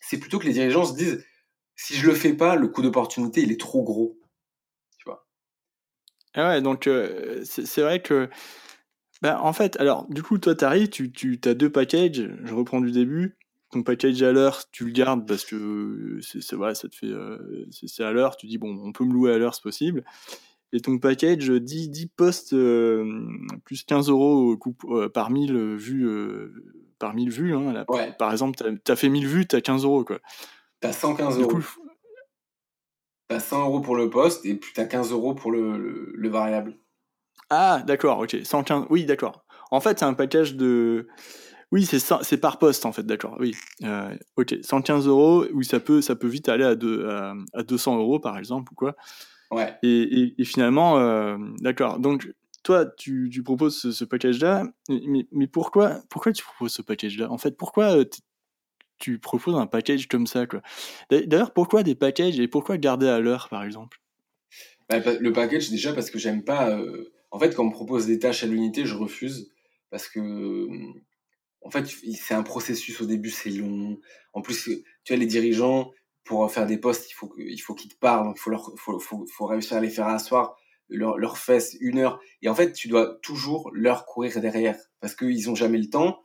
C'est 0.01 0.19
plutôt 0.19 0.39
que 0.39 0.47
les 0.47 0.53
dirigeants 0.53 0.85
se 0.85 0.97
disent 0.97 1.25
si 1.77 1.95
je 1.95 2.07
le 2.07 2.15
fais 2.15 2.33
pas 2.33 2.57
le 2.57 2.69
coût 2.69 2.83
d'opportunité 2.83 3.43
il 3.43 3.53
est 3.53 3.61
trop 3.61 3.85
gros. 3.85 4.19
Tu 4.99 5.05
vois. 5.05 5.27
Ah 6.35 6.49
ouais 6.49 6.63
donc 6.63 6.89
euh, 6.89 7.45
c'est 7.45 7.83
vrai 7.83 8.03
que 8.03 8.29
bah, 9.23 9.41
en 9.43 9.53
fait, 9.53 9.77
alors, 9.81 10.07
du 10.11 10.23
coup, 10.23 10.39
toi, 10.39 10.55
t'arrives, 10.55 10.91
tu, 10.91 11.11
tu 11.11 11.41
as 11.45 11.55
deux 11.55 11.71
packages, 11.71 12.29
je 12.45 12.55
reprends 12.55 12.81
du 12.81 12.93
début. 12.93 13.37
Ton 13.73 13.83
package 13.83 14.23
à 14.23 14.31
l'heure, 14.31 14.63
tu 14.71 14.85
le 14.85 14.93
gardes 14.93 15.27
parce 15.27 15.45
que 15.45 16.19
c'est 16.21 16.55
voilà, 16.55 16.75
ça 16.75 16.89
te 16.89 16.95
fait 16.95 17.09
euh, 17.09 17.67
c'est 17.71 18.05
à 18.05 18.13
l'heure, 18.13 18.37
tu 18.37 18.47
dis 18.47 18.59
bon, 18.59 18.79
on 18.85 18.93
peut 18.93 19.05
me 19.05 19.13
louer 19.13 19.33
à 19.33 19.39
l'heure, 19.39 19.55
c'est 19.55 19.63
possible. 19.63 20.05
Et 20.73 20.81
ton 20.81 20.99
package 20.99 21.51
10, 21.51 21.91
10 21.91 22.07
postes 22.09 22.53
euh, 22.53 23.05
plus 23.65 23.85
15 23.85 24.11
euros 24.11 24.59
euh, 24.91 25.09
par 25.09 25.31
1000 25.31 25.77
vues 25.77 26.09
par 26.99 27.15
1000 27.15 27.31
vues. 27.31 27.55
Hein, 27.55 27.85
Par 28.19 28.33
exemple, 28.33 28.59
tu 28.85 28.93
as, 28.93 28.97
fait 28.97 29.09
1000 29.09 29.27
vues, 29.27 29.47
tu 29.47 29.57
as 29.57 29.61
15 29.61 29.85
euros. 29.85 30.05
quoi. 30.05 30.19
Tu 30.81 30.89
as 30.89 30.93
115 30.93 31.41
euros. 31.41 31.61
Tu 33.29 33.35
as 33.37 33.41
100 33.41 33.61
euros 33.63 33.81
pour 33.81 33.97
le 33.97 34.11
poste 34.11 34.45
et 34.47 34.55
puis 34.55 34.73
tu 34.75 34.81
as 34.81 34.87
15 34.87 35.13
euros 35.13 35.35
pour 35.35 35.51
le, 35.51 36.13
le 36.15 36.29
variable. 36.29 36.77
Ah, 37.51 37.83
d'accord, 37.87 38.21
ok. 38.21 38.37
115. 38.43 38.87
Oui, 38.91 39.05
d'accord. 39.05 39.45
En 39.71 39.81
fait, 39.81 39.99
c'est 39.99 40.05
un 40.05 40.15
package 40.15 40.55
de. 40.55 41.09
Oui, 41.73 41.85
c'est 41.85 42.37
par 42.41 42.59
poste 42.59 42.87
en 42.87 42.93
fait, 42.93 43.03
d'accord. 43.03 43.37
Oui, 43.41 43.57
euh, 43.83 44.15
ok. 44.37 44.57
115 44.63 45.09
euros, 45.09 45.45
oui, 45.53 45.65
ça 45.65 45.81
peut, 45.81 46.01
ça 46.01 46.15
peut 46.15 46.29
vite 46.29 46.49
aller 46.49 46.65
à, 46.65 46.77
deux, 46.77 47.09
à, 47.09 47.63
200 47.65 47.99
euros 47.99 48.21
par 48.21 48.39
exemple 48.39 48.73
ou 48.73 48.77
quoi. 48.77 48.95
Ouais. 49.51 49.75
Et, 49.83 50.35
et, 50.39 50.45
finalement, 50.45 50.99
euh, 50.99 51.37
d'accord. 51.61 51.99
Donc, 51.99 52.33
toi, 52.63 52.87
tu, 52.87 53.31
tu 53.33 53.43
proposes 53.43 53.91
ce, 53.93 54.05
package-là, 54.05 54.65
mais, 54.89 55.27
mais, 55.31 55.47
pourquoi, 55.47 56.01
pourquoi 56.11 56.33
tu 56.33 56.43
proposes 56.43 56.73
ce 56.73 56.83
package-là? 56.83 57.31
En 57.31 57.39
fait, 57.39 57.57
pourquoi 57.57 57.97
euh, 57.97 58.05
tu 58.99 59.19
proposes 59.19 59.55
un 59.55 59.67
package 59.67 60.09
comme 60.09 60.27
ça 60.27 60.47
quoi? 60.47 60.63
D'ailleurs, 61.11 61.53
pourquoi 61.53 61.83
des 61.83 61.95
packages 61.95 62.41
et 62.41 62.49
pourquoi 62.49 62.79
garder 62.79 63.07
à 63.07 63.21
l'heure 63.21 63.49
par 63.51 63.63
exemple? 63.63 64.01
Bah, 64.89 64.99
Le 65.21 65.33
package, 65.33 65.71
déjà 65.71 65.93
parce 65.93 66.11
que 66.11 66.19
j'aime 66.19 66.43
pas. 66.43 66.77
En 67.31 67.39
fait, 67.39 67.55
quand 67.55 67.65
on 67.65 67.67
me 67.67 67.73
propose 67.73 68.07
des 68.07 68.19
tâches 68.19 68.43
à 68.43 68.47
l'unité, 68.47 68.87
je 68.87 68.95
refuse 68.95 69.53
parce 69.91 70.09
que, 70.09 70.67
en 71.61 71.71
fait, 71.71 71.87
c'est 71.87 72.35
un 72.35 72.43
processus 72.43 73.01
au 73.01 73.07
début, 73.07 73.31
c'est 73.31 73.51
long. 73.51 73.99
En 74.33 74.43
plus, 74.43 74.65
tu 75.05 75.13
vois, 75.13 75.17
les 75.17 75.27
dirigeants, 75.27 75.93
pour 76.27 76.51
faire 76.51 76.67
des 76.67 76.79
postes, 76.79 77.11
il 77.11 77.15
faut 77.15 77.29
qu'il 77.29 77.61
faut 77.61 77.75
qu'ils 77.75 77.91
te 77.91 77.99
parlent, 77.99 78.33
il 78.35 78.39
faut, 78.39 78.51
leur, 78.51 78.73
faut, 78.77 78.99
faut, 78.99 79.27
faut, 79.27 79.47
réussir 79.47 79.77
à 79.77 79.81
les 79.81 79.91
faire 79.91 80.09
asseoir, 80.09 80.57
leur, 80.89 81.19
leur 81.19 81.39
fesses 81.39 81.77
une 81.81 81.99
heure. 81.99 82.21
Et 82.43 82.49
en 82.49 82.55
fait, 82.55 82.73
tu 82.73 82.89
dois 82.89 83.19
toujours 83.23 83.71
leur 83.73 84.07
courir 84.07 84.41
derrière 84.41 84.77
parce 85.01 85.15
qu'ils 85.15 85.51
ont 85.51 85.55
jamais 85.55 85.79
le 85.79 85.89
temps. 85.89 86.21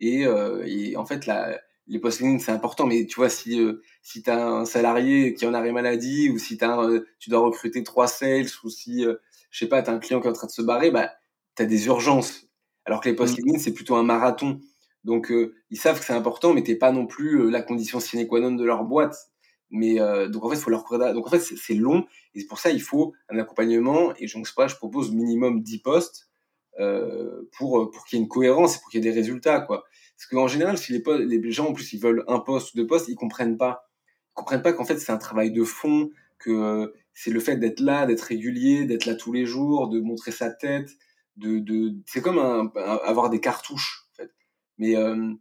Et, 0.00 0.26
euh, 0.26 0.64
et 0.66 0.96
en 0.96 1.06
fait, 1.06 1.26
la, 1.26 1.58
les 1.86 1.98
postes 1.98 2.20
LinkedIn, 2.20 2.44
c'est 2.44 2.52
important, 2.52 2.86
mais 2.86 3.06
tu 3.06 3.16
vois, 3.16 3.28
si, 3.28 3.60
euh, 3.60 3.82
si 4.02 4.22
tu 4.22 4.30
as 4.30 4.46
un 4.46 4.64
salarié 4.64 5.34
qui 5.34 5.46
en 5.46 5.54
arrêt 5.54 5.72
maladie, 5.72 6.30
ou 6.30 6.38
si 6.38 6.58
as 6.62 6.80
euh, 6.80 7.06
tu 7.18 7.30
dois 7.30 7.40
recruter 7.40 7.82
trois 7.82 8.08
sales, 8.08 8.46
ou 8.64 8.70
si 8.70 9.04
euh, 9.06 9.16
je 9.50 9.60
sais 9.60 9.68
pas, 9.68 9.82
tu 9.82 9.90
as 9.90 9.92
un 9.92 9.98
client 9.98 10.20
qui 10.20 10.26
est 10.26 10.30
en 10.30 10.34
train 10.34 10.48
de 10.48 10.52
se 10.52 10.62
barrer, 10.62 10.90
bah, 10.90 11.12
tu 11.56 11.62
as 11.62 11.66
des 11.66 11.86
urgences. 11.86 12.48
Alors 12.86 13.00
que 13.00 13.08
les 13.08 13.14
posts 13.14 13.34
mmh. 13.34 13.42
LinkedIn, 13.42 13.58
c'est 13.62 13.72
plutôt 13.72 13.94
un 13.94 14.02
marathon. 14.02 14.60
Donc, 15.04 15.30
euh, 15.30 15.54
ils 15.70 15.78
savent 15.78 15.98
que 15.98 16.04
c'est 16.04 16.14
important, 16.14 16.54
mais 16.54 16.62
t'es 16.62 16.76
pas 16.76 16.90
non 16.90 17.06
plus 17.06 17.40
euh, 17.40 17.50
la 17.50 17.62
condition 17.62 18.00
sine 18.00 18.26
qua 18.26 18.40
non 18.40 18.52
de 18.52 18.64
leur 18.64 18.84
boîte. 18.84 19.16
Mais 19.74 20.00
euh, 20.00 20.28
donc 20.28 20.44
en 20.44 20.50
fait, 20.50 20.56
faut 20.56 20.70
leur 20.70 20.84
Donc 21.14 21.26
en 21.26 21.30
fait, 21.30 21.40
c'est 21.40 21.74
long 21.74 22.06
et 22.34 22.44
pour 22.44 22.58
ça 22.58 22.70
il 22.70 22.80
faut 22.80 23.12
un 23.28 23.38
accompagnement. 23.38 24.14
Et 24.18 24.28
sais 24.28 24.40
pas, 24.56 24.68
je 24.68 24.76
propose 24.76 25.12
minimum 25.12 25.62
10 25.62 25.78
postes 25.80 26.30
pour 27.52 27.90
pour 27.90 28.04
qu'il 28.06 28.18
y 28.18 28.20
ait 28.20 28.24
une 28.24 28.28
cohérence 28.28 28.76
et 28.76 28.80
pour 28.80 28.90
qu'il 28.90 29.04
y 29.04 29.06
ait 29.06 29.10
des 29.10 29.16
résultats, 29.16 29.60
quoi. 29.60 29.84
Parce 30.16 30.26
qu'en 30.30 30.46
général, 30.46 30.78
si 30.78 30.92
les, 30.92 31.50
gens 31.50 31.68
en 31.68 31.72
plus 31.72 31.92
ils 31.92 32.00
veulent 32.00 32.24
un 32.28 32.38
poste 32.38 32.74
ou 32.74 32.76
deux 32.76 32.86
postes, 32.86 33.08
ils 33.08 33.16
comprennent 33.16 33.58
pas. 33.58 33.90
Ils 34.30 34.34
comprennent 34.34 34.62
pas 34.62 34.72
qu'en 34.72 34.84
fait 34.84 34.98
c'est 34.98 35.12
un 35.12 35.18
travail 35.18 35.50
de 35.50 35.64
fond, 35.64 36.10
que 36.38 36.92
c'est 37.12 37.30
le 37.30 37.40
fait 37.40 37.56
d'être 37.56 37.80
là, 37.80 38.06
d'être 38.06 38.22
régulier, 38.22 38.84
d'être 38.84 39.06
là 39.06 39.16
tous 39.16 39.32
les 39.32 39.44
jours, 39.44 39.88
de 39.88 40.00
montrer 40.00 40.30
sa 40.30 40.50
tête, 40.50 40.90
de, 41.36 41.58
de 41.58 41.94
c'est 42.06 42.20
comme 42.20 42.38
un, 42.38 42.70
avoir 43.04 43.28
des 43.28 43.40
cartouches 43.40 44.06
en 44.12 44.14
fait. 44.22 44.30
Mais 44.78 44.96
euh, 44.96 45.32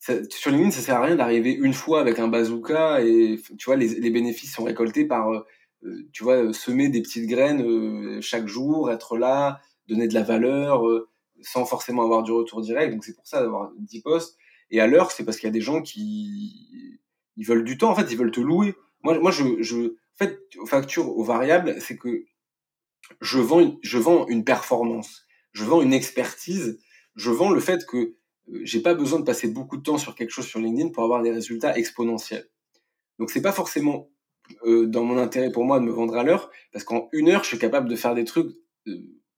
ça, 0.00 0.14
sur 0.30 0.50
LinkedIn, 0.50 0.72
ça 0.72 0.80
sert 0.80 0.96
à 0.96 1.02
rien 1.02 1.14
d'arriver 1.14 1.52
une 1.52 1.74
fois 1.74 2.00
avec 2.00 2.18
un 2.18 2.26
bazooka 2.26 3.02
et 3.02 3.38
tu 3.58 3.66
vois 3.66 3.76
les, 3.76 4.00
les 4.00 4.10
bénéfices 4.10 4.52
sont 4.52 4.64
récoltés 4.64 5.04
par 5.04 5.30
euh, 5.30 5.46
euh, 5.84 6.08
tu 6.12 6.24
vois 6.24 6.52
semer 6.52 6.88
des 6.88 7.02
petites 7.02 7.28
graines 7.28 8.20
chaque 8.20 8.48
jour, 8.48 8.90
être 8.90 9.16
là, 9.16 9.60
donner 9.88 10.08
de 10.08 10.14
la 10.14 10.22
valeur 10.22 10.82
sans 11.42 11.64
forcément 11.64 12.02
avoir 12.02 12.22
du 12.22 12.32
retour 12.32 12.60
direct. 12.60 12.92
Donc 12.92 13.04
c'est 13.04 13.14
pour 13.14 13.26
ça 13.26 13.42
d'avoir 13.42 13.70
10 13.78 14.02
postes. 14.02 14.36
Et 14.70 14.80
à 14.80 14.86
l'heure, 14.86 15.10
c'est 15.10 15.24
parce 15.24 15.38
qu'il 15.38 15.46
y 15.46 15.50
a 15.50 15.52
des 15.52 15.60
gens 15.60 15.82
qui 15.82 16.98
ils 17.36 17.46
veulent 17.46 17.64
du 17.64 17.78
temps. 17.78 17.90
En 17.90 17.94
fait, 17.94 18.10
ils 18.10 18.18
veulent 18.18 18.30
te 18.30 18.40
louer. 18.40 18.74
Moi, 19.02 19.18
moi, 19.18 19.30
je, 19.30 19.62
je 19.62 19.94
fait, 20.14 20.38
facture 20.66 21.16
aux 21.16 21.24
variables, 21.24 21.76
c'est 21.80 21.96
que 21.96 22.24
je 23.20 23.38
vends, 23.38 23.78
je 23.82 23.98
vends 23.98 24.26
une 24.28 24.44
performance, 24.44 25.26
je 25.52 25.64
vends 25.64 25.82
une 25.82 25.94
expertise, 25.94 26.78
je 27.16 27.30
vends 27.30 27.50
le 27.50 27.60
fait 27.60 27.86
que 27.86 27.96
euh, 27.96 28.18
j'ai 28.62 28.80
pas 28.80 28.94
besoin 28.94 29.20
de 29.20 29.24
passer 29.24 29.48
beaucoup 29.48 29.76
de 29.76 29.82
temps 29.82 29.98
sur 29.98 30.14
quelque 30.14 30.30
chose 30.30 30.46
sur 30.46 30.60
LinkedIn 30.60 30.90
pour 30.90 31.04
avoir 31.04 31.22
des 31.22 31.30
résultats 31.30 31.76
exponentiels. 31.76 32.48
Donc 33.18 33.30
c'est 33.30 33.42
pas 33.42 33.52
forcément 33.52 34.10
euh, 34.64 34.86
dans 34.86 35.04
mon 35.04 35.18
intérêt 35.18 35.52
pour 35.52 35.64
moi 35.64 35.78
de 35.78 35.84
me 35.84 35.92
vendre 35.92 36.16
à 36.16 36.24
l'heure, 36.24 36.50
parce 36.72 36.84
qu'en 36.84 37.08
une 37.12 37.28
heure, 37.28 37.44
je 37.44 37.48
suis 37.48 37.58
capable 37.58 37.88
de 37.88 37.96
faire 37.96 38.14
des 38.14 38.24
trucs, 38.24 38.52
euh, 38.88 38.96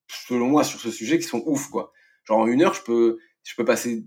selon 0.08 0.48
moi, 0.48 0.64
sur 0.64 0.80
ce 0.80 0.90
sujet 0.90 1.18
qui 1.18 1.26
sont 1.26 1.42
ouf, 1.46 1.68
quoi. 1.68 1.92
Genre 2.24 2.38
en 2.38 2.46
une 2.46 2.62
heure, 2.62 2.74
je 2.74 2.82
peux, 2.82 3.18
je 3.42 3.54
peux 3.56 3.64
passer 3.64 4.06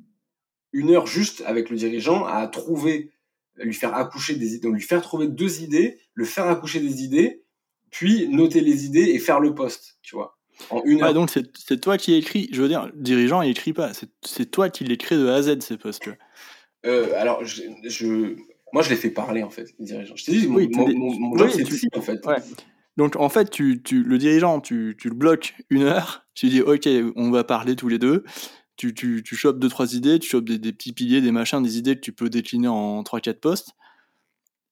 une 0.72 0.92
heure 0.92 1.08
juste 1.08 1.44
avec 1.46 1.70
le 1.70 1.78
dirigeant 1.78 2.26
à 2.26 2.48
trouver 2.48 3.12
lui 3.58 3.74
faire 3.74 3.94
accoucher 3.96 4.36
des 4.36 4.56
idées, 4.56 4.70
lui 4.70 4.82
faire 4.82 5.02
trouver 5.02 5.28
deux 5.28 5.62
idées, 5.62 6.00
le 6.14 6.26
faire 6.26 6.48
accoucher 6.48 6.80
des 6.80 7.04
idées, 7.04 7.44
puis 7.90 8.28
noter 8.28 8.62
les 8.62 8.86
idées 8.86 9.12
et 9.12 9.20
faire 9.20 9.40
le 9.40 9.56
poste, 9.56 9.98
tu 10.02 10.16
vois. 10.16 10.38
En 10.69 10.82
une 10.86 11.03
heure. 11.03 11.14
donc 11.14 11.30
c'est 11.30 11.82
toi 11.82 11.98
qui 11.98 12.14
écris, 12.14 12.49
je 12.52 12.61
veux 12.61 12.68
dire, 12.68 12.88
le 12.88 13.02
dirigeant 13.02 13.41
il 13.41 13.52
écrit 13.52 13.73
pas, 13.73 13.91
c'est 14.22 14.52
toi 14.52 14.69
qui 14.69 14.84
l'écris 14.84 15.15
de 15.15 15.27
A 15.27 15.36
à 15.36 15.41
Z 15.41 15.61
ces 15.61 15.77
postes. 15.77 16.10
Euh, 16.86 17.14
alors, 17.18 17.44
je, 17.44 17.64
je, 17.84 18.36
moi 18.72 18.82
je 18.82 18.90
les 18.90 18.95
fais 18.95 19.10
parler 19.10 19.44
en 19.44 19.49
fait, 19.49 19.73
les 19.80 19.86
dirigeants. 19.86 20.15
Je 20.15 20.26
te 20.26 20.32
dis, 20.32 20.48
mon, 20.48 21.38
job 21.38 21.49
c'est 21.49 21.98
en 21.98 22.02
fait. 22.02 22.22
Donc 22.98 23.15
en 23.18 23.30
fait, 23.30 23.49
tu, 23.49 23.82
tu, 23.84 24.03
le 24.03 24.18
dirigeant, 24.18 24.61
tu, 24.61 24.95
tu 24.98 25.10
le 25.10 25.15
bloques 25.15 25.56
une 25.69 25.84
heure, 25.84 26.26
tu 26.34 26.48
dis 26.48 26.61
ok, 26.61 26.88
on 27.15 27.32
va 27.32 27.44
parler 27.44 27.76
tous 27.76 27.90
les 27.90 27.99
deux, 27.99 28.23
tu, 28.77 28.94
tu, 28.94 29.23
tu 29.23 29.36
chopes 29.36 29.60
deux, 29.60 29.69
trois 29.69 29.95
idées, 29.95 30.19
tu 30.19 30.30
chopes 30.30 30.45
des, 30.45 30.57
des, 30.57 30.72
petits 30.72 30.94
piliers, 30.94 31.22
des 31.22 31.32
machins, 31.32 31.61
des 31.61 31.77
idées 31.77 31.95
que 31.95 32.02
tu 32.02 32.14
peux 32.14 32.30
décliner 32.30 32.68
en 32.68 33.02
3-4 33.03 33.40
postes. 33.40 33.72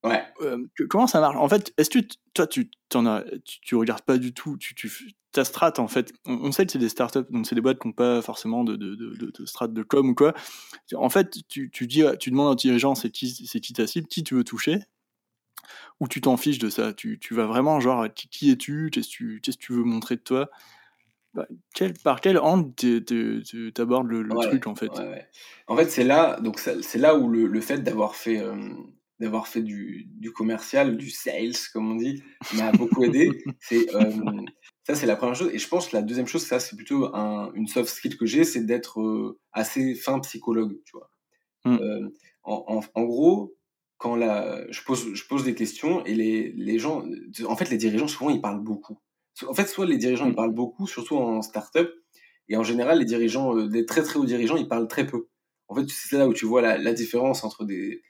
Ouais. 0.04 0.22
Euh, 0.42 0.66
comment 0.90 1.08
ça 1.08 1.20
marche? 1.20 1.38
En 1.38 1.48
fait, 1.48 1.74
est-ce 1.78 1.90
que 1.90 2.00
toi, 2.34 2.46
tu, 2.48 2.70
en 2.94 3.06
as, 3.06 3.24
tu, 3.46 3.76
regardes 3.76 4.02
pas 4.02 4.18
du 4.18 4.34
tout, 4.34 4.58
tu, 4.58 4.76
tu, 4.76 4.92
ta 5.32 5.46
strat, 5.46 5.74
en 5.78 5.88
fait, 5.88 6.14
on, 6.26 6.52
sait 6.52 6.66
que 6.66 6.72
c'est 6.72 6.80
des 6.80 6.90
startups, 6.90 7.26
donc 7.30 7.48
c'est 7.48 7.56
des 7.56 7.62
boîtes 7.62 7.80
qui 7.80 7.88
n'ont 7.88 7.94
pas 7.94 8.22
forcément 8.22 8.64
de, 8.64 8.76
de, 8.76 8.96
de, 8.96 9.32
de, 9.32 9.46
strat 9.46 9.68
de 9.68 9.84
com 9.84 10.10
ou 10.10 10.16
quoi. 10.16 10.34
En 10.94 11.10
fait, 11.10 11.38
tu, 11.48 11.72
tu, 11.72 11.88
dis, 11.88 12.04
tu 12.20 12.32
demandes 12.32 12.52
à 12.52 12.56
dirigeant 12.56 12.96
c'est 12.96 13.12
qui, 13.12 13.30
c'est 13.48 13.60
qui 13.62 13.74
ta 13.74 13.88
cible, 13.88 14.08
qui 14.08 14.24
tu 14.24 14.36
veux 14.36 14.44
toucher, 14.44 14.80
ou 16.00 16.08
tu 16.08 16.20
t'en 16.22 16.38
fiches 16.38 16.60
de 16.60 16.70
ça. 16.70 16.94
Tu, 16.94 17.18
tu 17.20 17.34
vas 17.34 17.46
vraiment, 17.46 17.80
genre, 17.80 18.08
qui, 18.14 18.28
qui 18.28 18.52
es-tu 18.52 18.90
Qu'est-ce 18.92 19.08
que 19.08 19.40
tu, 19.40 19.42
tu 19.42 19.74
veux 19.74 19.84
montrer 19.84 20.18
de 20.18 20.22
toi? 20.22 20.50
Bah, 21.34 21.48
par 22.04 22.22
quel 22.22 22.38
angle 22.38 22.76
tu 22.76 23.74
abordes 23.78 24.08
le, 24.08 24.22
le 24.22 24.36
truc 24.36 24.68
en 24.68 24.76
fait? 24.76 24.92
En 25.68 25.76
fait, 25.76 25.90
c'est 25.90 26.04
là, 26.04 26.40
donc 26.40 26.60
c'est 26.60 27.00
là 27.00 27.16
où 27.16 27.28
le, 27.28 27.48
le 27.48 27.62
fait 27.62 27.80
d'avoir 27.80 28.16
fait, 28.16 28.40
euh, 28.40 28.70
d'avoir 29.24 29.48
fait 29.48 29.62
du, 29.62 30.06
du, 30.18 30.34
commercial, 30.34 30.98
du 30.98 31.10
sales, 31.10 31.56
comme 31.72 31.94
on 31.94 31.95
dit, 31.95 32.22
m'a 32.56 32.74
beaucoup 32.74 33.04
aidé. 33.06 33.32
C'est 33.62 33.95
euh, 33.95 34.12
ça, 34.84 34.95
c'est 34.95 35.06
la 35.06 35.16
première 35.16 35.36
chose. 35.36 35.50
Et 35.54 35.60
je 35.60 35.68
pense 35.70 35.88
que 35.88 35.95
la 35.95 36.02
deuxième 36.02 36.28
chose, 36.28 36.45
ça, 36.45 36.60
c'est 36.60 36.76
plutôt 36.76 37.16
un, 37.16 37.54
une 37.54 37.68
soft 37.68 37.90
skill 37.90 38.18
que 38.18 38.26
j'ai, 38.26 38.44
c'est 38.44 38.66
d'être 38.66 39.00
euh, 39.00 39.40
assez 39.54 39.95
fin 39.95 40.20
psychologue, 40.20 40.78
tu 40.84 40.98
vois. 40.98 41.10
Mm. 41.64 41.78
Euh, 41.82 42.10
en, 42.44 42.66
en, 42.68 42.82
en, 42.94 43.04
gros, 43.06 43.56
quand 43.98 44.18
la, 44.18 44.70
je 44.70 44.82
pose, 44.84 45.14
je 45.14 45.24
pose 45.26 45.45
des 45.45 45.56
questions 45.56 46.04
et 46.04 46.14
les, 46.14 46.52
les 46.52 46.80
gens, 46.80 47.06
en 47.48 47.56
fait, 47.56 47.70
les 47.70 47.78
dirigeants 47.78 48.10
souvent 48.10 48.30
ils 48.30 48.41
parlent 48.41 48.62
beaucoup. 48.62 49.00
En 49.48 49.54
fait, 49.54 49.68
soit 49.68 49.86
les 49.86 49.98
dirigeants 49.98 50.26
ils 50.26 50.34
mm. 50.34 50.36
parlent 50.36 50.54
beaucoup, 50.54 50.86
surtout 50.86 51.16
en 51.16 51.41
startup, 51.41 51.90
et 52.50 52.58
en 52.58 52.64
général, 52.64 53.00
les 53.00 53.06
dirigeants, 53.06 53.56
des 53.56 53.86
très 53.86 54.04
très 54.04 54.20
hauts 54.20 54.26
dirigeants, 54.26 54.58
ils 54.58 54.68
parlent 54.68 54.90
très 54.90 55.08
peu. 55.08 55.30
En 55.70 55.76
fait, 55.76 55.86
c'est 55.88 56.18
là 56.18 56.28
où 56.28 56.34
tu 56.34 56.45
vois 56.45 56.62
la, 56.62 56.78
la 56.78 56.91
différence 56.91 57.45
entre 57.45 57.64
des, 57.64 58.04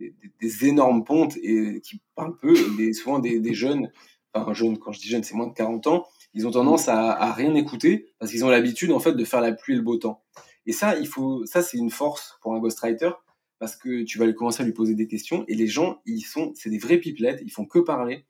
des, 0.00 0.14
des, 0.40 0.66
énormes 0.66 1.04
pontes 1.04 1.36
et 1.42 1.80
qui 1.82 2.00
parlent 2.14 2.36
peu, 2.36 2.54
et 2.80 2.92
souvent 2.92 3.18
des, 3.18 3.38
des 3.38 3.54
jeunes, 3.54 3.92
enfin 4.34 4.52
jeunes, 4.54 4.78
quand 4.78 4.92
je 4.92 5.00
dis 5.00 5.08
jeunes, 5.08 5.22
c'est 5.22 5.34
moins 5.34 5.46
de 5.46 5.54
40 5.54 5.86
ans, 5.86 6.06
ils 6.34 6.46
ont 6.46 6.50
tendance 6.50 6.88
à, 6.88 7.32
rien 7.32 7.54
écouter 7.54 8.12
parce 8.18 8.30
qu'ils 8.30 8.44
ont 8.44 8.48
l'habitude 8.48 8.92
en 8.92 9.00
fait 9.00 9.12
de 9.12 9.24
faire 9.24 9.40
la 9.40 9.52
pluie 9.52 9.74
et 9.74 9.76
le 9.76 9.82
beau 9.82 9.96
temps. 9.96 10.22
Et 10.66 10.72
ça, 10.72 10.96
il 10.98 11.06
faut, 11.06 11.44
ça 11.46 11.62
c'est 11.62 11.78
une 11.78 11.90
force 11.90 12.38
pour 12.40 12.54
un 12.54 12.60
ghostwriter 12.60 13.10
parce 13.58 13.76
que 13.76 14.04
tu 14.04 14.18
vas 14.18 14.32
commencer 14.32 14.62
à 14.62 14.66
lui 14.66 14.72
poser 14.72 14.94
des 14.94 15.06
questions 15.06 15.44
et 15.48 15.54
les 15.54 15.66
gens, 15.66 16.00
ils 16.06 16.22
sont, 16.22 16.52
c'est 16.54 16.70
des 16.70 16.78
vrais 16.78 16.98
pipelettes, 16.98 17.40
ils 17.44 17.50
font 17.50 17.66
que 17.66 17.78
parler. 17.78 18.26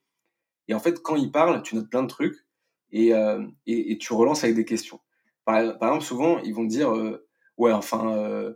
Et 0.69 0.75
en 0.75 0.81
fait, 0.81 1.01
quand 1.03 1.17
ils 1.17 1.31
parlent, 1.31 1.63
tu 1.63 1.75
notes 1.75 1.91
plein 1.91 2.03
de 2.03 2.09
trucs 2.09 2.47
et, 2.91 3.15
euh, 3.15 3.47
et, 3.67 3.93
et, 3.93 3.99
tu 3.99 4.13
relances 4.13 4.45
avec 4.45 4.57
des 4.57 4.65
questions. 4.65 5.01
Par, 5.45 5.79
par 5.79 5.91
exemple, 5.91 6.05
souvent, 6.05 6.39
ils 6.41 6.55
vont 6.55 6.65
dire, 6.65 6.95
euh, 6.95 7.27
ouais, 7.57 7.73
enfin, 7.73 8.13
euh, 8.17 8.55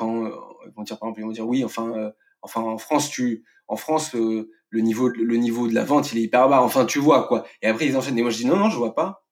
quand 0.00 0.24
euh, 0.24 0.30
ils 0.66 0.72
vont 0.72 0.82
dire, 0.82 0.98
par 0.98 1.08
exemple, 1.08 1.20
ils 1.20 1.26
vont 1.26 1.32
dire, 1.32 1.46
oui, 1.46 1.62
enfin, 1.62 1.92
euh, 1.94 2.10
enfin, 2.40 2.62
en 2.62 2.78
France, 2.78 3.10
tu, 3.10 3.44
en 3.68 3.76
France, 3.76 4.14
le 4.14 4.80
niveau, 4.80 5.08
le 5.08 5.36
niveau 5.36 5.68
de 5.68 5.74
la 5.74 5.84
vente, 5.84 6.12
il 6.12 6.18
est 6.18 6.22
hyper 6.22 6.48
bas. 6.48 6.62
Enfin, 6.62 6.86
tu 6.86 6.98
vois 6.98 7.28
quoi. 7.28 7.46
Et 7.60 7.66
après, 7.66 7.86
ils 7.86 7.96
enchaînent. 7.96 8.18
Et 8.18 8.22
moi, 8.22 8.30
je 8.30 8.38
dis, 8.38 8.46
non, 8.46 8.56
non, 8.56 8.70
je 8.70 8.76
vois 8.76 8.94
pas. 8.94 9.26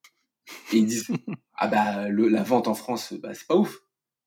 Et 0.73 0.77
ils 0.77 0.87
disent, 0.87 1.09
ah 1.55 1.69
bah, 1.69 2.09
le, 2.09 2.29
la 2.29 2.43
vente 2.43 2.69
en 2.69 2.75
France, 2.75 3.15
bah, 3.15 3.33
c'est 3.33 3.47
pas 3.47 3.57
ouf. 3.57 3.79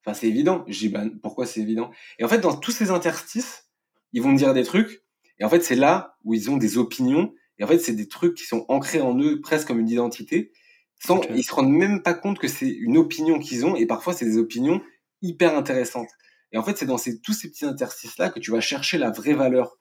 Enfin, 0.04 0.14
c'est 0.14 0.26
évident. 0.26 0.64
Je 0.66 0.78
dis, 0.78 0.88
bah, 0.88 1.04
pourquoi 1.22 1.46
c'est 1.46 1.60
évident? 1.60 1.90
Et 2.18 2.24
en 2.24 2.28
fait, 2.28 2.40
dans 2.40 2.56
tous 2.56 2.72
ces 2.72 2.90
interstices, 2.90 3.70
ils 4.12 4.20
vont 4.20 4.32
me 4.32 4.36
dire 4.36 4.52
des 4.52 4.64
trucs. 4.64 5.04
Et 5.38 5.44
en 5.44 5.48
fait, 5.48 5.62
c'est 5.62 5.76
là 5.76 6.16
où 6.24 6.34
ils 6.34 6.50
ont 6.50 6.56
des 6.56 6.76
opinions. 6.76 7.32
Et 7.58 7.64
en 7.64 7.66
fait, 7.68 7.78
c'est 7.78 7.94
des 7.94 8.08
trucs 8.08 8.34
qui 8.36 8.44
sont 8.44 8.64
ancrés 8.68 9.00
en 9.00 9.16
eux, 9.18 9.40
presque 9.40 9.68
comme 9.68 9.78
une 9.78 9.88
identité. 9.88 10.52
Sans, 10.98 11.18
okay. 11.18 11.32
Ils 11.36 11.44
se 11.44 11.54
rendent 11.54 11.72
même 11.72 12.02
pas 12.02 12.14
compte 12.14 12.38
que 12.38 12.48
c'est 12.48 12.68
une 12.68 12.96
opinion 12.96 13.38
qu'ils 13.38 13.64
ont. 13.64 13.76
Et 13.76 13.86
parfois, 13.86 14.12
c'est 14.12 14.24
des 14.24 14.38
opinions 14.38 14.80
hyper 15.20 15.56
intéressantes. 15.56 16.10
Et 16.52 16.58
en 16.58 16.62
fait, 16.62 16.76
c'est 16.76 16.86
dans 16.86 16.98
ces, 16.98 17.20
tous 17.20 17.32
ces 17.32 17.50
petits 17.50 17.64
interstices-là 17.64 18.30
que 18.30 18.38
tu 18.38 18.50
vas 18.50 18.60
chercher 18.60 18.98
la 18.98 19.10
vraie 19.10 19.34
valeur. 19.34 19.78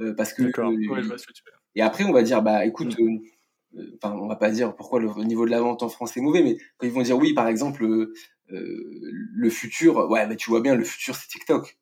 Euh, 0.00 0.14
parce 0.14 0.32
que, 0.32 0.44
euh, 0.44 0.88
ouais, 0.88 1.16
et 1.74 1.82
après, 1.82 2.04
on 2.04 2.12
va 2.12 2.22
dire, 2.22 2.42
bah, 2.42 2.64
écoute, 2.64 2.98
mm. 2.98 3.18
euh, 3.78 3.98
enfin, 4.02 4.16
on 4.16 4.28
va 4.28 4.36
pas 4.36 4.50
dire 4.50 4.74
pourquoi 4.74 5.00
le 5.00 5.08
niveau 5.24 5.44
de 5.44 5.50
la 5.50 5.60
vente 5.60 5.82
en 5.82 5.88
France 5.88 6.16
est 6.16 6.20
mauvais, 6.20 6.42
mais 6.42 6.56
quand 6.78 6.86
ils 6.86 6.92
vont 6.92 7.02
dire 7.02 7.18
oui, 7.18 7.34
par 7.34 7.48
exemple, 7.48 7.84
euh, 7.84 8.14
le 8.50 9.50
futur, 9.50 10.10
ouais, 10.10 10.26
bah, 10.26 10.36
tu 10.36 10.50
vois 10.50 10.60
bien, 10.60 10.74
le 10.74 10.84
futur, 10.84 11.14
c'est 11.14 11.28
TikTok. 11.28 11.78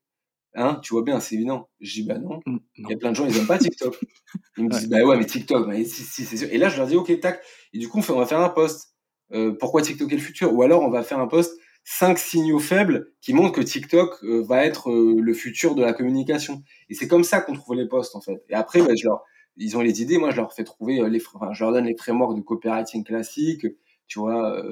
Hein, 0.55 0.81
tu 0.83 0.95
vois 0.95 1.03
bien, 1.03 1.21
c'est 1.21 1.37
évident. 1.37 1.69
Je 1.81 1.93
dis, 1.93 2.03
bah 2.03 2.19
non. 2.19 2.41
non. 2.47 2.59
Il 2.77 2.89
y 2.89 2.93
a 2.93 2.97
plein 2.97 3.11
de 3.11 3.17
gens, 3.17 3.27
ils 3.27 3.37
aiment 3.37 3.47
pas 3.47 3.59
TikTok. 3.59 3.97
Ils 4.57 4.65
me 4.65 4.71
disent, 4.71 4.89
bah 4.89 5.05
ouais, 5.05 5.17
mais 5.17 5.25
TikTok, 5.25 5.69
bah, 5.69 5.77
si, 5.77 6.03
si, 6.03 6.25
c'est 6.25 6.37
sûr. 6.37 6.49
Et 6.51 6.59
là, 6.59 6.69
je 6.69 6.77
leur 6.77 6.89
dis, 6.89 6.97
ok, 6.97 7.21
tac. 7.21 7.41
Et 7.73 7.79
du 7.79 7.89
coup, 7.89 7.99
on, 7.99 8.03
fait, 8.03 8.13
on 8.13 8.19
va 8.19 8.27
faire 8.27 8.41
un 8.41 8.49
post. 8.49 8.95
Euh, 9.33 9.53
pourquoi 9.59 9.83
TikTok 9.83 10.11
est 10.13 10.17
le 10.17 10.21
futur? 10.21 10.53
Ou 10.53 10.63
alors, 10.63 10.83
on 10.83 10.91
va 10.91 11.05
faire 11.05 11.21
un 11.21 11.29
post 11.29 11.57
cinq 11.85 12.19
signaux 12.19 12.59
faibles 12.59 13.13
qui 13.21 13.33
montrent 13.33 13.53
que 13.53 13.61
TikTok 13.61 14.23
euh, 14.23 14.43
va 14.43 14.65
être 14.65 14.91
euh, 14.91 15.21
le 15.21 15.35
futur 15.35 15.75
de 15.75 15.83
la 15.83 15.93
communication. 15.93 16.63
Et 16.89 16.95
c'est 16.95 17.09
comme 17.09 17.25
ça 17.25 17.41
qu'on 17.41 17.55
trouve 17.55 17.77
les 17.77 17.89
posts, 17.89 18.15
en 18.17 18.21
fait. 18.21 18.43
Et 18.49 18.55
après, 18.55 18.81
bah, 18.83 18.95
je 18.97 19.07
leur, 19.07 19.23
ils 19.57 19.77
ont 19.77 19.81
les 19.81 20.03
idées. 20.03 20.19
Moi, 20.19 20.31
je 20.31 20.37
leur 20.37 20.53
fais 20.53 20.65
trouver 20.65 21.01
les, 21.09 21.23
enfin, 21.35 21.53
je 21.53 21.65
leur 21.65 21.73
donne 21.73 21.87
les 21.87 21.97
frameworks 21.97 22.37
de 22.37 22.43
copywriting 22.43 23.05
classique. 23.05 23.67
Tu 24.07 24.19
vois, 24.19 24.63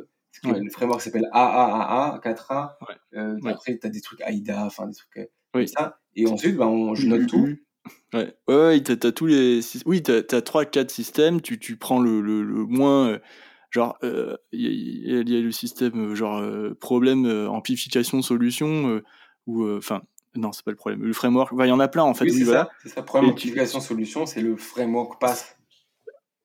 ouais. 0.45 0.61
le 0.61 0.71
framework 0.71 1.01
s'appelle 1.01 1.29
AAAA, 1.33 2.21
4A. 2.25 2.77
Ouais. 2.89 2.95
Euh, 3.15 3.39
ouais. 3.41 3.53
Après, 3.53 3.79
tu 3.79 3.87
as 3.87 3.91
des 3.91 4.01
trucs 4.01 4.21
AIDA, 4.23 4.65
enfin, 4.65 4.87
des 4.87 4.95
trucs 4.95 5.31
oui. 5.55 5.69
ça. 5.69 5.99
Et 6.15 6.27
ensuite, 6.27 6.57
bah, 6.57 6.67
on, 6.67 6.95
je 6.95 7.07
note 7.07 7.27
tout. 7.27 7.49
Ouais, 8.13 8.35
ouais, 8.49 8.55
ouais 8.55 8.81
t'as, 8.83 9.09
as 9.09 9.13
tous 9.13 9.27
les. 9.27 9.61
Oui, 9.87 10.03
t'as, 10.03 10.19
as 10.19 10.41
3-4 10.41 10.89
systèmes. 10.91 11.41
Tu, 11.41 11.59
tu 11.59 11.77
prends 11.77 12.01
le, 12.01 12.21
le, 12.21 12.43
le 12.43 12.65
moins. 12.65 13.19
Euh, 13.69 13.81
genre, 13.81 13.99
il 14.03 14.09
euh, 14.09 14.37
y, 14.53 15.31
y, 15.31 15.37
a 15.37 15.41
le 15.41 15.53
système, 15.53 16.15
genre, 16.15 16.39
euh, 16.39 16.75
problème, 16.81 17.27
amplification, 17.49 18.23
solution, 18.23 19.01
ou. 19.47 19.69
Enfin, 19.77 20.03
non, 20.35 20.53
c'est 20.53 20.65
pas 20.65 20.71
le 20.71 20.77
problème. 20.77 21.03
Le 21.03 21.13
framework, 21.13 21.51
il 21.53 21.59
bah, 21.59 21.67
y 21.67 21.73
en 21.73 21.81
a 21.81 21.89
plein 21.89 22.05
en 22.05 22.15
fait. 22.15 22.27
Oui, 22.27 22.33
c'est 22.33 22.45
voilà. 22.45 22.65
ça. 22.65 22.71
C'est 22.83 22.89
ça. 22.91 23.03
Problème, 23.03 23.33
amplification, 23.33 23.81
solution, 23.81 24.27
c'est 24.27 24.41
le 24.43 24.57
framework 24.57 25.21
pass. 25.21 25.57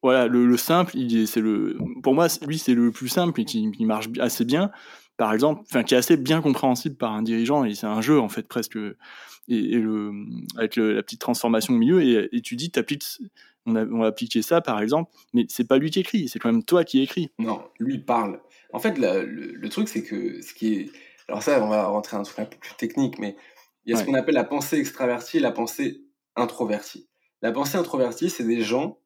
Voilà, 0.01 0.27
le, 0.27 0.45
le 0.45 0.57
simple, 0.57 0.97
il, 0.97 1.27
c'est 1.27 1.41
le. 1.41 1.77
Pour 2.01 2.13
moi, 2.13 2.27
lui, 2.45 2.57
c'est 2.57 2.73
le 2.73 2.91
plus 2.91 3.07
simple 3.07 3.39
et 3.39 3.45
qui, 3.45 3.71
qui 3.71 3.85
marche 3.85 4.09
assez 4.19 4.45
bien 4.45 4.71
par 5.17 5.33
exemple, 5.33 5.61
enfin 5.65 5.83
qui 5.83 5.93
est 5.93 5.97
assez 5.97 6.17
bien 6.17 6.41
compréhensible 6.41 6.95
par 6.95 7.13
un 7.13 7.21
dirigeant 7.21 7.63
et 7.65 7.75
c'est 7.75 7.85
un 7.87 8.01
jeu 8.01 8.19
en 8.19 8.29
fait 8.29 8.47
presque 8.47 8.77
et, 8.77 9.73
et 9.73 9.77
le 9.79 10.11
avec 10.57 10.75
le, 10.75 10.93
la 10.93 11.03
petite 11.03 11.21
transformation 11.21 11.73
au 11.73 11.77
milieu 11.77 12.01
et, 12.01 12.29
et 12.31 12.41
tu 12.41 12.55
dis 12.55 12.71
t'appliques 12.71 13.19
on, 13.65 13.75
a, 13.75 13.85
on 13.85 13.99
va 13.99 14.07
appliquer 14.07 14.41
ça 14.41 14.61
par 14.61 14.81
exemple 14.81 15.11
mais 15.33 15.45
c'est 15.49 15.67
pas 15.67 15.77
lui 15.77 15.91
qui 15.91 15.99
écrit 15.99 16.27
c'est 16.29 16.39
quand 16.39 16.51
même 16.51 16.63
toi 16.63 16.83
qui 16.83 17.01
écris. 17.01 17.31
Non 17.39 17.61
lui 17.79 17.99
parle. 17.99 18.39
En 18.71 18.79
fait 18.79 18.97
le, 18.97 19.25
le, 19.25 19.53
le 19.53 19.69
truc 19.69 19.87
c'est 19.87 20.03
que 20.03 20.41
ce 20.41 20.53
qui 20.53 20.73
est 20.73 20.91
alors 21.27 21.43
ça 21.43 21.63
on 21.63 21.69
va 21.69 21.85
rentrer 21.85 22.17
dans 22.17 22.21
un 22.21 22.25
truc 22.25 22.39
un 22.39 22.45
peu 22.45 22.57
plus 22.57 22.75
technique 22.75 23.19
mais 23.19 23.35
il 23.85 23.91
y 23.91 23.93
a 23.93 23.97
ouais. 23.97 24.03
ce 24.03 24.07
qu'on 24.07 24.15
appelle 24.15 24.35
la 24.35 24.45
pensée 24.45 24.77
extravertie 24.77 25.37
et 25.37 25.41
la 25.41 25.51
pensée 25.51 26.01
introvertie. 26.35 27.07
La 27.41 27.51
pensée 27.51 27.77
introvertie 27.77 28.29
c'est 28.29 28.45
des 28.45 28.61
gens 28.61 28.97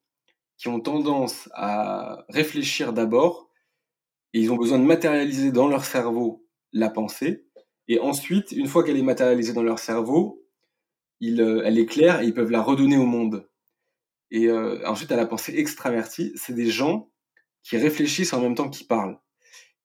qui 0.56 0.68
ont 0.68 0.80
tendance 0.80 1.48
à 1.54 2.24
réfléchir 2.28 2.92
d'abord 2.92 3.47
et 4.34 4.40
ils 4.40 4.52
ont 4.52 4.56
besoin 4.56 4.78
de 4.78 4.84
matérialiser 4.84 5.52
dans 5.52 5.68
leur 5.68 5.84
cerveau 5.84 6.44
la 6.72 6.90
pensée. 6.90 7.46
Et 7.88 7.98
ensuite, 8.00 8.52
une 8.52 8.66
fois 8.66 8.84
qu'elle 8.84 8.98
est 8.98 9.02
matérialisée 9.02 9.52
dans 9.52 9.62
leur 9.62 9.78
cerveau, 9.78 10.44
euh, 11.22 11.62
elle 11.64 11.78
est 11.78 11.86
claire 11.86 12.20
et 12.20 12.26
ils 12.26 12.34
peuvent 12.34 12.50
la 12.50 12.62
redonner 12.62 12.96
au 12.96 13.06
monde. 13.06 13.48
Et 14.30 14.48
euh, 14.48 14.86
ensuite, 14.86 15.10
à 15.10 15.16
la 15.16 15.26
pensée 15.26 15.54
extravertie, 15.56 16.32
c'est 16.34 16.54
des 16.54 16.66
gens 16.66 17.10
qui 17.62 17.76
réfléchissent 17.76 18.32
en 18.32 18.40
même 18.40 18.54
temps 18.54 18.68
qu'ils 18.68 18.86
parlent. 18.86 19.18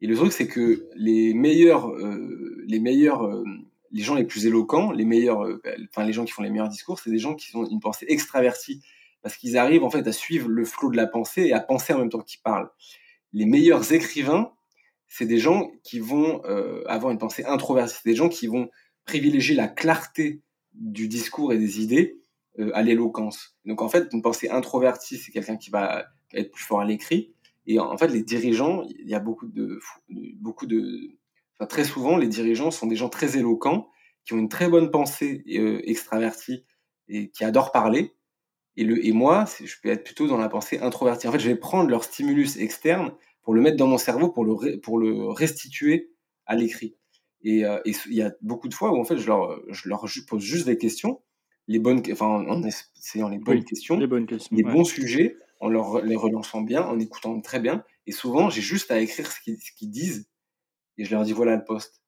Et 0.04 0.08
le 0.08 0.16
truc, 0.16 0.34
c'est 0.34 0.48
que 0.48 0.90
les 0.96 1.34
meilleurs, 1.34 1.90
euh, 1.90 2.62
les 2.68 2.80
meilleurs, 2.80 3.24
euh, 3.26 3.46
les 3.92 4.04
gens 4.04 4.16
les 4.16 4.26
plus 4.26 4.46
éloquents, 4.46 4.92
les 4.92 5.06
meilleurs, 5.06 5.46
euh, 5.46 5.62
enfin 5.90 6.06
les 6.06 6.12
gens 6.12 6.26
qui 6.26 6.34
font 6.34 6.44
les 6.44 6.50
meilleurs 6.50 6.68
discours, 6.68 7.00
c'est 7.00 7.10
des 7.10 7.20
gens 7.20 7.36
qui 7.36 7.56
ont 7.56 7.66
une 7.66 7.80
pensée 7.80 8.06
extravertie 8.10 8.84
parce 9.22 9.38
qu'ils 9.38 9.58
arrivent 9.58 9.86
en 9.86 9.90
fait 9.90 10.06
à 10.06 10.12
suivre 10.12 10.50
le 10.50 10.66
flot 10.66 10.90
de 10.92 10.98
la 10.98 11.08
pensée 11.08 11.44
et 11.44 11.54
à 11.54 11.62
penser 11.62 11.94
en 11.94 12.00
même 12.00 12.10
temps 12.10 12.20
qu'ils 12.20 12.42
parlent 12.42 12.70
les 13.34 13.46
meilleurs 13.46 13.92
écrivains, 13.92 14.52
c'est 15.08 15.26
des 15.26 15.40
gens 15.40 15.72
qui 15.84 16.00
vont 16.00 16.42
euh, 16.46 16.84
avoir 16.88 17.12
une 17.12 17.20
pensée 17.20 17.44
introvertie, 17.46 17.96
c'est 18.02 18.10
des 18.10 18.16
gens 18.16 18.30
qui 18.30 18.48
vont 18.48 18.70
privilégier 19.06 19.56
la 19.56 19.68
clarté 19.68 20.42
du 20.74 21.08
discours 21.08 21.54
et 21.54 21.58
des 21.58 21.82
idées 21.82 22.18
euh, 22.60 22.72
à 22.74 22.82
l'éloquence. 22.84 23.58
Donc 23.66 23.82
en 23.82 23.90
fait, 23.90 24.10
une 24.12 24.22
pensée 24.22 24.50
introvertie, 24.50 25.18
c'est 25.18 25.32
quelqu'un 25.32 25.58
qui 25.58 25.70
va 25.70 26.06
être 26.34 26.52
plus 26.52 26.64
fort 26.64 26.82
à 26.82 26.86
l'écrit. 26.86 27.34
Et 27.66 27.80
en 27.80 27.98
fait, 27.98 28.08
les 28.08 28.24
dirigeants, 28.24 28.84
il 28.88 29.08
y 29.08 29.16
a 29.16 29.20
beaucoup 29.20 29.48
de, 29.48 29.80
beaucoup 30.10 30.66
de, 30.66 31.12
enfin 31.56 31.68
très 31.68 31.86
souvent, 31.86 32.18
les 32.18 32.28
dirigeants 32.28 32.72
sont 32.72 32.88
des 32.88 32.96
gens 32.96 33.10
très 33.10 33.38
éloquents, 33.38 33.88
qui 34.26 34.34
ont 34.34 34.38
une 34.38 34.50
très 34.50 34.70
bonne 34.70 34.92
pensée 34.92 35.44
euh, 35.50 35.82
extravertie 35.84 36.66
et 37.08 37.30
qui 37.30 37.44
adorent 37.44 37.72
parler, 37.72 38.14
et, 38.76 38.84
le, 38.84 39.06
et 39.06 39.12
moi, 39.12 39.46
je 39.64 39.76
peux 39.82 39.90
être 39.90 40.04
plutôt 40.04 40.28
dans 40.28 40.38
la 40.38 40.50
pensée 40.50 40.80
introvertie. 40.80 41.28
En 41.28 41.32
fait, 41.32 41.40
je 41.40 41.50
vais 41.50 41.56
prendre 41.56 41.90
leur 41.90 42.04
stimulus 42.04 42.58
externe 42.58 43.12
pour 43.44 43.54
le 43.54 43.62
mettre 43.62 43.78
dans 43.78 43.88
mon 43.88 43.98
cerveau, 43.98 44.30
pour 44.30 44.46
le, 44.46 44.80
pour 44.80 44.98
le 44.98 45.30
restituer 45.30 46.12
à 46.46 46.56
l'écrit. 46.56 46.96
Et 47.44 47.66
euh, 47.66 47.80
il 47.86 48.14
y 48.14 48.22
a 48.22 48.34
beaucoup 48.42 48.70
de 48.70 48.74
fois 48.74 48.92
où 48.92 49.00
en 49.00 49.04
fait, 49.04 49.18
je 49.18 49.28
leur, 49.28 49.62
je 49.70 49.90
leur 49.90 50.06
pose 50.28 50.42
juste 50.42 50.66
des 50.66 50.78
questions, 50.78 51.22
les 51.68 51.80
bonnes, 51.80 52.02
enfin, 52.12 52.26
en 52.26 52.64
essayant 52.64 53.30
les 53.30 53.38
bonnes 53.38 53.60
oui, 53.60 53.66
questions, 53.66 53.98
les, 53.98 54.08
bonnes 54.08 54.26
questions, 54.26 54.56
les 54.56 54.64
ouais. 54.64 54.72
bons 54.72 54.86
sujets, 54.86 55.36
en 55.60 55.70
leur, 55.70 56.02
les 56.02 56.16
relançant 56.16 56.62
bien, 56.62 56.84
en 56.84 57.00
écoutant 57.00 57.40
très 57.42 57.60
bien. 57.60 57.84
Et 58.08 58.12
souvent, 58.12 58.50
j'ai 58.50 58.62
juste 58.62 58.92
à 58.92 59.00
écrire 59.00 59.32
ce 59.32 59.40
qu'ils, 59.42 59.58
ce 59.58 59.72
qu'ils 59.78 59.90
disent, 59.92 60.30
et 60.98 61.06
je 61.06 61.12
leur 61.12 61.24
dis 61.24 61.34
voilà 61.34 61.56
le 61.56 61.64
poste. 61.64 62.03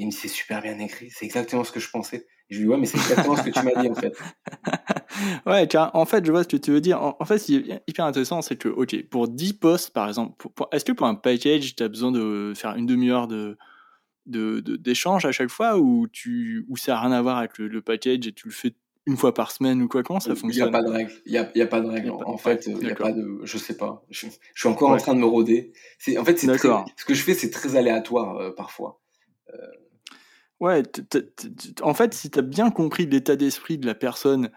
Il 0.00 0.06
me 0.06 0.10
dit 0.10 0.16
c'est 0.16 0.28
super 0.28 0.62
bien 0.62 0.78
écrit, 0.78 1.10
c'est 1.10 1.26
exactement 1.26 1.62
ce 1.62 1.72
que 1.72 1.78
je 1.78 1.90
pensais. 1.90 2.26
Et 2.48 2.54
je 2.54 2.58
lui 2.58 2.64
dis 2.64 2.70
ouais, 2.70 2.78
mais 2.78 2.86
c'est 2.86 2.96
exactement 2.96 3.36
ce 3.36 3.42
que 3.42 3.50
tu 3.50 3.62
m'as 3.62 3.82
dit 3.82 3.88
en 3.88 3.94
fait. 3.94 4.16
Ouais, 5.44 5.66
car 5.66 5.94
en 5.94 6.06
fait, 6.06 6.24
je 6.24 6.30
vois 6.30 6.44
ce 6.44 6.48
que 6.48 6.56
tu 6.56 6.70
veux 6.70 6.80
dire. 6.80 7.02
En, 7.02 7.16
en 7.18 7.24
fait, 7.26 7.38
ce 7.38 7.46
qui 7.46 7.56
est 7.56 7.82
hyper 7.86 8.06
intéressant, 8.06 8.40
c'est 8.40 8.56
que, 8.56 8.68
ok, 8.68 9.04
pour 9.10 9.28
10 9.28 9.54
postes, 9.54 9.90
par 9.90 10.08
exemple, 10.08 10.48
est-ce 10.72 10.84
que 10.84 10.92
pour 10.92 11.06
un 11.06 11.14
package, 11.14 11.76
tu 11.76 11.82
as 11.82 11.88
besoin 11.88 12.10
de 12.10 12.54
faire 12.56 12.74
une 12.76 12.86
demi-heure 12.86 13.28
de, 13.28 13.58
d'échange 14.24 15.26
à 15.26 15.32
chaque 15.32 15.50
fois 15.50 15.78
ou, 15.78 16.06
tu, 16.08 16.64
ou 16.68 16.76
ça 16.78 16.92
n'a 16.92 17.00
rien 17.00 17.12
à 17.12 17.20
voir 17.20 17.38
avec 17.38 17.58
le, 17.58 17.68
le, 17.68 17.82
package 17.82 18.26
et 18.26 18.32
tu 18.32 18.48
le 18.48 18.54
fais 18.54 18.72
une 19.06 19.16
fois 19.16 19.34
par 19.34 19.50
semaine 19.50 19.82
ou 19.82 19.88
quoi? 19.88 20.02
Comment 20.02 20.20
ça 20.20 20.34
fonctionne 20.34 20.68
Il 20.68 20.70
n'y 20.70 20.76
a 20.76 20.80
pas 20.80 20.82
de 20.82 20.90
règle. 20.90 21.12
Il 21.26 21.32
n'y 21.32 21.38
a, 21.38 21.50
y 21.54 21.62
a, 21.62 21.66
pas 21.66 21.80
de 21.80 21.88
règle. 21.88 22.10
En 22.10 22.38
fait, 22.38 22.66
il 22.66 22.76
n'y 22.78 22.90
a 22.90 22.94
pas 22.94 23.12
de. 23.12 23.40
Je 23.42 23.58
sais 23.58 23.76
pas. 23.76 24.04
Je, 24.10 24.28
je 24.54 24.60
suis 24.60 24.68
encore 24.68 24.90
ouais. 24.90 24.96
en 24.96 24.98
train 24.98 25.14
de 25.14 25.20
me 25.20 25.26
rôder. 25.26 25.72
C'est, 25.98 26.16
en 26.16 26.24
fait, 26.24 26.38
c'est 26.38 26.46
ce 26.46 27.04
que 27.04 27.14
je 27.14 27.22
fais, 27.22 27.34
c'est 27.34 27.50
très 27.50 27.76
aléatoire 27.76 28.36
euh, 28.36 28.50
parfois. 28.54 29.00
Euh, 29.52 29.56
Ouais, 30.60 30.82
en 31.82 31.94
fait, 31.94 32.12
si 32.12 32.30
tu 32.30 32.38
as 32.38 32.42
bien 32.42 32.70
compris 32.70 33.06
l'état 33.06 33.34
d'esprit 33.34 33.78
de 33.78 33.86
la 33.86 33.94
personne, 33.94 34.50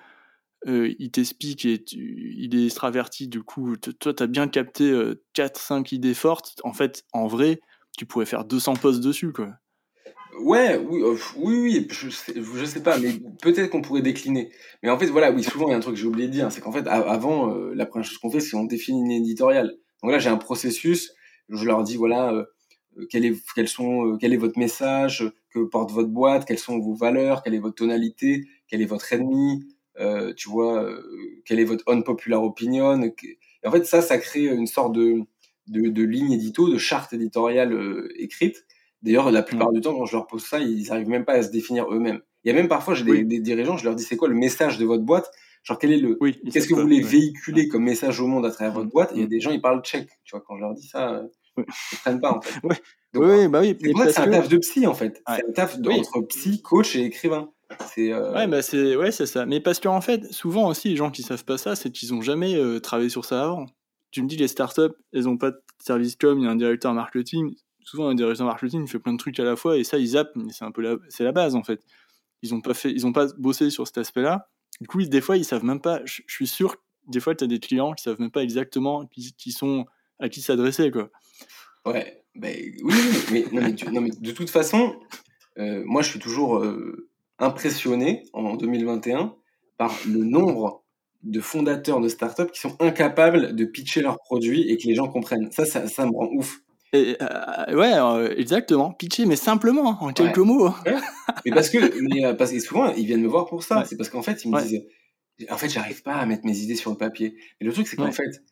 euh, 0.67 0.93
il 0.99 1.11
t'explique 1.11 1.65
et 1.65 1.83
il 1.93 2.55
est 2.55 2.65
extraverti, 2.65 3.29
du 3.29 3.41
coup, 3.41 3.77
toi, 3.77 4.13
tu 4.13 4.23
as 4.23 4.27
bien 4.27 4.49
capté 4.49 4.91
4-5 5.33 5.95
idées 5.95 6.13
fortes. 6.13 6.59
En 6.65 6.73
fait, 6.73 7.05
en 7.13 7.27
vrai, 7.27 7.61
tu 7.97 8.05
pourrais 8.05 8.25
faire 8.25 8.43
200 8.43 8.75
posts 8.75 9.01
dessus, 9.01 9.31
quoi. 9.31 9.53
Ouais, 10.41 10.77
oui, 10.77 11.03
oui, 11.37 11.61
oui, 11.61 11.87
je 11.91 12.09
sais, 12.09 12.33
sais 12.65 12.83
pas, 12.83 12.97
mais 12.97 13.13
peut-être 13.41 13.69
qu'on 13.69 13.81
pourrait 13.81 14.01
décliner. 14.01 14.51
Mais 14.81 14.89
en 14.89 14.97
fait, 14.97 15.05
voilà, 15.05 15.31
oui, 15.31 15.43
souvent, 15.43 15.67
il 15.67 15.71
y 15.71 15.73
a 15.73 15.77
un 15.77 15.79
truc 15.79 15.93
que 15.93 16.01
j'ai 16.01 16.07
oublié 16.07 16.27
de 16.27 16.33
dire, 16.33 16.51
c'est 16.51 16.59
qu'en 16.59 16.71
fait, 16.71 16.87
avant, 16.87 17.53
la 17.73 17.85
première 17.85 18.05
chose 18.05 18.17
qu'on 18.17 18.31
fait, 18.31 18.39
c'est 18.39 18.57
on 18.57 18.65
définit 18.65 18.99
une 18.99 19.11
éditoriale. 19.11 19.75
Donc 20.01 20.11
là, 20.11 20.19
j'ai 20.19 20.29
un 20.29 20.37
processus, 20.37 21.13
je 21.49 21.65
leur 21.65 21.83
dis, 21.83 21.97
voilà, 21.97 22.45
quel 23.09 23.25
est, 23.25 23.65
sont, 23.67 24.17
quel 24.19 24.33
est 24.33 24.37
votre 24.37 24.57
message, 24.57 25.23
que 25.53 25.59
porte 25.59 25.91
votre 25.91 26.09
boîte, 26.09 26.45
quelles 26.45 26.59
sont 26.59 26.79
vos 26.79 26.93
valeurs, 26.93 27.43
quelle 27.43 27.53
est 27.53 27.59
votre 27.59 27.75
tonalité, 27.75 28.47
quel 28.67 28.81
est 28.81 28.85
votre 28.85 29.11
ennemi, 29.13 29.63
euh, 29.99 30.33
tu 30.33 30.49
vois, 30.49 30.83
euh, 30.83 31.01
quelle 31.45 31.59
est 31.59 31.65
votre 31.65 31.83
unpopular 31.87 32.43
opinion. 32.43 33.01
Et 33.01 33.67
en 33.67 33.71
fait, 33.71 33.85
ça, 33.85 34.01
ça 34.01 34.17
crée 34.17 34.45
une 34.45 34.67
sorte 34.67 34.93
de, 34.93 35.21
de, 35.67 35.89
de 35.89 36.03
ligne 36.03 36.31
édito, 36.31 36.69
de 36.69 36.77
charte 36.77 37.13
éditoriale 37.13 37.73
euh, 37.73 38.11
écrite. 38.17 38.65
D'ailleurs, 39.01 39.31
la 39.31 39.43
plupart 39.43 39.71
mm. 39.71 39.75
du 39.75 39.81
temps, 39.81 39.95
quand 39.95 40.05
je 40.05 40.15
leur 40.15 40.27
pose 40.27 40.43
ça, 40.43 40.59
ils 40.59 40.87
n'arrivent 40.87 41.09
même 41.09 41.25
pas 41.25 41.33
à 41.33 41.43
se 41.43 41.51
définir 41.51 41.91
eux-mêmes. 41.91 42.21
Il 42.43 42.49
y 42.49 42.51
a 42.51 42.55
même 42.55 42.67
parfois, 42.67 42.93
j'ai 42.93 43.05
des, 43.05 43.23
des, 43.23 43.39
dirigeants, 43.39 43.77
je 43.77 43.85
leur 43.85 43.95
dis, 43.95 44.03
c'est 44.03 44.17
quoi 44.17 44.27
le 44.27 44.35
message 44.35 44.77
de 44.77 44.85
votre 44.85 45.03
boîte? 45.03 45.29
Genre, 45.63 45.79
quel 45.79 45.93
est 45.93 45.97
le, 45.97 46.17
oui, 46.19 46.41
qu'est-ce 46.51 46.67
que 46.67 46.73
vous 46.73 46.81
voulez 46.81 47.01
véhiculer 47.01 47.69
comme 47.69 47.83
message 47.83 48.19
au 48.19 48.27
monde 48.27 48.45
à 48.45 48.51
travers 48.51 48.73
votre 48.73 48.89
boîte? 48.89 49.11
Et 49.11 49.15
il 49.15 49.19
y 49.19 49.23
a 49.23 49.27
mm. 49.27 49.29
des 49.29 49.39
gens, 49.39 49.51
ils 49.51 49.61
parlent 49.61 49.81
tchèque. 49.81 50.09
Tu 50.25 50.31
vois, 50.31 50.43
quand 50.45 50.57
je 50.57 50.61
leur 50.61 50.73
dis 50.73 50.87
ça, 50.87 51.23
ne 51.57 51.63
prennent 52.01 52.19
pas, 52.19 52.33
en 52.33 52.41
fait. 52.41 52.59
oui, 53.13 53.47
bah 53.47 53.61
oui. 53.61 53.77
C'est 54.09 54.19
un 54.19 54.29
taf 54.29 54.49
de 54.49 54.57
psy, 54.57 54.87
en 54.87 54.93
fait. 54.93 55.21
C'est 55.27 55.47
un 55.47 55.51
taf 55.53 55.77
entre 55.77 56.21
psy, 56.27 56.61
coach 56.61 56.95
et 56.95 57.03
écrivain. 57.05 57.49
C'est 57.87 58.11
euh, 58.11 58.33
Ouais, 58.33 58.47
bah 58.47 58.61
c'est 58.61 58.95
ouais, 58.95 59.11
c'est 59.11 59.25
ça. 59.25 59.45
Mais 59.45 59.59
parce 59.59 59.79
qu'en 59.79 60.01
fait, 60.01 60.31
souvent 60.31 60.67
aussi, 60.67 60.89
les 60.89 60.95
gens 60.95 61.11
qui 61.11 61.23
savent 61.23 61.45
pas 61.45 61.57
ça, 61.57 61.75
c'est 61.75 61.91
qu'ils 61.91 62.13
ont 62.13 62.21
jamais 62.21 62.55
euh, 62.55 62.79
travaillé 62.79 63.09
sur 63.09 63.25
ça 63.25 63.43
avant. 63.43 63.65
Tu 64.11 64.21
me 64.21 64.27
dis, 64.27 64.37
les 64.37 64.47
startups, 64.47 64.93
elles 65.11 65.27
ont 65.27 65.37
pas 65.37 65.51
de 65.51 65.61
service 65.79 66.15
com, 66.15 66.37
il 66.39 66.45
y 66.45 66.47
a 66.47 66.51
un 66.51 66.55
directeur 66.55 66.93
marketing. 66.93 67.55
Souvent, 67.83 68.07
un 68.09 68.15
directeur 68.15 68.45
marketing, 68.45 68.83
il 68.83 68.87
fait 68.87 68.99
plein 68.99 69.13
de 69.13 69.17
trucs 69.17 69.39
à 69.39 69.43
la 69.43 69.55
fois 69.55 69.77
et 69.77 69.83
ça, 69.83 69.97
ils 69.97 70.07
zappent. 70.07 70.35
Mais 70.35 70.51
c'est 70.51 70.65
un 70.65 70.71
peu 70.71 70.81
la, 70.81 70.97
c'est 71.09 71.23
la 71.23 71.31
base 71.31 71.55
en 71.55 71.63
fait. 71.63 71.81
Ils 72.43 72.53
ont 72.53 72.61
pas 72.61 72.73
fait, 72.73 72.91
ils 72.91 73.07
ont 73.07 73.13
pas 73.13 73.27
bossé 73.37 73.69
sur 73.69 73.87
cet 73.87 73.97
aspect-là. 73.97 74.49
Du 74.81 74.87
coup, 74.87 75.01
des 75.01 75.21
fois, 75.21 75.37
ils 75.37 75.45
savent 75.45 75.63
même 75.63 75.81
pas. 75.81 76.01
Je 76.05 76.21
suis 76.27 76.47
sûr, 76.47 76.75
des 77.07 77.19
fois, 77.19 77.35
tu 77.35 77.43
as 77.43 77.47
des 77.47 77.59
clients 77.59 77.93
qui 77.93 78.03
savent 78.03 78.19
même 78.19 78.31
pas 78.31 78.43
exactement 78.43 79.05
qui, 79.37 79.51
sont 79.51 79.85
à 80.23 80.29
qui 80.29 80.41
s'adresser, 80.41 80.89
quoi. 80.89 81.09
Ouais, 81.85 82.23
ben 82.35 82.55
oui, 82.83 82.95
mais, 83.31 83.45
non, 83.51 83.61
mais, 83.61 83.91
non, 83.91 84.01
mais, 84.01 84.09
de 84.09 84.31
toute 84.31 84.49
façon, 84.49 84.95
euh, 85.59 85.83
moi, 85.85 86.01
je 86.01 86.09
suis 86.09 86.19
toujours 86.19 86.65
impressionné 87.39 88.23
en 88.33 88.55
2021 88.55 89.35
par 89.77 89.93
le 90.07 90.23
nombre 90.23 90.83
de 91.23 91.39
fondateurs 91.39 92.01
de 92.01 92.09
startups 92.09 92.51
qui 92.51 92.59
sont 92.59 92.75
incapables 92.79 93.55
de 93.55 93.65
pitcher 93.65 94.01
leurs 94.01 94.19
produits 94.19 94.69
et 94.69 94.77
que 94.77 94.87
les 94.87 94.95
gens 94.95 95.07
comprennent. 95.07 95.51
Ça, 95.51 95.65
ça, 95.65 95.87
ça 95.87 96.05
me 96.05 96.11
rend 96.11 96.29
ouf. 96.33 96.59
Et, 96.93 97.17
euh, 97.21 97.75
ouais, 97.75 97.93
euh, 97.93 98.35
exactement. 98.37 98.91
Pitcher, 98.91 99.25
mais 99.25 99.35
simplement, 99.35 99.97
en 100.01 100.13
quelques 100.13 100.37
mots. 100.37 100.69
Mais 101.45 101.51
parce 101.51 101.69
que, 101.69 101.77
mais, 102.01 102.25
euh, 102.25 102.33
parce 102.33 102.51
que 102.51 102.59
souvent, 102.59 102.93
ils 102.93 103.05
viennent 103.05 103.21
me 103.21 103.27
voir 103.27 103.47
pour 103.47 103.63
ça. 103.63 103.83
C'est 103.85 103.97
parce 103.97 104.09
qu'en 104.09 104.21
fait, 104.21 104.45
ils 104.45 104.51
me 104.51 104.61
disent, 104.61 104.83
en 105.49 105.57
fait, 105.57 105.69
j'arrive 105.69 106.03
pas 106.03 106.15
à 106.15 106.25
mettre 106.25 106.45
mes 106.45 106.57
idées 106.59 106.75
sur 106.75 106.91
le 106.91 106.97
papier. 106.97 107.35
Et 107.59 107.65
le 107.65 107.73
truc, 107.73 107.87
c'est 107.87 107.95
qu'en 107.95 108.11
fait, 108.11 108.43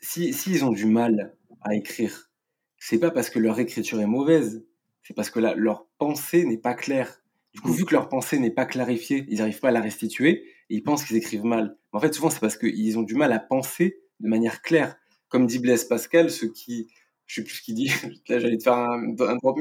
s'ils 0.00 0.34
si, 0.34 0.50
ils 0.50 0.64
ont 0.64 0.72
du 0.72 0.86
mal 0.86 1.36
à 1.62 1.74
écrire, 1.74 2.30
c'est 2.78 2.98
pas 2.98 3.10
parce 3.10 3.30
que 3.30 3.38
leur 3.38 3.58
écriture 3.58 4.00
est 4.00 4.06
mauvaise, 4.06 4.64
c'est 5.02 5.14
parce 5.14 5.30
que 5.30 5.40
leur 5.40 5.86
pensée 5.98 6.44
n'est 6.44 6.58
pas 6.58 6.74
claire. 6.74 7.22
Du 7.52 7.60
coup, 7.60 7.72
vu 7.72 7.84
que 7.84 7.94
leur 7.94 8.08
pensée 8.08 8.38
n'est 8.38 8.50
pas 8.50 8.66
clarifiée, 8.66 9.24
ils 9.28 9.38
n'arrivent 9.38 9.60
pas 9.60 9.68
à 9.68 9.72
la 9.72 9.80
restituer 9.80 10.44
et 10.68 10.74
ils 10.76 10.82
pensent 10.82 11.04
qu'ils 11.04 11.16
écrivent 11.16 11.44
mal. 11.44 11.76
en 11.92 12.00
fait, 12.00 12.12
souvent, 12.12 12.30
c'est 12.30 12.40
parce 12.40 12.56
qu'ils 12.56 12.98
ont 12.98 13.02
du 13.02 13.14
mal 13.14 13.32
à 13.32 13.38
penser 13.38 14.00
de 14.20 14.28
manière 14.28 14.62
claire. 14.62 14.96
Comme 15.28 15.46
dit 15.46 15.58
Blaise 15.58 15.84
Pascal, 15.84 16.30
ceux 16.30 16.48
qui, 16.52 16.88
je 17.26 17.36
sais 17.36 17.44
plus 17.44 17.54
ce 17.54 17.62
qu'il 17.62 17.74
dit, 17.74 17.88
là 18.28 18.38
j'allais 18.38 18.58
te 18.58 18.64
faire 18.64 18.74
un, 18.74 19.14
un 19.18 19.36
drop 19.36 19.58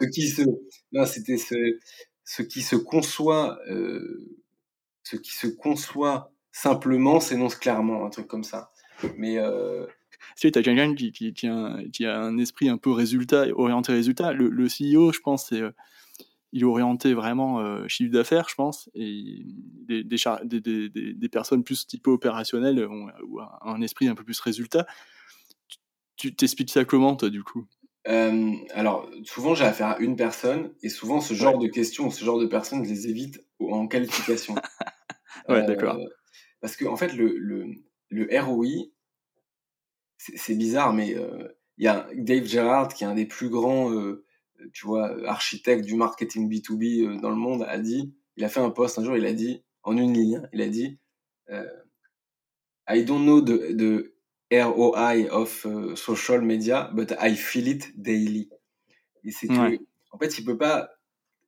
ceux 0.00 0.08
qui 0.08 0.28
se, 0.28 0.42
non, 0.92 1.06
c'était 1.06 1.36
ce, 1.36 1.54
ce 2.24 2.42
qui 2.42 2.62
se 2.62 2.76
conçoit, 2.76 3.58
euh, 3.68 4.38
ce 5.02 5.16
qui 5.16 5.32
se 5.32 5.46
conçoit 5.46 6.32
simplement 6.52 7.20
s'énonce 7.20 7.56
clairement, 7.56 8.04
un 8.04 8.10
truc 8.10 8.26
comme 8.26 8.44
ça. 8.44 8.72
Mais 9.16 9.38
euh... 9.38 9.86
Si 10.36 10.50
tu 10.50 10.58
as 10.58 10.62
quelqu'un 10.62 10.94
qui, 10.94 11.12
qui, 11.12 11.32
qui, 11.32 11.46
a 11.46 11.54
un, 11.54 11.88
qui, 11.90 12.04
a 12.06 12.18
un, 12.18 12.38
esprit 12.38 12.68
un 12.68 12.76
peu 12.76 12.90
résultat, 12.90 13.46
orienté 13.54 13.92
résultat, 13.92 14.32
le, 14.32 14.48
le 14.48 14.64
CEO, 14.64 15.12
je 15.12 15.20
pense, 15.20 15.48
c'est 15.48 15.62
il 16.52 16.62
est 16.62 16.66
orienté 16.66 17.14
vraiment 17.14 17.60
euh, 17.60 17.86
chiffre 17.88 18.12
d'affaires, 18.12 18.48
je 18.48 18.54
pense, 18.54 18.88
et 18.94 19.42
des, 19.86 20.02
des, 20.02 20.18
des, 20.60 20.88
des, 21.14 21.28
personnes 21.28 21.62
plus 21.62 21.86
type 21.86 22.06
opérationnelles 22.06 22.86
ont, 22.86 23.08
ou 23.26 23.40
un 23.40 23.80
esprit 23.82 24.08
un 24.08 24.14
peu 24.14 24.24
plus 24.24 24.40
résultat. 24.40 24.86
Tu 26.16 26.34
t'expliques 26.34 26.70
ça 26.70 26.84
comment, 26.84 27.16
toi, 27.16 27.28
du 27.28 27.42
coup? 27.42 27.66
Euh, 28.08 28.52
Alors, 28.72 29.08
souvent, 29.24 29.54
j'ai 29.54 29.64
affaire 29.64 29.88
à 29.88 29.98
une 29.98 30.16
personne, 30.16 30.72
et 30.82 30.88
souvent, 30.88 31.20
ce 31.20 31.34
genre 31.34 31.58
de 31.58 31.68
questions, 31.68 32.10
ce 32.10 32.24
genre 32.24 32.38
de 32.38 32.46
personnes, 32.46 32.84
je 32.84 32.90
les 32.90 33.08
évite 33.08 33.44
en 33.60 33.86
qualification. 33.86 34.54
ouais, 35.48 35.66
d'accord. 35.66 35.96
Euh, 35.96 36.06
parce 36.60 36.76
que, 36.76 36.86
en 36.86 36.96
fait, 36.96 37.14
le, 37.14 37.36
le, 37.36 37.66
le 38.10 38.28
ROI, 38.40 38.90
c'est 40.16 40.56
bizarre, 40.56 40.92
mais 40.92 41.16
il 41.76 41.84
y 41.84 41.88
a 41.88 42.08
Dave 42.14 42.44
Gerrard, 42.44 42.92
qui 42.92 43.04
est 43.04 43.06
un 43.06 43.14
des 43.14 43.26
plus 43.26 43.48
grands 43.48 43.90
tu 44.72 44.86
vois, 44.86 45.28
architecte 45.28 45.84
du 45.84 45.94
marketing 45.94 46.50
B2B 46.50 47.06
euh, 47.06 47.20
dans 47.20 47.30
le 47.30 47.36
monde, 47.36 47.64
a 47.68 47.78
dit, 47.78 48.14
il 48.36 48.44
a 48.44 48.48
fait 48.48 48.60
un 48.60 48.70
post 48.70 48.98
un 48.98 49.04
jour, 49.04 49.16
il 49.16 49.26
a 49.26 49.32
dit, 49.32 49.62
en 49.82 49.96
une 49.96 50.12
ligne, 50.12 50.36
hein, 50.36 50.48
il 50.52 50.62
a 50.62 50.68
dit, 50.68 50.98
euh, 51.50 51.66
I 52.88 53.04
don't 53.04 53.22
know 53.22 53.40
the, 53.40 53.76
the 53.76 54.12
ROI 54.52 55.28
of 55.30 55.66
euh, 55.66 55.94
social 55.94 56.40
media, 56.42 56.90
but 56.94 57.14
I 57.20 57.34
feel 57.34 57.68
it 57.68 58.00
daily. 58.00 58.50
Et 59.24 59.30
c'est 59.30 59.48
que, 59.48 59.78
en 60.10 60.18
fait, 60.18 60.38
il 60.38 60.44
peut 60.44 60.56
pas, 60.56 60.90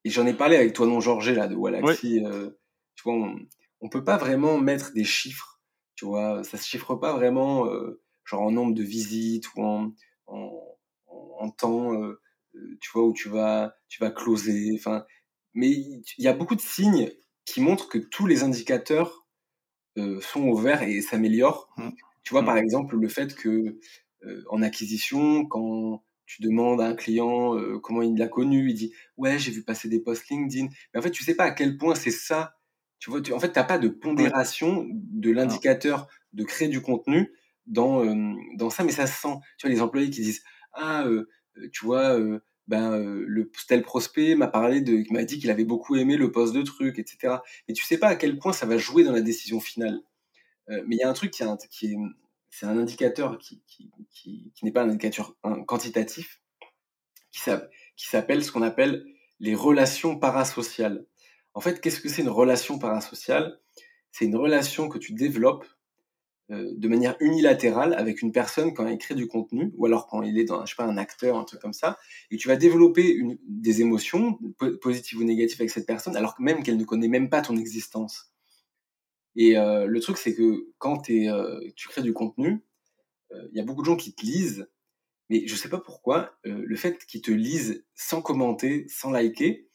et 0.05 0.11
j'en 0.11 0.27
ai 0.27 0.35
parlé 0.35 0.57
avec 0.57 0.73
toi, 0.73 0.87
non, 0.87 1.01
Georges, 1.01 1.31
là, 1.31 1.49
de 1.49 1.55
Wallaxy, 1.55 2.23
tu 2.95 3.03
vois, 3.05 3.15
on, 3.15 3.39
on 3.81 3.89
peut 3.89 4.05
pas 4.05 4.19
vraiment 4.19 4.59
mettre 4.59 4.93
des 4.93 5.05
chiffres, 5.05 5.49
tu 6.01 6.06
vois, 6.06 6.43
ça 6.44 6.56
se 6.56 6.66
chiffre 6.66 6.94
pas 6.94 7.12
vraiment, 7.12 7.68
genre 8.24 8.40
en 8.40 8.51
nombre 8.51 8.72
de 8.72 8.82
visites 8.82 9.52
ou 9.55 9.62
en, 9.62 9.93
en, 10.28 10.51
en 11.09 11.51
temps, 11.51 11.93
euh, 11.93 12.18
tu 12.81 12.90
vois, 12.94 13.05
où 13.05 13.12
tu 13.12 13.28
vas, 13.28 13.74
tu 13.89 14.01
vas 14.01 14.10
closer. 14.10 14.72
Enfin, 14.74 15.05
mais 15.52 15.68
il 15.68 16.02
y 16.16 16.27
a 16.27 16.32
beaucoup 16.32 16.55
de 16.55 16.62
signes 16.62 17.12
qui 17.44 17.60
montrent 17.60 17.90
que 17.90 17.98
tous 17.98 18.27
les 18.27 18.44
indicateurs 18.44 19.27
euh, 19.98 20.22
sont 20.22 20.48
au 20.48 20.56
vert 20.56 20.82
et 20.82 21.02
s'améliorent. 21.02 21.68
Mmh. 21.77 21.90
Tu 22.22 22.32
vois, 22.32 22.47
par 22.47 22.55
mmh. 22.55 22.64
exemple, 22.64 22.97
le 22.97 23.09
fait 23.09 23.35
que 23.35 23.78
en 24.48 24.62
acquisition, 24.62 25.44
quand 25.44 26.02
tu 26.24 26.40
demandes 26.40 26.81
à 26.81 26.86
un 26.86 26.94
client 26.94 27.59
comment 27.82 28.01
il 28.01 28.16
l'a 28.16 28.28
connu, 28.28 28.70
il 28.70 28.74
dit 28.74 28.94
ouais 29.18 29.39
j'ai 29.39 29.51
vu 29.51 29.64
passer 29.64 29.89
des 29.90 30.01
posts 30.01 30.31
LinkedIn. 30.31 30.68
Mais 30.94 31.01
en 31.01 31.02
fait 31.02 31.10
tu 31.10 31.24
sais 31.24 31.35
pas 31.35 31.44
à 31.44 31.51
quel 31.51 31.77
point 31.77 31.94
c'est 31.94 32.10
ça. 32.10 32.55
Tu 33.01 33.10
vois, 33.10 33.20
en 33.32 33.40
fait 33.40 33.52
t'as 33.52 33.64
pas 33.64 33.78
de 33.78 33.89
pondération 33.89 34.86
de 34.90 35.31
l'indicateur 35.31 36.06
de 36.32 36.44
créer 36.44 36.68
du 36.68 36.81
contenu 36.81 37.32
dans 37.66 38.05
dans 38.56 38.70
ça, 38.70 38.85
mais 38.85 38.93
ça 38.93 39.06
se 39.06 39.20
sent. 39.20 39.35
Tu 39.59 39.66
vois 39.66 39.74
les 39.74 39.82
employés 39.82 40.10
qui 40.10 40.20
disent 40.20 40.44
ah 40.74 41.05
tu 41.72 41.85
vois, 41.85 42.16
ben, 42.68 42.97
le 42.98 43.51
tel 43.66 43.82
prospect 43.82 44.36
m'a 44.36 44.47
parlé 44.47 44.81
de, 44.81 45.02
m'a 45.12 45.24
dit 45.24 45.39
qu'il 45.39 45.51
avait 45.51 45.64
beaucoup 45.64 45.97
aimé 45.97 46.16
le 46.16 46.31
poste 46.31 46.55
de 46.55 46.62
truc, 46.62 46.98
etc. 46.98 47.39
Et 47.68 47.72
tu 47.72 47.85
sais 47.85 47.98
pas 47.98 48.09
à 48.09 48.16
quel 48.16 48.39
point 48.39 48.52
ça 48.52 48.66
va 48.66 48.78
jouer 48.78 49.02
dans 49.02 49.12
la 49.12 49.22
décision 49.22 49.60
finale. 49.60 50.01
mais 50.68 50.97
il 50.97 50.98
y 50.98 51.02
a 51.02 51.09
un 51.09 51.14
truc 51.14 51.32
qui, 51.32 51.43
est, 51.43 51.68
qui 51.68 51.93
est, 51.93 51.97
c'est 52.51 52.66
un 52.66 52.77
indicateur 52.77 53.39
qui, 53.39 53.62
qui, 53.66 53.90
qui, 54.10 54.64
n'est 54.64 54.72
pas 54.72 54.82
un 54.82 54.90
indicateur 54.90 55.36
quantitatif, 55.66 56.43
qui 57.31 57.40
s'appelle 57.40 58.44
ce 58.44 58.52
qu'on 58.52 58.62
appelle 58.62 59.05
les 59.39 59.55
relations 59.55 60.18
parasociales. 60.18 61.06
En 61.55 61.60
fait, 61.60 61.81
qu'est-ce 61.81 62.01
que 62.01 62.09
c'est 62.09 62.22
une 62.22 62.28
relation 62.28 62.78
parasociale? 62.78 63.60
C'est 64.12 64.24
une 64.24 64.36
relation 64.36 64.89
que 64.89 64.98
tu 64.98 65.12
développes 65.12 65.66
euh, 66.51 66.72
de 66.77 66.89
manière 66.89 67.16
unilatérale 67.20 67.94
avec 67.94 68.22
une 68.22 68.32
personne 68.32 68.74
quand 68.74 68.85
elle 68.85 68.98
crée 68.98 69.14
du 69.14 69.28
contenu, 69.28 69.72
ou 69.77 69.86
alors 69.86 70.09
quand 70.09 70.22
il 70.22 70.36
est 70.36 70.44
dans, 70.44 70.64
je 70.66 70.70
sais 70.70 70.77
pas, 70.77 70.85
un 70.85 70.97
acteur, 70.97 71.36
un 71.36 71.44
truc 71.44 71.60
comme 71.60 71.72
ça, 71.72 71.97
et 72.32 72.36
tu 72.36 72.48
vas 72.48 72.56
développer 72.56 73.09
une, 73.09 73.39
des 73.47 73.81
émotions, 73.81 74.36
positives 74.81 75.18
ou 75.20 75.24
négatives 75.24 75.60
avec 75.60 75.70
cette 75.70 75.86
personne, 75.86 76.16
alors 76.16 76.35
que 76.35 76.43
même 76.43 76.64
qu'elle 76.64 76.77
ne 76.77 76.85
connaît 76.85 77.06
même 77.06 77.28
pas 77.31 77.40
ton 77.40 77.56
existence. 77.56 78.32
Et 79.36 79.56
euh, 79.56 79.86
le 79.86 80.01
truc, 80.01 80.18
c'est 80.18 80.35
que 80.35 80.66
quand 80.78 81.09
euh, 81.10 81.60
tu 81.77 81.89
crées 81.89 82.02
du 82.02 82.12
contenu, 82.12 82.64
il 83.52 83.56
y 83.56 83.60
a 83.60 83.64
beaucoup 83.64 83.82
de 83.82 83.86
gens 83.86 83.97
qui 83.97 84.12
te 84.12 84.27
lisent, 84.27 84.68
mais 85.28 85.47
je 85.47 85.55
sais 85.55 85.68
pas 85.68 85.78
pourquoi, 85.78 86.36
le 86.43 86.74
fait 86.74 87.06
qu'ils 87.06 87.22
te 87.22 87.31
lisent 87.31 87.85
sans 87.94 88.22
commenter, 88.22 88.86
sans 88.89 89.12
liker, 89.12 89.69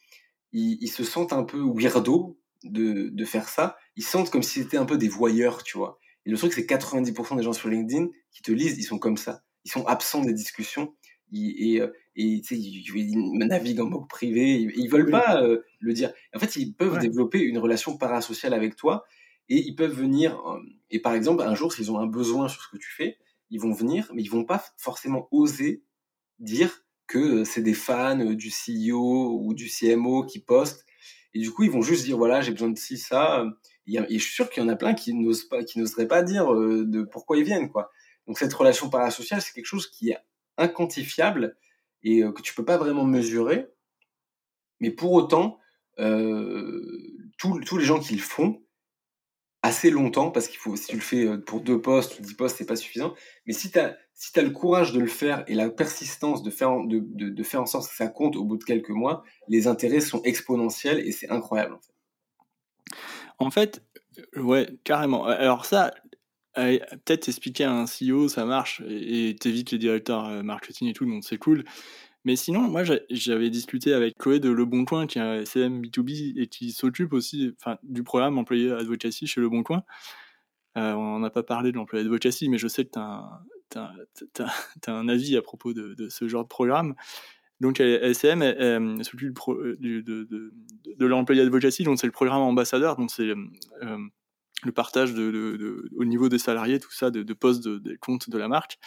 ils, 0.56 0.77
ils, 0.82 0.90
se 0.90 1.03
sentent 1.03 1.34
un 1.34 1.44
peu 1.44 1.61
weirdo 1.61 2.40
de, 2.64 3.10
de 3.10 3.26
faire 3.26 3.49
ça. 3.49 3.77
Ils 3.95 4.03
sentent 4.03 4.30
comme 4.30 4.44
si 4.44 4.61
c'était 4.61 4.77
un 4.77 4.86
peu 4.86 4.98
des 4.98 5.10
voyeurs, 5.10 5.64
tu 5.64 5.77
vois. 5.77 5.99
Et 6.26 6.32
le 6.32 6.38
truc, 6.38 6.53
c'est 6.53 6.65
90% 6.65 7.38
des 7.38 7.44
gens 7.44 7.53
sur 7.53 7.69
LinkedIn 7.69 8.07
qui 8.32 8.41
te 8.41 8.52
lisent, 8.52 8.77
ils 8.77 8.84
sont 8.84 8.98
comme 8.98 9.18
ça. 9.18 9.44
Ils 9.65 9.72
sont 9.72 9.86
absents 9.86 10.22
des 10.22 10.34
discussions. 10.34 10.95
et, 11.32 11.82
euh, 11.82 11.91
et 12.15 12.41
ils, 12.52 13.38
naviguent 13.38 13.82
en 13.82 13.90
mode 13.90 14.07
privé, 14.07 14.61
ils, 14.61 14.72
ils 14.77 14.90
veulent 14.90 15.11
pas 15.11 15.41
euh, 15.41 15.61
le 15.80 15.94
dire. 15.94 16.14
En 16.34 16.40
fait, 16.40 16.56
ils 16.56 16.73
peuvent 16.73 16.98
développer 16.99 17.40
une 17.40 17.57
relation 17.57 17.98
parasociale 17.98 18.53
avec 18.53 18.76
toi 18.76 19.06
et 19.49 19.57
ils 19.57 19.76
peuvent 19.76 19.94
venir. 19.94 20.40
Euh, 20.48 20.60
et 20.90 20.99
par 20.99 21.14
exemple, 21.14 21.44
un 21.44 21.56
jour, 21.56 21.73
s'ils 21.73 21.91
ont 21.91 21.99
un 21.99 22.07
besoin 22.07 22.48
sur 22.48 22.61
ce 22.61 22.69
que 22.69 22.77
tu 22.77 22.90
fais, 22.91 23.18
ils 23.49 23.60
vont 23.60 23.73
venir, 23.73 24.10
mais 24.14 24.22
ils 24.22 24.30
vont 24.30 24.45
pas 24.45 24.64
forcément 24.77 25.27
oser 25.32 25.84
dire 26.40 26.85
que 27.07 27.44
c'est 27.44 27.61
des 27.61 27.73
fans 27.73 28.34
du 28.34 28.49
CEO 28.49 29.40
ou 29.41 29.53
du 29.53 29.69
CMO 29.69 30.26
qui 30.26 30.40
postent. 30.40 30.86
Et 31.34 31.40
du 31.40 31.52
coup, 31.52 31.64
ils 31.64 31.72
vont 31.72 31.82
juste 31.82 32.06
dire 32.06 32.18
voilà, 32.18 32.41
j'ai 32.41 32.52
besoin 32.52 32.69
de 32.69 32.77
ci, 32.77 32.98
ça. 32.98 33.45
Et, 33.88 33.98
je 34.18 34.23
suis 34.23 34.34
sûr 34.34 34.49
qu'il 34.49 34.64
y 34.64 34.65
en 34.65 34.69
a 34.69 34.76
plein 34.76 34.94
qui 34.94 35.14
n'osent 35.14 35.44
pas, 35.44 35.64
qui 35.64 35.80
n'oseraient 35.80 36.07
pas 36.07 36.23
dire 36.23 36.49
de 36.53 37.03
pourquoi 37.03 37.38
ils 37.38 37.44
viennent, 37.44 37.69
quoi. 37.69 37.91
Donc 38.27 38.40
cette 38.40 38.53
relation 38.53 38.90
parasociale, 38.90 39.41
c'est 39.41 39.53
quelque 39.53 39.65
chose 39.65 39.88
qui 39.88 40.10
est 40.10 40.18
inquantifiable 40.57 41.57
et 42.03 42.23
euh, 42.23 42.32
que 42.32 42.41
tu 42.41 42.53
peux 42.53 42.65
pas 42.65 42.77
vraiment 42.77 43.06
mesurer. 43.06 43.68
Mais 44.80 44.91
pour 44.91 45.14
autant, 45.14 45.60
euh, 45.99 46.82
tous, 47.38 47.77
les 47.77 47.86
gens 47.86 47.99
qui 47.99 48.15
le 48.15 48.22
font 48.22 48.61
assez 49.66 49.90
longtemps, 49.90 50.32
parce 50.32 50.48
qu'il 50.48 50.58
faut, 50.58 50.76
si 50.76 50.88
tu 50.88 50.96
le 50.96 51.02
fais 51.02 51.26
euh, 51.26 51.38
pour 51.38 51.62
deux 51.62 51.82
postes 51.82 52.20
ou 52.20 52.22
dix 52.22 52.34
postes, 52.34 52.58
c'est 52.58 52.66
pas 52.66 52.76
suffisant. 52.76 53.14
Mais 53.46 53.54
si 53.54 53.72
tu 53.72 53.80
as, 53.80 53.98
si 54.14 54.32
le 54.40 54.50
courage 54.52 54.94
de 54.94 55.00
le 55.00 55.08
faire 55.08 55.44
et 55.48 55.56
la 55.56 55.70
persistance 55.70 56.44
de 56.44 56.50
faire, 56.50 56.72
de, 56.86 57.00
de, 57.00 57.44
faire 57.44 57.62
en 57.62 57.66
sorte 57.66 57.90
que 57.90 57.96
ça 57.96 58.08
compte 58.08 58.36
au 58.36 58.44
bout 58.44 58.58
de 58.58 58.64
quelques 58.64 58.90
mois, 58.90 59.24
les 59.48 59.68
intérêts 59.68 60.00
sont 60.00 60.22
exponentiels 60.24 61.00
et 61.00 61.12
c'est 61.12 61.30
incroyable. 61.30 61.78
En 63.40 63.50
fait. 63.50 63.82
en 64.18 64.22
fait, 64.22 64.38
ouais, 64.38 64.70
carrément. 64.84 65.26
Alors 65.26 65.66
ça, 65.66 65.94
peut-être 66.56 67.28
expliquer 67.28 67.66
à 67.66 67.74
un 67.74 67.86
CEO, 67.86 68.28
ça 68.30 68.46
marche, 68.46 68.82
et 68.88 69.36
t'évites 69.40 69.72
les 69.72 69.78
directeurs 69.78 70.28
euh, 70.28 70.44
marketing 70.44 70.90
et 70.90 70.94
tout, 70.94 71.06
donc 71.06 71.24
c'est 71.24 71.38
cool. 71.38 71.66
Mais 72.26 72.35
sinon, 72.35 72.61
moi, 72.61 72.84
j'avais 73.10 73.52
discuté 73.52 73.93
avec 73.93 74.18
Chloé 74.18 74.39
de 74.39 74.49
Le 74.49 74.65
Bon 74.65 74.84
Coin, 74.84 75.06
qui 75.06 75.19
est 75.19 75.22
un 75.22 75.41
SM 75.41 75.81
B2B 75.81 76.41
et 76.41 76.47
qui 76.47 76.72
s'occupe 76.72 77.14
aussi 77.14 77.56
du 77.84 78.03
programme 78.03 78.39
employé 78.39 78.72
advocacy 78.72 79.27
chez 79.27 79.41
Le 79.41 79.47
Bon 79.47 79.61
Coin. 79.61 79.84
Euh, 80.76 80.93
on 80.93 81.19
n'a 81.19 81.30
pas 81.30 81.43
parlé 81.43 81.72
de 81.72 81.77
l'employé 81.77 82.03
advocacy, 82.03 82.49
mais 82.49 82.57
je 82.57 82.68
sais 82.68 82.84
que 82.84 82.91
tu 82.91 82.99
as, 82.99 84.91
un 84.91 85.07
avis 85.07 85.38
à 85.38 85.43
propos 85.43 85.73
de, 85.73 86.10
ce 86.10 86.27
genre 86.27 86.43
de 86.43 86.49
programme. 86.49 86.95
Donc, 87.61 87.80
elle, 87.80 88.15
s'occupe 88.15 89.39
de, 89.80 90.02
de, 90.02 90.53
de 90.97 91.06
l'employé 91.06 91.43
advocacy, 91.43 91.84
donc 91.84 91.99
c'est 91.99 92.07
le 92.07 92.11
programme 92.11 92.41
ambassadeur, 92.41 92.97
donc 92.97 93.11
c'est 93.11 93.30
euh, 93.30 93.97
le 94.64 94.72
partage 94.72 95.14
au 95.14 96.06
niveau 96.06 96.30
des 96.30 96.40
salariés, 96.40 96.80
tout 96.80 96.91
ça, 96.91 97.11
de, 97.11 97.34
postes 97.34 97.68
des 97.68 97.98
comptes 97.98 98.30
de 98.30 98.38
la 98.38 98.48
marque, 98.48 98.80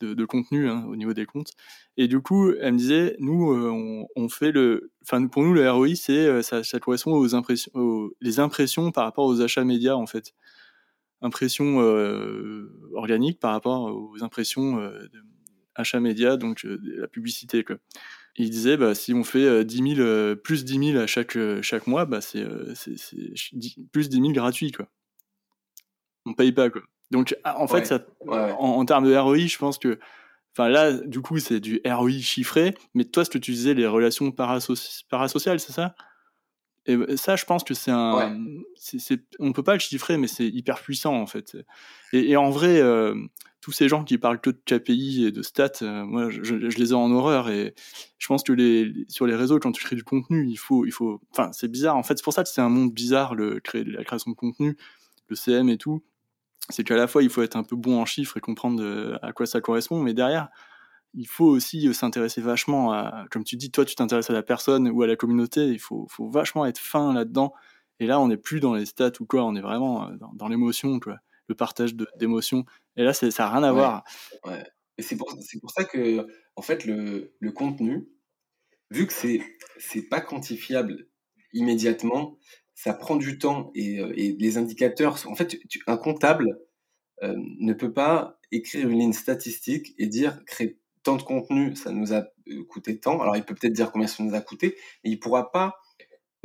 de, 0.00 0.24
contenu 0.24 0.68
hein, 0.68 0.84
au 0.88 0.96
niveau 0.96 1.12
des 1.12 1.26
comptes. 1.26 1.52
Et 1.96 2.08
du 2.08 2.20
coup, 2.20 2.52
elle 2.52 2.74
me 2.74 2.78
disait, 2.78 3.16
nous, 3.18 3.52
euh, 3.52 4.06
on, 4.14 4.28
fait 4.28 4.52
le, 4.52 4.92
enfin 5.02 5.26
pour 5.26 5.42
nous 5.42 5.54
le 5.54 5.68
ROI, 5.70 5.96
c'est 5.96 6.26
euh, 6.26 6.42
ça, 6.42 6.62
ça, 6.62 6.78
correspond 6.78 7.14
aux 7.14 7.34
impressions, 7.34 7.72
les 8.20 8.40
impressions 8.40 8.92
par 8.92 9.04
rapport 9.04 9.26
aux 9.26 9.40
achats 9.40 9.64
médias 9.64 9.94
en 9.94 10.06
fait, 10.06 10.34
impressions 11.20 11.80
euh, 11.82 12.70
organiques 12.94 13.40
par 13.40 13.52
rapport 13.52 13.92
aux 13.92 14.22
impressions 14.22 14.80
achats 15.74 16.00
médias, 16.00 16.36
donc 16.36 16.64
la 16.64 17.08
publicité 17.08 17.64
quoi. 17.64 17.76
il 18.36 18.50
disait, 18.50 18.76
bah, 18.76 18.94
si 18.94 19.14
on 19.14 19.24
fait 19.24 19.64
10 19.64 19.96
000, 19.96 20.36
plus 20.36 20.64
10 20.64 20.92
000 20.92 21.02
à 21.02 21.06
chaque, 21.06 21.36
chaque 21.62 21.86
mois, 21.88 22.04
bah, 22.04 22.20
c'est 22.20 22.46
plus 23.92 24.08
10 24.08 24.16
000 24.16 24.32
gratuits. 24.32 24.70
Quoi 24.70 24.88
on 26.28 26.34
paye 26.34 26.52
pas 26.52 26.70
quoi. 26.70 26.82
Donc 27.10 27.36
ah, 27.44 27.60
en 27.60 27.68
fait, 27.68 27.86
ça, 27.86 28.00
En, 28.26 28.84
termes 28.84 29.08
de 29.08 29.16
ROI, 29.16 29.46
je 29.46 29.58
pense 29.58 29.78
que, 29.78 29.98
enfin 30.52 30.68
là, 30.68 30.92
du 30.92 31.20
coup, 31.20 31.38
c'est 31.38 31.60
du 31.60 31.80
ROI 31.84 32.10
chiffré. 32.20 32.74
Mais 32.94 33.04
toi, 33.04 33.24
ce 33.24 33.30
que 33.30 33.38
tu 33.38 33.52
disais, 33.52 33.74
les 33.74 33.86
relations 33.86 34.30
parasociales, 34.30 35.60
c'est 35.60 35.72
ça? 35.72 35.94
Et 36.86 36.96
bah, 36.96 37.16
ça, 37.16 37.36
je 37.36 37.44
pense 37.44 37.64
que 37.64 37.74
c'est 37.74 37.90
un, 37.90 38.36
c'est, 38.76 39.22
on 39.38 39.52
peut 39.52 39.62
pas 39.62 39.74
le 39.74 39.78
chiffrer, 39.78 40.16
mais 40.16 40.26
c'est 40.26 40.48
hyper 40.48 40.80
puissant 40.80 41.14
en 41.14 41.26
fait. 41.26 41.56
Et, 42.12 42.36
en 42.36 42.50
vrai, 42.50 42.80
euh, 42.80 43.14
tous 43.60 43.72
ces 43.72 43.88
gens 43.88 44.04
qui 44.04 44.16
parlent 44.18 44.40
que 44.40 44.50
de 44.50 44.60
KPI 44.64 45.26
et 45.26 45.32
de 45.32 45.42
stats, 45.42 45.82
euh, 45.82 46.04
moi, 46.04 46.30
je, 46.30 46.54
les 46.54 46.90
ai 46.90 46.94
en 46.94 47.10
horreur. 47.10 47.50
Et 47.50 47.74
je 48.18 48.26
pense 48.26 48.42
que 48.42 48.52
les, 48.52 48.92
sur 49.08 49.26
les 49.26 49.34
réseaux, 49.34 49.58
quand 49.58 49.72
tu 49.72 49.82
crées 49.82 49.96
du 49.96 50.04
contenu, 50.04 50.46
il 50.48 50.56
faut, 50.56 50.86
il 50.86 50.92
faut, 50.92 51.20
enfin, 51.30 51.50
c'est 51.52 51.68
bizarre. 51.68 51.96
En 51.96 52.02
fait, 52.02 52.16
c'est 52.16 52.24
pour 52.24 52.32
ça 52.32 52.42
que 52.42 52.48
c'est 52.48 52.62
un 52.62 52.70
monde 52.70 52.92
bizarre 52.92 53.34
le 53.34 53.60
la 53.74 54.04
création 54.04 54.30
de 54.30 54.36
contenu, 54.36 54.76
le 55.28 55.36
CM 55.36 55.68
et 55.68 55.76
tout 55.76 56.02
c'est 56.68 56.84
qu'à 56.84 56.96
la 56.96 57.06
fois 57.06 57.22
il 57.22 57.30
faut 57.30 57.42
être 57.42 57.56
un 57.56 57.62
peu 57.62 57.76
bon 57.76 58.00
en 58.00 58.04
chiffres 58.04 58.36
et 58.36 58.40
comprendre 58.40 58.82
euh, 58.82 59.18
à 59.22 59.32
quoi 59.32 59.46
ça 59.46 59.60
correspond, 59.60 60.00
mais 60.00 60.14
derrière 60.14 60.48
il 61.14 61.26
faut 61.26 61.46
aussi 61.46 61.88
euh, 61.88 61.92
s'intéresser 61.92 62.40
vachement 62.40 62.92
à, 62.92 63.26
comme 63.30 63.44
tu 63.44 63.56
dis, 63.56 63.70
toi 63.70 63.84
tu 63.84 63.94
t'intéresses 63.94 64.30
à 64.30 64.34
la 64.34 64.42
personne 64.42 64.88
ou 64.88 65.02
à 65.02 65.06
la 65.06 65.16
communauté, 65.16 65.66
il 65.66 65.78
faut, 65.78 66.06
faut 66.10 66.28
vachement 66.28 66.66
être 66.66 66.78
fin 66.78 67.12
là-dedans. 67.12 67.52
Et 68.00 68.06
là 68.06 68.20
on 68.20 68.28
n'est 68.28 68.36
plus 68.36 68.60
dans 68.60 68.74
les 68.74 68.86
stats 68.86 69.12
ou 69.20 69.26
quoi, 69.26 69.44
on 69.44 69.54
est 69.56 69.60
vraiment 69.60 70.08
euh, 70.08 70.16
dans, 70.34 70.48
l'émotion, 70.48 71.00
quoi, 71.00 71.18
le 71.48 71.54
partage 71.54 71.94
d'émotions. 72.16 72.64
Et 72.96 73.04
là 73.04 73.12
ça 73.12 73.26
n'a 73.26 73.50
rien 73.50 73.62
à 73.62 73.72
voir. 73.72 74.04
Ouais. 74.44 74.64
Et 74.98 75.02
c'est 75.02 75.16
pour, 75.16 75.28
pour, 75.60 75.70
ça 75.70 75.84
que 75.84 76.26
en 76.56 76.62
fait 76.62 76.84
le, 76.84 77.32
le 77.38 77.52
contenu, 77.52 78.08
vu 78.90 79.06
que 79.06 79.12
c'est 79.12 79.40
c'est 79.78 80.08
pas 80.08 80.20
quantifiable 80.20 81.06
immédiatement, 81.52 82.38
ça 82.78 82.94
prend 82.94 83.16
du 83.16 83.38
temps 83.38 83.72
et, 83.74 83.98
euh, 83.98 84.12
et 84.14 84.36
les 84.38 84.56
indicateurs, 84.56 85.18
en 85.26 85.34
fait, 85.34 85.58
un 85.88 85.96
comptable 85.96 86.60
euh, 87.24 87.34
ne 87.58 87.72
peut 87.72 87.92
pas 87.92 88.38
écrire 88.52 88.88
une 88.88 89.00
ligne 89.00 89.12
statistique 89.12 89.96
et 89.98 90.06
dire 90.06 90.44
créer 90.44 90.78
tant 91.02 91.16
de 91.16 91.22
contenu, 91.22 91.74
ça 91.74 91.90
nous 91.90 92.12
a 92.14 92.28
euh, 92.48 92.64
coûté 92.68 93.00
tant. 93.00 93.20
Alors 93.20 93.36
il 93.36 93.44
peut 93.44 93.56
peut-être 93.56 93.72
dire 93.72 93.90
combien 93.90 94.06
ça 94.06 94.22
nous 94.22 94.32
a 94.32 94.40
coûté, 94.40 94.76
mais 95.02 95.10
il 95.10 95.18
pourra 95.18 95.50
pas 95.50 95.74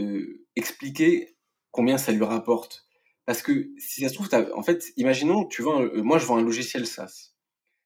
euh, 0.02 0.44
expliquer 0.56 1.38
combien 1.70 2.00
ça 2.00 2.12
lui 2.12 2.24
rapporte. 2.24 2.88
Parce 3.26 3.44
que 3.44 3.70
si 3.78 4.02
ça 4.02 4.10
se 4.10 4.16
trouve, 4.16 4.28
en 4.56 4.64
fait, 4.64 4.92
imaginons, 4.98 5.46
tu 5.46 5.62
vois, 5.62 5.88
moi 6.02 6.18
je 6.18 6.26
vends 6.26 6.38
un 6.38 6.44
logiciel 6.44 6.88
SaaS. 6.88 7.36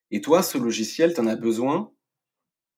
Et 0.10 0.22
toi, 0.22 0.42
ce 0.42 0.58
logiciel, 0.58 1.14
tu 1.14 1.20
en 1.20 1.28
as 1.28 1.36
besoin, 1.36 1.92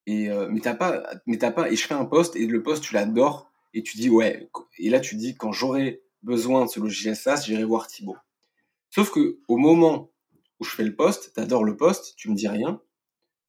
et, 0.08 0.32
euh, 0.32 0.48
mais 0.50 0.62
t'as 0.62 0.74
pas, 0.74 1.04
mais 1.28 1.38
t'as 1.38 1.52
pas, 1.52 1.72
et 1.72 1.76
je 1.76 1.86
fais 1.86 1.94
un 1.94 2.06
poste, 2.06 2.36
et 2.36 2.48
le 2.48 2.64
poste, 2.64 2.84
tu 2.84 2.96
l'adores, 2.96 3.49
et 3.74 3.84
tu 3.84 3.98
dis 3.98 4.10
ouais, 4.10 4.50
et 4.78 4.90
là 4.90 5.00
tu 5.00 5.16
dis 5.16 5.36
quand 5.36 5.52
j'aurai 5.52 6.02
besoin 6.24 6.66
de 6.66 6.70
ce 6.70 6.80
logiciel 6.80 7.16
SaaS, 7.16 7.44
j'irai 7.46 7.64
voir 7.64 7.88
Thibaut. 7.88 8.18
Sauf 8.90 9.12
que 9.12 9.40
au 9.48 9.58
moment 9.58 10.12
où 10.60 10.64
je 10.64 10.72
fais 10.72 10.84
le 10.84 10.96
poste, 10.96 11.34
t'adores 11.34 11.64
le 11.64 11.78
poste, 11.78 12.16
tu 12.18 12.30
me 12.30 12.36
dis 12.36 12.48
rien, 12.48 12.82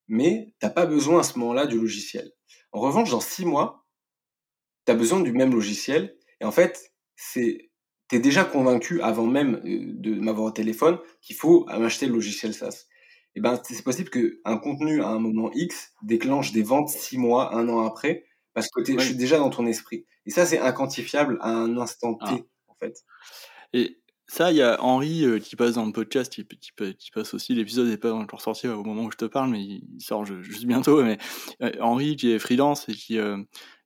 mais 0.09 0.55
t'as 0.59 0.71
pas 0.71 0.87
besoin 0.87 1.21
à 1.21 1.23
ce 1.23 1.39
moment-là 1.39 1.67
du 1.67 1.79
logiciel. 1.79 2.33
En 2.73 2.81
revanche, 2.81 3.11
dans 3.11 3.21
six 3.21 3.45
mois, 3.45 3.87
tu 4.87 4.93
as 4.93 4.95
besoin 4.95 5.21
du 5.21 5.33
même 5.33 5.53
logiciel, 5.53 6.17
et 6.41 6.45
en 6.45 6.53
fait, 6.53 6.93
c'est 7.17 7.71
t'es 8.09 8.19
déjà 8.19 8.45
convaincu 8.45 9.01
avant 9.03 9.27
même 9.27 9.63
euh, 9.65 9.95
de 9.95 10.15
m'avoir 10.17 10.49
au 10.49 10.51
téléphone 10.51 10.99
qu'il 11.23 11.37
faut 11.37 11.65
m'acheter 11.67 12.07
le 12.07 12.13
logiciel 12.13 12.53
SaaS. 12.53 12.87
Et 13.37 13.39
eh 13.39 13.41
ben, 13.41 13.61
c'est 13.63 13.85
possible 13.85 14.11
qu'un 14.11 14.59
contenu 14.59 15.03
à 15.03 15.09
un 15.09 15.21
moment 15.21 15.53
X 15.53 15.93
déclenche 16.03 16.51
des 16.51 16.65
ventes 16.65 16.89
six 16.89 17.17
mois, 17.17 17.55
un 17.55 17.69
an 17.69 17.87
après, 17.87 18.25
parce 18.55 18.69
que 18.69 18.85
je 18.85 18.99
suis 18.99 19.15
déjà 19.15 19.39
dans 19.39 19.51
ton 19.51 19.67
esprit. 19.67 20.07
Et 20.27 20.31
ça, 20.31 20.47
c'est 20.47 20.59
inquantifiable 20.59 21.39
à 21.41 21.51
un 21.51 21.77
instant 21.79 22.15
T, 22.15 22.25
ah. 22.27 22.37
en 22.69 22.75
fait. 22.75 23.05
Et 23.73 24.01
ça, 24.31 24.53
il 24.53 24.59
y 24.59 24.63
a 24.63 24.81
Henri 24.81 25.25
euh, 25.25 25.41
qui 25.41 25.57
passe 25.57 25.75
dans 25.75 25.85
le 25.85 25.91
podcast, 25.91 26.33
qui, 26.33 26.47
qui, 26.47 27.11
passe 27.11 27.35
aussi, 27.35 27.53
l'épisode 27.53 27.89
n'est 27.89 27.97
pas 27.97 28.13
encore 28.13 28.41
sorti 28.41 28.69
au 28.69 28.85
moment 28.85 29.03
où 29.03 29.11
je 29.11 29.17
te 29.17 29.25
parle, 29.25 29.51
mais 29.51 29.61
il, 29.61 29.83
sort 30.01 30.25
juste 30.25 30.67
bientôt. 30.67 31.03
Mais 31.03 31.19
euh, 31.63 31.73
Henri, 31.81 32.15
qui 32.15 32.31
est 32.31 32.39
freelance 32.39 32.89
et 32.89 32.95
qui, 32.95 33.19
euh, 33.19 33.43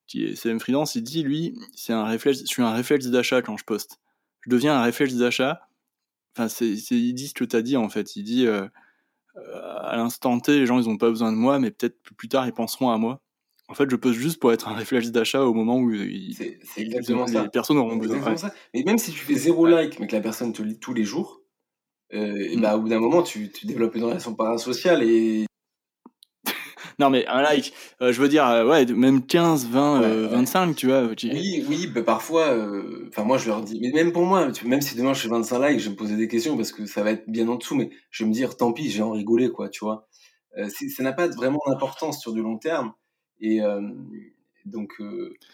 qui 0.06 0.24
est 0.24 0.34
CM 0.34 0.60
freelance, 0.60 0.96
il 0.96 1.02
dit, 1.02 1.22
lui, 1.22 1.58
c'est 1.74 1.94
un 1.94 2.04
réflexe, 2.04 2.40
je 2.40 2.46
suis 2.46 2.62
un 2.62 2.74
réflexe 2.74 3.06
d'achat 3.06 3.40
quand 3.40 3.56
je 3.56 3.64
poste. 3.64 4.00
Je 4.40 4.50
deviens 4.50 4.76
un 4.76 4.82
réflexe 4.82 5.14
d'achat. 5.14 5.66
Enfin, 6.36 6.48
c'est, 6.48 6.74
il 6.74 7.14
dit 7.14 7.28
ce 7.28 7.34
que 7.34 7.44
tu 7.44 7.56
as 7.56 7.62
dit, 7.62 7.78
en 7.78 7.88
fait. 7.88 8.14
Il 8.16 8.24
dit, 8.24 8.46
à 8.46 9.96
l'instant 9.96 10.38
T, 10.40 10.58
les 10.58 10.66
gens, 10.66 10.78
ils 10.78 10.88
n'ont 10.88 10.98
pas 10.98 11.08
besoin 11.08 11.32
de 11.32 11.38
moi, 11.38 11.58
mais 11.58 11.70
peut-être 11.70 11.96
plus 12.18 12.28
tard, 12.28 12.46
ils 12.46 12.52
penseront 12.52 12.90
à 12.90 12.98
moi. 12.98 13.23
En 13.68 13.74
fait, 13.74 13.88
je 13.88 13.96
poste 13.96 14.18
juste 14.18 14.38
pour 14.40 14.52
être 14.52 14.68
un 14.68 14.74
réflexe 14.74 15.10
d'achat 15.10 15.42
au 15.42 15.54
moment 15.54 15.78
où 15.78 15.90
il, 15.90 16.34
c'est, 16.34 16.58
exactement 16.76 17.24
les 17.24 17.48
personnes 17.48 17.78
auront 17.78 17.96
besoin. 17.96 18.36
Ça. 18.36 18.52
Mais 18.74 18.82
même 18.84 18.98
si 18.98 19.10
tu 19.10 19.18
fais 19.18 19.34
zéro 19.34 19.66
like, 19.66 19.98
mais 19.98 20.06
que 20.06 20.14
la 20.14 20.20
personne 20.20 20.52
te 20.52 20.62
lit 20.62 20.78
tous 20.78 20.92
les 20.92 21.04
jours, 21.04 21.40
euh, 22.12 22.48
et 22.50 22.56
mm. 22.56 22.60
bah, 22.60 22.76
au 22.76 22.80
bout 22.80 22.88
d'un 22.88 23.00
moment, 23.00 23.22
tu, 23.22 23.50
tu 23.50 23.66
développes 23.66 23.94
une 23.94 24.04
relation 24.04 24.34
parasociale 24.34 25.02
et. 25.02 25.46
non, 26.98 27.08
mais 27.08 27.26
un 27.26 27.40
like, 27.40 27.72
euh, 28.02 28.12
je 28.12 28.20
veux 28.20 28.28
dire, 28.28 28.46
euh, 28.46 28.68
ouais, 28.68 28.84
même 28.86 29.24
15, 29.24 29.66
20, 29.66 30.28
25, 30.28 30.76
tu 30.76 30.88
vois. 30.88 31.08
Oui, 31.22 31.64
oui, 31.66 31.86
bah, 31.86 32.02
parfois, 32.02 32.54
enfin, 33.08 33.24
moi, 33.24 33.38
je 33.38 33.48
leur 33.48 33.62
dis, 33.62 33.80
mais 33.80 33.92
même 33.92 34.12
pour 34.12 34.26
moi, 34.26 34.48
même 34.64 34.82
si 34.82 34.94
demain 34.94 35.14
je 35.14 35.22
fais 35.22 35.28
25 35.28 35.68
likes, 35.68 35.80
je 35.80 35.84
vais 35.86 35.92
me 35.92 35.96
poser 35.96 36.16
des 36.16 36.28
questions 36.28 36.56
parce 36.56 36.70
que 36.70 36.84
ça 36.84 37.02
va 37.02 37.12
être 37.12 37.24
bien 37.28 37.48
en 37.48 37.56
dessous, 37.56 37.74
mais 37.74 37.88
je 38.10 38.24
vais 38.24 38.28
me 38.28 38.34
dire, 38.34 38.56
tant 38.56 38.72
pis, 38.72 38.90
je 38.90 38.98
vais 38.98 39.04
en 39.04 39.12
rigoler, 39.12 39.50
quoi, 39.50 39.70
tu 39.70 39.84
vois. 39.84 40.06
ça 40.68 41.02
n'a 41.02 41.14
pas 41.14 41.28
vraiment 41.28 41.60
d'importance 41.66 42.20
sur 42.20 42.34
du 42.34 42.42
long 42.42 42.58
terme. 42.58 42.92
Et 43.40 43.61
donc, 44.65 44.94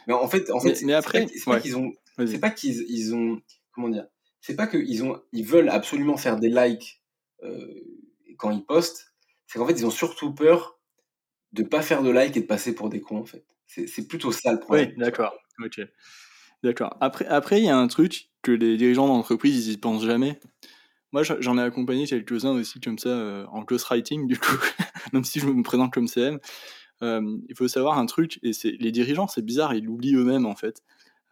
mais 0.07 0.15
en 0.15 0.29
fait, 0.29 0.51
en 0.51 0.61
fait, 0.61 0.81
mais, 0.83 0.93
après, 0.93 1.27
c'est 1.29 1.45
pas, 1.45 1.61
qu'ils 1.61 1.77
ont, 1.77 1.93
c'est 2.19 2.41
pas 2.41 2.51
qu'ils 2.51 2.85
ils 2.89 3.15
ont, 3.15 3.41
comment 3.73 3.89
dire, 3.89 4.07
c'est 4.41 4.57
pas 4.57 4.67
qu'ils 4.67 5.03
ont, 5.05 5.21
ils 5.33 5.45
veulent 5.45 5.69
absolument 5.69 6.17
faire 6.17 6.39
des 6.39 6.49
likes 6.49 7.03
quand 8.37 8.51
ils 8.51 8.65
postent. 8.65 9.15
C'est 9.47 9.59
qu'en 9.59 9.67
fait, 9.67 9.73
ils 9.73 9.87
ont 9.87 9.91
surtout 9.91 10.33
peur 10.33 10.81
de 11.53 11.63
pas 11.63 11.83
faire 11.83 12.03
de 12.03 12.11
like 12.11 12.37
et 12.37 12.41
de 12.41 12.47
passer 12.47 12.75
pour 12.75 12.89
des 12.89 13.01
cons 13.01 13.19
en 13.19 13.25
fait. 13.25 13.45
C'est 13.67 14.09
plutôt 14.09 14.33
ça 14.33 14.53
le 14.53 14.61
problème. 14.61 14.91
Oui, 14.91 14.97
d'accord. 14.97 15.35
Ok. 15.65 15.81
D'accord. 16.63 16.97
Après, 17.01 17.27
après, 17.27 17.61
il 17.61 17.65
y 17.65 17.69
a 17.69 17.77
un 17.77 17.87
truc 17.87 18.31
que 18.43 18.53
les 18.53 18.77
dirigeants 18.77 19.07
d'entreprise, 19.07 19.67
ils 19.67 19.73
y 19.75 19.77
pensent 19.77 20.05
jamais. 20.05 20.41
Moi, 21.13 21.23
j'en 21.23 21.59
ai 21.59 21.63
accompagné 21.63 22.07
quelques-uns 22.07 22.53
aussi 22.53 22.81
comme 22.81 22.99
ça 22.99 23.09
euh, 23.09 23.47
en 23.47 23.63
ghostwriting, 23.63 24.27
du 24.27 24.39
coup, 24.39 24.57
même 25.13 25.25
si 25.25 25.41
je 25.41 25.47
me 25.47 25.63
présente 25.63 25.93
comme 25.93 26.07
CM. 26.07 26.39
Euh, 27.03 27.39
il 27.49 27.57
faut 27.57 27.69
savoir 27.69 27.99
un 27.99 28.07
truc, 28.07 28.39
et 28.43 28.53
c'est 28.53 28.73
les 28.73 28.93
dirigeants, 28.93 29.29
c'est 29.29 29.45
bizarre, 29.45 29.75
ils 29.75 29.85
l'oublient 29.85 30.15
eux-mêmes 30.15 30.47
en 30.47 30.55
fait. 30.55 30.83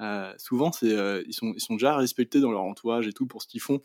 Euh, 0.01 0.33
souvent, 0.39 0.73
c'est 0.73 0.95
ils, 1.27 1.33
sont, 1.33 1.55
déjà 1.75 1.97
respectés 1.97 2.41
dans 2.41 2.53
leur 2.53 2.63
entourage 2.63 3.07
et 3.07 3.13
tout 3.13 3.27
pour 3.27 3.43
ce 3.43 3.49
qu'ils 3.49 3.61
font. 3.61 3.83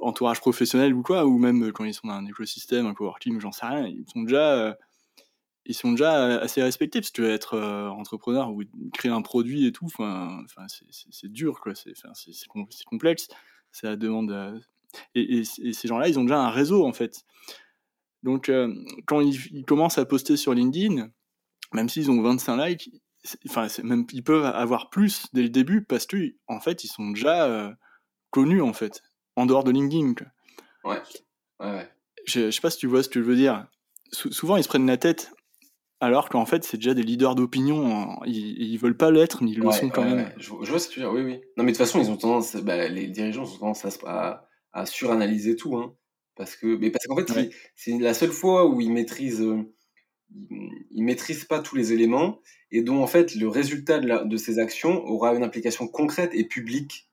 entourage 0.00 0.40
professionnel 0.40 0.94
ou 0.94 1.02
quoi, 1.02 1.26
ou 1.26 1.38
même 1.38 1.72
quand 1.72 1.84
ils 1.84 1.94
sont 1.94 2.08
dans 2.08 2.14
un 2.14 2.26
écosystème, 2.26 2.86
un 2.86 2.94
coworking, 2.94 3.40
j'en 3.40 3.52
sais 3.52 3.66
rien, 3.66 3.86
ils 3.86 4.04
sont 4.12 4.22
déjà 4.22 4.76
ils 5.66 5.74
sont 5.74 5.92
déjà 5.92 6.40
assez 6.40 6.62
respectés 6.62 7.00
parce 7.00 7.10
que 7.10 7.22
être 7.22 7.58
entrepreneur 7.58 8.50
ou 8.50 8.62
créer 8.92 9.10
un 9.10 9.22
produit 9.22 9.66
et 9.66 9.72
tout, 9.72 9.86
enfin, 9.86 10.44
c'est 11.10 11.32
dur 11.32 11.60
quoi, 11.60 11.72
c'est 11.74 11.94
complexe 12.86 13.28
c'est 13.74 13.86
la 13.88 13.96
demande. 13.96 14.62
Et, 15.14 15.44
ces 15.44 15.88
gens-là, 15.88 16.08
ils 16.08 16.18
ont 16.18 16.22
déjà 16.22 16.40
un 16.40 16.50
réseau 16.50 16.86
en 16.86 16.92
fait. 16.92 17.24
Donc, 18.24 18.50
quand 19.06 19.20
ils, 19.20 19.64
commencent 19.64 19.98
à 19.98 20.04
poster 20.04 20.36
sur 20.36 20.52
LinkedIn, 20.54 21.08
même 21.72 21.88
s'ils 21.88 22.10
ont 22.10 22.20
25 22.20 22.56
likes, 22.56 22.90
enfin, 23.48 23.68
même 23.84 24.06
ils 24.12 24.24
peuvent 24.24 24.44
avoir 24.44 24.90
plus 24.90 25.26
dès 25.32 25.42
le 25.42 25.48
début 25.48 25.84
parce 25.84 26.06
que 26.06 26.34
en 26.48 26.58
fait, 26.58 26.84
ils 26.84 26.88
sont 26.88 27.10
déjà 27.10 27.76
connus 28.30 28.62
en 28.62 28.72
fait, 28.72 29.02
en 29.36 29.46
dehors 29.46 29.62
de 29.62 29.70
LinkedIn. 29.70 30.14
Ouais. 30.84 31.00
ouais. 31.60 31.88
Je, 32.26 32.46
je 32.46 32.50
sais 32.50 32.60
pas 32.60 32.70
si 32.70 32.78
tu 32.78 32.86
vois 32.86 33.02
ce 33.02 33.08
que 33.08 33.20
je 33.20 33.26
veux 33.26 33.36
dire. 33.36 33.66
souvent, 34.10 34.56
ils 34.56 34.64
se 34.64 34.68
prennent 34.68 34.86
la 34.86 34.96
tête 34.96 35.30
alors 36.04 36.28
qu'en 36.28 36.44
fait, 36.44 36.64
c'est 36.64 36.76
déjà 36.76 36.92
des 36.92 37.02
leaders 37.02 37.34
d'opinion. 37.34 38.18
Ils, 38.26 38.60
ils 38.62 38.76
veulent 38.76 38.96
pas 38.96 39.10
l'être, 39.10 39.42
mais 39.42 39.52
ils 39.52 39.58
le 39.58 39.70
sont 39.70 39.88
quand 39.88 40.04
même. 40.04 40.30
Je, 40.36 40.50
vois 40.50 40.78
ce 40.78 40.88
que 40.88 40.92
tu 40.92 41.00
veux 41.00 41.06
dire, 41.06 41.14
oui, 41.14 41.22
oui. 41.22 41.40
Non, 41.56 41.64
mais 41.64 41.72
de 41.72 41.76
toute 41.76 41.86
façon, 41.86 41.98
ils 41.98 42.10
ont 42.10 42.16
tendance, 42.16 42.56
bah, 42.56 42.88
les 42.88 43.06
dirigeants 43.06 43.44
ont 43.44 43.58
tendance 43.58 44.04
à, 44.04 44.46
à, 44.72 44.86
suranalyser 44.86 45.56
tout. 45.56 45.76
Hein, 45.76 45.94
parce 46.36 46.56
que, 46.56 46.66
mais 46.76 46.90
parce 46.90 47.06
qu'en 47.06 47.16
fait, 47.16 47.50
c'est 47.76 47.98
la 47.98 48.14
seule 48.14 48.32
fois 48.32 48.66
où 48.66 48.80
ils 48.80 48.92
maîtrisent, 48.92 49.42
euh, 49.42 49.62
ils, 50.90 51.02
maîtrisent 51.02 51.44
pas 51.44 51.60
tous 51.60 51.76
les 51.76 51.92
éléments 51.92 52.40
et 52.70 52.82
dont 52.82 53.02
en 53.02 53.06
fait 53.06 53.34
le 53.34 53.48
résultat 53.48 54.00
de, 54.00 54.28
de 54.28 54.36
ces 54.36 54.58
actions 54.58 55.04
aura 55.04 55.34
une 55.34 55.44
implication 55.44 55.86
concrète 55.86 56.30
et 56.34 56.44
publique. 56.44 57.08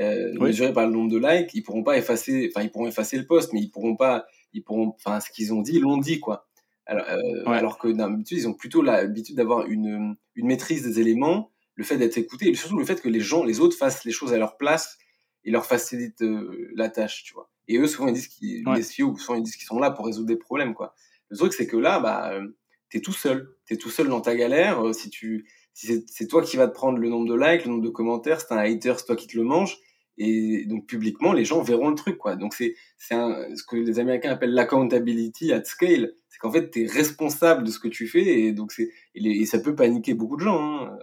Euh, 0.00 0.32
mesurée 0.40 0.72
par 0.72 0.88
le 0.88 0.92
nombre 0.92 1.12
de 1.12 1.18
likes, 1.18 1.54
ils 1.54 1.62
pourront 1.62 1.84
pas 1.84 1.96
effacer, 1.96 2.50
enfin 2.50 2.64
ils 2.64 2.70
pourront 2.70 2.88
effacer 2.88 3.16
le 3.16 3.26
post, 3.26 3.52
mais 3.52 3.60
ils 3.60 3.70
pourront 3.70 3.94
pas, 3.94 4.26
ils 4.52 4.64
pourront, 4.64 4.88
enfin 4.96 5.20
ce 5.20 5.30
qu'ils 5.30 5.54
ont 5.54 5.62
dit, 5.62 5.74
ils 5.74 5.82
l'ont 5.82 5.98
dit 5.98 6.18
quoi. 6.18 6.48
Alors, 6.86 7.06
euh, 7.08 7.46
alors 7.46 7.78
que 7.78 7.88
d'habitude, 7.88 8.38
ils 8.38 8.48
ont 8.48 8.54
plutôt 8.54 8.82
l'habitude 8.82 9.36
d'avoir 9.36 9.66
une, 9.66 10.16
une 10.34 10.46
maîtrise 10.46 10.82
des 10.82 11.00
éléments, 11.00 11.52
le 11.76 11.84
fait 11.84 11.96
d'être 11.96 12.18
écouté, 12.18 12.48
et 12.48 12.54
surtout 12.54 12.76
le 12.76 12.84
fait 12.84 13.00
que 13.00 13.08
les 13.08 13.20
gens, 13.20 13.44
les 13.44 13.60
autres 13.60 13.76
fassent 13.76 14.04
les 14.04 14.12
choses 14.12 14.32
à 14.32 14.38
leur 14.38 14.56
place 14.56 14.98
et 15.44 15.50
leur 15.50 15.64
facilitent 15.64 16.22
euh, 16.22 16.70
la 16.74 16.88
tâche, 16.88 17.22
tu 17.24 17.34
vois. 17.34 17.48
Et 17.68 17.78
eux, 17.78 17.86
souvent, 17.86 18.08
ils 18.08 18.14
disent 18.14 18.28
qu'ils, 18.28 18.64
les 18.64 18.82
CEO, 18.82 19.16
souvent, 19.16 19.36
ils 19.36 19.42
disent 19.42 19.56
qu'ils 19.56 19.66
sont 19.66 19.78
là 19.78 19.90
pour 19.90 20.06
résoudre 20.06 20.26
des 20.26 20.36
problèmes, 20.36 20.74
quoi. 20.74 20.94
Le 21.30 21.36
truc, 21.36 21.52
c'est 21.52 21.66
que 21.66 21.76
là, 21.76 22.00
bah, 22.00 22.32
euh, 22.32 22.46
t'es 22.90 23.00
tout 23.00 23.12
seul. 23.12 23.56
T'es 23.66 23.76
tout 23.76 23.90
seul 23.90 24.08
dans 24.08 24.20
ta 24.20 24.36
galère. 24.36 24.84
Euh, 24.84 24.92
si 24.92 25.10
tu, 25.10 25.48
si 25.72 26.04
c'est 26.06 26.26
toi 26.28 26.42
qui 26.42 26.56
vas 26.56 26.68
te 26.68 26.74
prendre 26.74 26.98
le 26.98 27.08
nombre 27.08 27.28
de 27.28 27.34
likes, 27.34 27.64
le 27.64 27.70
nombre 27.72 27.84
de 27.84 27.90
commentaires, 27.90 28.40
c'est 28.40 28.52
un 28.52 28.58
hater, 28.58 28.94
c'est 28.98 29.06
toi 29.06 29.16
qui 29.16 29.26
te 29.26 29.36
le 29.36 29.44
manges. 29.44 29.78
Et 30.16 30.64
donc, 30.66 30.86
publiquement, 30.86 31.32
les 31.32 31.44
gens 31.44 31.60
verront 31.62 31.88
le 31.88 31.96
truc, 31.96 32.18
quoi. 32.18 32.36
Donc, 32.36 32.54
c'est, 32.54 32.76
c'est 32.98 33.14
ce 33.14 33.64
que 33.64 33.76
les 33.76 33.98
Américains 33.98 34.30
appellent 34.30 34.54
l'accountability 34.54 35.52
at 35.52 35.64
scale 35.64 36.14
c'est 36.34 36.40
qu'en 36.40 36.50
fait, 36.50 36.68
tu 36.68 36.82
es 36.82 36.86
responsable 36.88 37.62
de 37.62 37.70
ce 37.70 37.78
que 37.78 37.86
tu 37.86 38.08
fais 38.08 38.40
et 38.40 38.52
donc 38.52 38.72
c'est 38.72 38.90
et, 39.14 39.46
ça 39.46 39.60
peut 39.60 39.76
paniquer 39.76 40.14
beaucoup 40.14 40.34
de 40.34 40.40
gens. 40.40 40.80
Hein. 40.80 40.98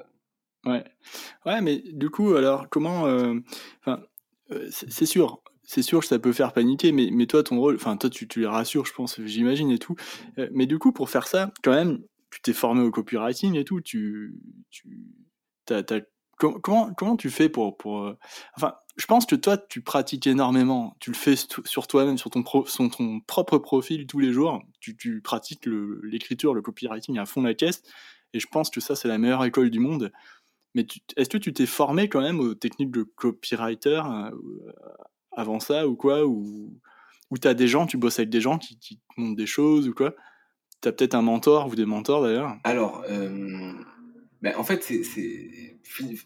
Ouais. 0.65 0.83
Ouais, 1.45 1.61
mais 1.61 1.81
du 1.93 2.09
coup, 2.09 2.33
alors 2.33 2.67
comment 2.69 3.07
euh, 3.07 3.35
enfin 3.79 4.03
euh, 4.51 4.67
c'est 4.69 5.05
sûr, 5.05 5.41
c'est 5.73 5.84
sûr 5.84 6.02
que 6.02 6.06
ça 6.06 6.19
peut 6.19 6.34
faire 6.34 6.52
paniquer, 6.52 6.91
mais, 6.91 7.07
mais 7.14 7.27
toi, 7.27 7.43
ton 7.43 7.57
rôle, 7.57 7.76
enfin, 7.76 7.95
toi, 7.95 8.10
tu, 8.10 8.27
les 8.35 8.45
rassures, 8.45 8.85
je 8.85 8.91
pense, 8.91 9.22
j'imagine 9.23 9.72
et 9.72 9.80
tout. 9.80 9.95
Euh, 10.38 10.49
mais 10.52 10.65
du 10.65 10.77
coup, 10.80 10.91
pour 10.91 11.10
faire 11.10 11.27
ça, 11.27 11.53
quand 11.64 11.72
même, 11.72 12.02
tu 12.30 12.41
t'es 12.41 12.52
formé 12.52 12.81
au 12.81 12.91
copywriting 12.91 13.56
et 13.56 13.64
tout, 13.64 13.80
tu, 13.80 14.35
tu 14.69 14.89
comment, 16.38 16.93
comment 16.93 17.15
tu 17.15 17.30
fais 17.30 17.48
pour, 17.48 17.77
pour 17.77 18.14
enfin, 18.57 18.73
je 18.98 19.06
pense 19.06 19.26
que 19.26 19.35
toi, 19.35 19.57
tu 19.57 19.81
pratiques 19.81 20.27
énormément. 20.27 20.98
Tu 20.99 21.11
le 21.11 21.15
fais 21.15 21.35
sur 21.38 21.88
toi-même, 21.88 22.18
sur 22.18 22.30
ton, 22.30 22.43
ton 22.43 23.22
propre 23.22 23.57
profil 23.57 24.07
tous 24.07 24.19
les 24.19 24.34
jours. 24.34 24.61
Tu, 24.81 24.98
tu 24.98 25.22
pratiques 25.22 25.65
l'écriture, 26.03 26.53
le, 26.53 26.61
copywriting 26.61 27.18
à 27.18 27.26
fond 27.26 27.43
la 27.43 27.53
caisse. 27.53 27.81
Et 28.34 28.41
je 28.41 28.48
pense 28.48 28.69
que 28.69 28.81
ça, 28.81 28.98
c'est 28.98 29.07
la 29.07 29.18
meilleure 29.18 29.45
école 29.45 29.69
du 29.69 29.80
monde. 29.80 30.11
Mais 30.76 30.85
est-ce 31.15 31.30
que 31.30 31.38
tu 31.38 31.53
t'es 31.53 31.65
formé 31.65 32.10
quand 32.10 32.22
même 32.22 32.41
aux 32.41 32.56
techniques 32.56 32.91
de 32.91 33.03
copywriter 33.03 34.02
euh, 34.06 34.31
avant 35.35 35.59
ça 35.59 35.87
ou 35.87 35.95
quoi 35.95 36.25
Ou, 36.25 36.73
ou 37.29 37.37
tu 37.37 37.53
des 37.55 37.67
gens, 37.67 37.85
tu 37.85 37.97
bosses 37.97 38.19
avec 38.19 38.29
des 38.29 38.41
gens 38.41 38.57
qui, 38.57 38.77
qui 38.77 38.97
te 38.97 39.01
montrent 39.17 39.37
des 39.37 39.45
choses 39.45 39.87
ou 39.87 39.93
quoi 39.93 40.13
Tu 40.81 40.89
as 40.89 40.91
peut-être 40.91 41.15
un 41.15 41.21
mentor 41.21 41.67
ou 41.67 41.75
des 41.75 41.85
mentors 41.85 42.21
d'ailleurs 42.23 42.57
Alors, 42.63 43.03
euh, 43.09 43.71
ben, 44.41 44.55
en 44.57 44.63
fait, 44.63 44.83
c'est 44.83 45.79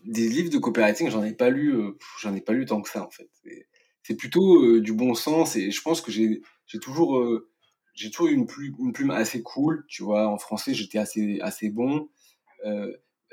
des 0.04 0.30
livres 0.30 0.50
de 0.50 0.58
copywriting, 0.58 1.10
j'en 1.10 1.24
ai 1.24 1.34
pas 1.34 1.50
lu, 1.50 1.76
euh, 1.76 1.98
j'en 2.22 2.36
ai 2.36 2.42
pas 2.42 2.54
lu 2.54 2.66
tant 2.66 2.82
que 2.82 2.90
ça 2.90 3.04
en 3.04 3.10
fait. 3.10 3.30
C'est 4.04 4.16
plutôt 4.16 4.64
euh, 4.64 4.82
du 4.82 4.94
bon 4.94 5.16
sens 5.16 5.56
et 5.56 5.72
je 5.72 5.82
pense 5.82 6.02
que 6.02 6.12
j'ai 6.12 6.42
toujours 6.82 7.24
j'ai 7.94 8.12
toujours 8.12 8.28
eu 8.28 8.34
une 8.34 8.46
plume, 8.46 8.76
une 8.80 8.92
plume 8.92 9.12
assez 9.12 9.42
cool, 9.42 9.86
tu 9.88 10.04
vois. 10.04 10.28
En 10.28 10.38
français, 10.38 10.74
j'étais 10.74 10.98
assez 10.98 11.40
assez 11.42 11.70
bon. 11.70 12.10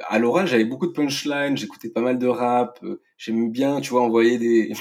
à 0.08 0.18
l'oral, 0.18 0.46
j'avais 0.46 0.64
beaucoup 0.64 0.86
de 0.86 0.92
punchlines, 0.92 1.56
j'écoutais 1.56 1.88
pas 1.90 2.00
mal 2.00 2.18
de 2.18 2.26
rap, 2.26 2.84
j'aimais 3.16 3.48
bien, 3.48 3.80
tu 3.80 3.90
vois, 3.90 4.02
envoyer 4.02 4.38
des 4.38 4.72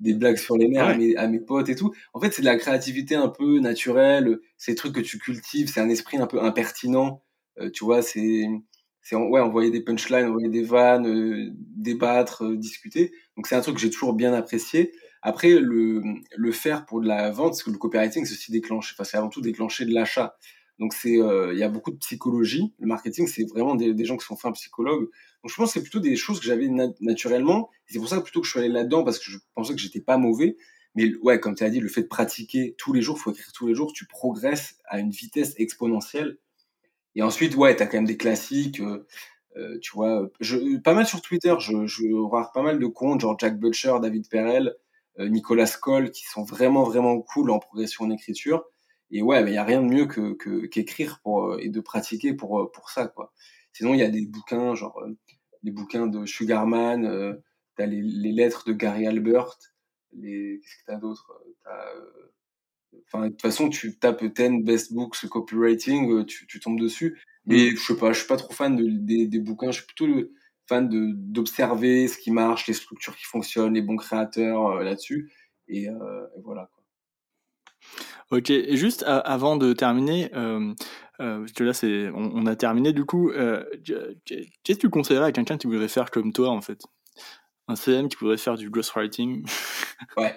des 0.00 0.14
blagues 0.14 0.36
sur 0.36 0.56
les 0.56 0.68
nerfs 0.68 0.88
à, 0.88 0.94
mes, 0.94 1.16
à 1.16 1.26
mes 1.28 1.40
potes 1.40 1.68
et 1.68 1.76
tout. 1.76 1.92
En 2.12 2.20
fait, 2.20 2.32
c'est 2.32 2.42
de 2.42 2.46
la 2.46 2.56
créativité 2.56 3.14
un 3.14 3.28
peu 3.28 3.58
naturelle, 3.60 4.38
c'est 4.56 4.72
des 4.72 4.76
trucs 4.76 4.94
que 4.94 5.00
tu 5.00 5.18
cultives, 5.18 5.68
c'est 5.72 5.80
un 5.80 5.88
esprit 5.88 6.18
un 6.18 6.26
peu 6.26 6.42
impertinent, 6.42 7.22
tu 7.72 7.84
vois, 7.84 8.02
c'est 8.02 8.46
c'est 9.04 9.16
ouais, 9.16 9.40
envoyer 9.40 9.70
des 9.70 9.82
punchlines, 9.82 10.26
envoyer 10.26 10.48
des 10.48 10.62
vannes, 10.62 11.06
euh, 11.06 11.50
débattre, 11.76 12.42
euh, 12.44 12.56
discuter. 12.56 13.12
Donc 13.36 13.46
c'est 13.46 13.54
un 13.54 13.60
truc 13.60 13.76
que 13.76 13.80
j'ai 13.80 13.90
toujours 13.90 14.14
bien 14.14 14.32
apprécié. 14.32 14.92
Après, 15.20 15.50
le, 15.50 16.02
le 16.34 16.52
faire 16.52 16.86
pour 16.86 17.02
de 17.02 17.06
la 17.06 17.30
vente, 17.30 17.50
parce 17.50 17.62
que 17.62 17.70
le 17.70 17.76
copywriting, 17.76 18.24
c'est 18.24 18.32
aussi 18.32 18.50
déclencher, 18.50 18.94
enfin, 18.94 19.04
c'est 19.04 19.18
avant 19.18 19.28
tout 19.28 19.42
déclencher 19.42 19.84
de 19.84 19.92
l'achat. 19.92 20.36
Donc 20.78 20.92
c'est, 20.92 21.20
euh, 21.20 21.52
il 21.52 21.58
y 21.58 21.62
a 21.62 21.68
beaucoup 21.68 21.90
de 21.90 21.96
psychologie. 21.98 22.74
Le 22.78 22.86
marketing, 22.86 23.26
c'est 23.26 23.44
vraiment 23.44 23.74
des, 23.74 23.94
des, 23.94 24.04
gens 24.04 24.16
qui 24.16 24.26
sont 24.26 24.36
fins 24.36 24.52
psychologues. 24.52 25.04
Donc 25.42 25.50
je 25.50 25.54
pense 25.54 25.68
que 25.68 25.74
c'est 25.74 25.82
plutôt 25.82 26.00
des 26.00 26.16
choses 26.16 26.40
que 26.40 26.46
j'avais 26.46 26.68
naturellement. 27.00 27.70
C'est 27.86 27.98
pour 27.98 28.08
ça 28.08 28.18
que 28.18 28.22
plutôt 28.22 28.40
que 28.40 28.46
je 28.46 28.50
suis 28.50 28.60
allé 28.60 28.68
là-dedans, 28.68 29.04
parce 29.04 29.18
que 29.18 29.30
je 29.30 29.38
pensais 29.54 29.74
que 29.74 29.80
j'étais 29.80 30.00
pas 30.00 30.16
mauvais. 30.18 30.56
Mais 30.94 31.14
ouais, 31.22 31.40
comme 31.40 31.54
tu 31.54 31.64
as 31.64 31.70
dit, 31.70 31.80
le 31.80 31.88
fait 31.88 32.02
de 32.02 32.08
pratiquer 32.08 32.74
tous 32.78 32.92
les 32.92 33.02
jours, 33.02 33.18
faut 33.18 33.32
écrire 33.32 33.52
tous 33.52 33.66
les 33.66 33.74
jours, 33.74 33.92
tu 33.92 34.06
progresses 34.06 34.76
à 34.86 35.00
une 35.00 35.10
vitesse 35.10 35.54
exponentielle. 35.58 36.38
Et 37.16 37.22
ensuite, 37.22 37.56
ouais, 37.56 37.74
t'as 37.76 37.86
quand 37.86 37.98
même 37.98 38.06
des 38.06 38.16
classiques. 38.16 38.80
Euh, 38.80 39.06
euh, 39.56 39.78
tu 39.80 39.92
vois, 39.92 40.30
je, 40.40 40.78
pas 40.78 40.94
mal 40.94 41.06
sur 41.06 41.22
Twitter, 41.22 41.54
je, 41.60 41.86
je 41.86 42.02
pas 42.52 42.62
mal 42.62 42.78
de 42.78 42.86
comptes, 42.86 43.20
genre 43.20 43.38
Jack 43.38 43.58
Butcher, 43.58 43.94
David 44.02 44.28
Perel, 44.28 44.74
euh, 45.20 45.28
Nicolas 45.28 45.66
Skoll, 45.66 46.10
qui 46.10 46.24
sont 46.24 46.42
vraiment, 46.42 46.82
vraiment 46.82 47.20
cool 47.20 47.50
en 47.50 47.60
progression 47.60 48.04
en 48.04 48.10
écriture. 48.10 48.64
Et 49.14 49.22
ouais, 49.22 49.42
mais 49.42 49.52
il 49.52 49.54
y 49.54 49.58
a 49.58 49.64
rien 49.64 49.80
de 49.82 49.88
mieux 49.88 50.06
que, 50.06 50.34
que, 50.34 50.66
qu'écrire 50.66 51.20
pour, 51.22 51.58
et 51.60 51.68
de 51.68 51.80
pratiquer 51.80 52.34
pour, 52.34 52.70
pour 52.72 52.90
ça, 52.90 53.06
quoi. 53.06 53.32
Sinon, 53.72 53.94
il 53.94 54.00
y 54.00 54.02
a 54.02 54.10
des 54.10 54.26
bouquins, 54.26 54.74
genre, 54.74 55.02
les 55.62 55.70
bouquins 55.70 56.06
de 56.06 56.26
Sugarman, 56.26 57.06
euh, 57.06 57.34
t'as 57.76 57.86
les, 57.86 58.02
les 58.02 58.32
lettres 58.32 58.64
de 58.66 58.72
Gary 58.72 59.06
Albert, 59.06 59.56
les, 60.12 60.60
qu'est-ce 60.62 60.76
que 60.76 60.84
t'as 60.86 60.96
d'autre? 60.96 61.32
Enfin, 63.06 63.26
de 63.26 63.28
toute 63.30 63.42
façon, 63.42 63.68
tu 63.68 63.98
tapes 63.98 64.24
10 64.24 64.62
best 64.64 64.92
books 64.92 65.26
copywriting, 65.28 66.10
euh, 66.10 66.24
tu, 66.24 66.46
tu 66.46 66.60
tombes 66.60 66.80
dessus. 66.80 67.18
Mais 67.46 67.70
mm. 67.70 67.76
je 67.76 67.82
sais 67.82 67.96
pas, 67.96 68.12
je 68.12 68.18
suis 68.18 68.28
pas 68.28 68.36
trop 68.36 68.52
fan 68.52 68.76
de, 68.76 68.86
des, 68.88 69.26
des 69.26 69.38
bouquins. 69.38 69.70
Je 69.70 69.78
suis 69.78 69.86
plutôt 69.86 70.06
fan 70.66 70.88
de 70.88 71.12
d'observer 71.14 72.08
ce 72.08 72.18
qui 72.18 72.30
marche, 72.30 72.66
les 72.66 72.74
structures 72.74 73.16
qui 73.16 73.24
fonctionnent, 73.24 73.74
les 73.74 73.82
bons 73.82 73.96
créateurs 73.96 74.66
euh, 74.66 74.84
là-dessus. 74.84 75.30
Et, 75.68 75.88
euh, 75.88 76.26
et, 76.36 76.40
voilà. 76.42 76.70
Ok. 78.30 78.52
Juste 78.70 79.04
avant 79.06 79.56
de 79.56 79.72
terminer, 79.72 80.30
euh, 80.34 80.74
parce 81.18 81.52
que 81.52 81.64
là 81.64 81.72
c'est, 81.72 82.10
on, 82.14 82.46
a 82.46 82.56
terminé 82.56 82.92
du 82.92 83.04
coup. 83.04 83.30
Qu'est-ce 83.84 84.74
que 84.74 84.80
tu 84.80 84.90
conseillerais 84.90 85.26
à 85.26 85.32
quelqu'un 85.32 85.56
qui 85.56 85.66
voudrait 85.66 85.88
faire 85.88 86.10
comme 86.10 86.32
toi 86.32 86.50
en 86.50 86.60
fait, 86.60 86.82
un 87.68 87.76
CM 87.76 88.08
qui 88.08 88.16
voudrait 88.16 88.38
faire 88.38 88.56
du 88.56 88.70
ghostwriting? 88.70 89.44
Ouais. 90.16 90.34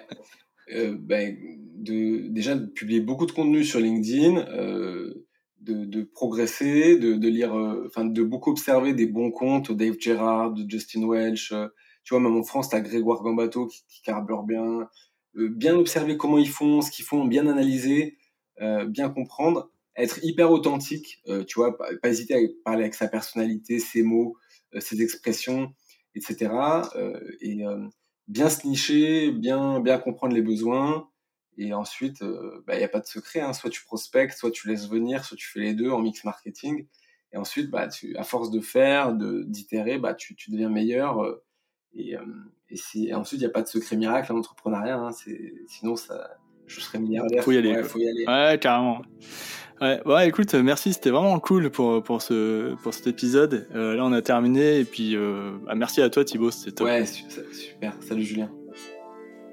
Euh, 0.74 0.96
ben, 0.98 1.36
de, 1.76 2.28
déjà 2.28 2.54
de 2.54 2.66
publier 2.66 3.00
beaucoup 3.00 3.26
de 3.26 3.32
contenu 3.32 3.64
sur 3.64 3.80
LinkedIn, 3.80 4.36
euh, 4.50 5.26
de, 5.60 6.02
progresser, 6.02 6.98
de, 6.98 7.28
lire, 7.28 7.54
euh, 7.54 7.84
enfin 7.86 8.04
de 8.04 8.22
beaucoup 8.22 8.50
observer 8.50 8.92
des 8.94 9.06
bons 9.06 9.30
comptes, 9.30 9.72
Dave 9.72 9.96
Gerrard, 9.98 10.54
Justin 10.68 11.06
Welch, 11.06 11.52
tu 12.04 12.14
vois, 12.14 12.20
même 12.20 12.36
en 12.36 12.42
France, 12.42 12.70
t'as 12.70 12.80
Grégoire 12.80 13.22
Gambato 13.22 13.66
qui, 13.66 13.82
qui 13.88 14.10
bien, 14.46 14.88
bien 15.34 15.76
observer 15.76 16.16
comment 16.16 16.38
ils 16.38 16.48
font, 16.48 16.80
ce 16.80 16.90
qu'ils 16.90 17.04
font, 17.04 17.24
bien 17.24 17.46
analyser, 17.46 18.18
bien 18.60 19.08
comprendre, 19.08 19.70
être 19.96 20.18
hyper 20.24 20.50
authentique, 20.50 21.22
tu 21.46 21.58
vois, 21.58 21.76
pas, 21.76 21.90
hésiter 22.04 22.34
à 22.34 22.38
parler 22.64 22.82
avec 22.82 22.94
sa 22.94 23.08
personnalité, 23.08 23.78
ses 23.78 24.02
mots, 24.02 24.36
ses 24.78 25.02
expressions, 25.02 25.72
etc. 26.14 26.50
et 27.40 27.62
bien 28.28 28.50
se 28.50 28.66
nicher, 28.66 29.32
bien, 29.32 29.80
bien 29.80 29.98
comprendre 29.98 30.34
les 30.34 30.42
besoins. 30.42 31.08
Et 31.56 31.74
ensuite, 31.74 32.20
il 32.20 32.60
bah, 32.66 32.78
n'y 32.78 32.84
a 32.84 32.88
pas 32.88 33.00
de 33.00 33.06
secret. 33.06 33.40
Hein. 33.40 33.52
Soit 33.52 33.70
tu 33.70 33.84
prospectes, 33.84 34.38
soit 34.38 34.52
tu 34.52 34.68
laisses 34.68 34.88
venir, 34.88 35.24
soit 35.24 35.36
tu 35.36 35.48
fais 35.48 35.60
les 35.60 35.74
deux 35.74 35.90
en 35.90 35.98
mix 36.00 36.22
marketing. 36.22 36.86
Et 37.32 37.36
ensuite, 37.36 37.70
bah, 37.70 37.88
tu, 37.88 38.16
à 38.16 38.22
force 38.22 38.50
de 38.50 38.60
faire, 38.60 39.12
d'itérer, 39.12 39.98
bah, 39.98 40.14
tu, 40.14 40.36
tu, 40.36 40.50
deviens 40.50 40.70
meilleur. 40.70 41.40
et, 41.94 42.14
et, 42.70 42.76
si, 42.76 43.12
ensuite, 43.14 43.40
il 43.40 43.44
n'y 43.44 43.50
a 43.50 43.52
pas 43.52 43.62
de 43.62 43.68
secret 43.68 43.96
miracle 43.96 44.32
en 44.32 44.38
entrepreneuriat. 44.38 44.98
Hein. 44.98 45.10
Sinon, 45.66 45.96
ça, 45.96 46.38
je 46.66 46.80
serais 46.80 46.98
milliardaire. 46.98 47.42
Faut 47.42 47.52
y 47.52 47.56
aller. 47.56 47.82
faut 47.82 47.98
y 47.98 48.08
aller. 48.08 48.24
Ouais, 48.26 48.58
carrément. 48.58 49.02
Ouais, 49.80 50.00
ouais, 50.06 50.28
écoute, 50.28 50.54
merci, 50.54 50.92
c'était 50.92 51.10
vraiment 51.10 51.38
cool 51.38 51.70
pour, 51.70 52.02
pour, 52.02 52.20
ce, 52.20 52.74
pour 52.82 52.92
cet 52.92 53.06
épisode. 53.06 53.68
Euh, 53.74 53.94
là, 53.94 54.04
on 54.04 54.12
a 54.12 54.22
terminé, 54.22 54.80
et 54.80 54.84
puis 54.84 55.14
euh, 55.14 55.52
bah, 55.66 55.76
merci 55.76 56.02
à 56.02 56.10
toi, 56.10 56.24
Thibaut, 56.24 56.50
c'était 56.50 56.72
top. 56.72 56.88
Ouais, 56.88 57.06
super. 57.06 57.94
Salut, 58.00 58.24
Julien. 58.24 58.50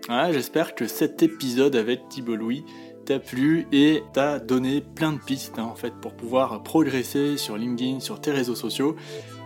Ouais, 0.09 0.33
J'espère 0.33 0.73
que 0.73 0.87
cet 0.87 1.21
épisode 1.21 1.75
avec 1.75 2.09
Thibaut 2.09 2.35
Louis 2.35 2.63
t'a 3.05 3.19
plu 3.19 3.67
et 3.71 4.03
t'a 4.13 4.39
donné 4.39 4.81
plein 4.81 5.13
de 5.13 5.19
pistes 5.19 5.59
hein, 5.59 5.63
en 5.63 5.75
fait 5.75 5.93
pour 6.01 6.13
pouvoir 6.13 6.63
progresser 6.63 7.37
sur 7.37 7.57
LinkedIn, 7.57 7.99
sur 7.99 8.19
tes 8.19 8.31
réseaux 8.31 8.55
sociaux 8.55 8.95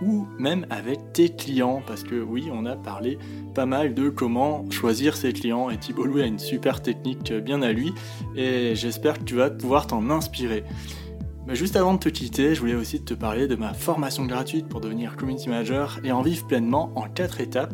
ou 0.02 0.28
même 0.38 0.66
avec 0.70 1.12
tes 1.12 1.30
clients 1.30 1.82
parce 1.86 2.04
que 2.04 2.16
oui 2.16 2.50
on 2.52 2.66
a 2.66 2.76
parlé 2.76 3.18
pas 3.54 3.66
mal 3.66 3.94
de 3.94 4.10
comment 4.10 4.70
choisir 4.72 5.18
ses 5.18 5.34
clients 5.34 5.70
et 5.70 5.78
Thibault 5.78 6.06
Louis 6.06 6.22
a 6.22 6.26
une 6.26 6.40
super 6.40 6.82
technique 6.82 7.34
bien 7.34 7.62
à 7.62 7.72
lui 7.74 7.94
et 8.36 8.76
j'espère 8.76 9.20
que 9.20 9.24
tu 9.24 9.36
vas 9.36 9.50
pouvoir 9.50 9.88
t'en 9.88 10.10
inspirer. 10.10 10.64
Mais 11.50 11.56
juste 11.56 11.76
avant 11.76 11.96
de 11.96 12.00
te 12.00 12.10
quitter, 12.10 12.54
je 12.54 12.60
voulais 12.60 12.76
aussi 12.76 13.02
te 13.02 13.16
parler 13.16 13.48
de 13.48 13.56
ma 13.56 13.74
formation 13.74 14.26
gratuite 14.26 14.68
pour 14.68 14.82
devenir 14.82 15.16
community 15.16 15.50
manager 15.50 16.00
et 16.04 16.12
en 16.12 16.22
vivre 16.22 16.46
pleinement 16.46 16.92
en 16.96 17.10
4 17.10 17.42
étapes. 17.42 17.74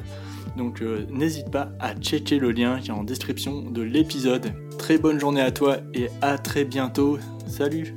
Donc 0.58 0.82
euh, 0.82 1.06
n'hésite 1.10 1.52
pas 1.52 1.70
à 1.80 1.94
checker 1.96 2.40
le 2.40 2.52
lien 2.52 2.80
qui 2.80 2.90
est 2.90 2.94
en 2.94 3.04
description 3.04 3.62
de 3.62 3.82
l'épisode. 3.82 4.54
Très 4.78 4.98
bonne 4.98 5.20
journée 5.20 5.42
à 5.42 5.52
toi 5.52 5.78
et 5.94 6.10
à 6.22 6.38
très 6.38 6.66
bientôt. 6.66 7.18
Salut 7.48 7.94